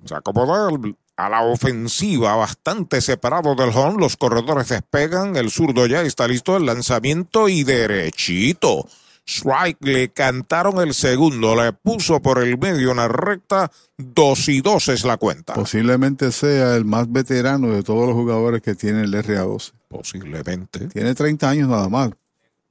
Se 0.05 0.15
acomoda 0.15 0.69
a 1.17 1.29
la 1.29 1.43
ofensiva, 1.43 2.35
bastante 2.37 3.01
separado 3.01 3.55
del 3.55 3.71
home. 3.75 4.01
Los 4.01 4.17
corredores 4.17 4.69
despegan. 4.69 5.37
El 5.37 5.51
zurdo 5.51 5.87
ya 5.87 6.03
está 6.03 6.27
listo. 6.27 6.57
El 6.57 6.67
lanzamiento 6.67 7.49
y 7.49 7.63
derechito. 7.63 8.87
Strike 9.27 9.79
le 9.81 10.09
cantaron 10.09 10.81
el 10.81 10.95
segundo, 10.95 11.55
le 11.55 11.73
puso 11.73 12.21
por 12.21 12.43
el 12.43 12.59
medio 12.59 12.91
una 12.91 13.09
recta, 13.09 13.71
dos 13.97 14.49
y 14.49 14.61
dos 14.61 14.89
es 14.89 15.05
la 15.05 15.17
cuenta. 15.17 15.55
Posiblemente 15.55 16.33
sea 16.33 16.77
el 16.77 16.85
más 16.85 17.11
veterano 17.11 17.69
de 17.69 17.83
todos 17.83 18.07
los 18.07 18.17
jugadores 18.17 18.63
que 18.63 18.75
tiene 18.75 19.03
el 19.03 19.15
RA12. 19.15 19.73
Posiblemente. 19.89 20.89
Tiene 20.89 21.15
30 21.15 21.49
años 21.49 21.69
nada 21.69 21.89
más. 21.89 22.11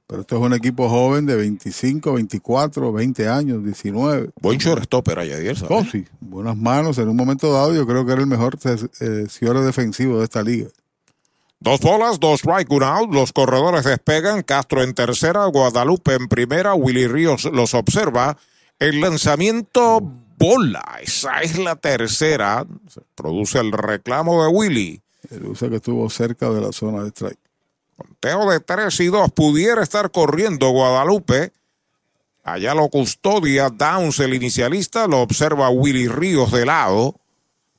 Pero 0.06 0.20
esto 0.20 0.36
es 0.36 0.42
un 0.42 0.52
equipo 0.52 0.90
joven 0.90 1.24
de 1.24 1.36
25, 1.36 2.12
24, 2.12 2.92
20 2.92 3.28
años, 3.28 3.64
19. 3.64 4.30
Buen 4.42 4.58
shortstopper 4.58 5.18
allá, 5.18 5.36
¿sabes? 5.54 5.64
Oh, 5.70 5.84
sí. 5.90 6.04
Buenas 6.20 6.54
manos. 6.54 6.98
En 6.98 7.08
un 7.08 7.16
momento 7.16 7.50
dado 7.50 7.72
yo 7.72 7.86
creo 7.86 8.04
que 8.04 8.12
era 8.12 8.20
el 8.20 8.26
mejor 8.26 8.58
eh, 9.00 9.26
defensivo 9.40 10.18
de 10.18 10.24
esta 10.24 10.42
liga. 10.42 10.68
Dos 11.62 11.78
bolas, 11.78 12.18
dos 12.18 12.40
strike, 12.40 12.72
un 12.72 12.82
out. 12.82 13.14
Los 13.14 13.32
corredores 13.32 13.84
despegan. 13.84 14.42
Castro 14.42 14.82
en 14.82 14.94
tercera, 14.94 15.44
Guadalupe 15.46 16.14
en 16.14 16.26
primera. 16.26 16.74
Willy 16.74 17.06
Ríos 17.06 17.44
los 17.44 17.74
observa. 17.74 18.36
El 18.80 19.00
lanzamiento 19.00 20.00
bola. 20.00 20.82
Esa 21.00 21.40
es 21.40 21.56
la 21.56 21.76
tercera. 21.76 22.66
Se 22.88 23.02
produce 23.14 23.60
el 23.60 23.70
reclamo 23.70 24.42
de 24.42 24.48
Willy. 24.48 25.00
El 25.30 25.46
USA 25.46 25.68
que 25.68 25.76
estuvo 25.76 26.10
cerca 26.10 26.50
de 26.50 26.60
la 26.60 26.72
zona 26.72 27.04
de 27.04 27.10
strike. 27.10 27.38
Conteo 27.96 28.50
de 28.50 28.58
3 28.58 28.98
y 28.98 29.06
2. 29.06 29.30
Pudiera 29.30 29.84
estar 29.84 30.10
corriendo 30.10 30.68
Guadalupe. 30.70 31.52
Allá 32.42 32.74
lo 32.74 32.88
custodia 32.88 33.70
Downs, 33.70 34.18
el 34.18 34.34
inicialista. 34.34 35.06
Lo 35.06 35.20
observa 35.20 35.70
Willy 35.70 36.08
Ríos 36.08 36.50
de 36.50 36.66
lado. 36.66 37.20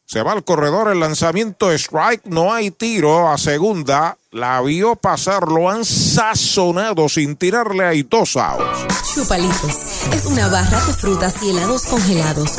Se 0.05 0.21
va 0.21 0.33
al 0.33 0.43
corredor 0.43 0.91
el 0.91 0.99
lanzamiento 0.99 1.71
strike. 1.71 2.25
No 2.25 2.53
hay 2.53 2.71
tiro 2.71 3.29
a 3.29 3.37
segunda. 3.37 4.17
La 4.31 4.61
vio 4.61 4.95
pasar. 4.95 5.47
Lo 5.47 5.69
han 5.69 5.85
sazonado 5.85 7.07
sin 7.09 7.35
tirarle. 7.35 7.85
Hay 7.85 8.03
dos 8.03 8.35
outs. 8.35 8.85
Chupalitos 9.13 10.05
es 10.11 10.25
una 10.25 10.47
barra 10.49 10.79
de 10.85 10.93
frutas 10.93 11.35
y 11.41 11.51
helados 11.51 11.85
congelados. 11.85 12.51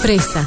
Fresa, 0.00 0.46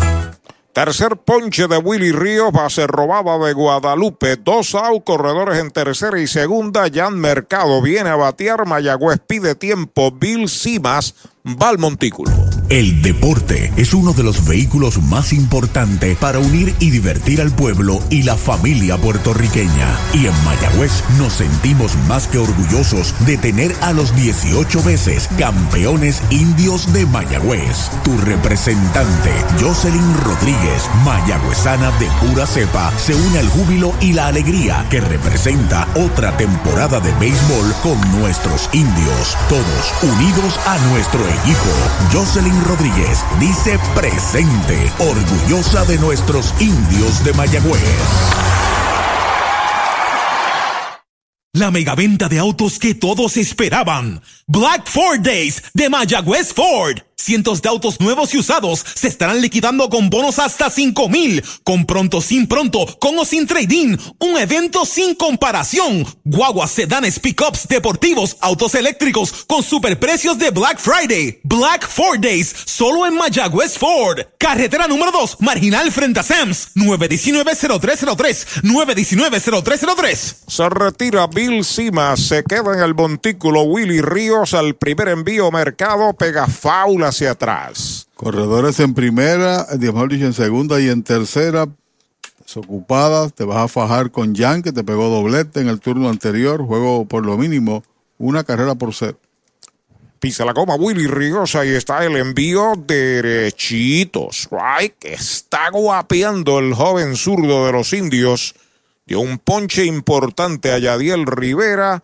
Tercer 0.73 1.17
ponche 1.17 1.67
de 1.67 1.77
Willy 1.79 2.13
Ríos, 2.13 2.53
base 2.53 2.87
robada 2.87 3.37
de 3.45 3.51
Guadalupe. 3.51 4.37
Dos 4.37 4.73
out, 4.73 5.03
corredores 5.03 5.59
en 5.59 5.69
tercera 5.69 6.17
y 6.17 6.27
segunda. 6.27 6.85
Jan 6.89 7.19
Mercado 7.19 7.81
viene 7.81 8.09
a 8.09 8.15
batear. 8.15 8.65
Mayagüez 8.65 9.19
pide 9.27 9.55
tiempo. 9.55 10.11
Bill 10.11 10.47
Simas 10.47 11.13
va 11.45 11.69
al 11.69 11.77
montículo. 11.77 12.31
El 12.69 13.01
deporte 13.01 13.73
es 13.75 13.93
uno 13.93 14.13
de 14.13 14.23
los 14.23 14.45
vehículos 14.47 15.01
más 15.01 15.33
importantes 15.33 16.17
para 16.17 16.39
unir 16.39 16.73
y 16.79 16.89
divertir 16.89 17.41
al 17.41 17.51
pueblo 17.51 17.99
y 18.09 18.23
la 18.23 18.37
familia 18.37 18.95
puertorriqueña. 18.97 19.99
Y 20.13 20.27
en 20.27 20.45
Mayagüez 20.45 21.03
nos 21.17 21.33
sentimos 21.33 21.97
más 22.07 22.27
que 22.27 22.37
orgullosos 22.37 23.13
de 23.25 23.37
tener 23.37 23.75
a 23.81 23.91
los 23.91 24.15
18 24.15 24.83
veces 24.83 25.27
campeones 25.37 26.21
indios 26.29 26.93
de 26.93 27.05
Mayagüez. 27.05 27.89
Tu 28.03 28.17
representante, 28.19 29.31
Jocelyn 29.59 30.17
Rodríguez, 30.23 30.89
mayagüezana 31.03 31.91
de 31.99 32.07
pura 32.25 32.47
cepa, 32.47 32.97
se 32.97 33.15
une 33.15 33.39
al 33.39 33.49
júbilo 33.49 33.93
y 33.99 34.13
la 34.13 34.27
alegría 34.27 34.85
que 34.89 35.01
representa 35.01 35.87
otra 35.95 36.37
temporada 36.37 37.01
de 37.01 37.11
béisbol 37.15 37.73
con 37.83 37.99
nuestros 38.21 38.69
indios. 38.71 39.35
Todos 39.49 39.93
unidos 40.03 40.57
a 40.65 40.77
nuestro 40.89 41.30
equipo. 41.31 41.69
Jocelyn 42.11 42.63
Rodríguez 42.65 43.25
dice 43.39 43.79
presente, 43.95 44.91
orgullosa 44.99 45.85
de 45.85 45.97
nuestros 45.97 46.53
indios 46.59 47.23
de 47.23 47.33
Mayagüez. 47.33 47.81
La 51.53 51.69
megaventa 51.69 52.29
de 52.29 52.39
autos 52.39 52.79
que 52.79 52.95
todos 52.95 53.35
esperaban. 53.35 54.21
Black 54.47 54.87
Ford 54.87 55.19
Days 55.19 55.61
de 55.73 55.89
Mayagüez 55.89 56.53
Ford. 56.53 56.99
Cientos 57.21 57.61
de 57.61 57.69
autos 57.69 57.99
nuevos 57.99 58.33
y 58.33 58.39
usados 58.39 58.83
se 58.95 59.07
estarán 59.07 59.41
liquidando 59.41 59.91
con 59.91 60.09
bonos 60.09 60.39
hasta 60.39 60.71
5 60.71 61.07
mil. 61.07 61.43
Con 61.63 61.85
pronto, 61.85 62.19
sin 62.19 62.47
pronto, 62.47 62.83
con 62.99 63.15
o 63.19 63.25
sin 63.25 63.45
trading. 63.45 63.95
Un 64.17 64.39
evento 64.39 64.87
sin 64.87 65.13
comparación. 65.13 66.07
Guaguas, 66.23 66.71
sedanes, 66.71 67.19
pickups, 67.19 67.67
deportivos, 67.67 68.37
autos 68.41 68.73
eléctricos 68.73 69.45
con 69.45 69.61
superprecios 69.61 70.39
de 70.39 70.49
Black 70.49 70.79
Friday. 70.79 71.41
Black 71.43 71.87
Ford 71.87 72.19
Days, 72.19 72.55
solo 72.65 73.05
en 73.05 73.13
Mayagüez 73.13 73.77
Ford. 73.77 74.21
Carretera 74.39 74.87
número 74.87 75.11
2, 75.11 75.41
marginal 75.41 75.91
frente 75.91 76.21
a 76.21 76.23
Sams. 76.23 76.69
919-0303. 76.75 78.63
919-0303. 78.63 80.35
Se 80.47 80.69
retira 80.69 81.27
Bill 81.27 81.63
Simas, 81.63 82.19
se 82.19 82.43
queda 82.43 82.73
en 82.73 82.79
el 82.79 82.95
montículo 82.95 83.61
Willy 83.61 84.01
Ríos 84.01 84.55
al 84.55 84.75
primer 84.75 85.09
envío 85.09 85.51
mercado, 85.51 86.13
pega 86.13 86.47
faula 86.47 87.10
hacia 87.11 87.31
atrás. 87.31 88.07
Corredores 88.15 88.79
en 88.79 88.93
primera, 88.93 89.67
mejor 89.79 90.09
dicho, 90.09 90.25
en 90.25 90.33
segunda 90.33 90.81
y 90.81 90.89
en 90.89 91.03
tercera. 91.03 91.67
Desocupadas, 92.39 93.33
te 93.33 93.43
vas 93.43 93.57
a 93.57 93.67
fajar 93.67 94.11
con 94.11 94.35
Jan, 94.35 94.63
que 94.63 94.71
te 94.71 94.83
pegó 94.83 95.09
doblete 95.09 95.61
en 95.61 95.67
el 95.67 95.79
turno 95.79 96.09
anterior. 96.09 96.65
Juego 96.65 97.05
por 97.05 97.25
lo 97.25 97.37
mínimo 97.37 97.83
una 98.17 98.43
carrera 98.43 98.75
por 98.75 98.93
cero. 98.93 99.17
Pisa 100.19 100.45
la 100.45 100.53
goma 100.53 100.75
Willy 100.75 101.07
Ríos, 101.07 101.55
ahí 101.55 101.69
está 101.69 102.05
el 102.05 102.15
envío 102.15 102.73
derechito. 102.77 104.29
Strike, 104.31 105.05
está 105.05 105.69
guapeando 105.71 106.59
el 106.59 106.73
joven 106.75 107.15
zurdo 107.15 107.65
de 107.65 107.71
los 107.71 107.91
indios. 107.93 108.53
Dio 109.05 109.19
un 109.19 109.39
ponche 109.39 109.85
importante 109.85 110.71
a 110.71 110.77
Yadiel 110.77 111.25
Rivera 111.25 112.03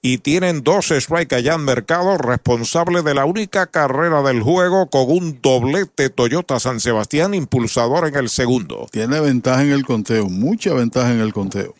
y 0.00 0.18
tienen 0.18 0.62
dos 0.62 0.90
strike 0.90 1.32
allá 1.32 1.54
en 1.54 1.64
mercado, 1.64 2.16
responsable 2.18 3.02
de 3.02 3.14
la 3.14 3.24
única 3.24 3.66
carrera 3.66 4.22
del 4.22 4.42
juego 4.42 4.88
con 4.88 5.10
un 5.10 5.40
doblete 5.42 6.08
Toyota 6.10 6.60
San 6.60 6.80
Sebastián, 6.80 7.34
impulsador 7.34 8.06
en 8.06 8.14
el 8.14 8.28
segundo. 8.28 8.86
Tiene 8.90 9.20
ventaja 9.20 9.62
en 9.62 9.72
el 9.72 9.84
conteo, 9.84 10.28
mucha 10.28 10.72
ventaja 10.72 11.12
en 11.12 11.20
el 11.20 11.32
conteo. 11.32 11.74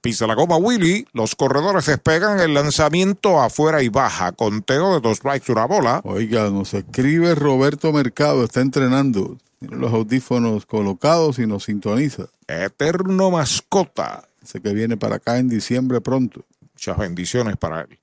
Pisa 0.00 0.28
la 0.28 0.34
goma 0.34 0.56
Willy, 0.56 1.08
los 1.12 1.34
corredores 1.34 1.86
despegan 1.86 2.38
el 2.38 2.54
lanzamiento 2.54 3.40
afuera 3.40 3.82
y 3.82 3.88
baja, 3.88 4.30
conteo 4.30 4.94
de 4.94 5.00
dos 5.00 5.16
strikes 5.16 5.50
una 5.50 5.64
bola. 5.64 6.00
Oiga, 6.04 6.48
nos 6.50 6.74
escribe 6.74 7.34
Roberto 7.34 7.92
Mercado, 7.92 8.44
está 8.44 8.60
entrenando, 8.60 9.36
tiene 9.58 9.76
los 9.78 9.92
audífonos 9.92 10.64
colocados 10.64 11.40
y 11.40 11.46
nos 11.48 11.64
sintoniza. 11.64 12.26
Eterno 12.46 13.32
mascota. 13.32 14.28
Sé 14.44 14.60
que 14.60 14.72
viene 14.72 14.96
para 14.96 15.16
acá 15.16 15.38
en 15.38 15.48
diciembre 15.48 16.00
pronto. 16.00 16.44
Muchas 16.76 16.98
bendiciones 16.98 17.56
para 17.56 17.80
él. 17.80 17.98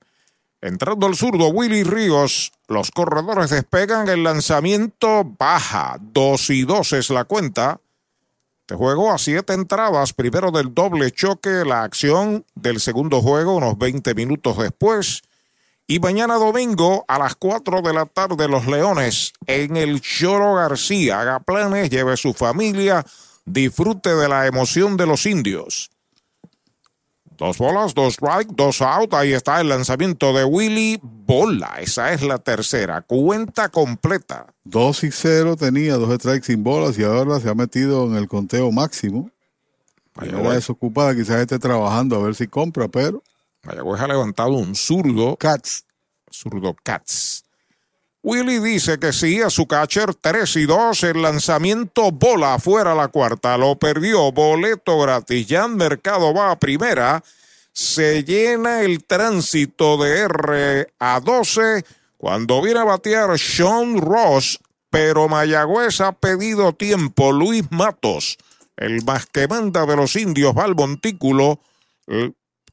Entrando 0.60 1.06
al 1.06 1.14
zurdo, 1.14 1.46
Willy 1.46 1.84
Ríos. 1.84 2.50
Los 2.66 2.90
corredores 2.90 3.50
despegan. 3.50 4.08
El 4.08 4.24
lanzamiento 4.24 5.22
baja. 5.38 5.96
Dos 6.00 6.50
y 6.50 6.64
dos 6.64 6.92
es 6.92 7.08
la 7.10 7.22
cuenta. 7.22 7.80
Te 8.66 8.74
juego 8.74 9.12
a 9.12 9.18
siete 9.18 9.52
entradas. 9.52 10.12
Primero 10.12 10.50
del 10.50 10.74
doble 10.74 11.12
choque. 11.12 11.64
La 11.64 11.84
acción 11.84 12.44
del 12.56 12.80
segundo 12.80 13.22
juego 13.22 13.54
unos 13.54 13.78
20 13.78 14.12
minutos 14.16 14.58
después. 14.58 15.22
Y 15.86 16.00
mañana 16.00 16.34
domingo 16.34 17.04
a 17.06 17.20
las 17.20 17.36
4 17.36 17.80
de 17.80 17.92
la 17.92 18.06
tarde 18.06 18.48
los 18.48 18.66
Leones 18.66 19.34
en 19.46 19.76
el 19.76 20.00
Choro 20.00 20.56
García. 20.56 21.20
Haga 21.20 21.38
planes, 21.38 21.90
lleve 21.90 22.16
su 22.16 22.34
familia. 22.34 23.06
Disfrute 23.44 24.16
de 24.16 24.28
la 24.28 24.48
emoción 24.48 24.96
de 24.96 25.06
los 25.06 25.26
indios. 25.26 25.92
Dos 27.36 27.58
bolas, 27.58 27.94
dos 27.94 28.14
strike, 28.14 28.52
dos 28.54 28.80
out. 28.80 29.12
Ahí 29.14 29.32
está 29.32 29.60
el 29.60 29.68
lanzamiento 29.68 30.32
de 30.32 30.44
Willy. 30.44 31.00
Bola. 31.02 31.76
Esa 31.80 32.12
es 32.12 32.22
la 32.22 32.38
tercera. 32.38 33.02
Cuenta 33.02 33.68
completa. 33.70 34.46
Dos 34.62 35.02
y 35.04 35.10
cero 35.10 35.56
tenía 35.56 35.96
dos 35.96 36.14
strikes 36.14 36.46
sin 36.46 36.62
bolas 36.62 36.98
y 36.98 37.04
ahora 37.04 37.40
se 37.40 37.48
ha 37.48 37.54
metido 37.54 38.06
en 38.06 38.16
el 38.16 38.28
conteo 38.28 38.70
máximo. 38.70 39.30
Era 40.20 40.54
desocupada, 40.54 41.14
quizás 41.14 41.40
esté 41.40 41.58
trabajando 41.58 42.16
a 42.16 42.20
ver 42.20 42.34
si 42.36 42.46
compra, 42.46 42.86
pero. 42.88 43.22
Mayagüez 43.64 44.00
ha 44.00 44.06
levantado 44.06 44.52
un 44.52 44.74
zurdo. 44.76 45.36
Cats. 45.36 45.84
Zurdo 46.30 46.76
Cats. 46.82 47.43
Willy 48.24 48.58
dice 48.58 48.98
que 48.98 49.12
sí 49.12 49.42
a 49.42 49.50
su 49.50 49.66
catcher 49.66 50.14
3 50.14 50.56
y 50.56 50.64
2. 50.64 51.02
El 51.04 51.20
lanzamiento 51.20 52.10
bola 52.10 52.54
afuera 52.54 52.94
la 52.94 53.08
cuarta. 53.08 53.58
Lo 53.58 53.78
perdió. 53.78 54.32
Boleto 54.32 54.98
gratis. 54.98 55.46
Jan 55.46 55.76
Mercado 55.76 56.32
va 56.32 56.50
a 56.50 56.58
primera. 56.58 57.22
Se 57.70 58.24
llena 58.24 58.80
el 58.80 59.04
tránsito 59.04 59.98
de 59.98 60.20
R 60.20 60.94
a 60.98 61.20
12. 61.20 61.84
Cuando 62.16 62.62
viene 62.62 62.80
a 62.80 62.84
batear 62.84 63.38
Sean 63.38 64.00
Ross. 64.00 64.58
Pero 64.88 65.28
Mayagüez 65.28 66.00
ha 66.00 66.12
pedido 66.12 66.72
tiempo. 66.72 67.30
Luis 67.30 67.64
Matos, 67.70 68.38
el 68.78 69.04
más 69.04 69.26
que 69.26 69.48
manda 69.48 69.84
de 69.84 69.96
los 69.96 70.16
indios, 70.16 70.56
va 70.56 70.64
al 70.64 70.74
montículo. 70.74 71.60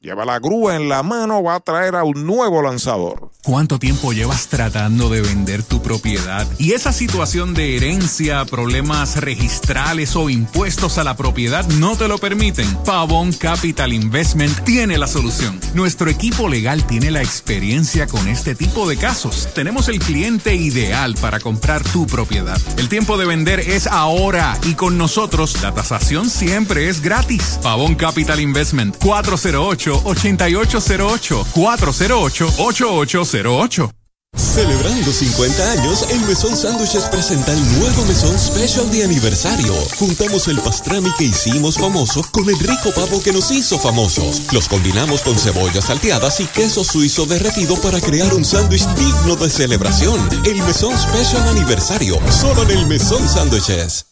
Lleva 0.02 0.24
la 0.24 0.40
grúa 0.40 0.74
en 0.74 0.88
la 0.88 1.04
mano, 1.04 1.44
va 1.44 1.54
a 1.54 1.60
traer 1.60 1.94
a 1.94 2.02
un 2.02 2.26
nuevo 2.26 2.60
lanzador. 2.60 3.30
¿Cuánto 3.44 3.78
tiempo 3.78 4.12
llevas 4.12 4.48
tratando 4.48 5.08
de 5.08 5.20
vender 5.20 5.62
tu 5.62 5.80
propiedad? 5.80 6.44
Y 6.58 6.72
esa 6.72 6.92
situación 6.92 7.54
de 7.54 7.76
herencia, 7.76 8.44
problemas 8.44 9.20
registrales 9.20 10.16
o 10.16 10.28
impuestos 10.28 10.98
a 10.98 11.04
la 11.04 11.16
propiedad 11.16 11.64
no 11.78 11.96
te 11.96 12.08
lo 12.08 12.18
permiten. 12.18 12.66
Pavón 12.84 13.32
Capital 13.32 13.92
Investment 13.92 14.64
tiene 14.64 14.98
la 14.98 15.06
solución. 15.06 15.60
Nuestro 15.74 16.10
equipo 16.10 16.48
legal 16.48 16.84
tiene 16.84 17.12
la 17.12 17.22
experiencia 17.22 18.08
con 18.08 18.26
este 18.26 18.56
tipo 18.56 18.88
de 18.88 18.96
casos. 18.96 19.48
Tenemos 19.54 19.88
el 19.88 20.00
cliente 20.00 20.56
ideal 20.56 21.14
para 21.20 21.38
comprar 21.38 21.84
tu 21.84 22.08
propiedad. 22.08 22.60
El 22.76 22.88
tiempo 22.88 23.16
de 23.18 23.26
vender 23.26 23.60
es 23.60 23.86
ahora 23.86 24.58
y 24.64 24.74
con 24.74 24.98
nosotros 24.98 25.62
la 25.62 25.72
tasación 25.72 26.28
siempre 26.28 26.88
es 26.88 27.02
gratis. 27.02 27.60
Pavón 27.62 27.94
Capital 27.94 28.40
Investment 28.40 28.96
408 28.98 29.91
8808 30.04 31.46
408 31.52 32.54
8808 32.58 33.92
Celebrando 34.34 35.12
50 35.12 35.72
años, 35.72 36.06
el 36.10 36.20
Mesón 36.22 36.56
Sándwiches 36.56 37.04
presenta 37.04 37.52
el 37.52 37.78
nuevo 37.78 38.04
Mesón 38.06 38.38
Special 38.38 38.90
de 38.90 39.04
aniversario. 39.04 39.74
Juntamos 39.98 40.48
el 40.48 40.58
pastrami 40.58 41.10
que 41.18 41.24
hicimos 41.24 41.76
famoso 41.76 42.24
con 42.32 42.48
el 42.48 42.58
rico 42.58 42.92
pavo 42.94 43.22
que 43.22 43.32
nos 43.32 43.50
hizo 43.50 43.78
famosos. 43.78 44.42
Los 44.52 44.68
combinamos 44.68 45.20
con 45.20 45.38
cebollas 45.38 45.84
salteadas 45.84 46.40
y 46.40 46.46
queso 46.46 46.82
suizo 46.82 47.26
derretido 47.26 47.78
para 47.82 48.00
crear 48.00 48.32
un 48.32 48.44
sándwich 48.44 48.86
digno 48.94 49.36
de 49.36 49.50
celebración. 49.50 50.18
El 50.46 50.62
Mesón 50.62 50.98
Special 50.98 51.46
Aniversario, 51.48 52.18
solo 52.30 52.62
en 52.62 52.70
el 52.70 52.86
Mesón 52.86 53.28
Sándwiches. 53.28 54.11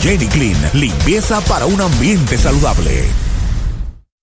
Jenny 0.00 0.26
Clean, 0.26 0.70
limpieza 0.72 1.40
para 1.42 1.66
un 1.66 1.80
ambiente 1.80 2.38
saludable. 2.38 3.04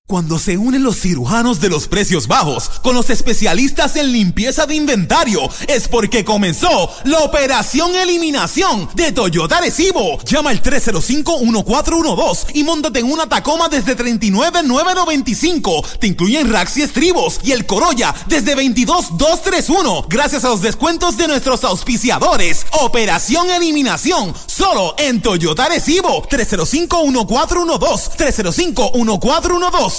Cuando 0.10 0.40
se 0.40 0.58
unen 0.58 0.82
los 0.82 1.00
cirujanos 1.00 1.62
de 1.62 1.70
los 1.70 1.88
precios 1.88 2.28
bajos 2.28 2.68
con 2.82 2.96
los 2.96 3.12
especialistas 3.12 3.96
en 3.96 4.12
limpieza 4.12 4.66
de 4.66 4.74
inventario, 4.74 5.48
es 5.68 5.88
porque 5.88 6.26
comenzó 6.26 6.90
la 7.04 7.20
operación 7.20 7.96
eliminación 7.96 8.90
de 8.96 9.12
Toyota 9.12 9.62
Recibo. 9.62 10.18
Llama 10.24 10.50
al 10.50 10.64
305-1412 10.64 12.56
y 12.56 12.64
montate 12.64 13.02
en 13.02 13.12
una 13.12 13.30
Tacoma 13.30 13.70
desde 13.70 13.94
39,995. 13.94 15.86
Te 16.00 16.08
incluyen 16.08 16.52
racks 16.52 16.78
y 16.78 16.82
estribos 16.82 17.40
y 17.44 17.52
el 17.52 17.68
Corolla 17.68 18.16
desde 18.26 18.56
22,231. 18.56 20.08
Gracias 20.10 20.44
a 20.44 20.50
los 20.50 20.64
descuentos 20.64 21.18
de 21.18 21.28
nuestros 21.28 21.64
auspiciadores. 21.64 22.66
Operación 22.82 23.52
eliminación 23.52 24.34
solo 24.48 24.96
en 24.98 25.22
Toyota 25.22 25.70
Recibo. 25.70 26.28
305-1412. 26.28 28.10
305-1412. 28.18 29.99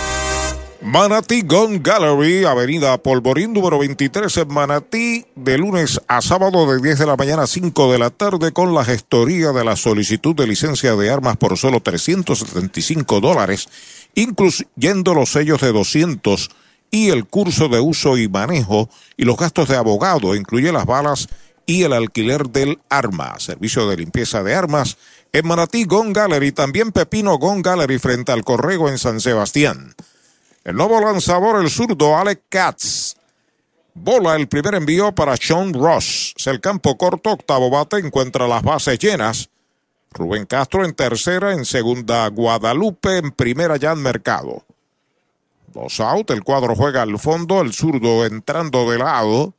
Manatí 0.83 1.43
Gun 1.43 1.83
Gallery, 1.83 2.43
Avenida 2.43 2.97
Polvorín, 2.97 3.53
número 3.53 3.77
23 3.77 4.35
en 4.37 4.47
Manatí, 4.47 5.27
de 5.35 5.59
lunes 5.59 6.01
a 6.07 6.21
sábado 6.21 6.65
de 6.65 6.81
10 6.81 6.97
de 6.97 7.05
la 7.05 7.15
mañana 7.15 7.43
a 7.43 7.47
5 7.47 7.91
de 7.91 7.99
la 7.99 8.09
tarde 8.09 8.51
con 8.51 8.73
la 8.73 8.83
gestoría 8.83 9.51
de 9.51 9.63
la 9.63 9.75
solicitud 9.75 10.35
de 10.35 10.47
licencia 10.47 10.95
de 10.95 11.11
armas 11.11 11.37
por 11.37 11.55
solo 11.55 11.81
375 11.81 13.21
dólares, 13.21 13.69
incluyendo 14.15 15.13
los 15.13 15.31
sellos 15.31 15.61
de 15.61 15.71
200 15.71 16.49
y 16.89 17.09
el 17.09 17.25
curso 17.25 17.69
de 17.69 17.79
uso 17.79 18.17
y 18.17 18.27
manejo 18.27 18.89
y 19.17 19.25
los 19.25 19.37
gastos 19.37 19.69
de 19.69 19.77
abogado, 19.77 20.35
incluye 20.35 20.71
las 20.71 20.87
balas 20.87 21.29
y 21.67 21.83
el 21.83 21.93
alquiler 21.93 22.49
del 22.49 22.79
arma. 22.89 23.39
Servicio 23.39 23.87
de 23.87 23.97
limpieza 23.97 24.41
de 24.41 24.55
armas 24.55 24.97
en 25.31 25.47
Manatí 25.47 25.83
Gun 25.83 26.11
Gallery, 26.11 26.51
también 26.51 26.91
Pepino 26.91 27.37
Gun 27.37 27.61
Gallery 27.61 27.99
frente 27.99 28.31
al 28.31 28.43
Corrego 28.43 28.89
en 28.89 28.97
San 28.97 29.19
Sebastián. 29.19 29.93
El 30.63 30.75
nuevo 30.75 31.01
lanzador, 31.01 31.59
el 31.59 31.71
zurdo 31.71 32.15
Alec 32.15 32.43
Katz. 32.47 33.15
Bola 33.95 34.35
el 34.35 34.47
primer 34.47 34.75
envío 34.75 35.11
para 35.11 35.35
Sean 35.35 35.73
Ross. 35.73 36.35
Es 36.37 36.45
el 36.45 36.61
campo 36.61 36.97
corto, 36.97 37.31
octavo 37.31 37.71
bate, 37.71 37.97
encuentra 37.97 38.47
las 38.47 38.61
bases 38.61 38.99
llenas. 38.99 39.49
Rubén 40.11 40.45
Castro 40.45 40.85
en 40.85 40.93
tercera, 40.93 41.53
en 41.53 41.65
segunda 41.65 42.27
Guadalupe, 42.27 43.17
en 43.17 43.31
primera 43.31 43.77
ya 43.77 43.93
en 43.93 44.03
mercado. 44.03 44.63
Dos 45.73 45.99
out, 45.99 46.29
el 46.29 46.43
cuadro 46.43 46.75
juega 46.75 47.01
al 47.01 47.17
fondo, 47.17 47.61
el 47.61 47.73
zurdo 47.73 48.23
entrando 48.23 48.91
de 48.91 48.99
lado. 48.99 49.55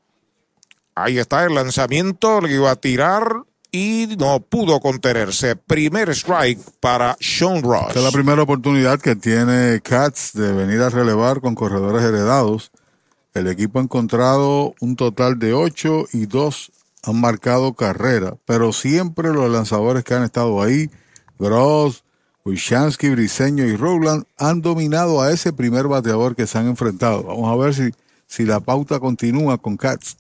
Ahí 0.95 1.19
está 1.19 1.45
el 1.45 1.57
lanzamiento, 1.57 2.41
le 2.41 2.55
iba 2.55 2.71
a 2.71 2.77
tirar 2.77 3.43
y 3.73 4.07
no 4.19 4.41
pudo 4.41 4.79
contenerse. 4.81 5.57
Primer 5.57 6.11
strike 6.11 6.61
para 6.79 7.17
Sean 7.19 7.63
Ross. 7.63 7.89
Esta 7.89 8.01
es 8.01 8.05
la 8.05 8.13
primera 8.13 8.43
oportunidad 8.43 9.01
que 9.01 9.17
tiene 9.17 9.81
Katz 9.83 10.35
de 10.35 10.53
venir 10.53 10.83
a 10.83 10.91
relevar 10.91 11.41
con 11.41 11.55
corredores 11.55 12.03
heredados. 12.05 12.71
El 13.33 13.49
equipo 13.49 13.79
ha 13.79 13.83
encontrado 13.83 14.75
un 14.81 14.95
total 14.95 15.39
de 15.39 15.55
ocho 15.55 16.05
y 16.13 16.27
dos 16.27 16.71
han 17.03 17.21
marcado 17.21 17.73
carrera, 17.73 18.37
pero 18.45 18.73
siempre 18.73 19.33
los 19.33 19.51
lanzadores 19.51 20.05
que 20.05 20.15
han 20.15 20.23
estado 20.23 20.63
ahí, 20.63 20.91
Gross, 21.39 22.05
Wishansky, 22.45 23.09
Briseño 23.09 23.65
y 23.65 23.75
Rowland, 23.75 24.25
han 24.39 24.61
dominado 24.61 25.21
a 25.21 25.33
ese 25.33 25.53
primer 25.53 25.89
bateador 25.89 26.37
que 26.37 26.47
se 26.47 26.59
han 26.59 26.69
enfrentado. 26.69 27.25
Vamos 27.25 27.51
a 27.51 27.57
ver 27.57 27.75
si, 27.75 27.91
si 28.27 28.45
la 28.45 28.61
pauta 28.61 29.01
continúa 29.01 29.59
con 29.59 29.77
Katz. 29.77 30.17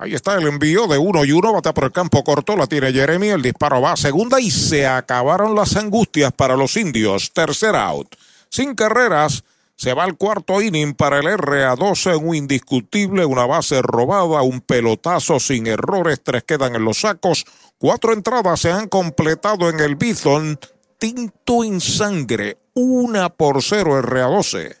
Ahí 0.00 0.14
está 0.14 0.34
el 0.36 0.46
envío 0.46 0.86
de 0.86 0.96
uno 0.96 1.26
y 1.26 1.32
uno, 1.32 1.52
bate 1.52 1.74
por 1.74 1.84
el 1.84 1.92
campo 1.92 2.24
corto, 2.24 2.56
la 2.56 2.66
tiene 2.66 2.90
Jeremy, 2.90 3.28
el 3.28 3.42
disparo 3.42 3.82
va 3.82 3.92
a 3.92 3.96
segunda 3.98 4.40
y 4.40 4.50
se 4.50 4.86
acabaron 4.86 5.54
las 5.54 5.76
angustias 5.76 6.32
para 6.32 6.56
los 6.56 6.78
indios. 6.78 7.32
Tercer 7.34 7.76
out. 7.76 8.16
Sin 8.48 8.74
carreras, 8.74 9.44
se 9.76 9.92
va 9.92 10.04
al 10.04 10.16
cuarto 10.16 10.62
inning 10.62 10.94
para 10.94 11.18
el 11.18 11.26
RA12, 11.26 12.18
un 12.18 12.34
indiscutible, 12.34 13.26
una 13.26 13.44
base 13.44 13.82
robada, 13.82 14.40
un 14.40 14.62
pelotazo 14.62 15.38
sin 15.38 15.66
errores, 15.66 16.22
tres 16.24 16.44
quedan 16.44 16.76
en 16.76 16.84
los 16.86 17.00
sacos, 17.00 17.44
cuatro 17.76 18.14
entradas 18.14 18.58
se 18.58 18.72
han 18.72 18.88
completado 18.88 19.68
en 19.68 19.80
el 19.80 19.96
Bison, 19.96 20.58
tinto 20.98 21.62
en 21.62 21.78
sangre, 21.78 22.56
una 22.72 23.28
por 23.28 23.62
cero 23.62 24.00
RA12. 24.00 24.80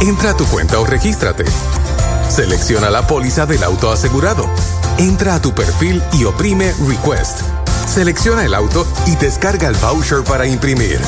Entra 0.00 0.30
a 0.30 0.36
tu 0.36 0.46
cuenta 0.46 0.78
o 0.78 0.86
regístrate. 0.86 1.44
Selecciona 2.28 2.88
la 2.88 3.04
póliza 3.08 3.46
del 3.46 3.64
auto 3.64 3.90
asegurado. 3.90 4.48
Entra 4.96 5.34
a 5.34 5.42
tu 5.42 5.52
perfil 5.52 6.00
y 6.12 6.24
oprime 6.24 6.72
Request. 6.86 7.40
Selecciona 7.88 8.44
el 8.44 8.54
auto 8.54 8.86
y 9.06 9.16
descarga 9.16 9.66
el 9.66 9.74
voucher 9.74 10.22
para 10.22 10.46
imprimir. 10.46 11.00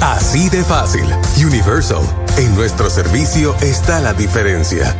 Así 0.00 0.48
de 0.50 0.62
fácil. 0.62 1.04
Universal. 1.44 2.02
En 2.36 2.54
nuestro 2.54 2.88
servicio 2.88 3.56
está 3.60 3.98
la 3.98 4.14
diferencia. 4.14 4.94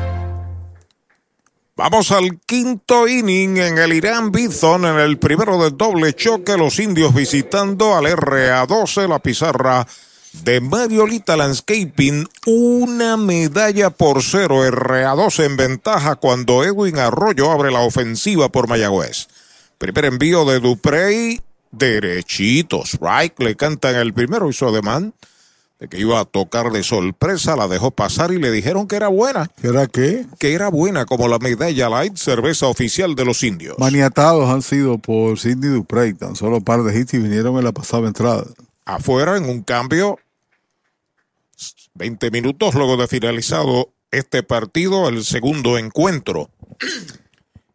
Vamos 1.77 2.10
al 2.10 2.40
quinto 2.44 3.06
inning 3.06 3.59
en 3.59 3.78
el 3.78 3.93
Irán 3.93 4.32
Bison 4.32 4.85
en 4.85 4.98
el 4.98 5.16
primero 5.16 5.62
del 5.62 5.77
doble 5.77 6.12
choque. 6.12 6.56
Los 6.56 6.81
indios 6.81 7.15
visitando 7.15 7.94
al 7.94 8.06
RA12, 8.06 9.09
la 9.09 9.20
pizarra 9.20 9.86
de 10.33 10.61
Mariolita 10.61 11.37
Landscaping. 11.37 12.29
Una 12.47 13.17
medalla 13.17 13.91
por 13.91 14.23
cero. 14.23 14.65
RA12 14.65 15.45
en 15.45 15.57
ventaja 15.57 16.17
cuando 16.17 16.65
Edwin 16.65 16.99
Arroyo 16.99 17.51
abre 17.51 17.71
la 17.71 17.81
ofensiva 17.81 18.51
por 18.51 18.69
Mayagüez. 18.69 19.29
Primer 19.79 20.07
envío 20.07 20.45
de 20.45 20.61
Duprey. 20.61 21.41
Derechitos. 21.71 22.99
Right. 23.01 23.39
Le 23.39 23.57
cantan 23.57 23.97
el 23.97 24.15
primero. 24.15 24.49
Hizo 24.49 24.69
ademán 24.69 25.15
de 25.79 25.89
que 25.89 25.99
iba 25.99 26.19
a 26.19 26.25
tocar 26.25 26.73
de 26.73 26.83
sorpresa, 26.83 27.55
la 27.55 27.69
dejó 27.69 27.93
pasar 27.93 28.33
y 28.33 28.39
le 28.39 28.51
dijeron 28.51 28.89
que 28.89 28.97
era 28.97 29.09
buena. 29.09 29.49
¿Que 29.61 29.69
era 29.69 29.87
qué? 29.87 30.27
Que 30.39 30.53
era 30.53 30.71
buena 30.71 31.07
como 31.07 31.29
la 31.29 31.39
medalla 31.39 31.89
light, 31.89 32.17
cerveza 32.17 32.67
oficial 32.67 33.15
de 33.15 33.25
los 33.25 33.43
indios. 33.45 33.79
Maniatados 33.79 34.51
han 34.51 34.63
sido 34.63 34.99
por 34.99 35.39
Sidney 35.39 35.71
Duprey, 35.71 36.15
tan 36.15 36.35
solo 36.35 36.57
un 36.57 36.65
par 36.65 36.83
de 36.83 36.99
hits 36.99 37.15
y 37.15 37.19
vinieron 37.19 37.57
en 37.59 37.65
la 37.65 37.73
pasada 37.73 38.09
entrada. 38.09 38.45
Afuera 38.89 39.36
en 39.36 39.44
un 39.44 39.62
cambio, 39.62 40.19
20 41.93 42.31
minutos 42.31 42.74
luego 42.74 42.97
de 42.97 43.06
finalizado 43.06 43.90
este 44.10 44.43
partido, 44.43 45.10
el 45.10 45.27
segundo 45.27 45.77
encuentro. 45.77 46.48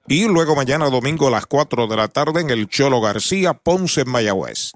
Y 0.07 0.27
luego 0.27 0.55
mañana 0.55 0.89
domingo 0.89 1.27
a 1.27 1.31
las 1.31 1.45
4 1.45 1.85
de 1.85 1.95
la 1.95 2.07
tarde 2.07 2.41
en 2.41 2.49
el 2.49 2.67
Cholo 2.67 2.99
García, 2.99 3.53
Ponce 3.53 4.01
en 4.01 4.09
Mayagüez. 4.09 4.71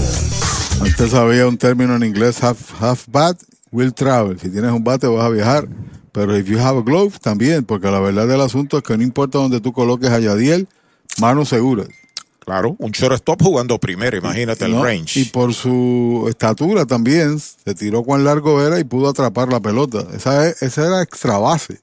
Antes 0.80 1.14
había 1.14 1.48
un 1.48 1.58
término 1.58 1.98
en 1.98 2.04
inglés, 2.04 2.42
half, 2.42 2.58
half 2.80 3.04
bat, 3.10 3.38
will 3.72 3.94
travel. 3.94 4.40
Si 4.40 4.50
tienes 4.50 4.72
un 4.72 4.86
bate 4.86 5.08
vas 5.08 5.26
a 5.26 5.30
viajar. 5.30 5.68
Pero 6.14 6.38
if 6.38 6.48
you 6.48 6.60
have 6.60 6.78
a 6.78 6.82
glove, 6.82 7.20
también, 7.20 7.66
porque 7.66 7.92
la 7.92 8.00
verdad 8.00 8.28
del 8.28 8.40
asunto 8.40 8.78
es 8.78 8.84
que 8.84 8.96
no 8.96 9.04
importa 9.04 9.40
donde 9.40 9.60
tú 9.60 9.74
coloques 9.74 10.10
a 10.10 10.20
Yadiel, 10.20 10.68
manos 11.20 11.50
seguras. 11.50 11.88
Claro, 12.40 12.76
un 12.80 12.92
shortstop 12.92 13.42
jugando 13.42 13.80
primero, 13.80 14.18
imagínate 14.18 14.66
el 14.66 14.82
range. 14.82 15.20
Y 15.22 15.26
por 15.26 15.54
su 15.54 16.26
estatura 16.30 16.86
también, 16.86 17.40
se 17.40 17.74
tiró 17.74 18.04
cuán 18.04 18.24
largo 18.26 18.62
era 18.66 18.80
y 18.80 18.84
pudo 18.84 19.10
atrapar 19.10 19.48
la 19.52 19.60
pelota. 19.62 20.06
Esa, 20.14 20.48
es- 20.50 20.62
esa 20.62 20.86
era 20.88 21.02
extra 21.02 21.38
base. 21.38 21.80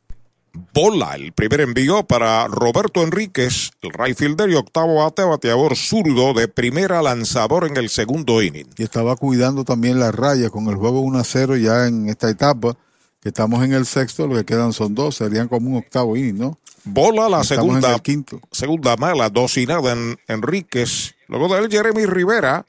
Bola, 0.74 1.14
el 1.14 1.32
primer 1.32 1.60
envío 1.60 2.02
para 2.04 2.46
Roberto 2.48 3.02
Enríquez, 3.02 3.70
el 3.82 3.90
right 3.92 4.16
fielder 4.16 4.50
y 4.50 4.54
octavo 4.56 4.96
bate, 4.96 5.22
bateador 5.22 5.76
zurdo 5.76 6.34
de 6.34 6.48
primera 6.48 7.00
lanzador 7.02 7.64
en 7.66 7.76
el 7.76 7.88
segundo 7.88 8.42
inning. 8.42 8.66
Y 8.76 8.82
estaba 8.82 9.14
cuidando 9.16 9.64
también 9.64 10.00
la 10.00 10.10
raya 10.12 10.50
con 10.50 10.66
el 10.68 10.74
juego 10.74 11.00
1 11.00 11.18
a 11.20 11.24
0 11.24 11.56
ya 11.56 11.86
en 11.86 12.08
esta 12.08 12.28
etapa, 12.28 12.76
que 13.20 13.28
estamos 13.28 13.62
en 13.64 13.72
el 13.72 13.86
sexto, 13.86 14.26
lo 14.26 14.34
que 14.36 14.44
quedan 14.44 14.72
son 14.72 14.94
dos, 14.94 15.16
serían 15.16 15.48
como 15.48 15.70
un 15.70 15.76
octavo 15.76 16.16
inning, 16.16 16.38
¿no? 16.38 16.58
Bola 16.84 17.28
la 17.28 17.42
Estamos 17.42 17.42
en 17.42 17.46
segunda, 17.46 17.94
el 17.94 18.02
quinto. 18.02 18.40
segunda 18.50 18.96
mala, 18.96 19.28
dos 19.28 19.56
y 19.58 19.66
nada 19.66 19.92
en 19.92 20.18
Enríquez. 20.26 21.14
Luego 21.28 21.54
de 21.54 21.60
él, 21.60 21.70
Jeremy 21.70 22.06
Rivera. 22.06 22.64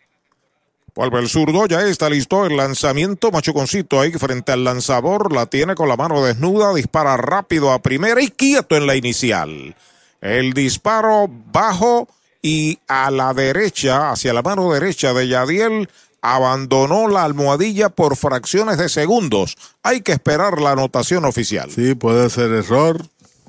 Vuelve 0.93 1.19
el 1.19 1.29
zurdo, 1.29 1.67
ya 1.67 1.81
está 1.83 2.09
listo 2.09 2.45
el 2.45 2.57
lanzamiento. 2.57 3.31
Machuconcito 3.31 4.01
ahí 4.01 4.11
frente 4.11 4.51
al 4.51 4.65
lanzador, 4.65 5.31
la 5.31 5.45
tiene 5.45 5.73
con 5.73 5.87
la 5.87 5.95
mano 5.95 6.21
desnuda, 6.21 6.73
dispara 6.73 7.15
rápido 7.15 7.71
a 7.71 7.81
primera 7.81 8.21
y 8.21 8.27
quieto 8.27 8.75
en 8.75 8.87
la 8.87 8.97
inicial. 8.97 9.73
El 10.19 10.51
disparo 10.51 11.29
bajo 11.29 12.09
y 12.41 12.79
a 12.89 13.09
la 13.09 13.33
derecha, 13.33 14.11
hacia 14.11 14.33
la 14.33 14.41
mano 14.41 14.71
derecha 14.73 15.13
de 15.13 15.29
Yadiel, 15.29 15.89
abandonó 16.21 17.07
la 17.07 17.23
almohadilla 17.23 17.89
por 17.89 18.15
fracciones 18.15 18.77
de 18.77 18.89
segundos. 18.89 19.57
Hay 19.83 20.01
que 20.01 20.11
esperar 20.11 20.61
la 20.61 20.71
anotación 20.71 21.25
oficial. 21.25 21.69
Sí, 21.71 21.95
puede 21.95 22.29
ser 22.29 22.51
error, 22.51 23.05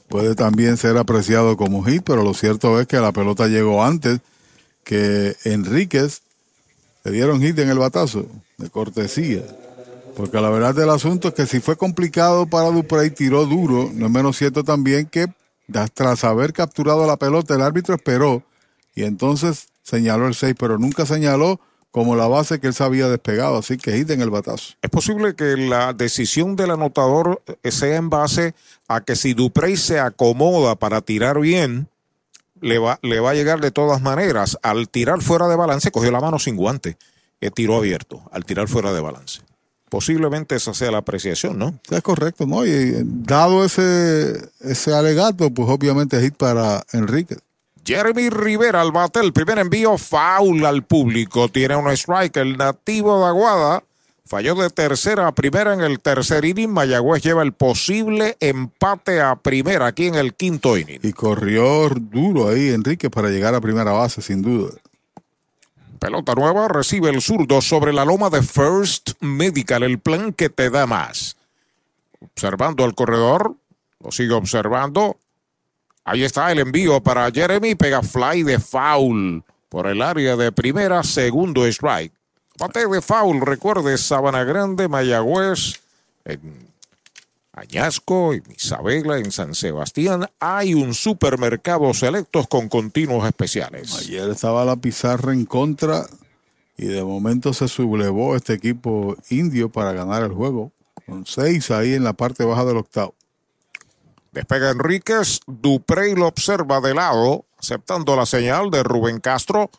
puede 0.09 0.35
también 0.35 0.77
ser 0.77 0.97
apreciado 0.97 1.57
como 1.57 1.85
hit, 1.85 2.03
pero 2.05 2.23
lo 2.23 2.35
cierto 2.35 2.81
es 2.81 2.86
que 2.86 2.99
la 2.99 3.12
pelota 3.12 3.49
llegó 3.49 3.85
antes 3.85 4.20
que 4.85 5.36
Enríquez 5.44 6.23
le 7.05 7.12
dieron 7.12 7.40
hit 7.40 7.59
en 7.59 7.69
el 7.69 7.78
batazo, 7.78 8.27
de 8.59 8.70
cortesía. 8.70 9.43
Porque 10.16 10.40
la 10.40 10.51
verdad 10.51 10.74
del 10.74 10.90
asunto 10.90 11.28
es 11.28 11.35
que 11.35 11.47
si 11.47 11.61
fue 11.61 11.77
complicado 11.77 12.47
para 12.47 12.70
Duprey, 12.70 13.11
tiró 13.11 13.47
duro, 13.47 13.90
no 13.93 14.07
es 14.07 14.12
menos 14.12 14.36
cierto 14.36 14.62
también 14.62 15.07
que 15.07 15.27
tras 15.94 16.24
haber 16.24 16.53
capturado 16.53 17.07
la 17.07 17.16
pelota, 17.16 17.55
el 17.55 17.62
árbitro 17.62 17.94
esperó 17.94 18.43
y 18.94 19.05
entonces 19.05 19.69
señaló 19.82 20.27
el 20.27 20.35
6, 20.35 20.55
pero 20.59 20.78
nunca 20.78 21.07
señaló 21.07 21.61
como 21.93 22.16
la 22.16 22.27
base 22.27 22.59
que 22.59 22.66
él 22.66 22.74
se 22.74 22.82
había 22.82 23.09
despegado, 23.09 23.59
así 23.59 23.77
que 23.77 23.93
hit 23.93 24.10
en 24.10 24.23
el 24.23 24.31
batazo. 24.31 24.74
Es 24.81 24.90
posible 24.90 25.35
que 25.35 25.56
la 25.59 25.93
decisión 25.93 26.56
del 26.56 26.70
anotador 26.70 27.43
eh, 27.62 27.70
sea 27.70 27.97
en 27.97 28.09
base 28.09 28.55
a 28.89 29.02
que 29.02 29.14
si 29.14 29.35
Duprey 29.35 29.77
se 29.77 30.01
acomoda 30.01 30.74
para 30.74 31.02
tirar 31.02 31.39
bien, 31.39 31.89
le 32.62 32.78
va, 32.78 32.98
le 33.02 33.20
va 33.20 33.31
a 33.31 33.35
llegar 33.35 33.60
de 33.60 33.70
todas 33.70 34.01
maneras. 34.01 34.59
Al 34.62 34.89
tirar 34.89 35.20
fuera 35.20 35.48
de 35.48 35.56
balance, 35.56 35.90
cogió 35.90 36.10
la 36.10 36.20
mano 36.20 36.39
sin 36.39 36.56
guante, 36.56 36.97
eh, 37.43 37.51
tiró 37.51 37.77
abierto, 37.77 38.23
al 38.32 38.47
tirar 38.47 38.69
fuera 38.69 38.94
de 38.94 39.01
balance. 39.01 39.43
Posiblemente 39.90 40.56
esa 40.56 40.73
sea 40.73 40.90
la 40.90 40.98
apreciación, 40.98 41.59
¿no? 41.59 41.78
Es 41.90 42.01
correcto, 42.01 42.47
¿no? 42.47 42.64
Y 42.64 42.70
eh, 42.70 43.02
dado 43.05 43.66
ese, 43.66 44.48
ese 44.60 44.94
alegato, 44.94 45.51
pues 45.51 45.69
obviamente 45.69 46.19
hit 46.23 46.36
para 46.36 46.82
Enrique. 46.93 47.36
Jeremy 47.84 48.30
Rivera 48.30 48.80
al 48.80 48.92
bate, 48.92 49.20
el 49.20 49.32
primer 49.32 49.59
envío 49.59 49.98
foul 49.98 50.64
al 50.64 50.84
público. 50.84 51.48
Tiene 51.48 51.76
un 51.76 51.90
strike, 51.90 52.36
el 52.36 52.56
nativo 52.56 53.20
de 53.20 53.26
Aguada. 53.26 53.82
Falló 54.24 54.54
de 54.54 54.70
tercera 54.70 55.26
a 55.26 55.32
primera 55.32 55.74
en 55.74 55.80
el 55.80 56.00
tercer 56.00 56.44
inning. 56.44 56.70
Mayagüez 56.70 57.22
lleva 57.22 57.42
el 57.42 57.52
posible 57.52 58.36
empate 58.40 59.20
a 59.20 59.36
primera 59.36 59.86
aquí 59.86 60.06
en 60.06 60.14
el 60.14 60.34
quinto 60.34 60.78
inning. 60.78 61.00
Y 61.02 61.12
corrió 61.12 61.90
duro 61.90 62.48
ahí 62.48 62.68
Enrique 62.68 63.10
para 63.10 63.28
llegar 63.28 63.54
a 63.54 63.60
primera 63.60 63.90
base, 63.90 64.22
sin 64.22 64.42
duda. 64.42 64.72
Pelota 65.98 66.34
nueva, 66.34 66.68
recibe 66.68 67.10
el 67.10 67.20
zurdo 67.20 67.60
sobre 67.60 67.92
la 67.92 68.04
loma 68.04 68.30
de 68.30 68.42
First 68.42 69.10
Medical, 69.20 69.82
el 69.82 69.98
plan 69.98 70.32
que 70.32 70.48
te 70.48 70.70
da 70.70 70.86
más. 70.86 71.36
Observando 72.20 72.84
al 72.84 72.94
corredor, 72.94 73.54
lo 74.00 74.10
sigue 74.12 74.32
observando. 74.32 75.16
Ahí 76.04 76.24
está 76.24 76.50
el 76.50 76.58
envío 76.58 77.00
para 77.00 77.30
Jeremy, 77.30 77.74
pega 77.74 78.02
fly 78.02 78.42
de 78.42 78.58
foul 78.58 79.44
por 79.68 79.86
el 79.86 80.02
área 80.02 80.36
de 80.36 80.52
primera, 80.52 81.02
segundo 81.02 81.66
strike. 81.66 82.12
Bate 82.58 82.86
de 82.86 83.00
foul, 83.00 83.40
recuerde, 83.40 83.96
Sabana 83.96 84.44
Grande, 84.44 84.88
Mayagüez, 84.88 85.80
en 86.24 86.72
Añasco, 87.52 88.32
en 88.32 88.42
Isabela, 88.56 89.18
en 89.18 89.30
San 89.30 89.54
Sebastián, 89.54 90.28
hay 90.40 90.74
un 90.74 90.94
supermercado 90.94 91.92
selectos 91.92 92.48
con 92.48 92.68
continuos 92.68 93.26
especiales. 93.26 93.94
Ayer 93.98 94.30
estaba 94.30 94.64
la 94.64 94.76
pizarra 94.76 95.32
en 95.32 95.44
contra 95.44 96.06
y 96.78 96.86
de 96.86 97.04
momento 97.04 97.52
se 97.52 97.68
sublevó 97.68 98.36
este 98.36 98.54
equipo 98.54 99.16
indio 99.28 99.68
para 99.68 99.92
ganar 99.92 100.22
el 100.22 100.32
juego. 100.32 100.72
Con 101.06 101.26
seis 101.26 101.70
ahí 101.70 101.94
en 101.94 102.04
la 102.04 102.14
parte 102.14 102.44
baja 102.44 102.64
del 102.64 102.78
octavo. 102.78 103.14
Despega 104.32 104.70
Enríquez, 104.70 105.40
Duprey 105.46 106.14
lo 106.14 106.26
observa 106.26 106.80
de 106.80 106.94
lado, 106.94 107.44
aceptando 107.59 108.16
la 108.16 108.24
señal 108.24 108.70
de 108.70 108.82
Rubén 108.82 109.20
Castro. 109.20 109.70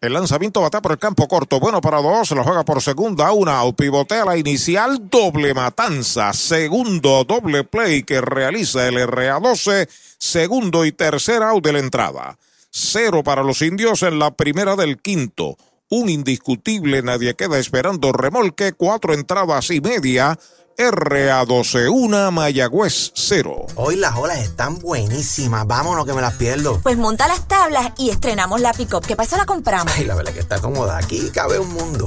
El 0.00 0.12
lanzamiento 0.12 0.60
batea 0.60 0.80
por 0.80 0.92
el 0.92 0.98
campo 0.98 1.26
corto. 1.26 1.58
Bueno 1.58 1.80
para 1.80 2.00
dos. 2.00 2.30
Lo 2.30 2.44
juega 2.44 2.64
por 2.64 2.80
segunda. 2.80 3.32
Una. 3.32 3.60
Pivotea 3.72 4.24
la 4.24 4.36
inicial. 4.36 5.08
Doble 5.10 5.54
matanza. 5.54 6.32
Segundo 6.32 7.24
doble 7.24 7.64
play 7.64 8.04
que 8.04 8.20
realiza 8.20 8.86
el 8.86 8.94
RA12. 8.94 9.88
Segundo 10.18 10.84
y 10.84 10.92
tercer 10.92 11.42
out 11.42 11.64
de 11.64 11.72
la 11.72 11.80
entrada. 11.80 12.38
Cero 12.70 13.24
para 13.24 13.42
los 13.42 13.60
indios 13.60 14.04
en 14.04 14.20
la 14.20 14.30
primera 14.30 14.76
del 14.76 14.98
quinto. 14.98 15.56
Un 15.88 16.08
indiscutible. 16.08 17.02
Nadie 17.02 17.34
queda 17.34 17.58
esperando 17.58 18.12
remolque. 18.12 18.74
Cuatro 18.74 19.14
entradas 19.14 19.68
y 19.70 19.80
media. 19.80 20.38
RA12, 20.78 21.90
una 21.90 22.30
Mayagüez 22.30 23.10
0. 23.12 23.66
Hoy 23.74 23.96
las 23.96 24.14
olas 24.14 24.38
están 24.38 24.78
buenísimas. 24.78 25.66
Vámonos 25.66 26.06
que 26.06 26.12
me 26.12 26.20
las 26.20 26.34
pierdo. 26.34 26.78
Pues 26.80 26.96
monta 26.96 27.26
las 27.26 27.48
tablas 27.48 27.90
y 27.98 28.10
estrenamos 28.10 28.60
la 28.60 28.72
pick-up. 28.72 29.04
¿Qué 29.04 29.16
pasa? 29.16 29.36
La 29.36 29.44
compramos. 29.44 29.92
Ay, 29.96 30.04
la 30.04 30.14
verdad 30.14 30.32
que 30.32 30.38
está 30.38 30.60
cómoda. 30.60 30.96
Aquí 30.96 31.30
cabe 31.30 31.58
un 31.58 31.72
mundo. 31.72 32.06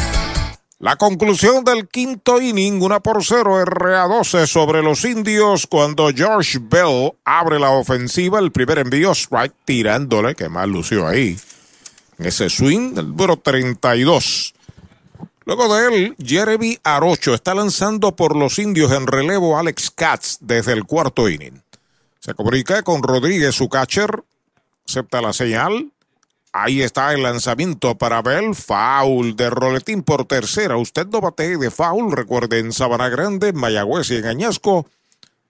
La 0.81 0.95
conclusión 0.95 1.63
del 1.63 1.87
quinto 1.87 2.41
inning, 2.41 2.81
una 2.81 3.01
por 3.01 3.23
cero, 3.23 3.63
RA12 3.63 4.47
sobre 4.47 4.81
los 4.81 5.05
indios 5.05 5.67
cuando 5.67 6.09
George 6.09 6.57
Bell 6.59 7.13
abre 7.23 7.59
la 7.59 7.69
ofensiva, 7.69 8.39
el 8.39 8.51
primer 8.51 8.79
envío, 8.79 9.11
strike 9.11 9.53
tirándole, 9.63 10.33
que 10.33 10.49
más 10.49 10.67
lució 10.67 11.07
ahí. 11.07 11.37
En 12.17 12.25
ese 12.25 12.49
swing, 12.49 12.97
el 12.97 13.09
número 13.09 13.37
32. 13.37 14.55
Luego 15.45 15.75
de 15.75 15.87
él, 15.87 16.15
Jeremy 16.17 16.79
Arocho 16.81 17.35
está 17.35 17.53
lanzando 17.53 18.15
por 18.15 18.35
los 18.35 18.57
indios 18.57 18.91
en 18.91 19.05
relevo 19.05 19.59
Alex 19.59 19.91
Katz 19.91 20.37
desde 20.39 20.73
el 20.73 20.85
cuarto 20.85 21.29
inning. 21.29 21.61
Se 22.19 22.33
comunica 22.33 22.81
con 22.81 23.03
Rodríguez, 23.03 23.53
su 23.53 23.69
catcher, 23.69 24.23
acepta 24.87 25.21
la 25.21 25.31
señal, 25.31 25.91
Ahí 26.53 26.81
está 26.81 27.13
el 27.13 27.23
lanzamiento 27.23 27.97
para 27.97 28.21
Bell. 28.21 28.55
Foul 28.55 29.37
de 29.37 29.49
roletín 29.49 30.03
por 30.03 30.25
tercera. 30.25 30.75
Usted 30.75 31.07
no 31.07 31.21
bate 31.21 31.57
de 31.57 31.71
foul. 31.71 32.11
Recuerde 32.11 32.59
en 32.59 32.73
Sabana 32.73 33.07
Grande, 33.07 33.53
Mayagüez 33.53 34.11
y 34.11 34.17
en 34.17 34.25
Añasco. 34.25 34.85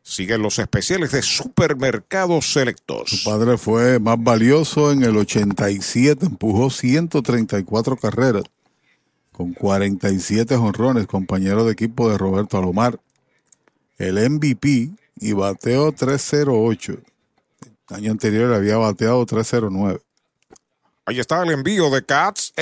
Siguen 0.04 0.44
los 0.44 0.60
especiales 0.60 1.12
de 1.12 1.24
supermercados 1.24 2.54
selectos. 2.54 3.10
Su 3.10 3.24
padre 3.24 3.58
fue 3.58 4.00
más 4.00 4.18
valioso 4.20 4.92
en 4.92 5.04
el 5.04 5.18
87. 5.18 6.28
Empujó 6.28 6.70
134 6.70 7.98
carreras 7.98 8.44
con 9.32 9.54
47 9.54 10.56
jonrones. 10.56 11.08
Compañero 11.08 11.66
de 11.66 11.74
equipo 11.74 12.10
de 12.12 12.18
Roberto 12.20 12.60
Alomar. 12.60 13.00
El 13.98 14.18
MVP 14.30 14.92
y 15.20 15.34
bateó 15.34 15.92
308. 15.92 16.94
El 17.90 17.96
año 17.96 18.12
anterior 18.12 18.54
había 18.54 18.78
bateado 18.78 19.26
309. 19.26 20.00
Ahí 21.12 21.20
está 21.20 21.44
el 21.44 21.52
envío 21.52 21.90
de 21.90 22.06
Cats. 22.06 22.54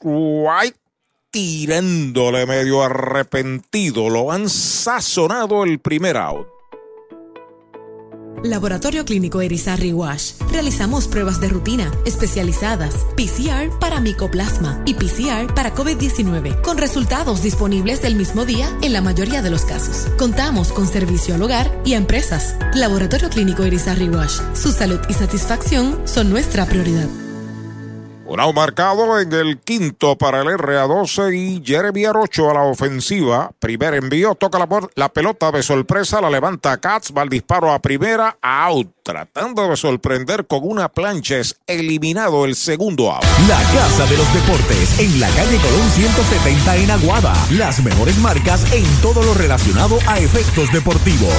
White 0.00 0.76
tirándole 1.30 2.44
medio 2.44 2.82
arrepentido. 2.82 4.10
Lo 4.10 4.32
han 4.32 4.48
sazonado 4.48 5.62
el 5.62 5.78
primer 5.78 6.16
out. 6.16 6.48
Laboratorio 8.42 9.04
Clínico 9.04 9.40
Erizarri 9.42 9.92
Wash. 9.92 10.32
Realizamos 10.50 11.06
pruebas 11.06 11.40
de 11.40 11.50
rutina 11.50 11.88
especializadas, 12.04 13.06
PCR 13.16 13.78
para 13.78 14.00
micoplasma 14.00 14.82
y 14.84 14.94
PCR 14.94 15.54
para 15.54 15.72
COVID-19, 15.72 16.62
con 16.62 16.78
resultados 16.78 17.44
disponibles 17.44 18.02
del 18.02 18.16
mismo 18.16 18.44
día 18.44 18.76
en 18.82 18.92
la 18.92 19.02
mayoría 19.02 19.40
de 19.40 19.50
los 19.50 19.64
casos. 19.64 20.10
Contamos 20.18 20.72
con 20.72 20.88
servicio 20.88 21.36
al 21.36 21.42
hogar 21.42 21.80
y 21.84 21.94
a 21.94 21.98
empresas. 21.98 22.56
Laboratorio 22.74 23.30
Clínico 23.30 23.62
Erizarri 23.62 24.08
Wash. 24.08 24.40
Su 24.52 24.72
salud 24.72 24.98
y 25.08 25.14
satisfacción 25.14 26.02
son 26.08 26.28
nuestra 26.28 26.66
prioridad. 26.66 27.08
Un 28.34 28.54
marcado 28.54 29.20
en 29.20 29.32
el 29.32 29.60
quinto 29.60 30.18
para 30.18 30.40
el 30.40 30.48
RA12 30.48 31.34
y 31.34 31.62
Jeremy 31.64 32.04
Arocho 32.04 32.50
a 32.50 32.54
la 32.54 32.62
ofensiva. 32.62 33.52
Primer 33.60 33.94
envío, 33.94 34.34
toca 34.34 34.58
la, 34.58 34.68
la, 34.96 35.08
pelota 35.08 35.52
de 35.52 35.62
sorpresa, 35.62 36.20
la 36.20 36.28
levanta 36.28 36.76
Katz, 36.78 37.12
va 37.16 37.22
al 37.22 37.28
disparo 37.28 37.72
a 37.72 37.78
primera, 37.78 38.36
out. 38.42 38.93
Tratando 39.04 39.68
de 39.68 39.76
sorprender 39.76 40.46
con 40.46 40.60
una 40.62 40.88
plancha, 40.88 41.36
es 41.36 41.60
eliminado 41.66 42.46
el 42.46 42.54
segundo 42.54 43.12
out. 43.12 43.22
La 43.46 43.58
Casa 43.58 44.06
de 44.06 44.16
los 44.16 44.32
Deportes 44.32 44.98
en 44.98 45.20
la 45.20 45.28
calle 45.28 45.58
Colón 45.58 45.90
170 45.90 46.76
en 46.76 46.90
Aguada. 46.90 47.34
Las 47.50 47.84
mejores 47.84 48.16
marcas 48.16 48.64
en 48.72 48.82
todo 49.02 49.22
lo 49.22 49.34
relacionado 49.34 49.98
a 50.06 50.18
efectos 50.20 50.72
deportivos. 50.72 51.34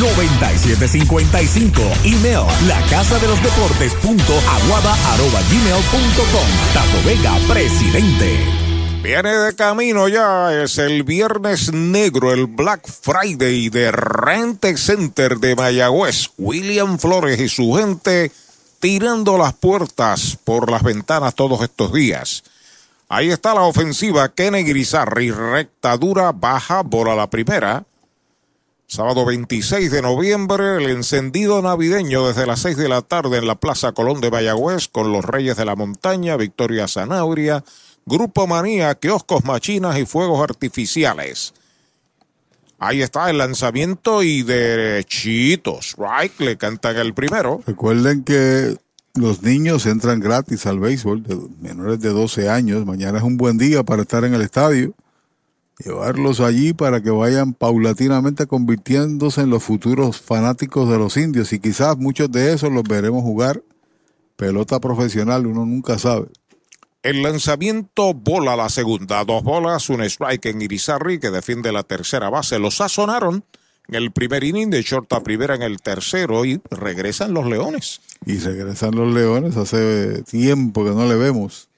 868-9755. 0.00 1.70
Email 2.04 2.46
la 2.66 2.80
casa 2.88 3.18
de 3.18 3.28
los 3.28 3.42
deportes 3.42 3.92
punto 3.96 4.32
aguada 4.32 4.94
arroba 5.12 5.42
gmail.com. 5.50 6.48
Tato 6.72 7.02
Vega, 7.04 7.36
presidente. 7.46 8.61
Viene 9.02 9.36
de 9.36 9.56
camino 9.56 10.06
ya, 10.06 10.62
es 10.62 10.78
el 10.78 11.02
viernes 11.02 11.72
negro, 11.72 12.32
el 12.32 12.46
Black 12.46 12.86
Friday 12.86 13.68
de 13.68 13.90
Rente 13.90 14.76
Center 14.76 15.38
de 15.38 15.56
Mayagüez. 15.56 16.30
William 16.38 17.00
Flores 17.00 17.40
y 17.40 17.48
su 17.48 17.72
gente 17.74 18.30
tirando 18.78 19.36
las 19.38 19.54
puertas 19.54 20.38
por 20.44 20.70
las 20.70 20.84
ventanas 20.84 21.34
todos 21.34 21.62
estos 21.62 21.92
días. 21.92 22.44
Ahí 23.08 23.30
está 23.30 23.54
la 23.54 23.62
ofensiva, 23.62 24.28
Kenny 24.28 24.62
Grisarri, 24.62 25.32
recta 25.32 25.96
dura, 25.96 26.30
baja, 26.30 26.82
bola 26.82 27.16
la 27.16 27.28
primera. 27.28 27.84
Sábado 28.86 29.24
26 29.24 29.90
de 29.90 30.02
noviembre, 30.02 30.76
el 30.76 30.88
encendido 30.90 31.60
navideño 31.60 32.28
desde 32.28 32.46
las 32.46 32.60
6 32.60 32.76
de 32.76 32.88
la 32.88 33.02
tarde 33.02 33.38
en 33.38 33.48
la 33.48 33.56
Plaza 33.56 33.92
Colón 33.92 34.20
de 34.20 34.30
Mayagüez 34.30 34.86
con 34.86 35.10
los 35.10 35.24
Reyes 35.24 35.56
de 35.56 35.64
la 35.64 35.74
Montaña, 35.74 36.36
Victoria 36.36 36.86
Zanauria, 36.86 37.64
Grupo 38.06 38.46
Manía, 38.46 38.94
kioscos, 38.94 39.44
machinas 39.44 39.98
y 39.98 40.06
fuegos 40.06 40.42
artificiales. 40.42 41.54
Ahí 42.78 43.00
está 43.00 43.30
el 43.30 43.38
lanzamiento 43.38 44.22
y 44.22 44.42
derechitos. 44.42 45.94
Right, 45.96 46.38
le 46.40 46.56
cantan 46.56 46.96
el 46.96 47.14
primero. 47.14 47.60
Recuerden 47.66 48.24
que 48.24 48.76
los 49.14 49.42
niños 49.42 49.86
entran 49.86 50.18
gratis 50.18 50.66
al 50.66 50.80
béisbol 50.80 51.22
de 51.22 51.38
menores 51.60 52.00
de 52.00 52.08
12 52.08 52.48
años. 52.48 52.84
Mañana 52.84 53.18
es 53.18 53.24
un 53.24 53.36
buen 53.36 53.56
día 53.56 53.84
para 53.84 54.02
estar 54.02 54.24
en 54.24 54.34
el 54.34 54.42
estadio 54.42 54.94
llevarlos 55.84 56.40
allí 56.40 56.72
para 56.72 57.02
que 57.02 57.10
vayan 57.10 57.54
paulatinamente 57.54 58.46
convirtiéndose 58.46 59.42
en 59.42 59.50
los 59.50 59.62
futuros 59.62 60.20
fanáticos 60.20 60.88
de 60.88 60.98
los 60.98 61.16
indios 61.16 61.52
y 61.52 61.58
quizás 61.58 61.96
muchos 61.96 62.30
de 62.30 62.52
esos 62.52 62.70
los 62.70 62.84
veremos 62.84 63.22
jugar 63.22 63.62
pelota 64.36 64.80
profesional, 64.80 65.46
uno 65.46 65.64
nunca 65.66 65.98
sabe. 65.98 66.28
El 67.02 67.22
lanzamiento 67.22 68.14
bola 68.14 68.54
la 68.54 68.68
segunda, 68.68 69.24
dos 69.24 69.42
bolas, 69.42 69.88
un 69.90 70.02
strike 70.02 70.46
en 70.46 70.62
Irizarry 70.62 71.18
que 71.18 71.30
defiende 71.30 71.72
la 71.72 71.82
tercera 71.82 72.30
base. 72.30 72.60
Los 72.60 72.76
sazonaron 72.76 73.44
en 73.88 73.94
el 73.96 74.12
primer 74.12 74.44
inning 74.44 74.70
de 74.70 74.82
short 74.82 75.12
a 75.12 75.20
primera 75.20 75.56
en 75.56 75.62
el 75.62 75.82
tercero 75.82 76.44
y 76.44 76.60
regresan 76.70 77.34
los 77.34 77.46
Leones. 77.46 78.00
Y 78.24 78.38
regresan 78.38 78.94
los 78.94 79.12
Leones 79.12 79.56
hace 79.56 80.22
tiempo 80.22 80.84
que 80.84 80.90
no 80.90 81.08
le 81.08 81.16
vemos. 81.16 81.68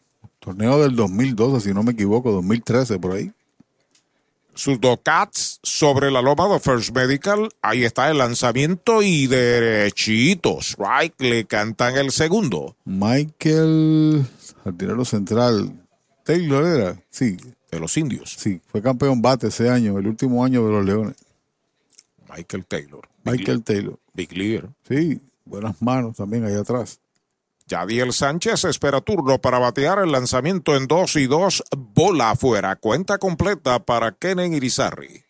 Torneo 0.40 0.78
del 0.78 0.94
2012, 0.94 1.68
si 1.68 1.72
no 1.72 1.82
me 1.82 1.92
equivoco, 1.92 2.30
2013 2.30 2.98
por 2.98 3.12
ahí 3.12 3.32
sus 4.54 4.80
dos 4.80 4.98
cats 5.02 5.58
sobre 5.62 6.10
la 6.10 6.22
loma 6.22 6.48
de 6.48 6.60
First 6.60 6.94
Medical. 6.94 7.48
Ahí 7.60 7.84
está 7.84 8.10
el 8.10 8.18
lanzamiento 8.18 9.02
y 9.02 9.26
derechitos. 9.26 10.76
Right, 10.78 11.20
le 11.20 11.44
cantan 11.44 11.96
el 11.96 12.10
segundo. 12.10 12.76
Michael, 12.84 14.26
al 14.64 15.06
central. 15.06 15.86
Taylor 16.24 16.64
era, 16.64 17.02
sí. 17.10 17.36
De 17.70 17.80
los 17.80 17.96
indios. 17.96 18.34
Sí, 18.38 18.60
fue 18.66 18.80
campeón 18.80 19.20
bate 19.20 19.48
ese 19.48 19.68
año, 19.68 19.98
el 19.98 20.06
último 20.06 20.44
año 20.44 20.64
de 20.64 20.72
los 20.72 20.84
Leones. 20.84 21.16
Michael 22.34 22.64
Taylor. 22.66 23.08
Michael 23.24 23.62
Taylor. 23.62 23.98
Big 24.12 24.32
Leader. 24.32 24.68
Sí, 24.88 25.20
buenas 25.44 25.80
manos 25.82 26.16
también 26.16 26.44
ahí 26.44 26.54
atrás. 26.54 27.00
Yadiel 27.66 28.12
Sánchez 28.12 28.64
espera 28.64 29.00
turno 29.00 29.40
para 29.40 29.58
batear 29.58 29.98
el 30.00 30.12
lanzamiento 30.12 30.76
en 30.76 30.86
2 30.86 31.16
y 31.16 31.26
2, 31.26 31.64
bola 31.94 32.30
afuera, 32.32 32.76
cuenta 32.76 33.18
completa 33.18 33.78
para 33.84 34.12
Kenen 34.12 34.52
Irizarri. 34.52 35.24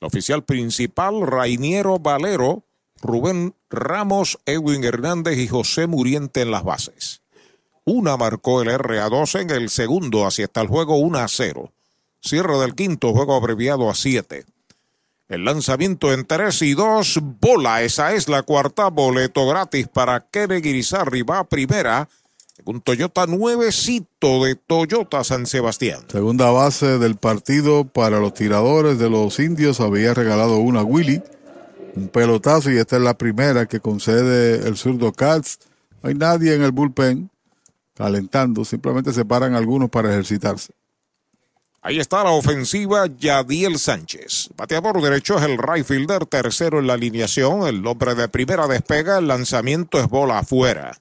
El 0.00 0.06
oficial 0.06 0.44
principal, 0.44 1.26
Rainiero 1.26 1.98
Valero, 1.98 2.64
Rubén 3.02 3.54
Ramos, 3.68 4.38
Edwin 4.46 4.82
Hernández 4.84 5.38
y 5.38 5.48
José 5.48 5.86
Muriente 5.86 6.40
en 6.40 6.50
las 6.50 6.64
bases. 6.64 7.21
Una 7.84 8.16
marcó 8.16 8.62
el 8.62 8.68
RA2 8.68 9.40
en 9.40 9.50
el 9.50 9.68
segundo, 9.68 10.24
así 10.24 10.42
está 10.42 10.60
el 10.60 10.68
juego 10.68 10.96
1 10.98 11.18
a 11.18 11.26
0. 11.26 11.72
Cierre 12.20 12.58
del 12.58 12.76
quinto, 12.76 13.12
juego 13.12 13.34
abreviado 13.34 13.90
a 13.90 13.94
7. 13.94 14.44
El 15.28 15.44
lanzamiento 15.44 16.12
en 16.12 16.24
3 16.24 16.62
y 16.62 16.74
2, 16.74 17.18
bola. 17.40 17.82
Esa 17.82 18.12
es 18.12 18.28
la 18.28 18.44
cuarta 18.44 18.88
boleto 18.88 19.48
gratis 19.48 19.88
para 19.88 20.20
Kene 20.30 20.60
Guirizarri. 20.60 21.22
Va 21.22 21.42
primera. 21.42 22.08
Un 22.64 22.80
Toyota 22.80 23.26
nuevecito 23.26 24.44
de 24.44 24.54
Toyota 24.54 25.24
San 25.24 25.46
Sebastián. 25.46 26.04
Segunda 26.06 26.52
base 26.52 26.98
del 26.98 27.16
partido 27.16 27.84
para 27.84 28.20
los 28.20 28.34
tiradores 28.34 29.00
de 29.00 29.10
los 29.10 29.40
indios. 29.40 29.80
Había 29.80 30.14
regalado 30.14 30.58
una 30.58 30.84
Willy. 30.84 31.20
Un 31.96 32.08
pelotazo 32.08 32.70
y 32.70 32.76
esta 32.76 32.96
es 32.96 33.02
la 33.02 33.14
primera 33.14 33.66
que 33.66 33.80
concede 33.80 34.68
el 34.68 34.76
zurdo 34.76 35.12
Katz. 35.12 35.58
No 36.02 36.10
hay 36.10 36.14
nadie 36.14 36.54
en 36.54 36.62
el 36.62 36.70
bullpen 36.70 37.31
calentando. 37.94 38.64
Simplemente 38.64 39.12
se 39.12 39.24
paran 39.24 39.54
algunos 39.54 39.90
para 39.90 40.10
ejercitarse. 40.10 40.72
Ahí 41.84 41.98
está 41.98 42.22
la 42.22 42.30
ofensiva 42.30 43.06
Yadiel 43.06 43.76
Sánchez. 43.76 44.50
Bateador 44.56 45.02
derecho 45.02 45.36
es 45.36 45.42
el 45.42 45.58
right 45.58 45.84
tercero 46.28 46.78
en 46.78 46.86
la 46.86 46.94
alineación. 46.94 47.66
El 47.66 47.84
hombre 47.84 48.14
de 48.14 48.28
primera 48.28 48.68
despega, 48.68 49.18
el 49.18 49.26
lanzamiento 49.26 49.98
es 49.98 50.06
bola 50.06 50.38
afuera. 50.38 50.96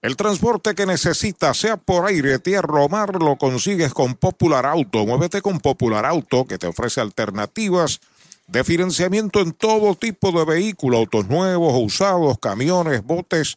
El 0.00 0.16
transporte 0.16 0.74
que 0.74 0.86
necesitas, 0.86 1.56
sea 1.56 1.76
por 1.76 2.06
aire, 2.06 2.40
tierra 2.40 2.80
o 2.80 2.88
mar, 2.88 3.22
lo 3.22 3.36
consigues 3.36 3.94
con 3.94 4.14
Popular 4.16 4.66
Auto. 4.66 5.06
Muévete 5.06 5.40
con 5.40 5.60
Popular 5.60 6.04
Auto, 6.04 6.44
que 6.44 6.58
te 6.58 6.66
ofrece 6.66 7.00
alternativas 7.00 8.00
de 8.48 8.64
financiamiento 8.64 9.40
en 9.40 9.52
todo 9.52 9.94
tipo 9.94 10.32
de 10.32 10.44
vehículos, 10.44 10.98
autos 10.98 11.28
nuevos 11.28 11.72
o 11.74 11.78
usados, 11.78 12.38
camiones, 12.40 13.04
botes, 13.04 13.54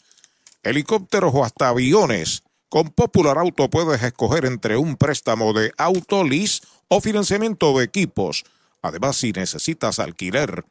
helicópteros 0.62 1.34
o 1.34 1.44
hasta 1.44 1.70
aviones. 1.70 2.44
Con 2.76 2.90
Popular 2.90 3.38
Auto 3.38 3.70
puedes 3.70 4.04
escoger 4.04 4.44
entre 4.44 4.76
un 4.76 4.98
préstamo 4.98 5.54
de 5.54 5.72
auto, 5.78 6.26
lease 6.26 6.62
o 6.90 7.00
financiamiento 7.00 7.72
de 7.78 7.86
equipos. 7.86 8.44
Además, 8.82 9.16
si 9.16 9.32
necesitas 9.32 9.98
alquiler 9.98 10.66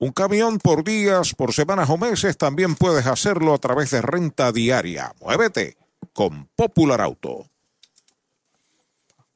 un 0.00 0.10
camión 0.10 0.58
por 0.58 0.82
días, 0.82 1.32
por 1.36 1.52
semanas 1.52 1.90
o 1.90 1.96
meses, 1.96 2.36
también 2.36 2.74
puedes 2.74 3.06
hacerlo 3.06 3.54
a 3.54 3.58
través 3.58 3.92
de 3.92 4.02
renta 4.02 4.50
diaria. 4.50 5.12
Muévete 5.20 5.76
con 6.12 6.48
Popular 6.56 7.00
Auto. 7.00 7.46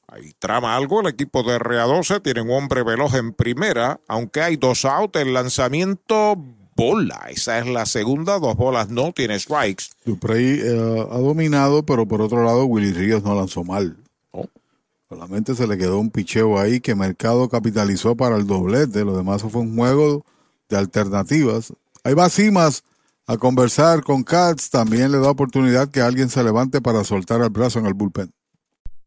Ahí 0.08 0.32
trama 0.40 0.74
algo, 0.74 1.02
el 1.02 1.06
equipo 1.06 1.44
de 1.44 1.60
RA12 1.60 2.20
tiene 2.20 2.40
un 2.40 2.50
hombre 2.50 2.82
veloz 2.82 3.14
en 3.14 3.32
primera, 3.32 4.00
aunque 4.08 4.40
hay 4.40 4.56
dos 4.56 4.84
outs, 4.84 5.20
el 5.20 5.34
lanzamiento 5.34 6.34
bola. 6.76 7.26
Esa 7.28 7.58
es 7.58 7.66
la 7.66 7.86
segunda, 7.86 8.38
dos 8.38 8.56
bolas 8.56 8.88
no 8.88 9.12
tiene 9.12 9.38
strikes. 9.38 9.84
Duprey 10.04 10.60
eh, 10.62 11.06
ha 11.10 11.18
dominado, 11.18 11.84
pero 11.84 12.06
por 12.06 12.22
otro 12.22 12.44
lado 12.44 12.64
Willy 12.64 12.92
Ríos 12.92 13.22
no 13.22 13.34
lanzó 13.34 13.64
mal. 13.64 13.96
Oh. 14.30 14.46
Solamente 15.08 15.54
se 15.54 15.66
le 15.66 15.76
quedó 15.76 15.98
un 15.98 16.10
picheo 16.10 16.58
ahí 16.58 16.80
que 16.80 16.94
Mercado 16.94 17.48
capitalizó 17.48 18.16
para 18.16 18.36
el 18.36 18.46
doblete. 18.46 19.04
Lo 19.04 19.16
demás 19.16 19.42
fue 19.42 19.62
un 19.62 19.76
juego 19.76 20.24
de 20.68 20.76
alternativas. 20.76 21.72
Ahí 22.04 22.14
va 22.14 22.30
Simas 22.30 22.84
a 23.26 23.36
conversar 23.36 24.02
con 24.02 24.22
Katz. 24.22 24.70
También 24.70 25.12
le 25.12 25.18
da 25.18 25.30
oportunidad 25.30 25.88
que 25.88 26.00
alguien 26.00 26.30
se 26.30 26.42
levante 26.42 26.80
para 26.80 27.04
soltar 27.04 27.40
el 27.40 27.50
brazo 27.50 27.78
en 27.78 27.86
el 27.86 27.94
bullpen. 27.94 28.32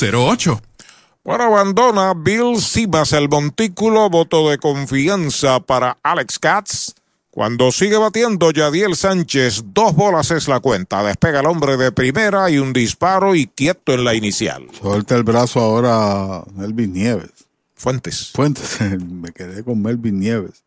08. 0.00 0.60
Bueno, 1.22 1.44
abandona 1.44 2.14
Bill 2.14 2.60
Simas 2.60 3.12
el 3.12 3.28
montículo, 3.28 4.08
voto 4.08 4.48
de 4.48 4.58
confianza 4.58 5.60
para 5.60 5.98
Alex 6.02 6.38
Katz. 6.38 6.94
Cuando 7.30 7.70
sigue 7.70 7.96
batiendo 7.96 8.50
Yadiel 8.50 8.96
Sánchez, 8.96 9.62
dos 9.66 9.94
bolas 9.94 10.30
es 10.30 10.48
la 10.48 10.60
cuenta. 10.60 11.02
Despega 11.02 11.40
el 11.40 11.46
hombre 11.46 11.76
de 11.76 11.92
primera 11.92 12.50
y 12.50 12.58
un 12.58 12.72
disparo 12.72 13.34
y 13.34 13.46
quieto 13.46 13.92
en 13.92 14.04
la 14.04 14.14
inicial. 14.14 14.66
Suelta 14.72 15.14
el 15.14 15.22
brazo 15.22 15.60
ahora 15.60 16.42
Melvin 16.54 16.92
Nieves. 16.92 17.30
Fuentes. 17.74 18.30
Fuentes, 18.34 18.80
me 19.00 19.30
quedé 19.30 19.62
con 19.62 19.80
Melvin 19.80 20.18
Nieves. 20.18 20.64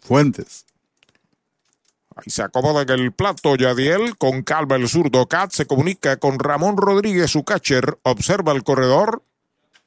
Fuentes. 0.00 0.66
Ahí 2.16 2.30
se 2.30 2.42
acomoda 2.42 2.82
en 2.82 2.90
el 2.90 3.12
plato 3.12 3.56
Yadiel. 3.56 4.16
Con 4.16 4.42
calma 4.42 4.76
el 4.76 4.88
zurdo 4.88 5.26
Cat 5.26 5.50
se 5.50 5.66
comunica 5.66 6.16
con 6.16 6.38
Ramón 6.38 6.76
Rodríguez, 6.76 7.30
su 7.30 7.44
catcher. 7.44 7.98
Observa 8.02 8.52
el 8.52 8.62
corredor. 8.62 9.22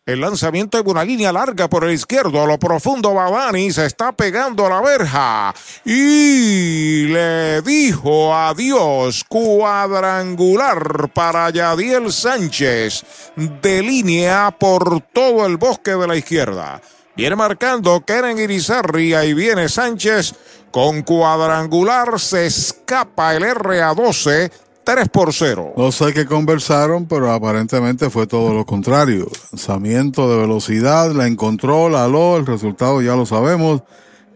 El 0.06 0.22
lanzamiento 0.22 0.82
de 0.82 0.90
una 0.90 1.04
línea 1.04 1.34
larga 1.34 1.70
por 1.70 1.84
el 1.84 1.92
izquierdo. 1.92 2.42
A 2.42 2.48
lo 2.48 2.58
profundo 2.58 3.14
Babani 3.14 3.72
se 3.72 3.86
está 3.86 4.14
pegando 4.14 4.66
a 4.66 4.70
la 4.70 4.82
verja. 4.82 5.54
Y 5.84 7.08
le 7.08 7.62
dijo 7.62 8.34
adiós. 8.34 9.24
Cuadrangular 9.26 11.10
para 11.14 11.50
Yadiel 11.50 12.12
Sánchez. 12.12 13.06
De 13.36 13.84
línea 13.84 14.52
por 14.58 15.02
todo 15.02 15.46
el 15.46 15.58
bosque 15.58 15.92
de 15.92 16.08
la 16.08 16.16
izquierda. 16.16 16.82
Viene 17.18 17.36
marcando 17.36 18.00
Keren 18.06 18.40
Irizarri. 18.40 19.14
Ahí 19.14 19.34
viene 19.34 19.68
Sánchez 19.68 20.36
con 20.72 21.04
cuadrangular. 21.04 22.20
Se 22.20 22.46
escapa 22.46 23.36
el 23.36 23.44
RA12 23.44 24.52
3 24.88 25.10
por 25.10 25.34
0. 25.34 25.74
No 25.76 25.92
sé 25.92 26.14
qué 26.14 26.26
conversaron, 26.26 27.08
pero 27.08 27.30
aparentemente 27.34 28.10
fue 28.10 28.26
todo 28.26 28.54
lo 28.54 28.66
contrario. 28.66 29.28
Lanzamiento 29.52 30.32
de 30.32 30.38
velocidad, 30.38 31.12
la 31.12 31.28
encontró, 31.28 31.90
la 31.90 32.06
aló, 32.06 32.38
el 32.38 32.46
resultado 32.46 33.02
ya 33.02 33.18
lo 33.18 33.26
sabemos. 33.26 33.82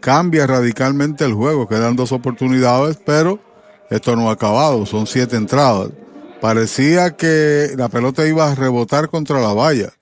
Cambia 0.02 0.46
radicalmente 0.46 1.24
el 1.24 1.36
juego, 1.36 1.70
quedan 1.70 1.96
dos 1.96 2.12
oportunidades, 2.12 2.98
pero 3.06 3.40
esto 3.90 4.18
no 4.18 4.30
ha 4.30 4.34
acabado, 4.34 4.86
son 4.86 5.08
siete 5.08 5.38
entradas. 5.38 5.92
Parecía 6.42 7.16
que 7.16 7.70
la 7.78 7.88
pelota 7.88 8.28
iba 8.28 8.52
a 8.52 8.56
rebotar 8.56 9.08
contra 9.10 9.40
la 9.40 9.54
valla 9.54 9.94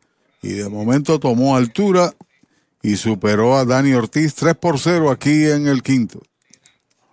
y 0.42 0.54
de 0.54 0.68
momento 0.68 1.20
tomó 1.20 1.58
altura 1.58 2.14
y 2.82 2.96
superó 2.96 3.58
a 3.58 3.66
Dani 3.66 3.94
Ortiz 3.94 4.36
3 4.36 4.56
por 4.56 4.80
0 4.80 5.12
aquí 5.12 5.46
en 5.46 5.68
el 5.68 5.84
quinto. 5.84 6.22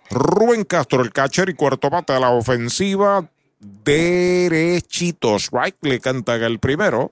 Rubén 0.09 0.63
Castro, 0.63 1.01
el 1.01 1.11
catcher 1.11 1.49
y 1.49 1.53
cuarto 1.53 1.89
bate 1.89 2.13
a 2.13 2.19
la 2.19 2.29
ofensiva. 2.29 3.29
Derechitos. 3.59 5.49
Right 5.51 5.75
le 5.81 5.99
canta 5.99 6.35
el 6.35 6.59
primero. 6.59 7.11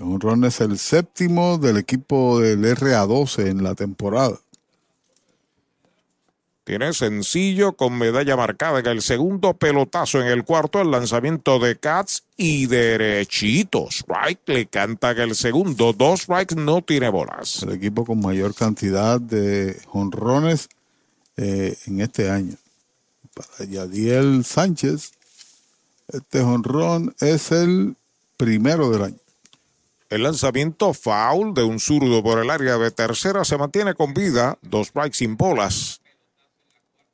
Un 0.00 0.20
ron 0.20 0.44
es 0.44 0.60
el 0.60 0.78
séptimo 0.78 1.58
del 1.58 1.76
equipo 1.78 2.38
del 2.40 2.64
RA12 2.76 3.48
en 3.48 3.64
la 3.64 3.74
temporada. 3.74 4.38
Tiene 6.62 6.92
sencillo 6.92 7.72
con 7.72 7.98
medalla 7.98 8.36
marcada 8.36 8.80
en 8.80 8.86
el 8.86 9.02
segundo 9.02 9.54
pelotazo 9.54 10.20
en 10.20 10.28
el 10.28 10.44
cuarto, 10.44 10.80
el 10.80 10.90
lanzamiento 10.90 11.58
de 11.58 11.76
Cats 11.76 12.24
y 12.40 12.66
derechitos. 12.66 14.04
Right 14.06 14.40
le 14.46 14.66
canta 14.66 15.10
el 15.10 15.34
segundo. 15.34 15.92
Dos 15.92 16.22
strikes 16.22 16.54
no 16.54 16.80
tiene 16.80 17.10
bolas. 17.10 17.64
El 17.64 17.72
equipo 17.72 18.06
con 18.06 18.20
mayor 18.20 18.54
cantidad 18.54 19.20
de 19.20 19.78
jonrones 19.86 20.68
eh, 21.36 21.76
en 21.86 22.00
este 22.00 22.30
año. 22.30 22.54
Para 23.34 23.68
Yadiel 23.68 24.44
Sánchez, 24.44 25.12
este 26.06 26.40
jonrón 26.40 27.14
es 27.20 27.50
el 27.50 27.96
primero 28.36 28.88
del 28.90 29.02
año. 29.02 29.18
El 30.08 30.22
lanzamiento 30.22 30.94
foul 30.94 31.52
de 31.54 31.64
un 31.64 31.80
zurdo 31.80 32.22
por 32.22 32.38
el 32.38 32.50
área 32.50 32.78
de 32.78 32.90
tercera 32.92 33.44
se 33.44 33.58
mantiene 33.58 33.94
con 33.94 34.14
vida, 34.14 34.56
dos 34.62 34.88
strikes 34.88 35.18
sin 35.18 35.36
bolas. 35.36 36.00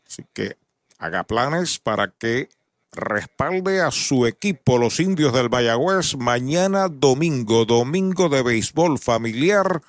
Así 0.06 0.22
que 0.34 0.58
haga 0.98 1.24
planes 1.24 1.78
para 1.78 2.08
que 2.08 2.50
respalde 2.94 3.80
a 3.80 3.90
su 3.90 4.26
equipo, 4.26 4.78
los 4.78 5.00
indios 5.00 5.32
del 5.32 5.50
Mayagüez, 5.50 6.16
mañana 6.16 6.88
domingo, 6.88 7.64
domingo 7.64 8.28
de 8.28 8.42
béisbol 8.42 8.98
familiar, 8.98 9.82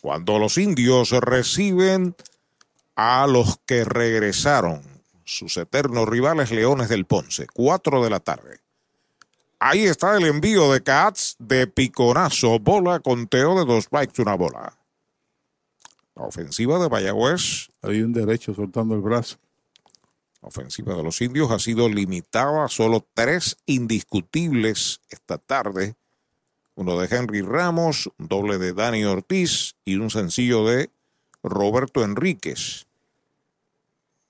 cuando 0.00 0.38
los 0.38 0.58
indios 0.58 1.10
reciben 1.10 2.14
a 2.94 3.26
los 3.26 3.58
que 3.66 3.84
regresaron, 3.84 4.82
sus 5.24 5.56
eternos 5.56 6.08
rivales 6.08 6.50
Leones 6.50 6.88
del 6.88 7.04
Ponce, 7.04 7.46
4 7.52 8.02
de 8.02 8.10
la 8.10 8.20
tarde. 8.20 8.60
Ahí 9.58 9.84
está 9.84 10.16
el 10.16 10.26
envío 10.26 10.72
de 10.72 10.82
Cats 10.82 11.36
de 11.38 11.66
piconazo, 11.66 12.58
bola, 12.58 13.00
conteo 13.00 13.58
de 13.58 13.64
dos 13.64 13.88
bikes, 13.90 14.22
una 14.22 14.34
bola. 14.34 14.76
La 16.14 16.24
ofensiva 16.24 16.78
de 16.78 16.88
Mayagüez. 16.88 17.70
Hay 17.82 18.02
un 18.02 18.12
derecho 18.12 18.54
soltando 18.54 18.94
el 18.94 19.00
brazo. 19.00 19.38
La 20.42 20.48
ofensiva 20.48 20.94
de 20.94 21.02
los 21.02 21.20
indios 21.20 21.50
ha 21.50 21.58
sido 21.58 21.88
limitada 21.88 22.64
a 22.64 22.68
solo 22.68 23.06
tres 23.14 23.56
indiscutibles 23.66 25.00
esta 25.10 25.38
tarde. 25.38 25.94
Uno 26.74 26.98
de 26.98 27.08
Henry 27.14 27.40
Ramos, 27.40 28.10
un 28.18 28.28
doble 28.28 28.58
de 28.58 28.72
Dani 28.72 29.04
Ortiz 29.04 29.76
y 29.84 29.96
un 29.96 30.10
sencillo 30.10 30.66
de 30.66 30.90
Roberto 31.42 32.04
Enríquez. 32.04 32.86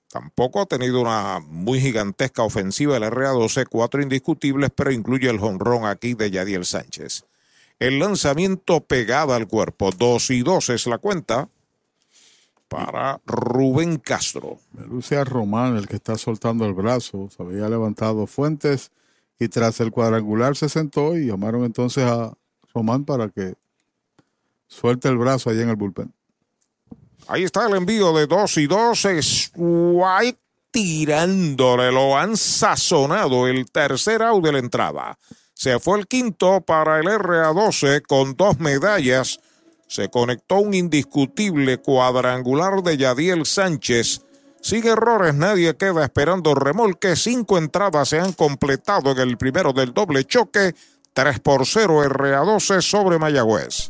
Tampoco 0.09 0.61
ha 0.61 0.65
tenido 0.65 1.01
una 1.01 1.39
muy 1.41 1.81
gigantesca 1.81 2.43
ofensiva 2.43 2.95
el 2.95 3.03
RA12, 3.03 3.67
cuatro 3.69 4.01
indiscutibles, 4.01 4.71
pero 4.73 4.91
incluye 4.91 5.29
el 5.29 5.39
jonrón 5.39 5.85
aquí 5.85 6.13
de 6.13 6.31
Yadiel 6.31 6.65
Sánchez. 6.65 7.25
El 7.79 7.99
lanzamiento 7.99 8.79
pegada 8.81 9.35
al 9.35 9.47
cuerpo, 9.47 9.91
dos 9.91 10.31
y 10.31 10.41
dos 10.41 10.69
es 10.69 10.87
la 10.87 10.97
cuenta 10.97 11.49
para 12.67 13.21
Rubén 13.25 13.97
Castro. 13.97 14.59
Lucia 14.89 15.23
Román, 15.23 15.77
el 15.77 15.87
que 15.87 15.95
está 15.95 16.17
soltando 16.17 16.65
el 16.65 16.73
brazo, 16.73 17.29
se 17.35 17.41
había 17.41 17.69
levantado 17.69 18.27
Fuentes 18.27 18.91
y 19.39 19.47
tras 19.47 19.79
el 19.79 19.91
cuadrangular 19.91 20.55
se 20.55 20.69
sentó 20.69 21.17
y 21.17 21.27
llamaron 21.27 21.63
entonces 21.63 22.03
a 22.03 22.33
Román 22.73 23.05
para 23.05 23.29
que 23.29 23.55
suelte 24.67 25.07
el 25.07 25.17
brazo 25.17 25.49
allá 25.49 25.63
en 25.63 25.69
el 25.69 25.75
bullpen. 25.75 26.13
Ahí 27.27 27.43
está 27.43 27.67
el 27.67 27.75
envío 27.75 28.13
de 28.13 28.25
2 28.25 28.57
y 28.57 28.67
2. 28.67 29.07
White 29.55 30.39
tirándole. 30.71 31.91
Lo 31.91 32.17
han 32.17 32.37
sazonado 32.37 33.47
el 33.47 33.69
tercer 33.69 34.21
out 34.21 34.43
de 34.43 34.51
la 34.51 34.59
entrada. 34.59 35.17
Se 35.53 35.79
fue 35.79 35.99
el 35.99 36.07
quinto 36.07 36.61
para 36.61 36.99
el 36.99 37.07
RA12 37.07 38.03
con 38.03 38.35
dos 38.35 38.59
medallas. 38.59 39.39
Se 39.87 40.09
conectó 40.09 40.59
un 40.59 40.73
indiscutible 40.73 41.77
cuadrangular 41.77 42.83
de 42.83 42.97
Yadiel 42.97 43.45
Sánchez. 43.45 44.21
Sigue 44.61 44.89
errores, 44.89 45.33
nadie 45.33 45.75
queda 45.77 46.03
esperando 46.03 46.53
remolque. 46.53 47.15
Cinco 47.15 47.57
entradas 47.57 48.09
se 48.09 48.19
han 48.19 48.33
completado 48.33 49.11
en 49.11 49.19
el 49.19 49.37
primero 49.37 49.71
del 49.71 49.93
doble 49.93 50.25
choque. 50.25 50.75
3 51.13 51.39
por 51.39 51.65
0 51.65 52.03
RA12 52.03 52.81
sobre 52.81 53.17
Mayagüez. 53.17 53.89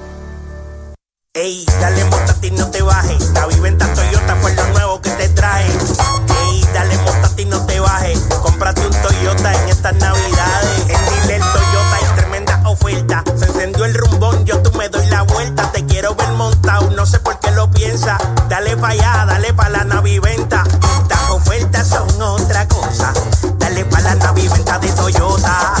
Ey, 1.33 1.65
dale 1.79 2.03
ti 2.41 2.51
no 2.51 2.69
te 2.71 2.81
bajes. 2.81 3.31
La 3.31 3.45
viventa 3.45 3.87
Toyota 3.93 4.35
fue 4.41 4.53
lo 4.53 4.67
nuevo 4.73 4.99
que 4.99 5.11
te 5.11 5.29
trae. 5.29 5.65
Ey, 5.65 6.61
dale 6.73 6.97
ti 7.37 7.45
no 7.45 7.65
te 7.65 7.79
bajes. 7.79 8.19
Cómprate 8.41 8.85
un 8.85 8.91
Toyota 9.01 9.53
en 9.53 9.69
estas 9.69 9.95
navidades. 9.95 10.79
En 10.89 11.05
Dile 11.05 11.39
Toyota 11.39 11.95
hay 11.95 12.15
tremenda 12.17 12.61
oferta. 12.65 13.23
Se 13.37 13.45
encendió 13.45 13.85
el 13.85 13.93
rumbón, 13.93 14.43
yo 14.43 14.61
tú 14.61 14.77
me 14.77 14.89
doy 14.89 15.05
la 15.05 15.21
vuelta. 15.21 15.71
Te 15.71 15.85
quiero 15.85 16.15
ver 16.15 16.31
montado, 16.31 16.89
no 16.89 17.05
sé 17.05 17.17
por 17.19 17.39
qué 17.39 17.51
lo 17.51 17.71
piensa. 17.71 18.17
Dale 18.49 18.75
pa' 18.75 18.89
allá, 18.89 19.25
dale 19.25 19.53
pa' 19.53 19.69
la 19.69 19.85
naviventa. 19.85 20.65
Estas 21.01 21.29
ofertas 21.29 21.87
son 21.87 22.21
otra 22.21 22.67
cosa. 22.67 23.13
Dale 23.57 23.85
pa' 23.85 24.01
la 24.01 24.15
naviventa 24.15 24.79
de 24.79 24.91
Toyota. 24.91 25.80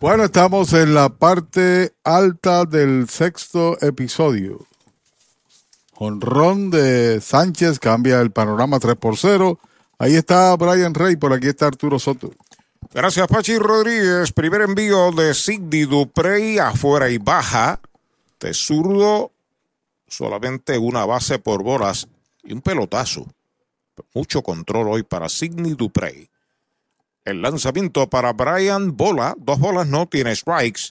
Bueno, 0.00 0.24
estamos 0.24 0.72
en 0.72 0.94
la 0.94 1.10
parte 1.10 1.92
alta 2.02 2.64
del 2.64 3.06
sexto 3.10 3.76
episodio. 3.82 4.66
Honrón 5.96 6.70
de 6.70 7.20
Sánchez 7.20 7.78
cambia 7.78 8.18
el 8.22 8.30
panorama 8.30 8.80
3 8.80 8.96
por 8.96 9.18
0. 9.18 9.58
Ahí 9.98 10.14
está 10.14 10.56
Brian 10.56 10.94
Rey, 10.94 11.16
por 11.16 11.34
aquí 11.34 11.48
está 11.48 11.66
Arturo 11.66 11.98
Soto. 11.98 12.30
Gracias, 12.94 13.28
Pachi 13.28 13.58
Rodríguez. 13.58 14.32
Primer 14.32 14.62
envío 14.62 15.12
de 15.12 15.34
Sidney 15.34 15.84
Duprey 15.84 16.58
afuera 16.58 17.10
y 17.10 17.18
baja. 17.18 17.78
De 18.40 18.54
zurdo, 18.54 19.32
solamente 20.08 20.78
una 20.78 21.04
base 21.04 21.38
por 21.38 21.62
bolas 21.62 22.08
y 22.42 22.54
un 22.54 22.62
pelotazo. 22.62 23.26
Mucho 24.14 24.40
control 24.40 24.88
hoy 24.88 25.02
para 25.02 25.28
Sidney 25.28 25.74
Duprey. 25.74 26.30
El 27.24 27.40
lanzamiento 27.40 28.08
para 28.10 28.32
Brian 28.34 28.96
Bola. 28.96 29.34
Dos 29.38 29.58
bolas 29.58 29.86
no 29.86 30.06
tiene 30.06 30.36
strikes. 30.36 30.90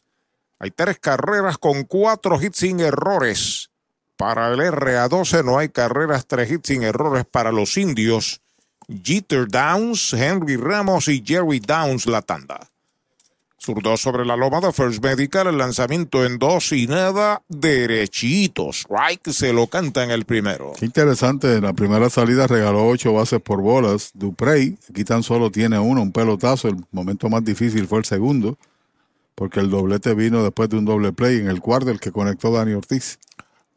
Hay 0.60 0.72
tres 0.72 0.98
carreras 1.00 1.58
con 1.58 1.84
cuatro 1.84 2.42
hits 2.42 2.58
sin 2.58 2.80
errores. 2.80 3.70
Para 4.18 4.48
el 4.52 4.60
RA12 4.60 5.44
no 5.44 5.58
hay 5.60 5.70
carreras, 5.70 6.26
tres 6.26 6.52
hits 6.52 6.70
sin 6.70 6.84
errores 6.84 7.26
para 7.30 7.52
los 7.52 7.78
indios. 7.78 8.42
Jeter 9.04 9.48
Downs, 9.48 10.14
Henry 10.14 10.58
Ramos 10.58 11.08
y 11.08 11.24
Jerry 11.26 11.60
Downs 11.60 12.08
la 12.08 12.22
tanda. 12.22 12.73
Zurdo 13.64 13.96
sobre 13.96 14.26
la 14.26 14.36
loma 14.36 14.60
de 14.60 14.74
First 14.74 15.02
Medical, 15.02 15.48
el 15.48 15.58
lanzamiento 15.58 16.26
en 16.26 16.38
dos 16.38 16.74
y 16.74 16.86
nada, 16.86 17.44
derechito. 17.48 18.72
Strike 18.74 19.32
se 19.32 19.54
lo 19.54 19.68
canta 19.68 20.04
en 20.04 20.12
el 20.12 20.26
primero. 20.26 20.74
Qué 20.78 20.86
interesante, 20.86 21.56
en 21.56 21.64
la 21.64 21.72
primera 21.72 22.10
salida 22.10 22.46
regaló 22.46 22.86
ocho 22.86 23.14
bases 23.14 23.40
por 23.40 23.62
bolas. 23.62 24.12
Duprey, 24.16 24.78
aquí 24.90 25.06
tan 25.06 25.24
solo 25.24 25.50
tiene 25.50 25.80
uno, 25.80 26.02
un 26.02 26.12
pelotazo. 26.12 26.68
El 26.68 26.84
momento 26.92 27.30
más 27.30 27.46
difícil 27.46 27.88
fue 27.88 28.00
el 28.00 28.06
segundo, 28.06 28.58
porque 29.34 29.62
el 29.62 29.70
doblete 29.70 30.14
vino 30.14 30.44
después 30.44 30.68
de 30.68 30.80
un 30.80 30.84
doble 30.84 31.14
play 31.14 31.38
en 31.38 31.48
el 31.48 31.62
cuarto, 31.62 31.90
el 31.90 32.02
que 32.02 32.12
conectó 32.12 32.52
Dani 32.52 32.74
Ortiz. 32.74 33.18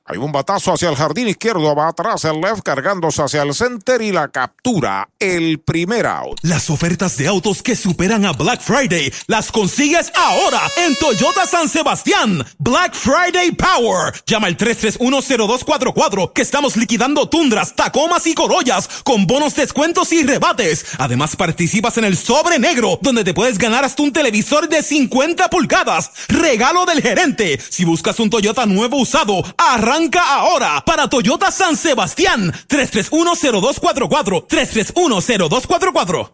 Hay 0.09 0.19
un 0.19 0.31
batazo 0.31 0.73
hacia 0.73 0.89
el 0.89 0.95
jardín 0.95 1.27
izquierdo, 1.27 1.75
va 1.75 1.89
atrás 1.89 2.25
el 2.27 2.41
left 2.41 2.63
cargándose 2.63 3.21
hacia 3.23 3.43
el 3.43 3.53
center 3.53 4.01
y 4.01 4.13
la 4.13 4.29
captura, 4.29 5.09
el 5.19 5.59
primer 5.59 6.07
out. 6.07 6.39
Las 6.43 6.71
ofertas 6.71 7.17
de 7.17 7.27
autos 7.27 7.61
que 7.61 7.75
superan 7.75 8.25
a 8.25 8.31
Black 8.31 8.61
Friday 8.61 9.13
las 9.27 9.51
consigues 9.51 10.13
ahora 10.15 10.61
en 10.77 10.95
Toyota 10.95 11.45
San 11.45 11.69
Sebastián. 11.69 12.47
Black 12.59 12.95
Friday 12.95 13.51
Power. 13.51 14.15
Llama 14.27 14.47
al 14.47 14.57
3310244 14.57 16.33
que 16.33 16.43
estamos 16.43 16.77
liquidando 16.77 17.29
tundras, 17.29 17.75
tacomas 17.75 18.29
y 18.29 18.35
corollas 18.35 18.89
con 19.03 19.27
bonos, 19.27 19.57
descuentos 19.57 20.13
y 20.13 20.23
rebates. 20.23 20.87
Además 20.99 21.35
participas 21.35 21.99
en 21.99 22.05
el 22.05 22.17
sobre 22.17 22.61
negro 22.61 23.01
donde 23.03 23.25
te 23.25 23.35
puedes 23.35 23.59
ganar 23.59 23.85
hasta 23.85 24.05
un 24.05 24.13
televisor 24.13 24.69
de 24.69 24.85
50 24.85 25.51
pulgadas. 25.51 26.13
Regalo 26.29 26.87
del 26.87 27.03
gerente. 27.03 27.59
Si 27.71 27.85
buscas 27.85 28.21
un 28.21 28.31
Toyota 28.31 28.67
nuevo 28.67 28.99
usado, 28.99 29.43
arranca 29.59 29.96
Arranca 29.97 30.35
ahora 30.35 30.85
para 30.85 31.09
Toyota 31.09 31.51
San 31.51 31.75
Sebastián. 31.75 32.53
3310244. 32.69 34.47
3310244. 34.47 36.33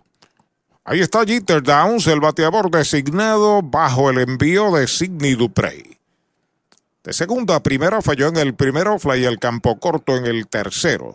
Ahí 0.84 0.98
está 0.98 1.24
Jeter 1.24 1.62
Downs, 1.62 2.08
el 2.08 2.18
bateador 2.18 2.68
designado 2.72 3.62
bajo 3.62 4.10
el 4.10 4.18
envío 4.18 4.72
de 4.72 4.88
Sidney 4.88 5.36
Duprey. 5.36 5.96
De 7.04 7.12
segunda 7.12 7.54
a 7.54 7.62
primera 7.62 8.02
falló 8.02 8.26
en 8.28 8.36
el 8.36 8.54
primero, 8.54 8.98
fly 8.98 9.24
el 9.24 9.38
campo 9.38 9.78
corto 9.78 10.16
en 10.16 10.26
el 10.26 10.48
tercero. 10.48 11.14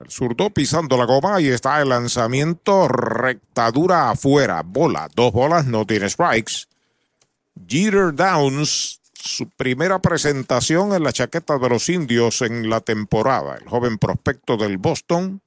El 0.00 0.10
zurdo 0.10 0.50
pisando 0.50 0.98
la 0.98 1.06
goma 1.06 1.40
y 1.40 1.48
está 1.48 1.80
el 1.80 1.88
lanzamiento 1.88 2.86
rectadura 2.86 4.10
afuera. 4.10 4.62
Bola, 4.62 5.08
dos 5.14 5.32
bolas, 5.32 5.64
no 5.64 5.86
tiene 5.86 6.10
strikes. 6.10 6.68
Jeter 7.66 8.14
Downs 8.14 8.98
su 9.20 9.48
primera 9.48 10.00
presentación 10.00 10.92
en 10.92 11.02
la 11.02 11.12
chaqueta 11.12 11.58
de 11.58 11.68
los 11.68 11.88
indios 11.88 12.40
en 12.42 12.70
la 12.70 12.80
temporada. 12.80 13.56
El 13.56 13.68
joven 13.68 13.98
prospecto 13.98 14.56
del 14.56 14.78
Boston. 14.78 15.40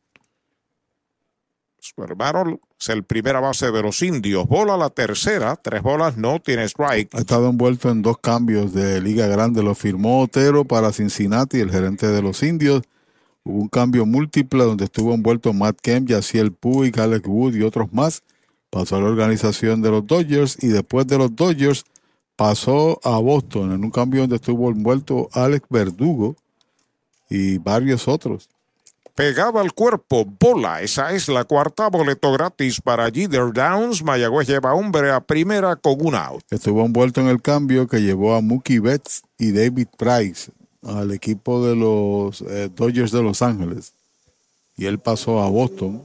Su 1.80 2.04
hermano 2.04 2.60
es 2.80 2.90
el 2.90 3.04
primera 3.04 3.40
base 3.40 3.72
de 3.72 3.82
los 3.82 4.02
indios. 4.04 4.48
Bola 4.48 4.78
la 4.78 4.90
tercera, 4.90 5.56
tres 5.56 5.82
bolas, 5.82 6.18
no 6.18 6.40
tiene 6.40 6.66
strike. 6.66 7.16
Ha 7.16 7.20
estado 7.20 7.50
envuelto 7.50 7.90
en 7.90 8.02
dos 8.02 8.18
cambios 8.20 8.74
de 8.74 9.02
Liga 9.02 9.26
Grande. 9.28 9.64
Lo 9.64 9.74
firmó 9.74 10.22
Otero 10.22 10.66
para 10.66 10.92
Cincinnati, 10.92 11.60
el 11.60 11.72
gerente 11.72 12.08
de 12.08 12.22
los 12.22 12.44
indios. 12.44 12.84
Hubo 13.44 13.58
un 13.62 13.70
cambio 13.70 14.06
múltiple 14.06 14.64
donde 14.64 14.86
estuvo 14.86 15.14
envuelto 15.14 15.54
Matt 15.54 15.80
Kemp, 15.82 16.10
Yaciel 16.10 16.52
Puig, 16.52 17.00
Alex 17.00 17.26
Wood 17.26 17.56
y 17.56 17.64
otros 17.64 17.92
más. 17.92 18.22
Pasó 18.70 18.98
a 18.98 19.02
la 19.02 19.08
organización 19.08 19.82
de 19.82 19.90
los 19.90 20.06
Dodgers 20.06 20.58
y 20.62 20.68
después 20.68 21.08
de 21.08 21.18
los 21.18 21.36
Dodgers 21.36 21.84
pasó 22.42 23.00
a 23.04 23.20
Boston 23.20 23.72
en 23.72 23.84
un 23.84 23.92
cambio 23.92 24.22
donde 24.22 24.38
estuvo 24.38 24.72
envuelto 24.72 25.30
Alex 25.32 25.64
Verdugo 25.70 26.36
y 27.30 27.60
varios 27.60 28.08
otros. 28.08 28.50
Pegaba 29.14 29.62
al 29.62 29.74
cuerpo, 29.74 30.26
bola. 30.40 30.82
Esa 30.82 31.12
es 31.12 31.28
la 31.28 31.44
cuarta 31.44 31.88
boleto 31.92 32.32
gratis 32.32 32.82
para 32.82 33.12
Jeter 33.12 33.54
Downs. 33.54 34.04
Mayagüez 34.04 34.48
lleva 34.48 34.74
hombre 34.74 35.12
a 35.12 35.20
primera 35.20 35.76
con 35.76 36.04
un 36.04 36.16
out. 36.16 36.42
Estuvo 36.50 36.84
envuelto 36.84 37.22
en 37.22 37.28
el 37.28 37.44
cambio 37.44 37.86
que 37.86 38.02
llevó 38.02 38.34
a 38.34 38.42
Mookie 38.42 38.80
Betts 38.80 39.22
y 39.38 39.52
David 39.52 39.90
Price 39.96 40.52
al 40.82 41.12
equipo 41.12 41.64
de 41.64 41.76
los 41.76 42.42
eh, 42.42 42.72
Dodgers 42.76 43.12
de 43.12 43.22
Los 43.22 43.44
Ángeles. 43.44 43.94
Y 44.76 44.88
él 44.88 44.98
pasó 44.98 45.44
a 45.44 45.48
Boston. 45.48 46.02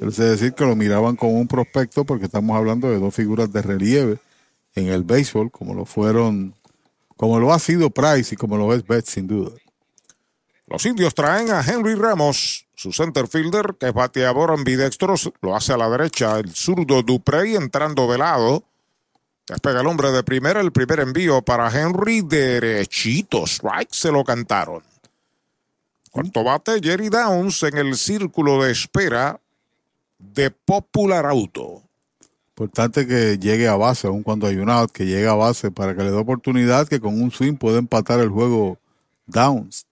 Es 0.00 0.16
decir, 0.16 0.54
que 0.54 0.64
lo 0.64 0.74
miraban 0.74 1.14
como 1.14 1.38
un 1.38 1.46
prospecto 1.46 2.04
porque 2.04 2.24
estamos 2.24 2.56
hablando 2.56 2.90
de 2.90 2.98
dos 2.98 3.14
figuras 3.14 3.52
de 3.52 3.62
relieve 3.62 4.18
en 4.74 4.88
el 4.88 5.04
béisbol, 5.04 5.50
como 5.50 5.74
lo 5.74 5.84
fueron, 5.84 6.54
como 7.16 7.38
lo 7.38 7.52
ha 7.52 7.58
sido 7.58 7.90
Price 7.90 8.34
y 8.34 8.36
como 8.36 8.56
lo 8.56 8.72
es 8.72 8.86
Betts, 8.86 9.10
sin 9.10 9.26
duda. 9.26 9.52
Los 10.66 10.84
indios 10.84 11.14
traen 11.14 11.50
a 11.50 11.62
Henry 11.62 11.94
Ramos, 11.94 12.66
su 12.74 12.92
center 12.92 13.26
fielder, 13.26 13.76
que 13.80 13.88
es 13.88 13.94
bateador 13.94 14.50
ambidextro, 14.50 15.14
lo 15.40 15.56
hace 15.56 15.72
a 15.72 15.78
la 15.78 15.88
derecha, 15.88 16.38
el 16.38 16.54
zurdo 16.54 17.02
Duprey 17.02 17.56
entrando 17.56 18.10
de 18.10 18.18
lado. 18.18 18.64
Despega 19.46 19.80
el 19.80 19.86
hombre 19.86 20.12
de 20.12 20.22
primera, 20.22 20.60
el 20.60 20.72
primer 20.72 21.00
envío 21.00 21.40
para 21.40 21.70
Henry, 21.70 22.20
derechito, 22.20 23.46
strike, 23.46 23.92
se 23.92 24.12
lo 24.12 24.22
cantaron. 24.22 24.82
Cuarto 26.10 26.44
bate, 26.44 26.80
Jerry 26.82 27.08
Downs 27.08 27.62
en 27.62 27.78
el 27.78 27.96
círculo 27.96 28.62
de 28.62 28.72
espera 28.72 29.40
de 30.18 30.50
Popular 30.50 31.24
Auto. 31.24 31.87
Importante 32.58 33.06
que 33.06 33.38
llegue 33.38 33.68
a 33.68 33.76
base, 33.76 34.08
aun 34.08 34.24
cuando 34.24 34.48
hay 34.48 34.56
un 34.56 34.68
out, 34.68 34.90
que 34.90 35.06
llegue 35.06 35.28
a 35.28 35.34
base 35.34 35.70
para 35.70 35.94
que 35.94 36.02
le 36.02 36.10
dé 36.10 36.16
oportunidad 36.16 36.88
que 36.88 36.98
con 36.98 37.22
un 37.22 37.30
swing 37.30 37.54
pueda 37.54 37.78
empatar 37.78 38.18
el 38.18 38.30
juego 38.30 38.80
Downs. 39.26 39.86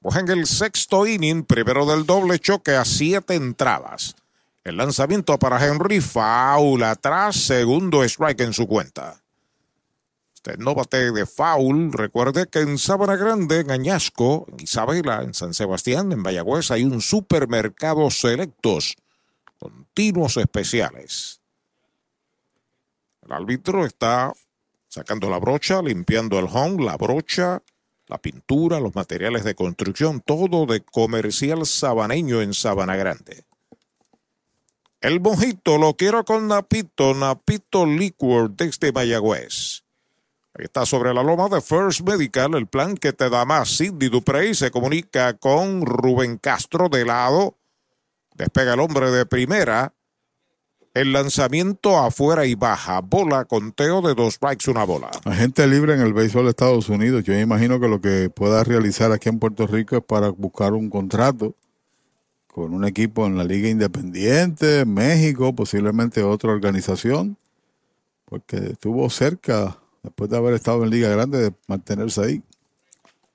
Pues 0.00 0.16
en 0.16 0.30
el 0.30 0.46
sexto 0.46 1.06
inning, 1.06 1.44
primero 1.44 1.84
del 1.84 2.06
doble 2.06 2.38
choque 2.38 2.70
a 2.70 2.86
siete 2.86 3.34
entradas. 3.34 4.16
El 4.64 4.78
lanzamiento 4.78 5.38
para 5.38 5.62
Henry, 5.62 6.00
foul 6.00 6.82
atrás, 6.82 7.36
segundo 7.36 8.02
strike 8.02 8.40
en 8.40 8.54
su 8.54 8.66
cuenta. 8.66 9.20
Este 10.32 10.56
no 10.56 10.74
bate 10.74 11.12
de 11.12 11.26
foul. 11.26 11.92
Recuerde 11.92 12.46
que 12.46 12.60
en 12.60 12.78
Sabana 12.78 13.16
Grande, 13.16 13.60
en 13.60 13.70
Añasco, 13.70 14.46
en 14.50 14.64
Isabela, 14.64 15.20
en 15.20 15.34
San 15.34 15.52
Sebastián, 15.52 16.10
en 16.12 16.22
Vallagüez, 16.22 16.70
hay 16.70 16.84
un 16.84 17.02
supermercado 17.02 18.10
selectos, 18.10 18.96
continuos 19.58 20.38
especiales. 20.38 21.37
El 23.28 23.34
árbitro 23.34 23.84
está 23.84 24.32
sacando 24.88 25.28
la 25.28 25.38
brocha, 25.38 25.82
limpiando 25.82 26.38
el 26.38 26.46
home, 26.50 26.82
la 26.82 26.96
brocha, 26.96 27.62
la 28.06 28.16
pintura, 28.16 28.80
los 28.80 28.94
materiales 28.94 29.44
de 29.44 29.54
construcción, 29.54 30.22
todo 30.22 30.64
de 30.64 30.80
comercial 30.80 31.66
sabaneño 31.66 32.40
en 32.40 32.54
Sabana 32.54 32.96
Grande. 32.96 33.44
El 35.02 35.20
mojito 35.20 35.76
lo 35.76 35.94
quiero 35.94 36.24
con 36.24 36.48
Napito, 36.48 37.12
Napito 37.12 37.84
Liquor 37.84 38.50
desde 38.56 38.92
Mayagüez. 38.92 39.84
Está 40.54 40.86
sobre 40.86 41.12
la 41.12 41.22
loma 41.22 41.50
de 41.50 41.60
First 41.60 42.00
Medical, 42.00 42.54
el 42.54 42.66
plan 42.66 42.96
que 42.96 43.12
te 43.12 43.28
da 43.28 43.44
más. 43.44 43.76
Cindy 43.76 44.08
Duprey 44.08 44.54
se 44.54 44.70
comunica 44.70 45.34
con 45.34 45.84
Rubén 45.84 46.38
Castro 46.38 46.88
de 46.88 47.04
lado. 47.04 47.58
Despega 48.34 48.72
el 48.72 48.80
hombre 48.80 49.10
de 49.10 49.26
primera. 49.26 49.92
El 50.98 51.12
lanzamiento 51.12 51.96
afuera 51.96 52.44
y 52.44 52.56
baja. 52.56 53.00
Bola, 53.02 53.44
conteo 53.44 54.02
de 54.02 54.16
dos 54.16 54.34
strikes, 54.34 54.68
una 54.68 54.82
bola. 54.82 55.08
Agente 55.26 55.64
libre 55.68 55.94
en 55.94 56.00
el 56.00 56.12
béisbol 56.12 56.42
de 56.42 56.50
Estados 56.50 56.88
Unidos. 56.88 57.22
Yo 57.22 57.38
imagino 57.38 57.78
que 57.78 57.86
lo 57.86 58.00
que 58.00 58.30
pueda 58.30 58.64
realizar 58.64 59.12
aquí 59.12 59.28
en 59.28 59.38
Puerto 59.38 59.68
Rico 59.68 59.96
es 59.98 60.02
para 60.02 60.30
buscar 60.30 60.72
un 60.72 60.90
contrato 60.90 61.54
con 62.48 62.74
un 62.74 62.84
equipo 62.84 63.26
en 63.26 63.38
la 63.38 63.44
Liga 63.44 63.68
Independiente, 63.68 64.84
México, 64.86 65.54
posiblemente 65.54 66.24
otra 66.24 66.50
organización, 66.50 67.36
porque 68.24 68.56
estuvo 68.56 69.08
cerca, 69.08 69.78
después 70.02 70.28
de 70.28 70.36
haber 70.36 70.54
estado 70.54 70.82
en 70.82 70.90
Liga 70.90 71.10
Grande, 71.10 71.38
de 71.38 71.52
mantenerse 71.68 72.22
ahí. 72.22 72.42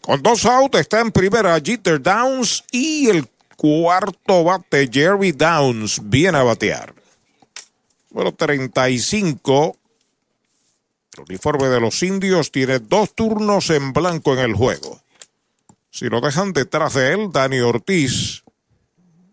Con 0.00 0.22
dos 0.22 0.46
outs 0.46 0.78
está 0.78 1.00
en 1.00 1.10
primera 1.10 1.60
Jeter 1.60 2.00
Downs 2.00 2.62
y 2.70 3.08
el 3.08 3.26
cuarto 3.56 4.44
bate 4.44 4.88
Jerry 4.92 5.32
Downs 5.32 6.00
viene 6.04 6.38
a 6.38 6.44
batear. 6.44 6.94
Número 8.10 8.32
35. 8.32 9.76
El 11.16 11.24
uniforme 11.28 11.68
de 11.68 11.80
los 11.80 12.02
indios 12.02 12.50
tiene 12.50 12.80
dos 12.80 13.14
turnos 13.14 13.70
en 13.70 13.92
blanco 13.92 14.34
en 14.34 14.40
el 14.40 14.54
juego. 14.54 15.00
Si 15.90 16.06
lo 16.06 16.20
dejan 16.20 16.52
detrás 16.52 16.94
de 16.94 17.12
él, 17.12 17.30
Dani 17.30 17.60
Ortiz. 17.60 18.42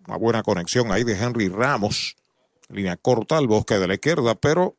Una 0.08 0.18
buena 0.18 0.44
conexión 0.44 0.92
ahí 0.92 1.04
de 1.04 1.18
Henry 1.18 1.50
Ramos. 1.50 2.16
Línea 2.70 2.98
corta 2.98 3.38
al 3.38 3.48
bosque 3.48 3.80
de 3.80 3.88
la 3.88 3.96
izquierda, 3.96 4.36
pero 4.36 4.76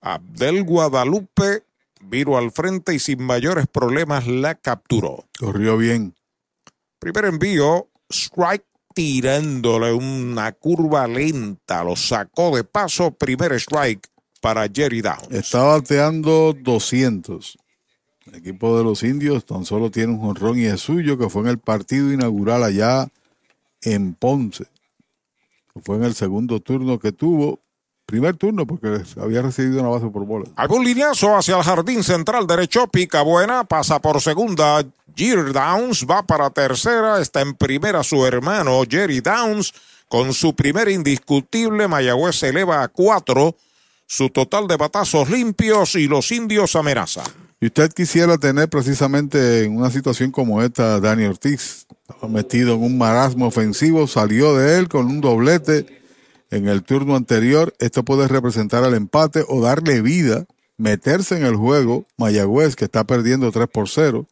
Abdel 0.00 0.64
Guadalupe 0.64 1.64
vino 2.00 2.38
al 2.38 2.50
frente 2.50 2.94
y 2.94 2.98
sin 2.98 3.22
mayores 3.22 3.66
problemas 3.66 4.26
la 4.26 4.54
capturó. 4.54 5.26
Corrió 5.38 5.76
bien. 5.76 6.14
Primer 6.98 7.26
envío, 7.26 7.88
strike 8.08 8.64
tirándole 8.94 9.92
una 9.92 10.52
curva 10.52 11.06
lenta, 11.06 11.84
lo 11.84 11.94
sacó 11.94 12.56
de 12.56 12.64
paso, 12.64 13.12
primer 13.12 13.52
strike 13.52 14.08
para 14.40 14.68
Jerry 14.72 15.02
Downs. 15.02 15.30
Está 15.30 15.62
bateando 15.62 16.54
200. 16.58 17.58
El 18.26 18.34
equipo 18.36 18.76
de 18.76 18.84
los 18.84 19.02
indios 19.02 19.44
tan 19.44 19.64
solo 19.64 19.90
tiene 19.90 20.12
un 20.12 20.20
jonrón 20.20 20.58
y 20.58 20.64
es 20.64 20.80
suyo, 20.80 21.18
que 21.18 21.28
fue 21.28 21.42
en 21.42 21.48
el 21.48 21.58
partido 21.58 22.12
inaugural 22.12 22.62
allá 22.62 23.08
en 23.82 24.14
Ponce. 24.14 24.66
Fue 25.82 25.96
en 25.96 26.04
el 26.04 26.14
segundo 26.14 26.60
turno 26.60 26.98
que 26.98 27.12
tuvo. 27.12 27.60
Primer 28.06 28.36
turno 28.36 28.66
porque 28.66 29.02
había 29.20 29.40
recibido 29.40 29.80
una 29.80 29.90
base 29.90 30.08
por 30.08 30.26
bola. 30.26 30.46
Algún 30.56 30.84
lineazo 30.84 31.36
hacia 31.36 31.56
el 31.56 31.62
jardín 31.62 32.02
central 32.02 32.44
derecho, 32.44 32.88
pica 32.88 33.22
buena, 33.22 33.62
pasa 33.62 34.00
por 34.00 34.20
segunda. 34.20 34.84
Jerry 35.14 35.52
Downs 35.52 36.04
va 36.10 36.24
para 36.24 36.50
tercera, 36.50 37.20
está 37.20 37.40
en 37.40 37.54
primera 37.54 38.02
su 38.02 38.26
hermano 38.26 38.82
Jerry 38.88 39.20
Downs 39.20 39.72
con 40.08 40.34
su 40.34 40.54
primer 40.56 40.88
indiscutible. 40.88 41.86
Mayagüez 41.86 42.36
se 42.36 42.48
eleva 42.48 42.82
a 42.82 42.88
cuatro 42.88 43.54
su 44.10 44.28
total 44.28 44.66
de 44.66 44.76
batazos 44.76 45.30
limpios 45.30 45.94
y 45.94 46.08
los 46.08 46.32
indios 46.32 46.74
amenazan. 46.74 47.26
Y 47.60 47.66
usted 47.66 47.92
quisiera 47.92 48.38
tener 48.38 48.68
precisamente 48.68 49.62
en 49.62 49.76
una 49.76 49.88
situación 49.88 50.32
como 50.32 50.62
esta, 50.62 50.98
Dani 50.98 51.26
Ortiz, 51.26 51.86
estaba 52.08 52.26
metido 52.26 52.74
en 52.74 52.82
un 52.82 52.98
marasmo 52.98 53.46
ofensivo, 53.46 54.08
salió 54.08 54.56
de 54.56 54.80
él 54.80 54.88
con 54.88 55.06
un 55.06 55.20
doblete 55.20 55.86
en 56.50 56.66
el 56.66 56.82
turno 56.82 57.14
anterior. 57.14 57.72
Esto 57.78 58.04
puede 58.04 58.26
representar 58.26 58.82
el 58.82 58.94
empate 58.94 59.44
o 59.46 59.60
darle 59.60 60.02
vida, 60.02 60.44
meterse 60.76 61.36
en 61.36 61.46
el 61.46 61.54
juego. 61.54 62.04
Mayagüez, 62.16 62.74
que 62.74 62.86
está 62.86 63.04
perdiendo 63.04 63.52
3 63.52 63.68
por 63.68 63.88
0, 63.88 64.26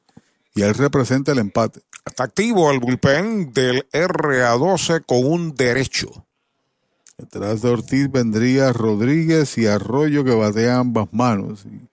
y 0.56 0.62
él 0.62 0.74
representa 0.74 1.30
el 1.30 1.38
empate. 1.38 1.82
Está 2.04 2.24
activo 2.24 2.72
el 2.72 2.80
bullpen 2.80 3.52
del 3.52 3.88
RA12 3.92 5.04
con 5.06 5.24
un 5.24 5.54
derecho. 5.54 6.26
Detrás 7.18 7.62
de 7.62 7.70
Ortiz 7.70 8.10
vendría 8.10 8.72
Rodríguez 8.72 9.58
y 9.58 9.66
Arroyo 9.66 10.24
que 10.24 10.34
batea 10.34 10.78
ambas 10.78 11.08
manos. 11.12 11.66
Y, 11.66 11.88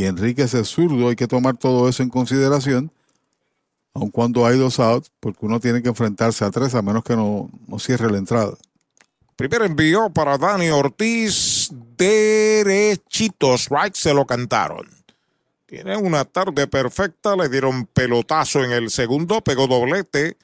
y 0.00 0.04
Enríquez 0.04 0.54
es 0.54 0.68
zurdo, 0.68 1.08
hay 1.08 1.16
que 1.16 1.26
tomar 1.26 1.56
todo 1.56 1.88
eso 1.88 2.04
en 2.04 2.08
consideración, 2.08 2.92
aun 3.92 4.12
cuando 4.12 4.46
hay 4.46 4.56
dos 4.56 4.78
outs, 4.78 5.10
porque 5.18 5.44
uno 5.44 5.58
tiene 5.58 5.82
que 5.82 5.88
enfrentarse 5.88 6.44
a 6.44 6.52
tres 6.52 6.76
a 6.76 6.82
menos 6.82 7.02
que 7.02 7.16
no, 7.16 7.50
cierre 7.80 8.08
la 8.08 8.18
entrada. 8.18 8.52
Primer 9.34 9.62
envío 9.62 10.08
para 10.10 10.38
Dani 10.38 10.68
Ortiz, 10.68 11.72
derechitos, 11.96 13.68
right, 13.70 13.94
se 13.94 14.14
lo 14.14 14.24
cantaron. 14.24 14.86
Tiene 15.66 15.96
una 15.96 16.24
tarde 16.24 16.68
perfecta, 16.68 17.34
le 17.34 17.48
dieron 17.48 17.86
pelotazo 17.86 18.62
en 18.62 18.70
el 18.70 18.90
segundo, 18.90 19.40
pegó 19.40 19.66
doblete. 19.66 20.36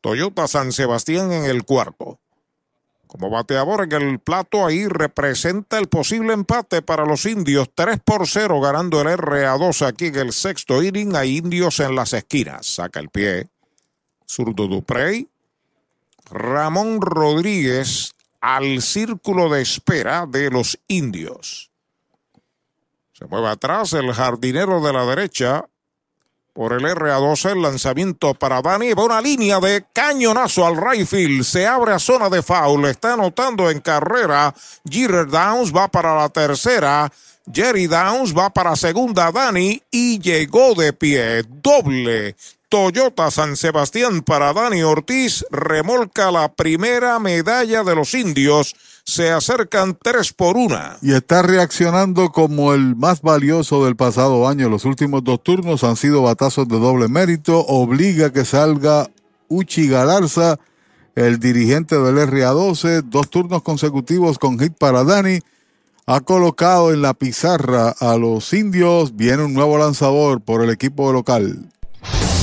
Toyota 0.00 0.46
San 0.46 0.70
Sebastián 0.70 1.32
en 1.32 1.46
el 1.46 1.64
cuarto. 1.64 2.20
Como 3.14 3.30
bateador 3.30 3.84
en 3.84 3.92
el 4.02 4.18
plato 4.18 4.66
ahí 4.66 4.88
representa 4.88 5.78
el 5.78 5.86
posible 5.86 6.32
empate 6.32 6.82
para 6.82 7.06
los 7.06 7.26
indios. 7.26 7.70
3 7.72 8.00
por 8.04 8.26
0 8.26 8.60
ganando 8.60 9.00
el 9.00 9.06
RA2 9.06 9.86
aquí 9.86 10.06
en 10.06 10.16
el 10.16 10.32
sexto 10.32 10.82
inning. 10.82 11.14
Hay 11.14 11.36
indios 11.36 11.78
en 11.78 11.94
las 11.94 12.12
esquinas. 12.12 12.66
Saca 12.66 12.98
el 12.98 13.10
pie. 13.10 13.46
Zurdo 14.26 14.66
Duprey. 14.66 15.28
Ramón 16.28 17.00
Rodríguez 17.00 18.16
al 18.40 18.82
círculo 18.82 19.48
de 19.48 19.62
espera 19.62 20.26
de 20.26 20.50
los 20.50 20.76
indios. 20.88 21.70
Se 23.12 23.26
mueve 23.26 23.46
atrás 23.46 23.92
el 23.92 24.12
jardinero 24.12 24.80
de 24.80 24.92
la 24.92 25.06
derecha. 25.06 25.68
Por 26.54 26.72
el 26.72 26.84
RA12, 26.84 27.50
el 27.50 27.62
lanzamiento 27.62 28.32
para 28.32 28.62
Dani. 28.62 28.94
Va 28.94 29.04
una 29.04 29.20
línea 29.20 29.58
de 29.58 29.86
cañonazo 29.92 30.64
al 30.64 30.76
right 30.76 31.04
field. 31.04 31.42
Se 31.42 31.66
abre 31.66 31.92
a 31.92 31.98
zona 31.98 32.30
de 32.30 32.42
foul. 32.42 32.84
Está 32.84 33.14
anotando 33.14 33.68
en 33.68 33.80
carrera. 33.80 34.54
Jeter 34.88 35.26
Downs 35.26 35.74
va 35.74 35.88
para 35.88 36.14
la 36.14 36.28
tercera. 36.28 37.10
Jerry 37.52 37.88
Downs 37.88 38.32
va 38.32 38.50
para 38.50 38.76
segunda. 38.76 39.32
Dani 39.32 39.82
y 39.90 40.20
llegó 40.20 40.74
de 40.76 40.92
pie. 40.92 41.42
Doble. 41.42 42.36
Toyota 42.74 43.30
San 43.30 43.56
Sebastián 43.56 44.22
para 44.22 44.52
Dani 44.52 44.82
Ortiz. 44.82 45.46
Remolca 45.52 46.32
la 46.32 46.52
primera 46.52 47.20
medalla 47.20 47.84
de 47.84 47.94
los 47.94 48.14
indios 48.14 48.74
se 49.04 49.30
acercan 49.30 49.96
tres 50.02 50.32
por 50.32 50.56
una. 50.56 50.96
Y 51.00 51.12
está 51.12 51.42
reaccionando 51.42 52.30
como 52.30 52.74
el 52.74 52.96
más 52.96 53.22
valioso 53.22 53.84
del 53.84 53.94
pasado 53.94 54.48
año. 54.48 54.68
Los 54.68 54.86
últimos 54.86 55.22
dos 55.22 55.40
turnos 55.44 55.84
han 55.84 55.94
sido 55.94 56.22
batazos 56.22 56.66
de 56.66 56.80
doble 56.80 57.06
mérito. 57.06 57.60
Obliga 57.60 58.32
que 58.32 58.44
salga 58.44 59.08
Uchi 59.46 59.86
Galarza, 59.86 60.58
el 61.14 61.38
dirigente 61.38 61.96
del 61.96 62.16
RA12. 62.28 63.02
Dos 63.02 63.30
turnos 63.30 63.62
consecutivos 63.62 64.36
con 64.36 64.58
hit 64.58 64.72
para 64.76 65.04
Dani. 65.04 65.38
Ha 66.06 66.22
colocado 66.22 66.92
en 66.92 67.02
la 67.02 67.14
pizarra 67.14 67.94
a 68.00 68.16
los 68.16 68.52
indios. 68.52 69.14
Viene 69.14 69.44
un 69.44 69.54
nuevo 69.54 69.78
lanzador 69.78 70.40
por 70.40 70.60
el 70.60 70.70
equipo 70.70 71.12
local. 71.12 71.70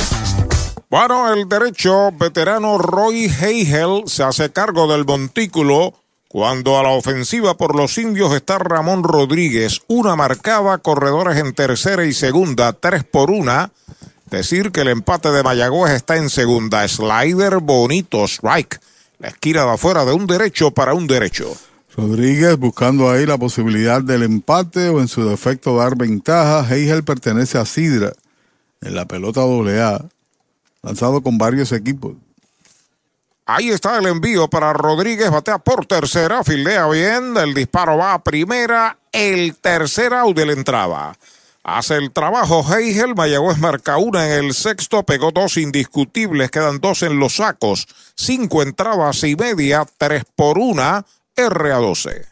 Bueno, 0.89 1.33
el 1.33 1.49
derecho 1.49 2.13
veterano 2.13 2.79
Roy 2.79 3.25
Heigel 3.25 4.05
se 4.07 4.23
hace 4.23 4.53
cargo 4.53 4.87
del 4.93 5.05
montículo 5.05 5.95
cuando 6.33 6.79
a 6.79 6.83
la 6.83 6.89
ofensiva 6.89 7.59
por 7.59 7.77
los 7.77 7.99
indios 7.99 8.33
está 8.33 8.59
Ramón 8.59 9.05
Rodríguez, 9.05 9.83
una 9.87 10.17
marcada, 10.17 10.79
corredores 10.79 11.37
en 11.37 11.53
tercera 11.53 12.07
y 12.07 12.15
segunda, 12.15 12.73
tres 12.73 13.05
por 13.05 13.31
una. 13.31 13.71
Decir 14.31 14.73
que 14.73 14.81
el 14.81 14.89
empate 14.89 15.31
de 15.31 15.43
Mayagüez 15.43 15.93
está 15.93 16.17
en 16.17 16.31
segunda. 16.31 16.89
Slider 16.89 17.59
bonito, 17.59 18.25
strike. 18.25 18.81
La 19.19 19.29
esquina 19.29 19.67
de 19.67 19.73
afuera 19.73 20.07
de 20.07 20.15
un 20.15 20.27
derecho 20.27 20.71
para 20.71 20.95
un 20.95 21.07
derecho. 21.07 21.55
Rodríguez 21.95 22.57
buscando 22.57 23.11
ahí 23.11 23.27
la 23.27 23.37
posibilidad 23.37 24.01
del 24.01 24.23
empate 24.23 24.89
o 24.89 25.03
en 25.03 25.09
su 25.09 25.29
defecto 25.29 25.77
dar 25.77 25.99
ventaja. 25.99 26.67
Heigel 26.75 27.05
pertenece 27.05 27.59
a 27.59 27.67
Sidra 27.67 28.15
en 28.81 28.95
la 28.95 29.05
pelota 29.05 29.43
AA, 29.43 30.07
lanzado 30.83 31.21
con 31.21 31.37
varios 31.37 31.73
equipos. 31.73 32.15
Ahí 33.55 33.69
está 33.69 33.99
el 33.99 34.07
envío 34.07 34.49
para 34.49 34.73
Rodríguez, 34.73 35.31
batea 35.31 35.59
por 35.59 35.85
tercera, 35.85 36.43
fildea 36.43 36.89
bien, 36.89 37.37
el 37.37 37.53
disparo 37.53 37.99
va 37.99 38.15
a 38.15 38.25
primera, 38.25 38.97
el 39.13 39.57
tercer 39.57 40.15
out 40.15 40.35
de 40.35 40.47
la 40.47 40.53
entrada. 40.53 41.19
Hace 41.63 41.97
el 41.97 42.13
trabajo 42.13 42.65
Heigel, 42.75 43.15
Mayagüez 43.15 43.59
marca 43.59 43.99
una 43.99 44.25
en 44.25 44.47
el 44.47 44.55
sexto, 44.55 45.03
pegó 45.03 45.33
dos 45.33 45.59
indiscutibles, 45.59 46.51
quedan 46.51 46.81
dos 46.81 47.03
en 47.03 47.19
los 47.19 47.37
sacos, 47.37 47.87
cinco 48.15 48.63
entradas 48.63 49.23
y 49.23 49.37
media, 49.37 49.87
tres 49.99 50.25
por 50.35 50.57
una, 50.57 51.05
R 51.37 51.73
a 51.73 51.77
12. 51.77 52.32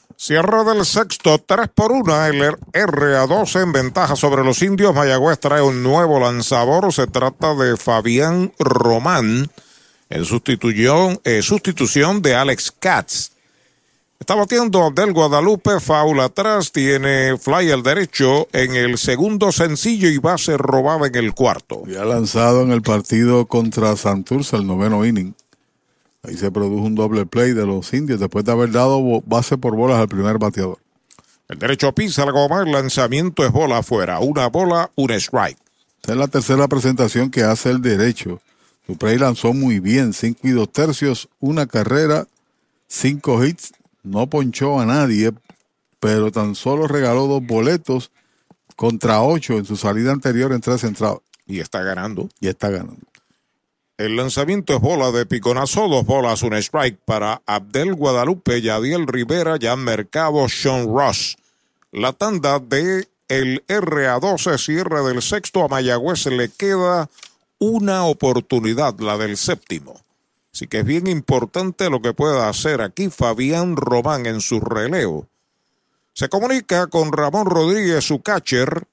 Cierre 0.23 0.63
del 0.63 0.85
sexto, 0.85 1.39
3 1.43 1.69
por 1.73 1.91
1, 1.91 2.25
el 2.27 2.55
RA12 2.73 3.63
en 3.63 3.71
ventaja 3.71 4.15
sobre 4.15 4.43
los 4.43 4.61
indios. 4.61 4.93
Mayagüez 4.93 5.39
trae 5.39 5.63
un 5.63 5.81
nuevo 5.81 6.19
lanzador. 6.19 6.93
Se 6.93 7.07
trata 7.07 7.55
de 7.55 7.75
Fabián 7.75 8.53
Román 8.59 9.49
en 10.11 10.25
sustitución, 10.25 11.19
eh, 11.23 11.41
sustitución 11.41 12.21
de 12.21 12.35
Alex 12.35 12.71
Katz. 12.71 13.31
Está 14.19 14.35
batiendo 14.35 14.91
del 14.91 15.11
Guadalupe, 15.11 15.79
faula 15.79 16.25
atrás, 16.25 16.71
tiene 16.71 17.35
fly 17.39 17.71
al 17.71 17.81
derecho 17.81 18.47
en 18.53 18.75
el 18.75 18.99
segundo 18.99 19.51
sencillo 19.51 20.07
y 20.07 20.19
base 20.19 20.55
robada 20.55 21.07
en 21.07 21.15
el 21.15 21.33
cuarto. 21.33 21.81
Y 21.87 21.95
ha 21.95 22.05
lanzado 22.05 22.61
en 22.61 22.71
el 22.71 22.83
partido 22.83 23.47
contra 23.47 23.97
Santurce 23.97 24.55
el 24.55 24.67
noveno 24.67 25.03
inning. 25.03 25.33
Ahí 26.23 26.37
se 26.37 26.51
produjo 26.51 26.85
un 26.85 26.95
doble 26.95 27.25
play 27.25 27.53
de 27.53 27.65
los 27.65 27.93
indios 27.93 28.19
después 28.19 28.45
de 28.45 28.51
haber 28.51 28.71
dado 28.71 29.21
base 29.25 29.57
por 29.57 29.75
bolas 29.75 29.99
al 29.99 30.07
primer 30.07 30.37
bateador. 30.37 30.77
El 31.49 31.59
derecho 31.59 31.93
pisa 31.93 32.25
la 32.25 32.31
goma, 32.31 32.61
el 32.61 32.71
lanzamiento 32.71 33.45
es 33.45 33.51
bola 33.51 33.79
afuera. 33.79 34.19
Una 34.19 34.47
bola, 34.47 34.91
un 34.95 35.11
strike. 35.11 35.57
Esta 36.01 36.13
es 36.13 36.17
la 36.17 36.27
tercera 36.27 36.67
presentación 36.67 37.29
que 37.29 37.43
hace 37.43 37.69
el 37.69 37.81
derecho. 37.81 38.41
Su 38.87 38.97
play 38.97 39.17
lanzó 39.17 39.53
muy 39.53 39.79
bien, 39.79 40.13
cinco 40.13 40.39
y 40.43 40.51
dos 40.51 40.71
tercios, 40.71 41.29
una 41.39 41.65
carrera, 41.65 42.27
cinco 42.87 43.43
hits, 43.43 43.73
no 44.03 44.27
ponchó 44.27 44.79
a 44.79 44.85
nadie 44.85 45.31
pero 46.01 46.31
tan 46.31 46.55
solo 46.55 46.87
regaló 46.87 47.27
dos 47.27 47.45
boletos 47.45 48.11
contra 48.75 49.21
ocho 49.21 49.53
en 49.59 49.65
su 49.65 49.77
salida 49.77 50.11
anterior 50.11 50.51
en 50.51 50.59
tres 50.59 50.83
entradas. 50.83 51.19
Y 51.45 51.59
está 51.59 51.83
ganando. 51.83 52.27
Y 52.39 52.47
está 52.47 52.71
ganando. 52.71 53.05
El 53.97 54.15
lanzamiento 54.15 54.73
es 54.73 54.81
bola 54.81 55.11
de 55.11 55.25
piconazo, 55.25 55.87
dos 55.87 56.05
bolas, 56.05 56.41
un 56.43 56.53
strike 56.53 56.99
para 57.05 57.41
Abdel 57.45 57.93
Guadalupe, 57.93 58.61
Yadiel 58.61 59.05
Rivera, 59.05 59.57
Jan 59.61 59.83
Mercado, 59.83 60.47
Sean 60.49 60.87
Ross. 60.87 61.37
La 61.91 62.13
tanda 62.13 62.59
de 62.59 63.07
el 63.27 63.65
RA12 63.67 64.57
cierre 64.57 65.03
del 65.03 65.21
sexto 65.21 65.63
a 65.63 65.67
Mayagüez 65.67 66.25
le 66.25 66.49
queda 66.49 67.09
una 67.59 68.05
oportunidad, 68.05 68.99
la 68.99 69.17
del 69.17 69.37
séptimo. 69.37 70.01
Así 70.53 70.67
que 70.67 70.79
es 70.79 70.85
bien 70.85 71.07
importante 71.07 71.89
lo 71.89 72.01
que 72.01 72.13
pueda 72.13 72.49
hacer 72.49 72.81
aquí 72.81 73.09
Fabián 73.09 73.75
Román 73.77 74.25
en 74.25 74.41
su 74.41 74.59
relevo. 74.59 75.27
Se 76.13 76.27
comunica 76.27 76.87
con 76.87 77.13
Ramón 77.13 77.45
Rodríguez, 77.45 78.03
su 78.03 78.21
catcher. 78.21 78.83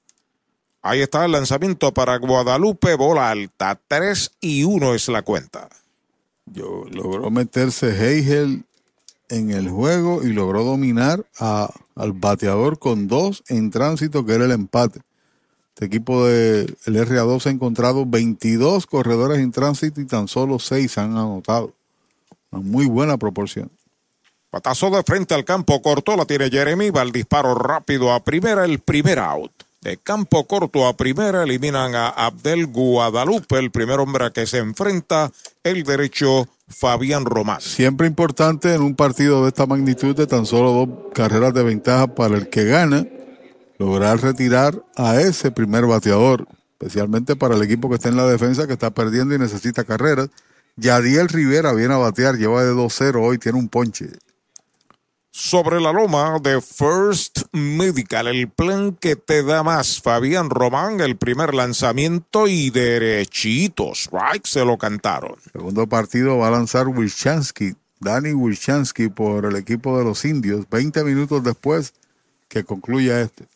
Ahí 0.83 1.01
está 1.01 1.25
el 1.25 1.33
lanzamiento 1.33 1.93
para 1.93 2.17
Guadalupe, 2.19 2.95
bola 2.95 3.31
alta, 3.31 3.81
3 3.89 4.31
y 4.41 4.65
1 4.65 4.95
es 4.95 5.09
la 5.09 5.23
cuenta. 5.23 5.69
Yo 6.47 6.85
logró 6.91 7.31
meterse 7.31 7.91
Heigel 7.91 8.65
en 9.29 9.51
el 9.51 9.69
juego 9.69 10.23
y 10.23 10.33
logró 10.33 10.65
dominar 10.65 11.27
a, 11.39 11.69
al 11.95 12.13
bateador 12.13 12.79
con 12.79 13.09
dos 13.09 13.43
en 13.49 13.71
tránsito, 13.71 14.25
que 14.25 14.35
era 14.35 14.45
el 14.45 14.53
empate. 14.53 15.01
Este 15.75 15.87
equipo 15.87 16.27
del 16.27 16.77
RA2 16.85 17.47
ha 17.47 17.51
encontrado 17.51 18.05
22 18.07 18.87
corredores 18.87 19.39
en 19.39 19.53
tránsito 19.53 20.01
y 20.01 20.07
tan 20.07 20.27
solo 20.27 20.59
6 20.59 20.99
han 20.99 21.13
anotado. 21.13 21.73
Una 22.51 22.63
muy 22.63 22.87
buena 22.87 23.17
proporción. 23.17 23.71
Patazo 24.51 24.91
de 24.91 25.03
frente 25.03 25.35
al 25.35 25.45
campo 25.45 25.81
corto, 25.83 26.17
la 26.17 26.25
tiene 26.25 26.51
Jeremy, 26.51 26.91
va 26.91 27.03
el 27.03 27.13
disparo 27.13 27.55
rápido 27.55 28.13
a 28.13 28.25
primera, 28.25 28.65
el 28.65 28.79
primer 28.79 29.19
out. 29.19 29.53
De 29.81 29.97
campo 29.97 30.45
corto 30.45 30.89
a 30.89 30.97
primera 30.97 31.45
eliminan 31.45 31.95
a 31.95 32.09
Abdel 32.09 32.67
Guadalupe, 32.67 33.61
el 33.61 33.71
primer 33.71 34.01
hombre 34.01 34.27
a 34.27 34.31
que 34.31 34.45
se 34.45 34.59
enfrenta 34.59 35.31
el 35.63 35.85
derecho 35.85 36.49
Fabián 36.67 37.25
Román. 37.25 37.61
Siempre 37.61 38.09
importante 38.09 38.75
en 38.75 38.83
un 38.83 38.97
partido 38.97 39.43
de 39.43 39.49
esta 39.49 39.67
magnitud 39.67 40.17
de 40.17 40.27
tan 40.27 40.47
solo 40.47 40.73
dos 40.73 40.89
carreras 41.15 41.55
de 41.55 41.63
ventaja 41.63 42.09
para 42.09 42.37
el 42.37 42.49
que 42.49 42.65
gana, 42.65 43.07
lograr 43.79 44.21
retirar 44.21 44.83
a 44.97 45.21
ese 45.21 45.53
primer 45.53 45.87
bateador, 45.87 46.49
especialmente 46.73 47.37
para 47.37 47.55
el 47.55 47.63
equipo 47.63 47.89
que 47.89 47.95
está 47.95 48.09
en 48.09 48.17
la 48.17 48.27
defensa, 48.27 48.67
que 48.67 48.73
está 48.73 48.91
perdiendo 48.91 49.37
y 49.37 49.39
necesita 49.39 49.85
carreras. 49.85 50.29
Yadiel 50.75 51.29
Rivera 51.29 51.73
viene 51.73 51.95
a 51.95 51.99
batear, 51.99 52.37
lleva 52.37 52.65
de 52.65 52.73
2-0 52.73 53.25
hoy, 53.25 53.39
tiene 53.39 53.59
un 53.59 53.69
ponche. 53.69 54.07
Sobre 55.31 55.81
la 55.81 55.93
loma 55.93 56.39
de 56.43 56.61
First 56.61 57.43
Medical, 57.53 58.29
el 58.29 58.49
plan 58.49 58.97
que 58.97 59.15
te 59.15 59.43
da 59.43 59.63
más. 59.63 60.01
Fabián 60.01 60.51
Román, 60.51 61.01
el 61.01 61.17
primer 61.17 61.55
lanzamiento 61.55 62.49
y 62.49 62.71
derechitos. 62.71 64.09
Right, 64.11 64.47
se 64.47 64.65
lo 64.65 64.79
cantaron. 64.79 65.37
Segundo 65.53 65.87
partido 65.87 66.39
va 66.39 66.49
a 66.49 66.53
lanzar 66.53 66.89
Wilchansky, 66.89 67.75
Danny 68.01 68.33
Wilchansky 68.33 69.09
por 69.09 69.45
el 69.45 69.57
equipo 69.57 69.99
de 69.99 70.05
los 70.05 70.25
indios, 70.25 70.69
20 70.71 71.05
minutos 71.05 71.45
después 71.45 71.93
que 72.49 72.65
concluya 72.65 73.21
este. 73.21 73.47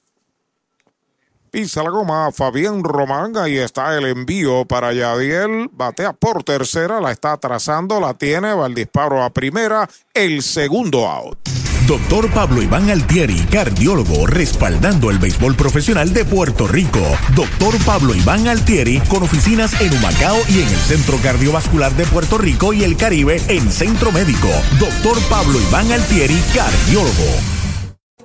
Pisa 1.51 1.83
la 1.83 1.91
goma 1.91 2.33
Fabián 2.33 2.83
Román, 2.83 3.37
ahí 3.37 3.59
está 3.59 3.97
el 3.99 4.07
envío 4.07 4.65
para 4.65 4.95
Yadiel, 4.95 5.69
batea 5.71 6.15
por 6.15 6.45
tercera, 6.45 6.99
la 6.99 7.13
está 7.13 7.37
trazando, 7.37 8.01
la 8.01 8.15
tiene, 8.15 8.55
va 8.55 8.67
el 8.67 8.75
disparo 8.75 9.23
a 9.23 9.29
primera, 9.29 9.87
el 10.15 10.43
segundo 10.43 11.07
out. 11.07 11.62
Doctor 11.93 12.31
Pablo 12.31 12.63
Iván 12.63 12.89
Altieri, 12.89 13.39
cardiólogo, 13.51 14.27
respaldando 14.27 15.11
el 15.11 15.19
béisbol 15.19 15.55
profesional 15.57 16.11
de 16.15 16.25
Puerto 16.25 16.67
Rico. 16.67 17.01
Doctor 17.35 17.75
Pablo 17.85 18.15
Iván 18.15 18.49
Altieri, 18.49 18.99
con 19.11 19.23
oficinas 19.23 19.79
en 19.79 19.93
Humacao 19.93 20.39
y 20.49 20.63
en 20.63 20.69
el 20.69 20.79
Centro 20.79 21.19
Cardiovascular 21.23 21.93
de 21.93 22.07
Puerto 22.07 22.39
Rico 22.39 22.73
y 22.73 22.83
el 22.83 22.97
Caribe 22.97 23.43
en 23.49 23.71
Centro 23.71 24.11
Médico. 24.11 24.49
Doctor 24.81 25.19
Pablo 25.29 25.61
Iván 25.69 25.93
Altieri, 25.93 26.43
cardiólogo. 26.55 27.53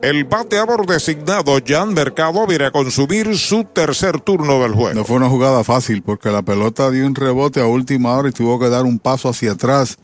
El 0.01 0.23
bateador 0.23 0.85
designado 0.85 1.57
Jan 1.67 1.93
Mercado 1.93 2.47
viene 2.47 2.67
a 2.67 2.71
consumir 2.71 3.37
su 3.37 3.65
tercer 3.65 4.21
turno 4.21 4.61
del 4.61 4.75
juego. 4.75 4.93
No 4.93 5.03
fue 5.03 5.17
una 5.17 5.27
jugada 5.27 5.65
fácil 5.65 6.03
porque 6.03 6.29
la 6.29 6.41
pelota 6.41 6.89
dio 6.89 7.05
un 7.05 7.15
rebote 7.15 7.59
a 7.59 7.65
última 7.65 8.15
hora 8.15 8.29
y 8.29 8.31
tuvo 8.31 8.59
que 8.59 8.69
dar 8.69 8.85
un 8.85 8.97
paso 8.97 9.27
hacia 9.27 9.51
atrás 9.51 9.97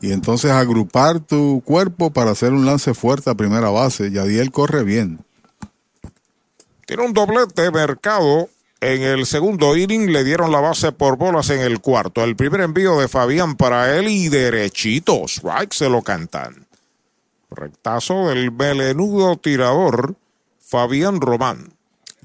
y 0.00 0.12
entonces 0.12 0.50
agrupar 0.50 1.20
tu 1.20 1.62
cuerpo 1.64 2.10
para 2.10 2.32
hacer 2.32 2.52
un 2.52 2.66
lance 2.66 2.94
fuerte 2.94 3.30
a 3.30 3.34
primera 3.34 3.70
base. 3.70 4.10
Yadiel 4.10 4.50
corre 4.50 4.82
bien. 4.82 5.20
Tiene 6.86 7.04
un 7.04 7.12
doblete 7.12 7.70
Mercado. 7.70 8.48
En 8.80 9.02
el 9.02 9.26
segundo 9.26 9.76
inning 9.76 10.12
le 10.12 10.24
dieron 10.24 10.50
la 10.50 10.60
base 10.60 10.90
por 10.90 11.16
bolas 11.16 11.50
en 11.50 11.60
el 11.60 11.80
cuarto. 11.80 12.24
El 12.24 12.34
primer 12.34 12.62
envío 12.62 12.98
de 12.98 13.06
Fabián 13.06 13.54
para 13.54 13.96
él 13.96 14.08
y 14.08 14.28
derechitos. 14.28 15.40
Right 15.44 15.72
se 15.72 15.88
lo 15.88 16.02
cantan. 16.02 16.66
Rectazo 17.50 18.28
del 18.28 18.50
melenudo 18.50 19.36
tirador 19.36 20.16
Fabián 20.58 21.20
Román. 21.20 21.72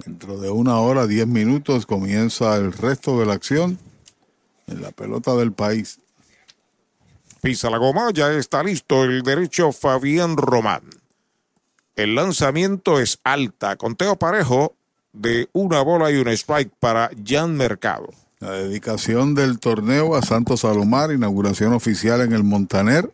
Dentro 0.03 0.39
de 0.39 0.49
una 0.49 0.79
hora, 0.79 1.05
diez 1.05 1.27
minutos, 1.27 1.85
comienza 1.85 2.55
el 2.55 2.73
resto 2.73 3.19
de 3.19 3.25
la 3.27 3.33
acción 3.33 3.77
en 4.67 4.81
la 4.81 4.91
pelota 4.91 5.35
del 5.35 5.51
país. 5.51 5.99
Pisa 7.47 7.69
la 7.69 7.77
goma, 7.77 8.11
ya 8.11 8.29
está 8.33 8.61
listo 8.61 9.05
el 9.05 9.21
derecho 9.21 9.71
Fabián 9.71 10.35
Román. 10.35 10.81
El 11.95 12.13
lanzamiento 12.13 12.99
es 12.99 13.21
alta, 13.23 13.77
conteo 13.77 14.17
parejo 14.17 14.75
de 15.13 15.47
una 15.53 15.79
bola 15.79 16.11
y 16.11 16.17
un 16.17 16.27
strike 16.27 16.73
para 16.77 17.09
Jan 17.25 17.55
Mercado. 17.55 18.09
La 18.41 18.51
dedicación 18.51 19.33
del 19.33 19.59
torneo 19.59 20.17
a 20.17 20.23
Santos 20.23 20.59
Salomar, 20.59 21.13
inauguración 21.13 21.71
oficial 21.71 22.19
en 22.19 22.33
el 22.33 22.43
Montaner 22.43 23.13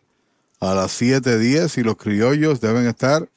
a 0.60 0.74
las 0.74 1.00
7.10 1.00 1.78
y 1.78 1.84
los 1.84 1.98
criollos 1.98 2.60
deben 2.60 2.88
estar 2.88 3.30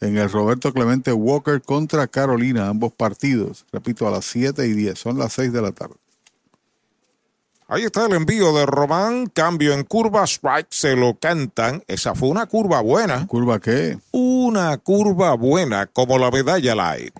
en 0.00 0.18
el 0.18 0.30
Roberto 0.30 0.72
Clemente 0.72 1.12
Walker 1.12 1.60
contra 1.60 2.06
Carolina, 2.06 2.68
ambos 2.68 2.92
partidos. 2.92 3.66
Repito, 3.72 4.06
a 4.06 4.12
las 4.12 4.24
7 4.26 4.68
y 4.68 4.72
10, 4.72 4.96
son 4.96 5.18
las 5.18 5.32
6 5.32 5.52
de 5.52 5.62
la 5.62 5.72
tarde. 5.72 5.96
Ahí 7.70 7.82
está 7.82 8.06
el 8.06 8.14
envío 8.14 8.54
de 8.54 8.64
Román, 8.64 9.26
cambio 9.26 9.74
en 9.74 9.84
curva, 9.84 10.24
strike, 10.24 10.68
se 10.70 10.96
lo 10.96 11.18
cantan. 11.18 11.84
Esa 11.86 12.14
fue 12.14 12.30
una 12.30 12.46
curva 12.46 12.80
buena. 12.80 13.26
¿Curva 13.26 13.60
qué? 13.60 13.98
Una 14.10 14.78
curva 14.78 15.34
buena, 15.34 15.86
como 15.86 16.16
la 16.16 16.30
medalla 16.30 16.74
light. 16.74 17.12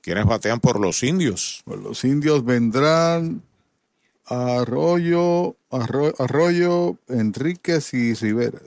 ¿Quiénes 0.00 0.24
batean 0.24 0.60
por 0.60 0.80
los 0.80 1.02
indios? 1.02 1.62
Por 1.66 1.78
los 1.78 2.04
indios 2.04 2.42
vendrán 2.42 3.42
Arroyo, 4.24 5.56
Arroyo, 5.70 6.14
Arroyo, 6.18 6.96
Enríquez 7.08 7.92
y 7.92 8.14
Rivera. 8.14 8.60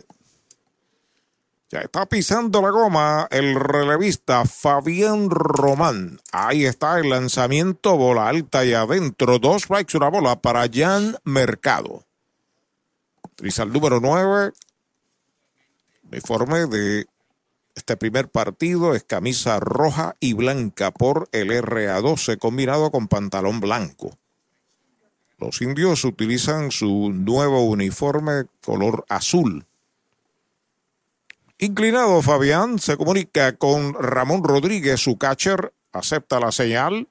Ya 1.70 1.82
está 1.82 2.06
pisando 2.06 2.62
la 2.62 2.70
goma 2.70 3.28
el 3.30 3.56
relevista 3.56 4.46
Fabián 4.46 5.30
Román. 5.30 6.22
Ahí 6.32 6.64
está 6.64 6.98
el 6.98 7.10
lanzamiento, 7.10 7.98
bola 7.98 8.30
alta 8.30 8.64
y 8.64 8.74
adentro. 8.74 9.38
Dos 9.38 9.64
strikes, 9.64 9.98
una 9.98 10.08
bola 10.08 10.40
para 10.42 10.66
Jan 10.74 11.18
Mercado. 11.26 12.06
Trizal 13.36 13.74
número 13.74 14.00
9. 14.00 14.54
Uniforme 16.10 16.68
de 16.68 17.06
este 17.76 17.98
primer 17.98 18.30
partido 18.30 18.96
es 18.96 19.04
camisa 19.04 19.60
roja 19.60 20.16
y 20.22 20.34
blanca 20.34 20.92
por 20.92 21.28
el 21.34 21.50
RA12 21.50 22.40
combinado 22.40 22.92
con 22.92 23.10
pantalón 23.10 23.60
blanco. 23.60 24.18
Los 25.38 25.62
indios 25.62 26.06
utilizan 26.06 26.72
su 26.72 27.12
nuevo 27.14 27.66
uniforme 27.66 28.46
color 28.64 29.06
azul. 29.10 29.67
Inclinado 31.60 32.22
Fabián 32.22 32.78
se 32.78 32.98
comunica 32.98 33.56
con 33.56 33.96
Ramón 33.96 34.44
Rodríguez, 34.44 35.02
su 35.02 35.18
catcher, 35.18 35.74
acepta 35.92 36.40
la 36.40 36.52
señal. 36.52 37.08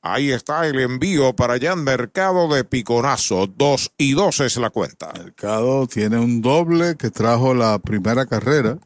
Ahí 0.00 0.30
está 0.30 0.64
el 0.68 0.78
envío 0.78 1.34
para 1.34 1.58
Jan 1.58 1.82
Mercado 1.82 2.52
de 2.54 2.62
Piconazo. 2.62 3.48
Dos 3.48 3.92
y 3.98 4.12
dos 4.12 4.38
es 4.38 4.56
la 4.58 4.70
cuenta. 4.70 5.12
Mercado 5.16 5.88
tiene 5.88 6.18
un 6.18 6.40
doble 6.40 6.96
que 6.96 7.10
trajo 7.10 7.52
la 7.52 7.80
primera 7.80 8.26
carrera. 8.26 8.78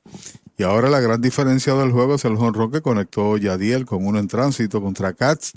Y 0.56 0.62
ahora 0.62 0.88
la 0.88 1.00
gran 1.00 1.20
diferencia 1.20 1.74
del 1.74 1.92
juego 1.92 2.14
es 2.14 2.24
el 2.24 2.36
jonrón 2.36 2.72
que 2.72 2.80
conectó 2.80 3.36
Yadiel 3.36 3.84
con 3.84 4.06
uno 4.06 4.18
en 4.18 4.28
tránsito 4.28 4.80
contra 4.80 5.12
Katz. 5.12 5.52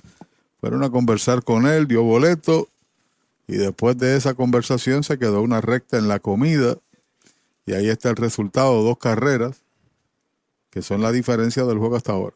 Fueron 0.60 0.84
a 0.84 0.90
conversar 0.90 1.42
con 1.42 1.68
él, 1.68 1.88
dio 1.88 2.04
boleto. 2.04 2.68
Y 3.48 3.56
después 3.56 3.98
de 3.98 4.18
esa 4.18 4.34
conversación 4.34 5.04
se 5.04 5.18
quedó 5.18 5.42
una 5.42 5.62
recta 5.62 5.98
en 5.98 6.10
la 6.10 6.20
comida. 6.20 6.76
Y 7.70 7.74
ahí 7.76 7.88
está 7.88 8.10
el 8.10 8.16
resultado, 8.16 8.82
dos 8.82 8.98
carreras, 8.98 9.62
que 10.72 10.82
son 10.82 11.04
la 11.04 11.12
diferencia 11.12 11.66
del 11.66 11.78
juego 11.78 11.98
hasta 11.98 12.14
ahora. 12.14 12.36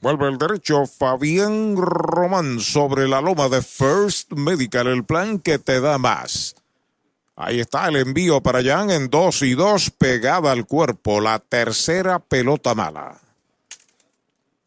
Vuelve 0.00 0.28
el 0.28 0.38
derecho 0.38 0.86
Fabián 0.86 1.74
Román 1.76 2.60
sobre 2.60 3.08
la 3.08 3.20
loma 3.20 3.48
de 3.48 3.62
First 3.62 4.34
Medical, 4.34 4.86
el 4.86 5.04
plan 5.04 5.40
que 5.40 5.58
te 5.58 5.80
da 5.80 5.98
más. 5.98 6.54
Ahí 7.34 7.58
está 7.58 7.88
el 7.88 7.96
envío 7.96 8.40
para 8.44 8.62
Jan 8.62 8.92
en 8.92 9.10
2 9.10 9.42
y 9.42 9.54
2, 9.54 9.90
pegada 9.98 10.52
al 10.52 10.64
cuerpo. 10.64 11.20
La 11.20 11.40
tercera 11.40 12.20
pelota 12.20 12.76
mala. 12.76 13.20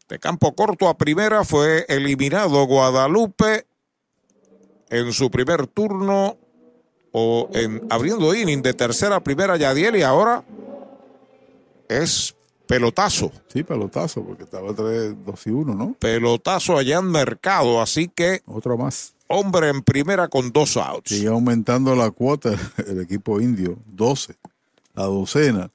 De 0.06 0.18
campo 0.18 0.54
corto 0.54 0.86
a 0.86 0.98
primera 0.98 1.44
fue 1.44 1.86
eliminado 1.88 2.66
Guadalupe 2.66 3.64
en 4.90 5.14
su 5.14 5.30
primer 5.30 5.66
turno 5.66 6.36
o 7.12 7.48
en 7.52 7.82
abriendo 7.90 8.34
inning 8.34 8.62
de 8.62 8.74
tercera 8.74 9.16
a 9.16 9.20
primera 9.20 9.56
Yadiel 9.56 9.96
y 9.96 10.02
ahora 10.02 10.44
es 11.88 12.34
pelotazo. 12.66 13.32
Sí, 13.52 13.64
pelotazo, 13.64 14.22
porque 14.22 14.44
estaba 14.44 14.72
3, 14.72 15.26
2 15.26 15.46
y 15.46 15.50
1, 15.50 15.74
¿no? 15.74 15.94
Pelotazo 15.98 16.78
allá 16.78 16.98
en 16.98 17.06
mercado, 17.06 17.82
así 17.82 18.08
que. 18.08 18.42
Otro 18.46 18.78
más. 18.78 19.14
Hombre 19.26 19.68
en 19.68 19.82
primera 19.82 20.28
con 20.28 20.52
dos 20.52 20.76
outs. 20.76 21.10
Sigue 21.10 21.28
aumentando 21.28 21.94
la 21.94 22.10
cuota 22.10 22.56
el 22.86 23.00
equipo 23.00 23.40
indio, 23.40 23.76
12, 23.86 24.36
la 24.94 25.04
docena. 25.04 25.70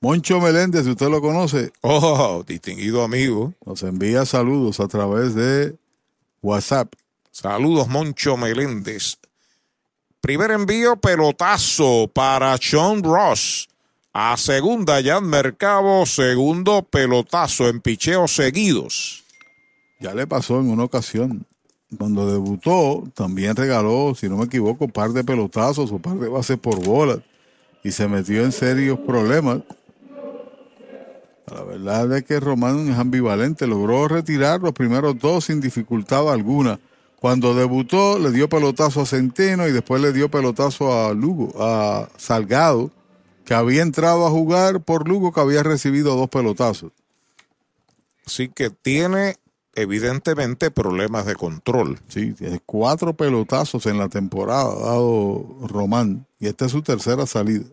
Moncho 0.00 0.38
Meléndez, 0.38 0.84
si 0.84 0.90
usted 0.90 1.08
lo 1.08 1.22
conoce. 1.22 1.72
Oh, 1.80 2.44
distinguido 2.46 3.02
amigo. 3.02 3.54
Nos 3.64 3.82
envía 3.82 4.26
saludos 4.26 4.80
a 4.80 4.88
través 4.88 5.34
de 5.34 5.76
WhatsApp. 6.42 6.92
Saludos, 7.30 7.88
Moncho 7.88 8.36
Meléndez. 8.36 9.18
Primer 10.24 10.52
envío, 10.52 10.96
pelotazo 10.96 12.10
para 12.10 12.56
Sean 12.56 13.02
Ross. 13.02 13.68
A 14.14 14.34
segunda, 14.38 15.02
Jan 15.02 15.26
Mercado. 15.26 16.06
Segundo, 16.06 16.80
pelotazo 16.80 17.68
en 17.68 17.82
picheos 17.82 18.34
seguidos. 18.34 19.22
Ya 20.00 20.14
le 20.14 20.26
pasó 20.26 20.60
en 20.60 20.70
una 20.70 20.84
ocasión. 20.84 21.44
Cuando 21.98 22.26
debutó, 22.32 23.04
también 23.12 23.54
regaló, 23.54 24.14
si 24.14 24.30
no 24.30 24.38
me 24.38 24.46
equivoco, 24.46 24.86
un 24.86 24.92
par 24.92 25.10
de 25.10 25.22
pelotazos 25.22 25.92
o 25.92 25.98
par 25.98 26.16
de 26.16 26.30
bases 26.30 26.56
por 26.56 26.82
bola. 26.82 27.22
Y 27.82 27.90
se 27.90 28.08
metió 28.08 28.44
en 28.44 28.52
serios 28.52 28.98
problemas. 29.00 29.60
La 31.52 31.64
verdad 31.64 32.16
es 32.16 32.24
que 32.24 32.40
Román 32.40 32.88
es 32.88 32.96
ambivalente. 32.96 33.66
Logró 33.66 34.08
retirar 34.08 34.62
los 34.62 34.72
primeros 34.72 35.18
dos 35.18 35.44
sin 35.44 35.60
dificultad 35.60 36.32
alguna. 36.32 36.80
Cuando 37.24 37.54
debutó, 37.54 38.18
le 38.18 38.30
dio 38.32 38.50
pelotazo 38.50 39.00
a 39.00 39.06
Centeno 39.06 39.66
y 39.66 39.72
después 39.72 40.02
le 40.02 40.12
dio 40.12 40.30
pelotazo 40.30 40.92
a 40.92 41.14
Lugo, 41.14 41.54
a 41.58 42.06
Salgado, 42.18 42.90
que 43.46 43.54
había 43.54 43.80
entrado 43.80 44.26
a 44.26 44.30
jugar 44.30 44.82
por 44.82 45.08
Lugo, 45.08 45.32
que 45.32 45.40
había 45.40 45.62
recibido 45.62 46.16
dos 46.16 46.28
pelotazos. 46.28 46.92
Así 48.26 48.50
que 48.50 48.68
tiene 48.68 49.36
evidentemente 49.74 50.70
problemas 50.70 51.24
de 51.24 51.34
control. 51.34 51.98
Sí, 52.08 52.34
tiene 52.34 52.60
cuatro 52.66 53.14
pelotazos 53.14 53.86
en 53.86 53.96
la 53.96 54.10
temporada, 54.10 54.74
dado 54.74 55.46
Román, 55.62 56.26
y 56.38 56.48
esta 56.48 56.66
es 56.66 56.72
su 56.72 56.82
tercera 56.82 57.24
salida. 57.24 57.64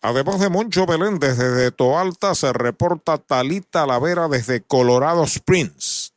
Además 0.00 0.40
de 0.40 0.48
Moncho 0.48 0.86
Meléndez 0.86 1.36
desde 1.36 1.72
Toalta, 1.72 2.34
se 2.34 2.54
reporta 2.54 3.18
Talita 3.18 3.84
Lavera 3.84 4.28
desde 4.28 4.62
Colorado 4.62 5.24
Springs. 5.24 6.15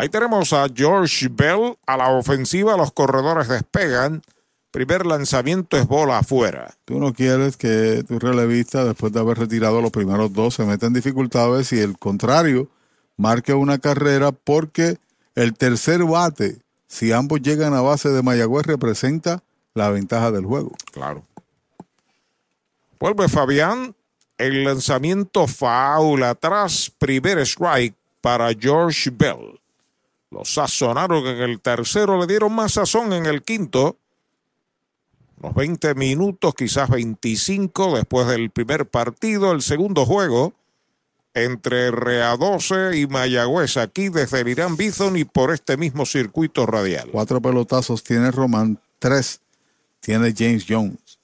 Ahí 0.00 0.08
tenemos 0.08 0.54
a 0.54 0.66
George 0.74 1.28
Bell 1.30 1.76
a 1.86 1.94
la 1.94 2.08
ofensiva, 2.08 2.74
los 2.74 2.90
corredores 2.90 3.48
despegan. 3.48 4.22
Primer 4.70 5.04
lanzamiento 5.04 5.76
es 5.76 5.86
bola 5.86 6.20
afuera. 6.20 6.72
Tú 6.86 6.98
no 6.98 7.12
quieres 7.12 7.58
que 7.58 8.02
tu 8.08 8.18
relevista, 8.18 8.82
después 8.86 9.12
de 9.12 9.20
haber 9.20 9.36
retirado 9.36 9.82
los 9.82 9.90
primeros 9.90 10.32
dos, 10.32 10.54
se 10.54 10.64
meta 10.64 10.86
en 10.86 10.94
dificultades 10.94 11.70
y 11.74 11.80
el 11.80 11.98
contrario 11.98 12.70
marque 13.18 13.52
una 13.52 13.76
carrera 13.76 14.32
porque 14.32 14.96
el 15.34 15.52
tercer 15.52 16.02
bate, 16.04 16.62
si 16.88 17.12
ambos 17.12 17.42
llegan 17.42 17.74
a 17.74 17.82
base 17.82 18.08
de 18.08 18.22
Mayagüez, 18.22 18.64
representa 18.64 19.42
la 19.74 19.90
ventaja 19.90 20.30
del 20.30 20.46
juego. 20.46 20.70
Claro. 20.92 21.26
Vuelve 22.98 23.28
Fabián. 23.28 23.94
El 24.38 24.64
lanzamiento 24.64 25.46
foul 25.46 26.22
atrás. 26.22 26.90
Primer 26.96 27.40
strike 27.40 27.94
para 28.22 28.54
George 28.58 29.10
Bell. 29.10 29.59
Los 30.30 30.54
sazonaron 30.54 31.26
en 31.26 31.38
el 31.38 31.60
tercero, 31.60 32.20
le 32.20 32.26
dieron 32.26 32.52
más 32.52 32.72
sazón 32.72 33.12
en 33.12 33.26
el 33.26 33.42
quinto. 33.42 33.96
Unos 35.40 35.54
20 35.54 35.94
minutos, 35.94 36.54
quizás 36.54 36.88
25 36.90 37.96
después 37.96 38.26
del 38.28 38.50
primer 38.50 38.86
partido, 38.86 39.52
el 39.52 39.62
segundo 39.62 40.06
juego 40.06 40.54
entre 41.34 41.90
Rea 41.90 42.36
12 42.36 42.96
y 42.96 43.06
Mayagüez, 43.06 43.76
aquí 43.76 44.08
desde 44.08 44.40
el 44.40 44.48
Irán 44.48 44.76
Bison 44.76 45.16
y 45.16 45.24
por 45.24 45.52
este 45.52 45.76
mismo 45.76 46.04
circuito 46.04 46.66
radial. 46.66 47.08
Cuatro 47.10 47.40
pelotazos 47.40 48.02
tiene 48.02 48.30
Román, 48.30 48.80
tres 48.98 49.40
tiene 50.00 50.34
James 50.36 50.64
Jones. 50.68 51.18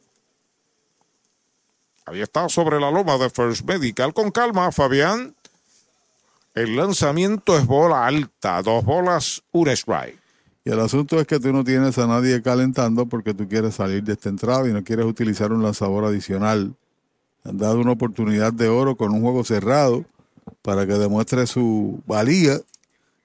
Ahí 2.05 2.21
está 2.21 2.49
sobre 2.49 2.79
la 2.79 2.91
loma 2.91 3.19
de 3.19 3.31
First 3.31 3.65
Medical. 3.65 4.15
Con 4.15 4.31
calma, 4.31 4.71
Fabián. 4.71 5.35
El 6.57 6.75
lanzamiento 6.75 7.59
es 7.59 7.67
bola 7.67 8.07
alta, 8.07 8.63
dos 8.63 8.83
bolas, 8.83 9.43
un 9.53 9.69
strike. 9.69 10.19
Y 10.65 10.71
el 10.71 10.81
asunto 10.81 11.21
es 11.21 11.27
que 11.27 11.39
tú 11.39 11.53
no 11.53 11.65
tienes 11.65 11.99
a 11.99 12.07
nadie 12.07 12.41
calentando 12.41 13.05
porque 13.05 13.35
tú 13.35 13.47
quieres 13.47 13.75
salir 13.75 14.03
de 14.03 14.15
esta 14.15 14.31
entrada 14.31 14.67
y 14.67 14.73
no 14.73 14.83
quieres 14.83 15.05
utilizar 15.05 15.53
un 15.53 15.63
lanzador 15.63 16.07
adicional. 16.07 16.75
Han 17.45 17.59
dado 17.59 17.79
una 17.79 17.93
oportunidad 17.93 18.55
de 18.55 18.69
oro 18.71 18.97
con 18.97 19.13
un 19.13 19.21
juego 19.21 19.45
cerrado 19.45 20.07
para 20.63 20.87
que 20.87 20.95
demuestre 20.95 21.47
su 21.47 22.01
valía 22.07 22.59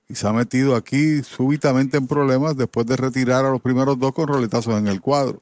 y 0.09 0.15
se 0.15 0.27
ha 0.27 0.33
metido 0.33 0.75
aquí 0.75 1.23
súbitamente 1.23 1.95
en 1.95 2.07
problemas 2.07 2.57
después 2.57 2.85
de 2.85 2.97
retirar 2.97 3.45
a 3.45 3.51
los 3.51 3.61
primeros 3.61 3.97
dos 3.97 4.11
con 4.11 4.27
roletazos 4.27 4.77
en 4.77 4.87
el 4.87 4.99
cuadro. 4.99 5.41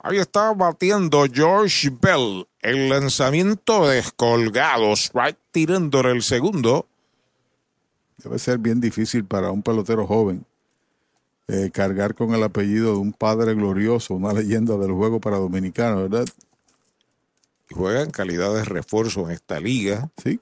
Ahí 0.00 0.18
está 0.18 0.52
batiendo 0.52 1.24
George 1.32 1.90
Bell. 1.90 2.46
El 2.60 2.88
lanzamiento 2.88 3.86
descolgado. 3.88 4.92
Strike 4.92 5.38
tirándole 5.50 6.12
el 6.12 6.22
segundo. 6.22 6.86
Debe 8.18 8.38
ser 8.38 8.58
bien 8.58 8.80
difícil 8.80 9.24
para 9.24 9.50
un 9.50 9.62
pelotero 9.62 10.06
joven 10.06 10.44
eh, 11.48 11.70
cargar 11.72 12.14
con 12.14 12.34
el 12.34 12.42
apellido 12.42 12.92
de 12.92 12.98
un 12.98 13.14
padre 13.14 13.54
glorioso, 13.54 14.14
una 14.14 14.34
leyenda 14.34 14.76
del 14.76 14.92
juego 14.92 15.18
para 15.18 15.38
dominicanos, 15.38 16.10
¿verdad? 16.10 16.26
Y 17.70 17.74
juega 17.74 18.02
en 18.02 18.10
calidad 18.10 18.54
de 18.54 18.64
refuerzo 18.64 19.26
en 19.26 19.30
esta 19.30 19.58
liga. 19.58 20.10
Sí. 20.22 20.38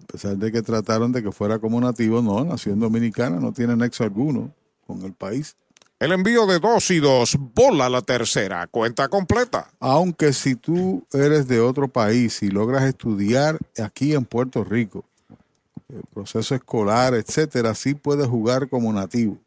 A 0.00 0.06
pesar 0.06 0.36
de 0.36 0.52
que 0.52 0.62
trataron 0.62 1.10
de 1.10 1.24
que 1.24 1.32
fuera 1.32 1.58
como 1.58 1.80
nativo, 1.80 2.22
no, 2.22 2.44
nació 2.44 2.72
en 2.72 2.80
Dominicana, 2.80 3.40
no 3.40 3.52
tiene 3.52 3.76
nexo 3.76 4.04
alguno 4.04 4.54
con 4.86 5.02
el 5.02 5.12
país. 5.12 5.56
El 6.00 6.12
envío 6.12 6.46
de 6.46 6.60
dos 6.60 6.92
y 6.92 7.00
dos, 7.00 7.36
bola 7.56 7.88
la 7.88 8.02
tercera, 8.02 8.68
cuenta 8.68 9.08
completa. 9.08 9.72
Aunque 9.80 10.32
si 10.32 10.54
tú 10.54 11.04
eres 11.12 11.48
de 11.48 11.58
otro 11.58 11.88
país 11.88 12.40
y 12.44 12.50
logras 12.50 12.84
estudiar 12.84 13.58
aquí 13.82 14.14
en 14.14 14.24
Puerto 14.24 14.62
Rico, 14.62 15.04
el 15.88 16.04
proceso 16.14 16.54
escolar, 16.54 17.14
etcétera, 17.14 17.74
sí 17.74 17.94
puedes 17.94 18.28
jugar 18.28 18.68
como 18.68 18.92
nativo. 18.92 19.38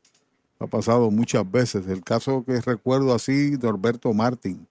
Ha 0.60 0.68
pasado 0.68 1.10
muchas 1.10 1.50
veces. 1.50 1.88
El 1.88 2.04
caso 2.04 2.44
que 2.46 2.60
recuerdo 2.60 3.14
así 3.14 3.56
de 3.56 3.70
Alberto 3.70 4.14
Martín, 4.14 4.68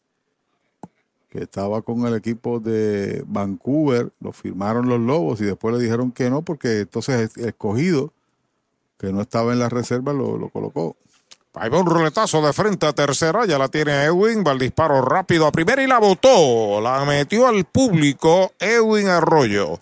que 1.31 1.45
estaba 1.45 1.81
con 1.81 2.07
el 2.07 2.15
equipo 2.15 2.61
de 2.61 3.25
Vancouver, 3.27 4.13
lo 4.21 4.33
firmaron 4.35 4.87
los 4.87 5.01
Lobos 5.01 5.41
y 5.41 5.45
después 5.45 5.75
le 5.75 5.83
dijeron 5.83 6.13
que 6.13 6.29
no, 6.29 6.43
porque 6.43 6.81
entonces 6.81 7.35
escogido, 7.39 8.13
que 8.99 9.15
no 9.15 9.23
estaba 9.23 9.55
en 9.55 9.61
la 9.61 9.71
reserva, 9.71 10.13
lo 10.13 10.47
colocó. 10.51 10.95
Ahí 11.55 11.69
va 11.69 11.81
un 11.81 11.87
roletazo 11.87 12.41
de 12.47 12.53
frente 12.53 12.87
a 12.87 12.93
tercera, 12.93 13.45
ya 13.45 13.59
la 13.59 13.69
tiene 13.69 14.05
Edwin, 14.05 14.45
va 14.47 14.53
el 14.53 14.59
disparo 14.61 15.03
rápido 15.03 15.47
a 15.47 15.53
primera 15.53 15.83
y 15.83 15.89
la 15.89 15.99
botó, 15.99 16.81
la 16.81 17.05
metió 17.05 17.49
al 17.49 17.65
público 17.65 18.53
Edwin 18.61 19.09
Arroyo. 19.09 19.81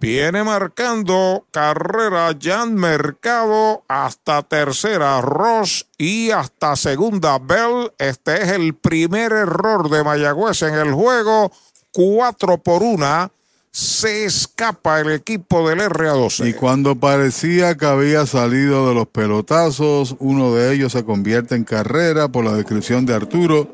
Viene 0.00 0.44
marcando 0.44 1.46
carrera 1.50 2.36
Jan 2.40 2.74
Mercado 2.74 3.82
hasta 3.88 4.42
tercera 4.42 5.20
Ross 5.22 5.86
y 5.96 6.30
hasta 6.30 6.76
segunda 6.76 7.38
Bell. 7.38 7.90
Este 7.98 8.42
es 8.42 8.50
el 8.50 8.74
primer 8.74 9.32
error 9.32 9.88
de 9.88 10.04
Mayagüez 10.04 10.62
en 10.62 10.74
el 10.74 10.92
juego. 10.92 11.50
Cuatro 11.90 12.58
por 12.58 12.82
una. 12.82 13.32
Se 13.70 14.24
escapa 14.24 15.00
el 15.00 15.10
equipo 15.12 15.68
del 15.68 15.80
RA12. 15.80 16.48
Y 16.48 16.54
cuando 16.54 16.96
parecía 16.96 17.76
que 17.76 17.86
había 17.86 18.26
salido 18.26 18.88
de 18.88 18.94
los 18.94 19.06
pelotazos, 19.08 20.16
uno 20.18 20.54
de 20.54 20.74
ellos 20.74 20.92
se 20.92 21.04
convierte 21.04 21.54
en 21.54 21.64
carrera 21.64 22.28
por 22.28 22.44
la 22.44 22.54
descripción 22.54 23.06
de 23.06 23.14
Arturo. 23.14 23.68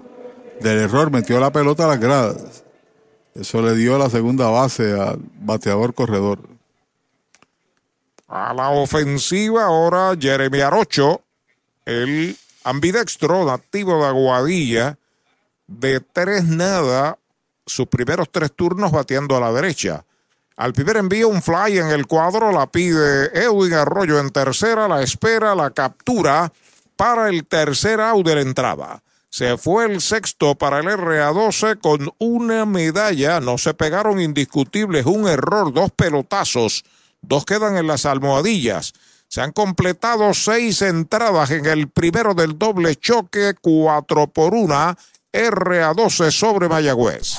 Del 0.60 0.78
error 0.78 1.10
metió 1.10 1.40
la 1.40 1.52
pelota 1.52 1.84
a 1.84 1.88
las 1.88 2.00
gradas. 2.00 2.64
Eso 3.34 3.62
le 3.62 3.74
dio 3.74 3.98
la 3.98 4.10
segunda 4.10 4.48
base 4.48 4.92
al 4.92 5.18
bateador 5.40 5.94
corredor. 5.94 6.38
A 8.28 8.54
la 8.54 8.70
ofensiva 8.70 9.64
ahora 9.64 10.16
Jeremy 10.18 10.60
Arocho, 10.60 11.22
el 11.84 12.36
ambidextro 12.62 13.44
nativo 13.44 13.98
de 13.98 14.06
Aguadilla, 14.06 14.98
de 15.66 16.00
tres 16.00 16.44
nada, 16.44 17.18
sus 17.66 17.86
primeros 17.86 18.30
tres 18.30 18.52
turnos 18.54 18.92
bateando 18.92 19.36
a 19.36 19.40
la 19.40 19.52
derecha. 19.52 20.04
Al 20.56 20.72
primer 20.72 20.96
envío 20.98 21.28
un 21.28 21.42
fly 21.42 21.78
en 21.78 21.88
el 21.88 22.06
cuadro, 22.06 22.52
la 22.52 22.70
pide 22.70 23.26
Edwin 23.34 23.74
Arroyo 23.74 24.20
en 24.20 24.30
tercera, 24.30 24.86
la 24.86 25.02
espera, 25.02 25.54
la 25.54 25.70
captura. 25.70 26.52
para 26.96 27.28
el 27.28 27.44
tercer 27.44 28.00
out 28.00 28.24
de 28.24 28.36
la 28.36 28.40
entrada. 28.40 29.02
Se 29.28 29.58
fue 29.58 29.86
el 29.86 30.00
sexto 30.00 30.54
para 30.54 30.78
el 30.78 30.86
RA12 30.86 31.80
con 31.80 32.08
una 32.18 32.64
medalla. 32.66 33.40
No 33.40 33.58
se 33.58 33.74
pegaron 33.74 34.20
indiscutibles. 34.20 35.06
Un 35.06 35.26
error, 35.26 35.72
dos 35.72 35.90
pelotazos. 35.90 36.84
Dos 37.20 37.44
quedan 37.44 37.76
en 37.76 37.88
las 37.88 38.06
almohadillas. 38.06 38.92
Se 39.26 39.40
han 39.40 39.50
completado 39.50 40.32
seis 40.34 40.82
entradas 40.82 41.50
en 41.50 41.66
el 41.66 41.88
primero 41.88 42.34
del 42.34 42.56
doble 42.56 42.94
choque, 42.94 43.54
cuatro 43.60 44.28
por 44.28 44.54
una. 44.54 44.96
RA12 45.34 46.30
sobre 46.30 46.68
Mayagüez. 46.68 47.38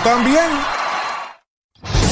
también. 0.03 0.80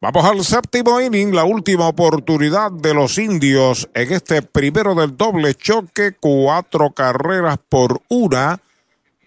Vamos 0.00 0.24
al 0.24 0.44
séptimo 0.44 1.00
inning, 1.00 1.32
la 1.32 1.44
última 1.44 1.86
oportunidad 1.86 2.72
de 2.72 2.92
los 2.92 3.16
indios 3.18 3.88
en 3.94 4.12
este 4.12 4.42
primero 4.42 4.96
del 4.96 5.16
doble 5.16 5.54
choque, 5.54 6.16
cuatro 6.18 6.90
carreras 6.90 7.58
por 7.68 8.02
una. 8.08 8.58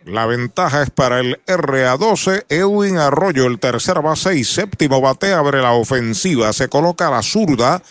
La 0.06 0.26
ventaja 0.26 0.82
es 0.82 0.90
para 0.90 1.20
el 1.20 1.40
RA12. 1.46 2.46
Edwin 2.50 2.98
Arroyo, 2.98 3.46
el 3.46 3.60
tercer 3.60 4.02
base 4.02 4.36
y 4.36 4.44
séptimo 4.44 5.02
bate, 5.02 5.34
abre 5.34 5.62
la 5.62 5.74
ofensiva. 5.74 6.54
Se 6.54 6.70
coloca 6.70 7.12
la 7.12 7.22
zurda 7.22 7.82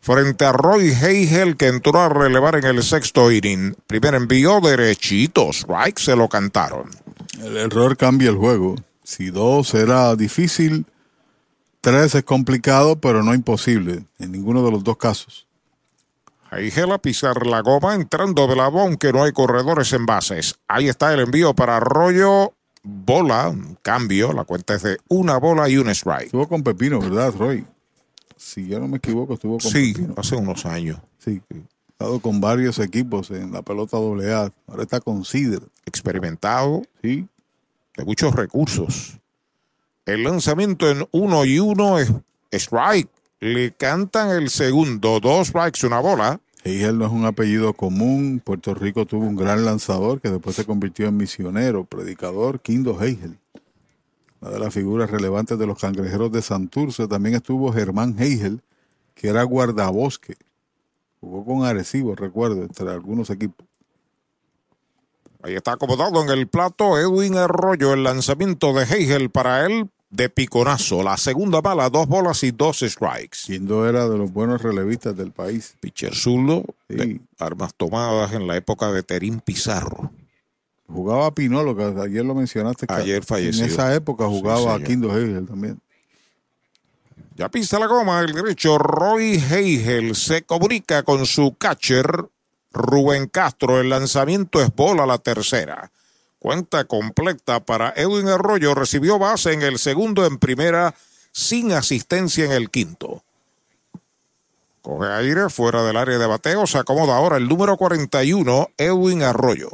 frente 0.00 0.44
a 0.44 0.52
Roy 0.52 0.92
Heigel, 0.92 1.56
que 1.56 1.68
entró 1.68 2.00
a 2.00 2.08
relevar 2.08 2.56
en 2.56 2.64
el 2.64 2.82
sexto 2.82 3.30
inning. 3.30 3.76
Primer 3.86 4.14
envío 4.14 4.60
derechito. 4.60 5.50
Strike 5.50 5.98
se 5.98 6.16
lo 6.16 6.28
cantaron. 6.28 6.90
El 7.40 7.56
error 7.56 7.96
cambia 7.96 8.30
el 8.30 8.36
juego. 8.36 8.76
Si 9.04 9.30
dos 9.30 9.74
era 9.74 10.16
difícil, 10.16 10.86
tres 11.80 12.14
es 12.14 12.24
complicado, 12.24 12.98
pero 12.98 13.22
no 13.22 13.34
imposible. 13.34 14.04
En 14.18 14.32
ninguno 14.32 14.64
de 14.64 14.70
los 14.70 14.82
dos 14.82 14.96
casos. 14.96 15.46
Heigel 16.54 16.92
a 16.92 16.98
pisar 16.98 17.46
la 17.46 17.62
goma, 17.62 17.94
entrando 17.94 18.46
de 18.46 18.56
la 18.56 18.66
aunque 18.66 19.10
no 19.12 19.24
hay 19.24 19.32
corredores 19.32 19.92
en 19.94 20.04
bases. 20.04 20.56
Ahí 20.68 20.88
está 20.88 21.12
el 21.14 21.20
envío 21.20 21.54
para 21.54 21.78
Arroyo. 21.78 22.52
Bola, 22.82 23.54
cambio. 23.80 24.32
La 24.32 24.44
cuenta 24.44 24.74
es 24.74 24.82
de 24.82 24.98
una 25.08 25.38
bola 25.38 25.68
y 25.68 25.78
un 25.78 25.88
strike. 25.88 26.26
Estuvo 26.26 26.46
con 26.48 26.62
Pepino, 26.62 27.00
¿verdad, 27.00 27.32
Roy? 27.38 27.64
Si 28.36 28.66
yo 28.66 28.80
no 28.80 28.88
me 28.88 28.98
equivoco, 28.98 29.34
estuvo 29.34 29.58
con 29.58 29.70
Sí, 29.70 29.94
Pepino. 29.94 30.14
hace 30.18 30.36
unos 30.36 30.66
años. 30.66 30.98
Sí. 31.18 31.40
Estado 31.88 32.20
con 32.20 32.40
varios 32.40 32.78
equipos 32.80 33.30
en 33.30 33.52
la 33.52 33.62
pelota 33.62 33.96
AA. 33.96 34.52
Ahora 34.66 34.82
está 34.82 35.00
con 35.00 35.24
Cider. 35.24 35.62
Experimentado. 35.86 36.82
Sí. 37.02 37.26
De 37.96 38.04
muchos 38.04 38.34
recursos. 38.34 39.18
El 40.04 40.24
lanzamiento 40.24 40.90
en 40.90 41.06
uno 41.12 41.44
y 41.44 41.60
uno 41.60 41.98
es 41.98 42.12
strike. 42.50 43.08
Le 43.42 43.72
cantan 43.72 44.30
el 44.30 44.50
segundo. 44.50 45.18
Dos 45.18 45.48
strikes, 45.48 45.84
una 45.84 45.98
bola. 45.98 46.40
Heigel 46.62 46.96
no 46.96 47.06
es 47.06 47.10
un 47.10 47.24
apellido 47.24 47.72
común. 47.72 48.40
Puerto 48.44 48.72
Rico 48.72 49.04
tuvo 49.04 49.26
un 49.26 49.34
gran 49.34 49.64
lanzador 49.64 50.20
que 50.20 50.30
después 50.30 50.54
se 50.54 50.64
convirtió 50.64 51.08
en 51.08 51.16
misionero, 51.16 51.84
predicador, 51.84 52.60
Quindo 52.60 53.02
Heigel. 53.02 53.40
Una 54.40 54.52
de 54.52 54.60
las 54.60 54.72
figuras 54.72 55.10
relevantes 55.10 55.58
de 55.58 55.66
los 55.66 55.76
cangrejeros 55.76 56.30
de 56.30 56.40
Santurce 56.40 57.08
también 57.08 57.34
estuvo 57.34 57.72
Germán 57.72 58.14
Heigel, 58.16 58.62
que 59.16 59.26
era 59.26 59.42
guardabosque. 59.42 60.36
Jugó 61.20 61.44
con 61.44 61.66
Arecibo, 61.66 62.14
recuerdo, 62.14 62.62
entre 62.62 62.90
algunos 62.90 63.28
equipos. 63.28 63.66
Ahí 65.42 65.56
está 65.56 65.72
acomodado 65.72 66.22
en 66.22 66.30
el 66.30 66.46
plato 66.46 66.96
Edwin 66.96 67.36
Arroyo. 67.38 67.92
El 67.92 68.04
lanzamiento 68.04 68.72
de 68.72 68.84
Heigel 68.84 69.30
para 69.30 69.66
él 69.66 69.90
de 70.12 70.28
piconazo. 70.28 71.02
La 71.02 71.16
segunda 71.16 71.60
bala, 71.60 71.90
dos 71.90 72.06
bolas 72.06 72.44
y 72.44 72.52
dos 72.52 72.80
strikes. 72.80 73.38
Quindo 73.46 73.88
era 73.88 74.08
de 74.08 74.16
los 74.16 74.32
buenos 74.32 74.62
relevistas 74.62 75.16
del 75.16 75.32
país. 75.32 75.74
Pitcher 75.80 76.14
zurdo, 76.14 76.64
de 76.88 77.20
armas 77.38 77.74
tomadas 77.74 78.32
en 78.32 78.46
la 78.46 78.56
época 78.56 78.92
de 78.92 79.02
Terín 79.02 79.40
Pizarro. 79.40 80.12
Jugaba 80.86 81.34
Pinolo, 81.34 81.74
que 81.74 81.84
ayer 82.02 82.24
lo 82.24 82.34
mencionaste. 82.34 82.86
que 82.86 82.94
Ayer 82.94 83.24
falleció. 83.24 83.64
En 83.64 83.70
esa 83.70 83.94
época 83.94 84.24
Sí, 84.26 84.30
jugaba 84.30 84.74
señor. 84.74 84.84
Quindo 84.84 85.16
Heigel 85.18 85.46
también. 85.46 85.80
Ya 87.34 87.48
pisa 87.48 87.78
la 87.78 87.86
goma 87.86 88.20
el 88.20 88.32
derecho. 88.34 88.76
Roy 88.76 89.42
Heigel 89.50 90.14
se 90.14 90.42
comunica 90.42 91.02
con 91.02 91.24
su 91.24 91.54
catcher 91.56 92.06
Rubén 92.72 93.26
Castro. 93.28 93.80
El 93.80 93.88
lanzamiento 93.88 94.60
es 94.60 94.74
bola 94.76 95.06
la 95.06 95.16
tercera. 95.16 95.90
Cuenta 96.42 96.86
completa 96.86 97.60
para 97.60 97.90
Edwin 97.94 98.26
Arroyo. 98.26 98.74
Recibió 98.74 99.16
base 99.16 99.52
en 99.52 99.62
el 99.62 99.78
segundo 99.78 100.26
en 100.26 100.38
primera 100.38 100.92
sin 101.30 101.70
asistencia 101.70 102.44
en 102.44 102.50
el 102.50 102.68
quinto. 102.68 103.22
Coge 104.82 105.06
aire 105.06 105.48
fuera 105.50 105.84
del 105.84 105.96
área 105.96 106.18
de 106.18 106.26
bateo. 106.26 106.66
Se 106.66 106.78
acomoda 106.78 107.16
ahora 107.16 107.36
el 107.36 107.46
número 107.46 107.76
41, 107.76 108.70
Edwin 108.76 109.22
Arroyo. 109.22 109.70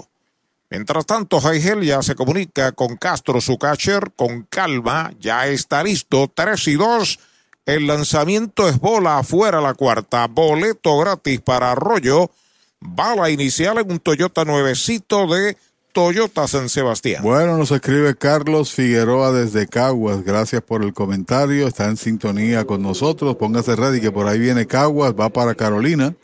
Mientras 0.68 1.06
tanto, 1.06 1.40
Heigel 1.40 1.84
ya 1.84 2.02
se 2.02 2.14
comunica 2.14 2.72
con 2.72 2.98
Castro, 2.98 3.40
su 3.40 3.56
catcher, 3.56 4.12
con 4.14 4.42
calma. 4.42 5.14
Ya 5.18 5.46
está 5.46 5.82
listo. 5.82 6.30
3 6.34 6.68
y 6.68 6.74
2. 6.74 7.18
El 7.64 7.86
lanzamiento 7.86 8.68
es 8.68 8.78
bola 8.78 9.16
afuera 9.16 9.62
la 9.62 9.72
cuarta. 9.72 10.26
Boleto 10.26 10.98
gratis 10.98 11.40
para 11.40 11.72
Arroyo. 11.72 12.30
Bala 12.78 13.30
inicial 13.30 13.78
en 13.78 13.90
un 13.90 14.00
Toyota 14.00 14.44
nuevecito 14.44 15.26
de 15.28 15.56
Toyota 15.98 16.46
San 16.46 16.68
Sebastián. 16.68 17.24
Bueno, 17.24 17.56
nos 17.56 17.72
escribe 17.72 18.14
Carlos 18.14 18.72
Figueroa 18.72 19.32
desde 19.32 19.66
Caguas. 19.66 20.22
Gracias 20.22 20.62
por 20.62 20.84
el 20.84 20.94
comentario. 20.94 21.66
Está 21.66 21.88
en 21.88 21.96
sintonía 21.96 22.64
con 22.66 22.82
nosotros. 22.82 23.34
Póngase 23.34 23.74
ready 23.74 24.00
que 24.00 24.12
por 24.12 24.28
ahí 24.28 24.38
viene 24.38 24.68
Caguas. 24.68 25.12
Va 25.18 25.28
para 25.28 25.56
Carolina 25.56 26.14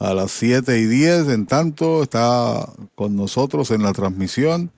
a 0.00 0.14
las 0.14 0.32
7 0.32 0.80
y 0.80 0.86
10. 0.86 1.28
En 1.28 1.46
tanto, 1.46 2.02
está 2.02 2.68
con 2.96 3.14
nosotros 3.14 3.70
en 3.70 3.84
la 3.84 3.92
transmisión. 3.92 4.72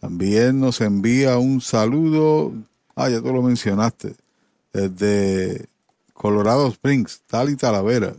También 0.00 0.60
nos 0.60 0.80
envía 0.80 1.38
un 1.38 1.60
saludo. 1.60 2.52
Ah, 2.94 3.08
ya 3.08 3.20
tú 3.20 3.32
lo 3.32 3.42
mencionaste. 3.42 4.14
Desde 4.72 5.66
Colorado 6.14 6.68
Springs, 6.68 7.22
Tali 7.26 7.56
Talavera. 7.56 8.14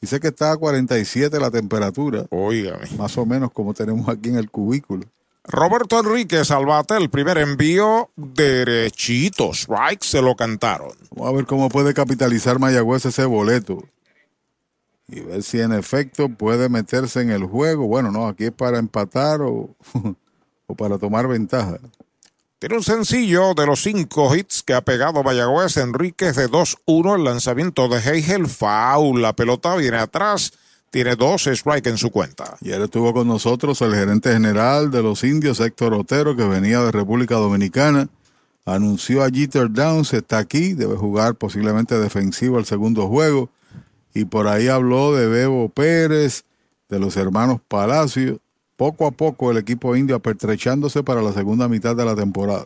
Dice 0.00 0.18
que 0.18 0.28
está 0.28 0.52
a 0.52 0.56
47 0.56 1.38
la 1.38 1.50
temperatura. 1.50 2.24
Óigame. 2.30 2.88
Más 2.96 3.18
o 3.18 3.26
menos 3.26 3.52
como 3.52 3.74
tenemos 3.74 4.08
aquí 4.08 4.30
en 4.30 4.36
el 4.36 4.50
cubículo. 4.50 5.04
Roberto 5.44 5.98
Enríquez 5.98 6.50
al 6.50 6.64
el 6.90 7.10
primer 7.10 7.38
envío 7.38 8.10
derechito, 8.16 9.52
strike, 9.52 10.02
se 10.02 10.22
lo 10.22 10.36
cantaron. 10.36 10.92
Vamos 11.10 11.32
a 11.32 11.36
ver 11.36 11.46
cómo 11.46 11.68
puede 11.68 11.92
capitalizar 11.92 12.58
Mayagüez 12.58 13.06
ese 13.06 13.24
boleto. 13.24 13.82
Y 15.08 15.20
ver 15.20 15.42
si 15.42 15.60
en 15.60 15.72
efecto 15.72 16.28
puede 16.28 16.68
meterse 16.68 17.20
en 17.20 17.30
el 17.30 17.44
juego. 17.44 17.86
Bueno, 17.86 18.10
no, 18.10 18.28
aquí 18.28 18.44
es 18.44 18.52
para 18.52 18.78
empatar 18.78 19.42
o, 19.42 19.74
o 20.66 20.74
para 20.76 20.98
tomar 20.98 21.26
ventaja. 21.26 21.78
Tiene 22.60 22.76
un 22.76 22.82
sencillo 22.82 23.54
de 23.54 23.64
los 23.64 23.82
cinco 23.82 24.36
hits 24.36 24.62
que 24.62 24.74
ha 24.74 24.82
pegado 24.82 25.22
Mayagüez 25.22 25.78
Enríquez 25.78 26.36
de 26.36 26.46
2-1. 26.46 27.16
El 27.16 27.24
lanzamiento 27.24 27.88
de 27.88 28.00
Heigel, 28.00 28.48
foul. 28.48 29.22
La 29.22 29.32
pelota 29.32 29.74
viene 29.76 29.96
atrás. 29.96 30.52
Tiene 30.90 31.16
dos 31.16 31.48
strikes 31.50 31.88
en 31.88 31.96
su 31.96 32.10
cuenta. 32.10 32.58
Y 32.60 32.72
ahora 32.72 32.84
estuvo 32.84 33.14
con 33.14 33.26
nosotros 33.26 33.80
el 33.80 33.94
gerente 33.94 34.30
general 34.34 34.90
de 34.90 35.02
los 35.02 35.24
indios, 35.24 35.58
Héctor 35.58 35.94
Otero, 35.94 36.36
que 36.36 36.44
venía 36.44 36.82
de 36.82 36.92
República 36.92 37.36
Dominicana. 37.36 38.10
Anunció 38.66 39.24
a 39.24 39.30
Jeter 39.30 39.72
Downs, 39.72 40.12
está 40.12 40.36
aquí, 40.36 40.74
debe 40.74 40.96
jugar 40.96 41.36
posiblemente 41.36 41.98
defensivo 41.98 42.58
el 42.58 42.66
segundo 42.66 43.08
juego. 43.08 43.48
Y 44.12 44.26
por 44.26 44.48
ahí 44.48 44.68
habló 44.68 45.14
de 45.14 45.28
Bebo 45.28 45.70
Pérez, 45.70 46.44
de 46.90 46.98
los 46.98 47.16
hermanos 47.16 47.62
Palacio. 47.66 48.38
Poco 48.80 49.06
a 49.06 49.10
poco 49.10 49.50
el 49.50 49.58
equipo 49.58 49.94
indio 49.94 50.16
apertrechándose 50.16 51.02
para 51.02 51.20
la 51.20 51.34
segunda 51.34 51.68
mitad 51.68 51.94
de 51.94 52.02
la 52.02 52.16
temporada. 52.16 52.64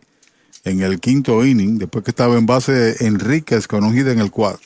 en 0.65 0.81
el 0.81 0.99
quinto 0.99 1.45
inning, 1.45 1.77
después 1.77 2.03
que 2.03 2.11
estaba 2.11 2.37
en 2.37 2.45
base 2.45 3.05
Enríquez 3.05 3.67
con 3.67 3.83
un 3.83 3.93
hit 3.93 4.07
en 4.07 4.19
el 4.19 4.31
cuadro. 4.31 4.59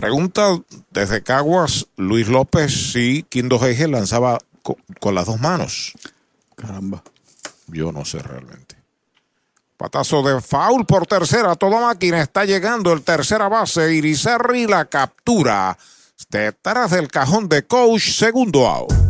Pregunta 0.00 0.58
desde 0.90 1.22
Caguas, 1.22 1.86
Luis 1.98 2.26
López, 2.26 2.92
si 2.92 3.22
Quindo 3.24 3.58
Geige 3.58 3.86
lanzaba 3.86 4.38
con, 4.62 4.76
con, 4.98 5.14
las 5.14 5.26
dos 5.26 5.38
manos. 5.38 5.92
Caramba. 6.56 7.02
Yo 7.66 7.92
no 7.92 8.06
sé 8.06 8.20
realmente. 8.20 8.76
Patazo 9.76 10.22
de 10.22 10.40
foul 10.40 10.86
por 10.86 11.06
tercera, 11.06 11.54
toda 11.54 11.82
máquina 11.82 12.22
está 12.22 12.46
llegando 12.46 12.94
el 12.94 13.02
tercera 13.02 13.50
base, 13.50 13.92
Irizarri 13.92 14.66
la 14.66 14.86
captura 14.86 15.76
detrás 16.30 16.92
del 16.92 17.08
cajón 17.08 17.50
de 17.50 17.66
coach, 17.66 18.12
segundo 18.12 18.66
out. 18.66 19.09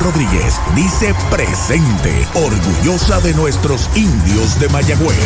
Rodríguez 0.00 0.60
dice 0.74 1.14
presente, 1.30 2.26
orgullosa 2.34 3.20
de 3.20 3.34
nuestros 3.34 3.88
indios 3.96 4.58
de 4.60 4.68
Mayagüez. 4.68 5.18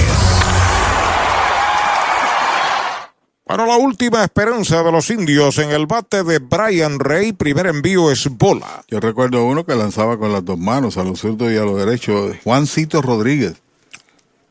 Bueno, 3.47 3.66
la 3.66 3.76
última 3.76 4.24
esperanza 4.24 4.82
de 4.82 4.90
los 4.90 5.09
indios 5.10 5.59
en 5.59 5.70
el 5.70 5.86
bate 5.86 6.24
de 6.24 6.40
Brian 6.40 6.98
Rey, 6.98 7.32
primer 7.32 7.66
envío 7.66 8.10
es 8.10 8.28
bola. 8.28 8.84
Yo 8.88 8.98
recuerdo 8.98 9.44
uno 9.44 9.64
que 9.64 9.74
lanzaba 9.76 10.18
con 10.18 10.32
las 10.32 10.44
dos 10.44 10.59
manos, 10.59 10.97
a 10.97 11.05
los 11.05 11.20
zurdos 11.20 11.52
y 11.52 11.56
a 11.56 11.62
los 11.62 11.78
derechos, 11.78 12.36
Juancito 12.43 13.02
Rodríguez. 13.02 13.55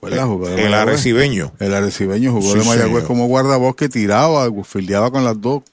El, 0.01 0.13
el 0.59 0.73
arecibeño. 0.73 1.51
El 1.59 1.73
arecibeño 1.73 2.31
jugó 2.31 2.53
sí, 2.53 2.59
de 2.59 2.65
Mayagüez 2.65 3.03
señor. 3.03 3.07
como 3.07 3.27
guardabosque, 3.27 3.89
tiraba, 3.89 4.47
fildeaba 4.63 5.11
con 5.11 5.23
las 5.25 5.41
dos, 5.41 5.63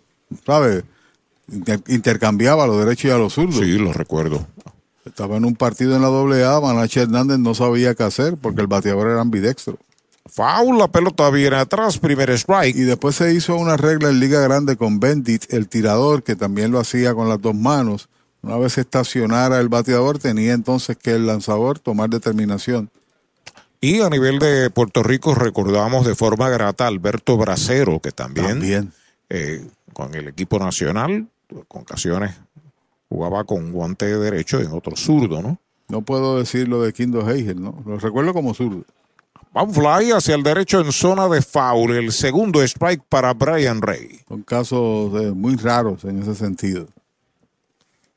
¿sabes? 0.47 0.85
Intercambiaba 1.89 2.65
a 2.65 2.67
los 2.67 2.79
derechos 2.79 3.05
y 3.07 3.11
a 3.11 3.19
los 3.19 3.35
zurdos. 3.35 3.57
Sí, 3.57 3.79
lo 3.79 3.93
recuerdo. 3.93 4.47
Estaba 5.05 5.37
en 5.37 5.45
un 5.45 5.57
partido 5.57 5.97
en 5.97 6.03
la 6.03 6.09
AA, 6.09 6.61
Manache 6.61 7.03
Hernández 7.03 7.39
no 7.39 7.55
sabía 7.55 7.95
qué 7.95 8.05
hacer 8.05 8.37
porque 8.37 8.61
el 8.61 8.69
bateador 8.69 9.09
era 9.09 9.21
ambidextro. 9.21 9.79
Foul, 10.27 10.79
la 10.79 10.89
pelota 10.89 11.29
viene 11.31 11.57
atrás, 11.57 11.99
primer 11.99 12.31
strike. 12.31 12.77
Y 12.77 12.83
después 12.83 13.17
se 13.17 13.35
hizo 13.35 13.57
una 13.57 13.77
regla 13.77 14.09
en 14.09 14.21
Liga 14.21 14.41
Grande 14.41 14.77
con 14.77 15.01
Bendit, 15.01 15.53
el 15.53 15.69
tirador, 15.69 16.23
que 16.23 16.37
también 16.37 16.71
lo 16.71 16.79
hacía 16.79 17.15
con 17.15 17.29
las 17.29 17.41
dos 17.41 17.55
manos. 17.55 18.09
Una 18.43 18.57
vez 18.57 18.79
estacionara 18.79 19.61
el 19.61 19.69
bateador, 19.69 20.19
tenía 20.19 20.53
entonces 20.53 20.97
que 20.97 21.13
el 21.13 21.27
lanzador 21.27 21.79
tomar 21.79 22.09
determinación. 22.11 22.91
Y 23.81 24.01
a 24.01 24.09
nivel 24.09 24.39
de 24.39 24.71
Puerto 24.71 25.03
Rico 25.03 25.35
recordamos 25.35 26.07
de 26.07 26.15
forma 26.15 26.49
grata 26.49 26.85
a 26.85 26.89
Alberto 26.89 27.37
Bracero, 27.37 27.99
que 28.01 28.13
también, 28.13 28.47
también. 28.47 28.93
Eh, 29.29 29.65
con 29.93 30.15
el 30.15 30.29
equipo 30.29 30.59
nacional, 30.59 31.29
con 31.69 31.83
ocasiones 31.83 32.35
jugaba 33.13 33.45
con 33.45 33.73
guante 33.73 34.07
de 34.07 34.19
derecho 34.19 34.61
y 34.61 34.65
en 34.65 34.73
otro 34.73 34.97
zurdo, 34.97 35.43
¿no? 35.43 35.59
No 35.89 36.03
puedo 36.03 36.39
decir 36.39 36.69
lo 36.69 36.83
de 36.83 36.93
Kindo 36.93 37.29
Heigel, 37.29 37.61
¿no? 37.61 37.83
Lo 37.85 37.99
recuerdo 37.99 38.33
como 38.33 38.55
zurdo. 38.55 38.85
Fly 39.53 40.13
hacia 40.13 40.35
el 40.35 40.43
derecho 40.43 40.81
en 40.81 40.91
zona 40.93 41.29
de 41.29 41.43
foul. 41.43 41.95
El 41.95 42.13
segundo 42.13 42.63
strike 42.63 43.03
para 43.07 43.35
Brian 43.35 43.83
Rey. 43.83 44.21
Son 44.27 44.43
casos 44.43 45.23
eh, 45.23 45.31
muy 45.33 45.57
raros 45.57 46.05
en 46.05 46.23
ese 46.23 46.35
sentido. 46.35 46.89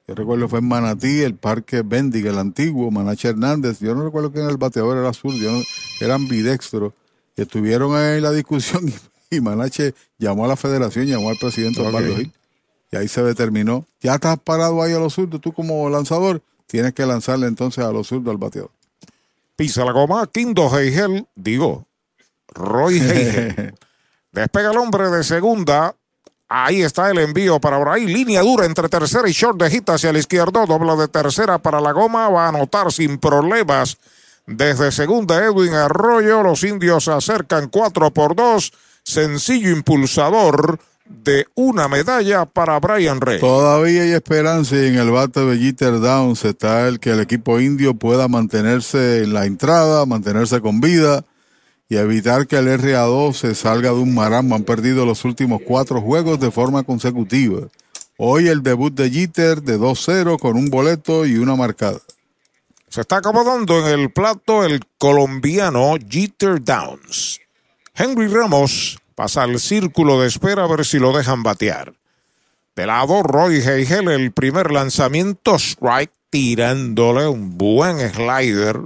Yo 0.08 0.16
recuerdo 0.16 0.48
fue 0.48 0.60
en 0.60 0.68
Manatí, 0.70 1.24
el 1.24 1.36
parque 1.36 1.82
Bendig, 1.82 2.28
el 2.28 2.38
antiguo, 2.38 2.90
Manache 2.90 3.30
Hernández. 3.30 3.80
Yo 3.80 3.94
no 3.96 4.06
recuerdo 4.06 4.32
quién 4.32 4.44
era 4.44 4.52
el 4.52 4.58
bateador, 4.58 4.98
era 4.98 5.10
azul, 5.10 5.34
yo 5.34 5.52
no, 5.52 5.62
era 6.00 6.16
ambidextro. 6.16 6.94
Y 7.36 7.42
estuvieron 7.42 8.00
en 8.00 8.24
la 8.24 8.32
discusión 8.32 8.88
y, 8.88 8.94
y, 9.30 9.42
Manache 9.42 9.94
llamó 10.18 10.46
a 10.46 10.48
la 10.48 10.56
federación, 10.56 11.06
llamó 11.06 11.30
al 11.30 11.38
presidente 11.38 11.80
okay. 11.80 11.90
Osvaldo 11.90 12.16
Gil. 12.18 12.34
Y 12.92 12.98
ahí 12.98 13.08
se 13.08 13.24
determinó. 13.24 13.86
Ya 14.02 14.16
estás 14.16 14.38
parado 14.40 14.82
ahí 14.82 14.94
a 14.94 15.00
los 15.00 15.14
zurdos, 15.14 15.42
tú 15.42 15.52
como 15.52 15.90
lanzador, 15.90 16.42
tienes 16.68 16.94
que 16.94 17.06
lanzarle 17.06 17.48
entonces 17.48 17.84
a 17.84 17.92
los 17.92 18.08
zurdos 18.08 18.32
al 18.32 18.38
bateador. 18.38 18.72
Pisa 19.56 19.86
la 19.86 19.92
goma, 19.92 20.28
Kindo 20.32 20.70
Heigel, 20.78 21.28
digo, 21.36 21.86
Roy 22.50 23.00
Heigel. 23.00 23.74
Despega 24.32 24.72
el 24.72 24.78
hombre 24.78 25.10
de 25.10 25.24
segunda. 25.24 25.96
Ahí 26.48 26.84
está 26.84 27.10
el 27.10 27.20
envío 27.20 27.60
para 27.60 27.78
por 27.78 27.90
ahí. 27.90 28.06
Línea 28.06 28.42
dura 28.42 28.66
entre 28.66 28.90
tercera 28.90 29.28
y 29.30 29.32
short 29.32 29.58
de 29.58 29.70
hit 29.70 29.90
hacia 29.90 30.10
el 30.10 30.18
izquierdo. 30.18 30.66
Doble 30.66 30.96
de 30.98 31.08
tercera 31.08 31.58
para 31.58 31.80
la 31.80 31.94
goma. 31.94 32.30
Va 32.30 32.46
a 32.46 32.50
anotar 32.50 32.92
sin 32.92 33.18
problemas. 33.18 33.98
Desde 34.46 34.92
segunda, 34.92 35.44
Edwin 35.44 35.74
Arroyo. 35.74 36.44
Los 36.44 36.64
indios 36.64 37.06
se 37.06 37.12
acercan 37.12 37.70
4 37.70 38.12
por 38.12 38.36
2. 38.36 38.74
Sencillo 39.06 39.70
impulsador 39.70 40.80
de 41.08 41.46
una 41.54 41.88
medalla 41.88 42.46
para 42.46 42.80
Brian 42.80 43.22
Rey. 43.22 43.40
Todavía 43.40 44.02
hay 44.02 44.12
esperanza 44.14 44.76
y 44.76 44.88
en 44.88 44.96
el 44.96 45.12
bate 45.12 45.42
de 45.42 45.60
Jeter 45.60 46.00
Downs 46.00 46.44
está 46.44 46.88
el 46.88 47.00
que 47.00 47.12
el 47.12 47.20
equipo 47.20 47.60
indio 47.60 47.94
pueda 47.94 48.28
mantenerse 48.28 49.22
en 49.22 49.34
la 49.34 49.46
entrada, 49.46 50.08
mantenerse 50.08 50.60
con 50.60 50.82
vida 50.82 51.24
y 51.88 51.98
evitar 51.98 52.48
que 52.48 52.58
el 52.58 52.68
RA2 52.68 53.34
se 53.34 53.54
salga 53.54 53.92
de 53.92 54.00
un 54.00 54.16
marasmo. 54.16 54.56
Han 54.56 54.64
perdido 54.64 55.06
los 55.06 55.24
últimos 55.24 55.62
cuatro 55.64 56.02
juegos 56.02 56.40
de 56.40 56.50
forma 56.50 56.82
consecutiva. 56.82 57.68
Hoy 58.18 58.48
el 58.48 58.64
debut 58.64 58.92
de 58.92 59.12
Jeter 59.12 59.62
de 59.62 59.78
2-0 59.78 60.40
con 60.40 60.58
un 60.58 60.72
boleto 60.72 61.28
y 61.28 61.38
una 61.38 61.56
marcada. 61.56 62.00
Se 62.90 63.02
está 63.02 63.18
acomodando 63.18 63.88
en 63.88 64.00
el 64.00 64.12
plato 64.12 64.64
el 64.64 64.82
colombiano 64.98 65.96
Jeter 66.10 66.64
Downs. 66.64 67.45
Henry 67.96 68.28
Ramos 68.28 69.00
pasa 69.16 69.44
al 69.44 69.60
círculo 69.60 70.20
de 70.20 70.28
espera 70.28 70.66
a 70.66 70.68
ver 70.68 70.86
si 70.86 71.00
lo 71.00 71.16
dejan 71.16 71.44
batear. 71.44 71.94
De 72.76 72.86
lado, 72.86 73.24
Roy 73.24 73.62
Heigel, 73.62 74.10
el 74.10 74.34
primer 74.34 74.72
lanzamiento, 74.72 75.56
strike, 75.56 76.12
tirándole 76.30 77.26
un 77.28 77.58
buen 77.58 77.98
slider 78.14 78.82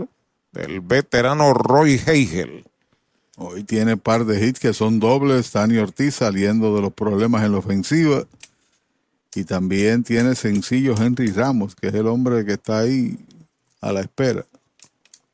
del 0.52 0.82
veterano 0.82 1.56
Roy 1.56 2.00
Heigel. 2.06 2.66
Hoy 3.38 3.64
tiene 3.64 3.98
par 3.98 4.26
de 4.26 4.46
hits 4.46 4.60
que 4.60 4.74
son 4.74 5.00
dobles. 5.00 5.52
Dani 5.52 5.78
Ortiz 5.78 6.16
saliendo 6.16 6.76
de 6.76 6.82
los 6.82 6.94
problemas 6.94 7.44
en 7.44 7.54
la 7.54 7.58
ofensiva. 7.58 8.26
Y 9.34 9.44
también 9.46 10.04
tiene 10.04 10.36
sencillo 10.36 10.94
Henry 10.96 11.32
Ramos, 11.32 11.74
que 11.74 11.88
es 11.88 11.94
el 11.96 12.06
hombre 12.06 12.46
que 12.46 12.54
está 12.54 12.80
ahí 12.80 13.18
a 13.82 13.92
la 13.92 14.02
espera. 14.02 14.46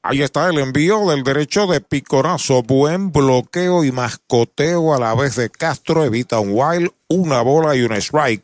Ahí 0.08 0.22
está 0.22 0.50
el 0.50 0.60
envío 0.60 1.10
del 1.10 1.24
derecho 1.24 1.66
de 1.66 1.82
Picorazo. 1.82 2.62
Buen 2.62 3.12
bloqueo 3.12 3.84
y 3.84 3.92
mascoteo 3.92 4.94
a 4.94 5.00
la 5.00 5.16
vez 5.16 5.36
de 5.36 5.50
Castro. 5.50 6.04
Evita 6.04 6.40
un 6.40 6.52
wild, 6.52 6.92
una 7.08 7.42
bola 7.42 7.76
y 7.76 7.82
un 7.82 7.92
strike 7.94 8.44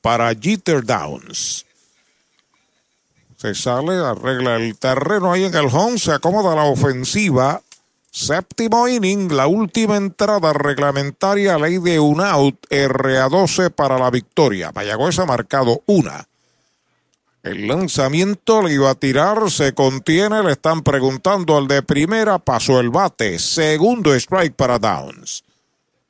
para 0.00 0.32
Jeter 0.36 0.84
Downs. 0.84 1.66
Se 3.36 3.56
sale, 3.56 3.96
arregla 3.96 4.54
el 4.54 4.78
terreno 4.78 5.32
ahí 5.32 5.42
en 5.42 5.54
el 5.56 5.66
home, 5.66 5.98
se 5.98 6.12
acomoda 6.12 6.54
la 6.54 6.66
ofensiva. 6.66 7.60
Séptimo 8.12 8.86
inning, 8.86 9.34
la 9.34 9.48
última 9.48 9.96
entrada 9.96 10.52
reglamentaria, 10.52 11.58
ley 11.58 11.78
de 11.78 11.98
un 11.98 12.20
out, 12.20 12.54
RA12 12.70 13.72
para 13.72 13.98
la 13.98 14.10
victoria. 14.10 14.70
Mayagüez 14.72 15.18
ha 15.18 15.26
marcado 15.26 15.82
una. 15.86 16.29
El 17.42 17.68
lanzamiento 17.68 18.62
le 18.62 18.74
iba 18.74 18.90
a 18.90 18.94
tirar, 18.94 19.50
se 19.50 19.72
contiene, 19.72 20.42
le 20.42 20.52
están 20.52 20.82
preguntando 20.82 21.56
al 21.56 21.68
de 21.68 21.82
primera, 21.82 22.38
pasó 22.38 22.80
el 22.80 22.90
bate, 22.90 23.38
segundo 23.38 24.14
strike 24.14 24.54
para 24.54 24.78
Downs. 24.78 25.42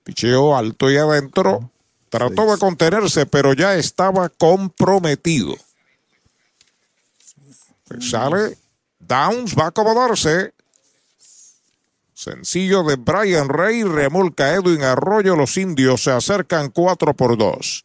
Picheo 0.03 0.57
alto 0.57 0.91
y 0.91 0.97
adentro, 0.97 1.71
trató 2.09 2.51
de 2.51 2.59
contenerse, 2.59 3.27
pero 3.27 3.53
ya 3.53 3.77
estaba 3.77 4.29
comprometido. 4.29 5.55
Sale, 8.01 8.59
Downs 8.99 9.55
va 9.57 9.67
a 9.67 9.69
acomodarse. 9.69 10.53
Sencillo 12.13 12.83
de 12.83 12.97
Brian 12.97 13.49
Rey, 13.49 13.85
remolca 13.85 14.53
Edwin 14.53 14.83
Arroyo, 14.83 15.37
los 15.37 15.57
indios 15.57 16.03
se 16.03 16.11
acercan 16.11 16.71
4 16.71 17.15
por 17.15 17.39
2. 17.39 17.85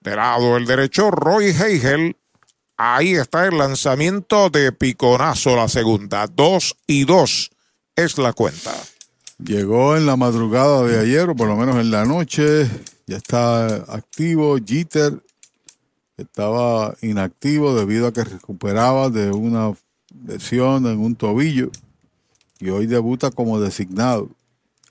De 0.00 0.14
lado 0.14 0.56
el 0.56 0.66
derecho, 0.66 1.10
Roy 1.10 1.46
Heigel 1.46 2.16
Ahí 2.78 3.14
está 3.14 3.46
el 3.46 3.56
lanzamiento 3.56 4.50
de 4.50 4.70
Piconazo, 4.70 5.56
la 5.56 5.66
segunda. 5.66 6.26
Dos 6.26 6.76
y 6.86 7.04
dos 7.04 7.50
es 7.94 8.18
la 8.18 8.34
cuenta. 8.34 8.70
Llegó 9.42 9.96
en 9.96 10.04
la 10.04 10.16
madrugada 10.16 10.82
de 10.82 10.98
ayer, 10.98 11.30
o 11.30 11.34
por 11.34 11.48
lo 11.48 11.56
menos 11.56 11.76
en 11.76 11.90
la 11.90 12.04
noche. 12.04 12.68
Ya 13.06 13.16
está 13.16 13.76
activo. 13.90 14.56
Jeter 14.64 15.22
estaba 16.18 16.94
inactivo 17.00 17.74
debido 17.74 18.08
a 18.08 18.12
que 18.12 18.24
recuperaba 18.24 19.08
de 19.08 19.30
una 19.30 19.72
lesión 20.26 20.86
en 20.86 20.98
un 20.98 21.16
tobillo. 21.16 21.70
Y 22.58 22.68
hoy 22.68 22.86
debuta 22.86 23.30
como 23.30 23.58
designado. 23.58 24.28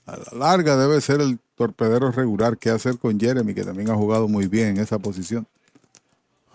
A 0.06 0.16
la 0.16 0.38
larga 0.38 0.76
debe 0.76 1.00
ser 1.00 1.20
el 1.20 1.38
torpedero 1.54 2.10
regular. 2.10 2.58
¿Qué 2.58 2.70
hacer 2.70 2.98
con 2.98 3.18
Jeremy, 3.18 3.54
que 3.54 3.64
también 3.64 3.90
ha 3.90 3.94
jugado 3.94 4.26
muy 4.26 4.48
bien 4.48 4.70
en 4.70 4.78
esa 4.78 4.98
posición? 4.98 5.46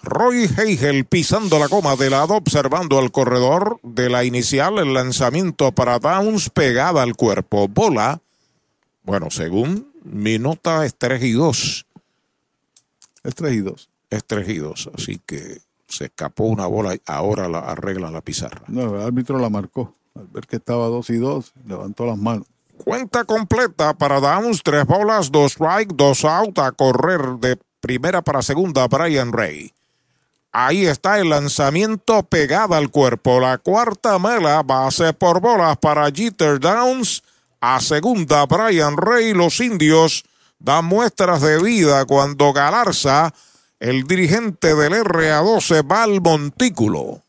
Roy 0.03 0.49
Heigel 0.57 1.05
pisando 1.05 1.59
la 1.59 1.69
coma 1.69 1.95
de 1.95 2.09
lado, 2.09 2.35
observando 2.35 2.97
al 2.97 3.11
corredor 3.11 3.79
de 3.83 4.09
la 4.09 4.23
inicial, 4.23 4.79
el 4.79 4.93
lanzamiento 4.93 5.71
para 5.71 5.99
Downs 5.99 6.49
pegada 6.49 7.03
al 7.03 7.15
cuerpo. 7.15 7.67
Bola, 7.67 8.21
bueno, 9.03 9.29
según 9.29 9.91
mi 10.03 10.39
nota 10.39 10.85
es 10.85 10.95
3 10.95 11.23
y 11.23 11.31
2. 11.33 11.85
Es 13.23 13.35
3 13.35 13.53
y 13.53 13.59
2. 13.59 13.89
Es 14.09 14.25
3 14.25 14.49
y 14.49 14.57
2, 14.57 14.89
así 14.95 15.21
que 15.25 15.59
se 15.87 16.05
escapó 16.05 16.45
una 16.45 16.65
bola 16.65 16.95
y 16.95 17.01
ahora 17.05 17.47
la 17.47 17.59
arregla 17.59 18.09
la 18.09 18.21
pizarra. 18.21 18.63
No, 18.67 18.95
el 18.95 19.01
árbitro 19.01 19.37
la 19.37 19.49
marcó. 19.49 19.93
Al 20.15 20.27
ver 20.27 20.47
que 20.47 20.55
estaba 20.55 20.87
2 20.87 21.09
y 21.11 21.17
2, 21.17 21.53
levantó 21.67 22.05
las 22.05 22.17
manos. 22.17 22.47
Cuenta 22.83 23.23
completa 23.25 23.93
para 23.93 24.19
Downs, 24.19 24.63
tres 24.63 24.85
bolas, 24.87 25.31
dos 25.31 25.51
strike, 25.53 25.93
dos 25.93 26.25
out, 26.25 26.57
a 26.57 26.71
correr 26.71 27.37
de 27.39 27.59
primera 27.79 28.23
para 28.23 28.41
segunda 28.41 28.87
Brian 28.87 29.31
Ray. 29.31 29.71
Ahí 30.53 30.85
está 30.85 31.19
el 31.19 31.29
lanzamiento 31.29 32.23
pegada 32.23 32.77
al 32.77 32.89
cuerpo. 32.89 33.39
La 33.39 33.57
cuarta 33.57 34.19
mela, 34.19 34.61
base 34.63 35.13
por 35.13 35.39
bolas 35.39 35.77
para 35.77 36.11
Jeter 36.11 36.59
Downs. 36.59 37.23
A 37.61 37.79
segunda, 37.79 38.45
Brian 38.45 38.97
Rey. 38.97 39.33
Los 39.33 39.61
indios 39.61 40.25
dan 40.59 40.85
muestras 40.85 41.41
de 41.41 41.61
vida 41.61 42.05
cuando 42.05 42.51
Galarza, 42.51 43.33
el 43.79 44.03
dirigente 44.03 44.75
del 44.75 44.93
RA12, 44.93 45.89
va 45.89 46.03
al 46.03 46.19
montículo. 46.19 47.23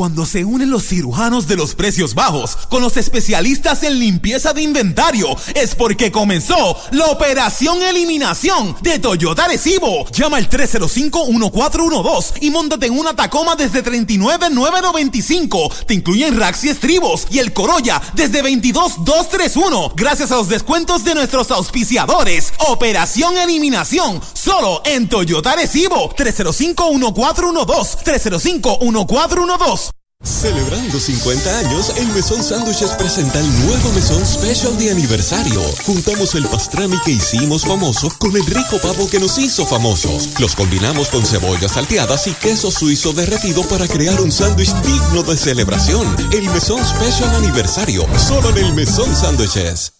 Cuando 0.00 0.24
se 0.24 0.46
unen 0.46 0.70
los 0.70 0.88
cirujanos 0.88 1.46
de 1.46 1.56
los 1.56 1.74
precios 1.74 2.14
bajos 2.14 2.56
con 2.70 2.80
los 2.80 2.96
especialistas 2.96 3.82
en 3.82 3.98
limpieza 3.98 4.54
de 4.54 4.62
inventario, 4.62 5.36
es 5.54 5.74
porque 5.74 6.10
comenzó 6.10 6.74
la 6.92 7.04
operación 7.08 7.82
eliminación 7.82 8.74
de 8.80 8.98
Toyota 8.98 9.46
Recibo. 9.46 10.06
Llama 10.10 10.38
al 10.38 10.48
305-1412 10.48 12.32
y 12.40 12.48
montate 12.48 12.86
en 12.86 12.98
una 12.98 13.14
Tacoma 13.14 13.56
desde 13.56 13.82
39,995. 13.82 15.70
Te 15.84 15.92
incluyen 15.92 16.40
racks 16.40 16.64
y 16.64 16.70
estribos 16.70 17.26
y 17.30 17.38
el 17.38 17.52
Corolla 17.52 18.00
desde 18.14 18.40
22,231. 18.40 19.92
Gracias 19.96 20.32
a 20.32 20.36
los 20.36 20.48
descuentos 20.48 21.04
de 21.04 21.14
nuestros 21.14 21.50
auspiciadores. 21.50 22.54
Operación 22.68 23.36
eliminación 23.36 24.18
solo 24.32 24.80
en 24.86 25.10
Toyota 25.10 25.56
Recibo. 25.56 26.16
305-1412. 26.16 27.98
305-1412. 28.02 29.89
Celebrando 30.22 31.00
50 31.00 31.58
años, 31.58 31.92
el 31.96 32.08
Mesón 32.08 32.42
Sándwiches 32.42 32.90
presenta 32.92 33.40
el 33.40 33.66
nuevo 33.66 33.92
Mesón 33.92 34.24
Special 34.24 34.76
de 34.78 34.90
aniversario. 34.90 35.62
Juntamos 35.86 36.34
el 36.34 36.46
pastrami 36.46 36.98
que 37.04 37.12
hicimos 37.12 37.64
famoso 37.64 38.10
con 38.18 38.36
el 38.36 38.44
rico 38.44 38.78
pavo 38.82 39.08
que 39.08 39.18
nos 39.18 39.38
hizo 39.38 39.64
famosos. 39.66 40.28
Los 40.38 40.54
combinamos 40.54 41.08
con 41.08 41.24
cebollas 41.24 41.72
salteadas 41.72 42.26
y 42.26 42.32
queso 42.32 42.70
suizo 42.70 43.12
derretido 43.12 43.62
para 43.68 43.88
crear 43.88 44.20
un 44.20 44.30
sándwich 44.30 44.74
digno 44.82 45.22
de 45.22 45.36
celebración. 45.36 46.06
El 46.32 46.48
Mesón 46.50 46.84
Special 46.84 47.34
Aniversario, 47.36 48.06
solo 48.18 48.50
en 48.50 48.58
el 48.58 48.74
Mesón 48.74 49.14
Sándwiches. 49.14 49.99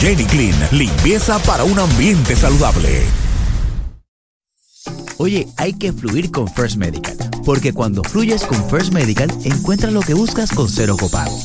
Jenny 0.00 0.24
Clean, 0.24 0.54
limpieza 0.72 1.38
para 1.40 1.64
un 1.64 1.78
ambiente 1.78 2.36
saludable. 2.36 3.02
Oye, 5.18 5.48
hay 5.56 5.72
que 5.72 5.92
fluir 5.92 6.30
con 6.30 6.46
First 6.46 6.76
Medical, 6.76 7.16
porque 7.44 7.72
cuando 7.72 8.02
fluyes 8.04 8.42
con 8.42 8.68
First 8.68 8.92
Medical, 8.92 9.30
encuentras 9.44 9.92
lo 9.92 10.00
que 10.00 10.14
buscas 10.14 10.50
con 10.50 10.68
cero 10.68 10.96
copago. 10.98 11.38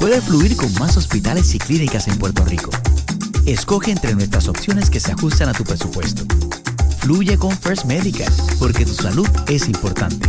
Puedes 0.00 0.24
fluir 0.24 0.56
con 0.56 0.72
más 0.74 0.96
hospitales 0.96 1.54
y 1.54 1.58
clínicas 1.58 2.08
en 2.08 2.18
Puerto 2.18 2.44
Rico. 2.44 2.70
Escoge 3.46 3.92
entre 3.92 4.14
nuestras 4.14 4.48
opciones 4.48 4.90
que 4.90 5.00
se 5.00 5.12
ajustan 5.12 5.48
a 5.48 5.52
tu 5.52 5.62
presupuesto. 5.62 6.24
Fluye 6.98 7.38
con 7.38 7.56
First 7.56 7.84
Medical, 7.84 8.32
porque 8.58 8.84
tu 8.84 8.94
salud 8.94 9.28
es 9.48 9.68
importante. 9.68 10.28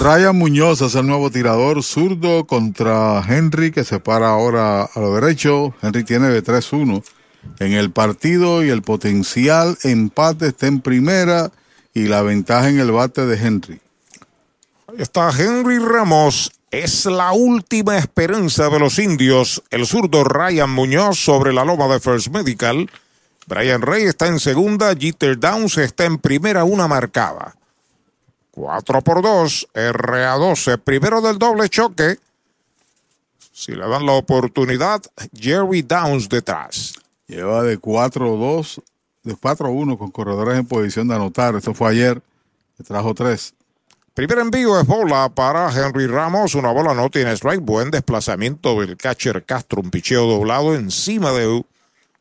Ryan 0.00 0.34
Muñoz 0.34 0.80
es 0.80 0.94
el 0.94 1.06
nuevo 1.06 1.30
tirador 1.30 1.82
zurdo 1.82 2.46
contra 2.46 3.22
Henry, 3.28 3.70
que 3.70 3.84
se 3.84 4.00
para 4.00 4.30
ahora 4.30 4.84
a 4.84 4.98
lo 4.98 5.14
derecho. 5.14 5.74
Henry 5.82 6.04
tiene 6.04 6.28
de 6.30 6.42
3-1 6.42 7.04
en 7.58 7.72
el 7.74 7.90
partido 7.90 8.64
y 8.64 8.70
el 8.70 8.80
potencial 8.80 9.76
empate 9.82 10.46
está 10.46 10.68
en 10.68 10.80
primera 10.80 11.52
y 11.92 12.04
la 12.04 12.22
ventaja 12.22 12.70
en 12.70 12.80
el 12.80 12.92
bate 12.92 13.26
de 13.26 13.36
Henry. 13.36 13.78
Ahí 14.88 14.96
está 15.02 15.30
Henry 15.38 15.78
Ramos. 15.78 16.50
Es 16.70 17.04
la 17.04 17.32
última 17.32 17.98
esperanza 17.98 18.70
de 18.70 18.78
los 18.78 18.98
indios. 18.98 19.62
El 19.68 19.86
zurdo 19.86 20.24
Ryan 20.24 20.70
Muñoz 20.70 21.18
sobre 21.18 21.52
la 21.52 21.66
loma 21.66 21.88
de 21.88 22.00
First 22.00 22.28
Medical. 22.28 22.90
Brian 23.46 23.82
Rey 23.82 24.04
está 24.04 24.28
en 24.28 24.40
segunda. 24.40 24.94
Jeter 24.98 25.38
Downs 25.38 25.76
está 25.76 26.06
en 26.06 26.16
primera, 26.16 26.64
una 26.64 26.88
marcada. 26.88 27.54
4 28.52 29.00
por 29.02 29.22
2, 29.22 29.68
RA12, 29.74 30.78
primero 30.78 31.20
del 31.20 31.38
doble 31.38 31.68
choque. 31.68 32.18
Si 33.52 33.72
le 33.72 33.86
dan 33.88 34.06
la 34.06 34.12
oportunidad, 34.12 35.02
Jerry 35.34 35.82
Downs 35.82 36.28
detrás. 36.28 36.94
Lleva 37.26 37.62
de 37.62 37.78
4-2, 37.78 38.82
de 39.22 39.34
4-1 39.34 39.98
con 39.98 40.10
corredores 40.10 40.58
en 40.58 40.66
posición 40.66 41.08
de 41.08 41.14
anotar. 41.14 41.54
Esto 41.54 41.74
fue 41.74 41.90
ayer, 41.90 42.22
le 42.78 42.84
trajo 42.84 43.14
3. 43.14 43.54
Primer 44.14 44.38
envío 44.38 44.78
es 44.80 44.86
bola 44.86 45.28
para 45.28 45.70
Henry 45.70 46.06
Ramos. 46.06 46.54
Una 46.54 46.72
bola 46.72 46.94
no 46.94 47.08
tiene 47.10 47.32
strike. 47.32 47.60
Buen 47.60 47.90
desplazamiento 47.90 48.80
del 48.80 48.96
catcher 48.96 49.44
Castro. 49.44 49.80
Un 49.80 49.90
picheo 49.90 50.26
doblado 50.26 50.74
encima 50.74 51.30
de 51.32 51.62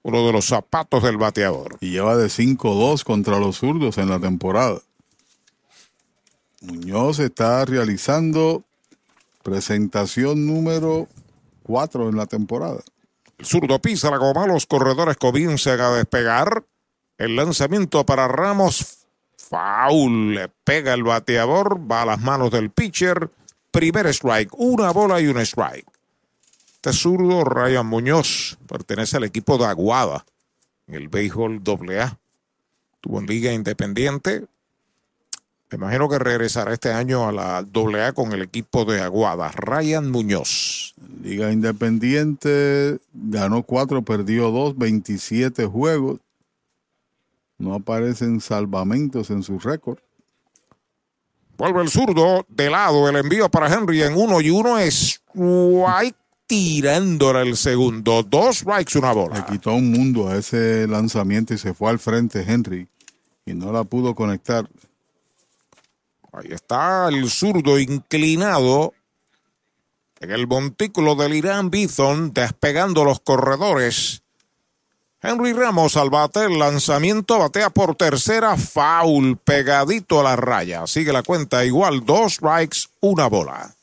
uno 0.04 0.26
de 0.26 0.32
los 0.32 0.46
zapatos 0.46 1.04
del 1.04 1.18
bateador. 1.18 1.78
Y 1.82 1.92
lleva 1.92 2.16
de 2.16 2.28
5-2 2.28 3.04
contra 3.04 3.40
los 3.40 3.58
zurdos 3.58 3.98
en 3.98 4.10
la 4.10 4.20
temporada. 4.20 4.80
Muñoz 6.62 7.20
está 7.20 7.64
realizando 7.66 8.64
presentación 9.44 10.46
número 10.46 11.08
4 11.64 12.10
en 12.10 12.18
la 12.18 12.26
temporada. 12.26 12.82
El 13.38 13.46
zurdo 13.46 13.80
pisa 13.80 14.12
la 14.12 14.18
goma, 14.18 14.46
los 14.48 14.66
corredores 14.66 15.18
comienzan 15.18 15.80
a 15.80 15.92
despegar. 15.92 16.66
El 17.18 17.36
lanzamiento 17.36 18.06
para 18.06 18.28
Ramos. 18.28 19.06
Foul. 19.38 20.36
Le 20.36 20.50
pega 20.64 20.94
el 20.94 21.04
bateador. 21.04 21.80
Va 21.90 22.04
a 22.04 22.06
las 22.06 22.20
manos 22.20 22.52
del 22.52 22.70
pitcher. 22.70 23.32
Primer 23.72 24.08
strike. 24.08 24.52
Una 24.58 24.92
bola 24.92 25.22
y 25.22 25.28
un 25.28 25.40
strike. 25.40 25.88
Este 26.74 26.94
zurdo, 26.94 27.44
Ryan 27.44 27.86
Muñoz, 27.86 28.58
pertenece 28.68 29.18
al 29.18 29.26
equipo 29.26 29.58
de 29.58 29.66
Aguada 29.66 30.26
el 30.88 31.08
béisbol 31.08 31.62
AA. 31.66 32.18
Tuvo 33.02 33.20
en 33.20 33.26
Liga 33.26 33.54
Independiente. 33.54 34.46
Me 35.72 35.76
imagino 35.76 36.10
que 36.10 36.18
regresará 36.18 36.74
este 36.74 36.92
año 36.92 37.28
a 37.28 37.32
la 37.32 37.58
AA 37.58 38.14
con 38.14 38.34
el 38.34 38.42
equipo 38.42 38.86
de 38.86 39.02
Aguada. 39.02 39.52
Ryan 39.52 40.10
Muñoz. 40.10 40.96
Liga 41.22 41.52
Independiente 41.52 43.00
ganó 43.14 43.62
4, 43.62 44.02
perdió 44.02 44.50
2, 44.50 44.78
27 44.78 45.66
juegos. 45.68 46.20
No 47.60 47.76
aparecen 47.76 48.42
salvamentos 48.42 49.30
en 49.30 49.44
su 49.44 49.60
récord. 49.60 50.00
Vuelve 51.56 51.82
el 51.82 51.90
zurdo 51.90 52.46
de 52.48 52.70
lado. 52.70 53.08
El 53.08 53.18
envío 53.18 53.50
para 53.50 53.72
Henry 53.72 54.02
en 54.02 54.16
uno 54.16 54.42
y 54.42 54.50
uno 54.50 54.80
es 54.80 55.22
White 55.36 56.18
tirándole 56.48 57.42
el 57.42 57.58
segundo. 57.58 58.24
Dos 58.24 58.60
strikes, 58.60 58.98
una 58.98 59.12
bola. 59.12 59.36
Le 59.36 59.46
quitó 59.46 59.76
un 59.76 59.92
mundo 59.92 60.30
a 60.30 60.38
ese 60.38 60.88
lanzamiento 60.88 61.54
y 61.54 61.60
se 61.60 61.76
fue 61.76 61.92
al 61.92 62.00
frente 62.00 62.44
Henry 62.48 62.88
y 63.46 63.54
no 63.54 63.72
la 63.72 63.84
pudo 63.84 64.16
conectar. 64.16 64.68
Ahí 66.40 66.54
está 66.54 67.10
el 67.10 67.30
zurdo 67.30 67.78
inclinado 67.78 68.94
en 70.22 70.32
el 70.32 70.48
montículo 70.48 71.16
del 71.16 71.34
Irán 71.34 71.70
Bison, 71.70 72.32
despegando 72.34 73.04
los 73.04 73.20
corredores. 73.20 74.24
Henry 75.22 75.52
Ramos 75.52 75.98
al 75.98 76.10
bate, 76.10 76.46
el 76.46 76.58
lanzamiento 76.58 77.40
batea 77.40 77.70
por 77.72 77.96
tercera, 77.96 78.56
foul, 78.56 79.36
pegadito 79.36 80.22
a 80.22 80.24
la 80.24 80.36
raya. 80.38 80.88
Sigue 80.88 81.12
la 81.12 81.24
cuenta 81.24 81.66
igual, 81.66 82.06
dos 82.06 82.36
strikes, 82.36 82.88
una 83.02 83.28
bola. 83.28 83.76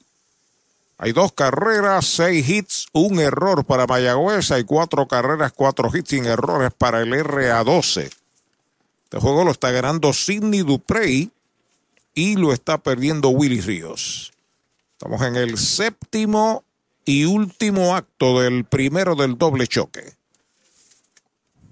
Hay 0.97 1.13
dos 1.13 1.33
carreras, 1.33 2.07
seis 2.07 2.49
hits, 2.49 2.87
un 2.93 3.21
error 3.21 3.67
para 3.67 3.87
Mayagüez. 3.87 4.51
Hay 4.51 4.65
cuatro 4.65 5.07
carreras, 5.07 5.53
cuatro 5.53 5.91
hits 5.93 6.09
sin 6.09 6.25
errores 6.25 6.71
para 6.73 7.03
el 7.03 7.13
RA12. 7.13 8.11
Este 9.05 9.19
juego 9.19 9.45
lo 9.45 9.51
está 9.51 9.71
ganando 9.73 10.15
Sidney 10.15 10.63
Duprey 10.63 11.31
y 12.17 12.35
lo 12.35 12.53
está 12.53 12.79
perdiendo 12.79 13.29
Willy 13.29 13.61
Ríos. 13.61 14.33
Estamos 14.93 15.21
en 15.21 15.37
el 15.37 15.59
séptimo 15.59 16.65
y 17.05 17.27
último 17.27 17.95
acto 17.95 18.41
del 18.41 18.65
primero 18.65 19.15
del 19.15 19.37
doble 19.37 19.69
choque. 19.69 20.15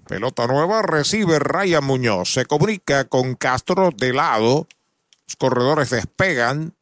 Pelota 0.07 0.45
nueva, 0.45 0.83
recibe 0.83 1.39
Ryan 1.39 1.83
Muñoz. 1.83 2.31
Se 2.31 2.45
comunica 2.45 3.05
con 3.05 3.33
Castro 3.33 3.89
de 3.97 4.13
lado. 4.13 4.67
Los 5.27 5.35
corredores 5.35 5.89
despegan. 5.89 6.75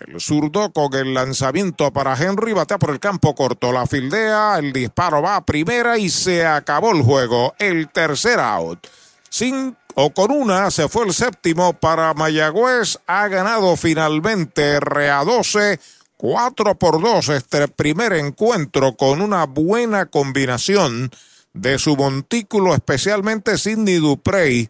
El 0.00 0.20
zurdo 0.20 0.72
con 0.72 0.92
el 0.94 1.14
lanzamiento 1.14 1.92
para 1.92 2.16
Henry, 2.16 2.52
batea 2.52 2.78
por 2.78 2.90
el 2.90 2.98
campo 2.98 3.34
corto, 3.34 3.70
la 3.70 3.86
fildea, 3.86 4.56
el 4.58 4.72
disparo 4.72 5.20
va 5.20 5.36
a 5.36 5.44
primera 5.44 5.98
y 5.98 6.08
se 6.08 6.44
acabó 6.44 6.90
el 6.90 7.02
juego. 7.02 7.54
El 7.58 7.88
tercer 7.90 8.40
out. 8.40 8.88
Sin 9.28 9.76
o 9.94 10.10
con 10.10 10.30
una 10.30 10.70
se 10.70 10.88
fue 10.88 11.06
el 11.06 11.14
séptimo 11.14 11.72
para 11.72 12.14
Mayagüez. 12.14 12.98
Ha 13.06 13.28
ganado 13.28 13.76
finalmente 13.76 14.80
Rea 14.80 15.24
12. 15.24 15.78
4 16.20 16.74
por 16.74 17.00
2 17.00 17.30
este 17.30 17.66
primer 17.68 18.12
encuentro 18.12 18.94
con 18.94 19.22
una 19.22 19.46
buena 19.46 20.04
combinación 20.04 21.10
de 21.54 21.78
su 21.78 21.96
montículo, 21.96 22.74
especialmente 22.74 23.56
Sidney 23.56 23.96
Duprey, 23.96 24.68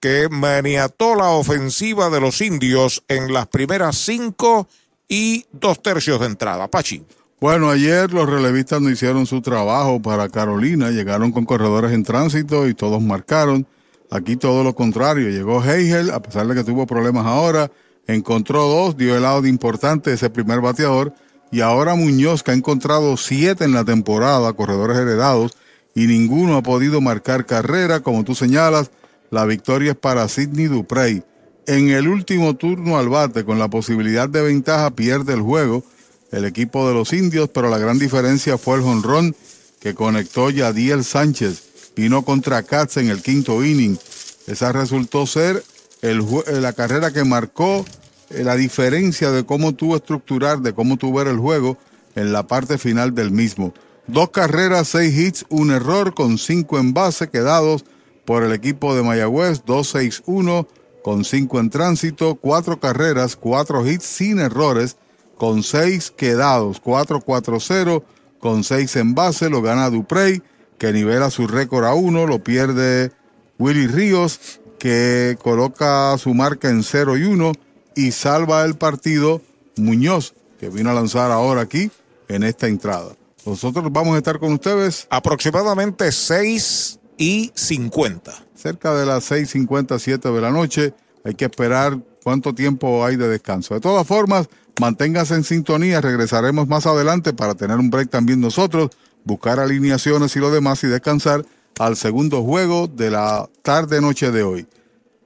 que 0.00 0.28
maniató 0.30 1.14
la 1.14 1.28
ofensiva 1.28 2.08
de 2.08 2.20
los 2.20 2.40
indios 2.40 3.04
en 3.08 3.34
las 3.34 3.48
primeras 3.48 3.96
cinco 3.96 4.66
y 5.08 5.44
dos 5.52 5.82
tercios 5.82 6.20
de 6.20 6.26
entrada. 6.26 6.68
Pachi. 6.68 7.04
Bueno, 7.40 7.70
ayer 7.70 8.12
los 8.12 8.28
relevistas 8.28 8.80
no 8.80 8.90
hicieron 8.90 9.26
su 9.26 9.42
trabajo 9.42 10.00
para 10.00 10.28
Carolina, 10.28 10.90
llegaron 10.90 11.30
con 11.32 11.44
corredores 11.44 11.92
en 11.92 12.02
tránsito 12.02 12.66
y 12.66 12.74
todos 12.74 13.00
marcaron. 13.00 13.66
Aquí 14.10 14.36
todo 14.36 14.64
lo 14.64 14.74
contrario, 14.74 15.28
llegó 15.28 15.62
Heigel, 15.62 16.10
a 16.10 16.20
pesar 16.20 16.46
de 16.46 16.54
que 16.54 16.64
tuvo 16.64 16.86
problemas 16.86 17.26
ahora, 17.26 17.70
encontró 18.06 18.66
dos, 18.66 18.96
dio 18.96 19.16
el 19.16 19.22
lado 19.22 19.42
de 19.42 19.48
importante 19.48 20.12
ese 20.12 20.30
primer 20.30 20.60
bateador, 20.60 21.12
y 21.50 21.60
ahora 21.60 21.94
Muñoz, 21.94 22.42
que 22.42 22.50
ha 22.50 22.54
encontrado 22.54 23.16
siete 23.16 23.64
en 23.64 23.72
la 23.72 23.84
temporada, 23.84 24.52
corredores 24.54 24.96
heredados, 24.96 25.52
y 25.94 26.06
ninguno 26.06 26.56
ha 26.56 26.62
podido 26.62 27.00
marcar 27.00 27.44
carrera, 27.44 28.00
como 28.00 28.24
tú 28.24 28.34
señalas, 28.34 28.90
la 29.30 29.44
victoria 29.44 29.92
es 29.92 29.96
para 29.98 30.28
Sidney 30.28 30.66
Duprey. 30.66 31.22
En 31.66 31.90
el 31.90 32.08
último 32.08 32.56
turno 32.56 32.98
al 32.98 33.08
bate, 33.08 33.44
con 33.44 33.58
la 33.58 33.68
posibilidad 33.68 34.28
de 34.28 34.42
ventaja, 34.42 34.90
pierde 34.90 35.34
el 35.34 35.42
juego 35.42 35.84
el 36.30 36.44
equipo 36.44 36.86
de 36.88 36.94
los 36.94 37.12
indios, 37.12 37.48
pero 37.52 37.70
la 37.70 37.78
gran 37.78 37.98
diferencia 37.98 38.58
fue 38.58 38.76
el 38.76 38.82
jonrón 38.82 39.34
que 39.80 39.94
conectó 39.94 40.50
Yadiel 40.50 41.04
Sánchez. 41.04 41.67
Vino 41.98 42.22
contra 42.24 42.62
Katz 42.62 42.98
en 42.98 43.08
el 43.08 43.22
quinto 43.22 43.64
inning. 43.64 43.98
Esa 44.46 44.70
resultó 44.70 45.26
ser 45.26 45.64
el, 46.00 46.24
la 46.60 46.72
carrera 46.72 47.10
que 47.10 47.24
marcó 47.24 47.84
la 48.30 48.54
diferencia 48.54 49.32
de 49.32 49.44
cómo 49.44 49.74
tuvo 49.74 49.96
estructurar, 49.96 50.60
de 50.60 50.72
cómo 50.72 50.96
tuvo 50.96 51.22
el 51.22 51.38
juego 51.38 51.76
en 52.14 52.32
la 52.32 52.46
parte 52.46 52.78
final 52.78 53.16
del 53.16 53.32
mismo. 53.32 53.74
Dos 54.06 54.30
carreras, 54.30 54.86
seis 54.86 55.18
hits, 55.18 55.46
un 55.48 55.72
error 55.72 56.14
con 56.14 56.38
cinco 56.38 56.78
en 56.78 56.94
base 56.94 57.30
quedados 57.30 57.84
por 58.24 58.44
el 58.44 58.52
equipo 58.52 58.94
de 58.94 59.02
Mayagüez, 59.02 59.64
2-6-1 59.64 60.68
con 61.02 61.24
cinco 61.24 61.58
en 61.58 61.68
tránsito, 61.68 62.36
cuatro 62.36 62.78
carreras, 62.78 63.34
cuatro 63.34 63.84
hits 63.84 64.04
sin 64.04 64.38
errores, 64.38 64.98
con 65.36 65.64
seis 65.64 66.12
quedados, 66.12 66.80
4-4-0 66.80 68.04
con 68.38 68.62
seis 68.62 68.94
en 68.94 69.16
base, 69.16 69.50
lo 69.50 69.62
gana 69.62 69.90
Duprey, 69.90 70.40
que 70.78 70.92
nivela 70.92 71.30
su 71.30 71.46
récord 71.46 71.84
a 71.84 71.94
uno, 71.94 72.26
lo 72.26 72.42
pierde 72.42 73.12
Willy 73.58 73.86
Ríos, 73.86 74.60
que 74.78 75.36
coloca 75.42 76.16
su 76.18 76.34
marca 76.34 76.70
en 76.70 76.82
0 76.82 77.16
y 77.16 77.24
1 77.24 77.52
y 77.96 78.12
salva 78.12 78.64
el 78.64 78.76
partido 78.76 79.42
Muñoz, 79.76 80.34
que 80.60 80.68
vino 80.68 80.90
a 80.90 80.94
lanzar 80.94 81.30
ahora 81.30 81.62
aquí 81.62 81.90
en 82.28 82.44
esta 82.44 82.68
entrada. 82.68 83.16
Nosotros 83.44 83.86
vamos 83.90 84.14
a 84.14 84.18
estar 84.18 84.38
con 84.38 84.52
ustedes 84.52 85.06
aproximadamente 85.10 86.12
6 86.12 86.98
y 87.16 87.50
50. 87.54 88.32
Cerca 88.54 88.94
de 88.94 89.06
las 89.06 89.30
6.57 89.30 90.32
de 90.32 90.40
la 90.40 90.50
noche. 90.50 90.94
Hay 91.24 91.34
que 91.34 91.46
esperar 91.46 91.98
cuánto 92.22 92.54
tiempo 92.54 93.04
hay 93.04 93.16
de 93.16 93.28
descanso. 93.28 93.74
De 93.74 93.80
todas 93.80 94.06
formas, 94.06 94.48
manténgase 94.80 95.34
en 95.34 95.44
sintonía. 95.44 96.00
Regresaremos 96.00 96.68
más 96.68 96.86
adelante 96.86 97.32
para 97.32 97.54
tener 97.54 97.78
un 97.78 97.90
break 97.90 98.10
también 98.10 98.40
nosotros, 98.40 98.90
buscar 99.28 99.60
alineaciones 99.60 100.34
y 100.34 100.40
lo 100.40 100.50
demás 100.50 100.82
y 100.82 100.88
descansar 100.88 101.44
al 101.78 101.96
segundo 101.96 102.42
juego 102.42 102.88
de 102.88 103.10
la 103.10 103.48
tarde-noche 103.62 104.32
de 104.32 104.42
hoy. 104.42 104.66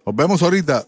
Nos 0.05 0.17
vemos 0.17 0.43
ahorita. 0.43 0.87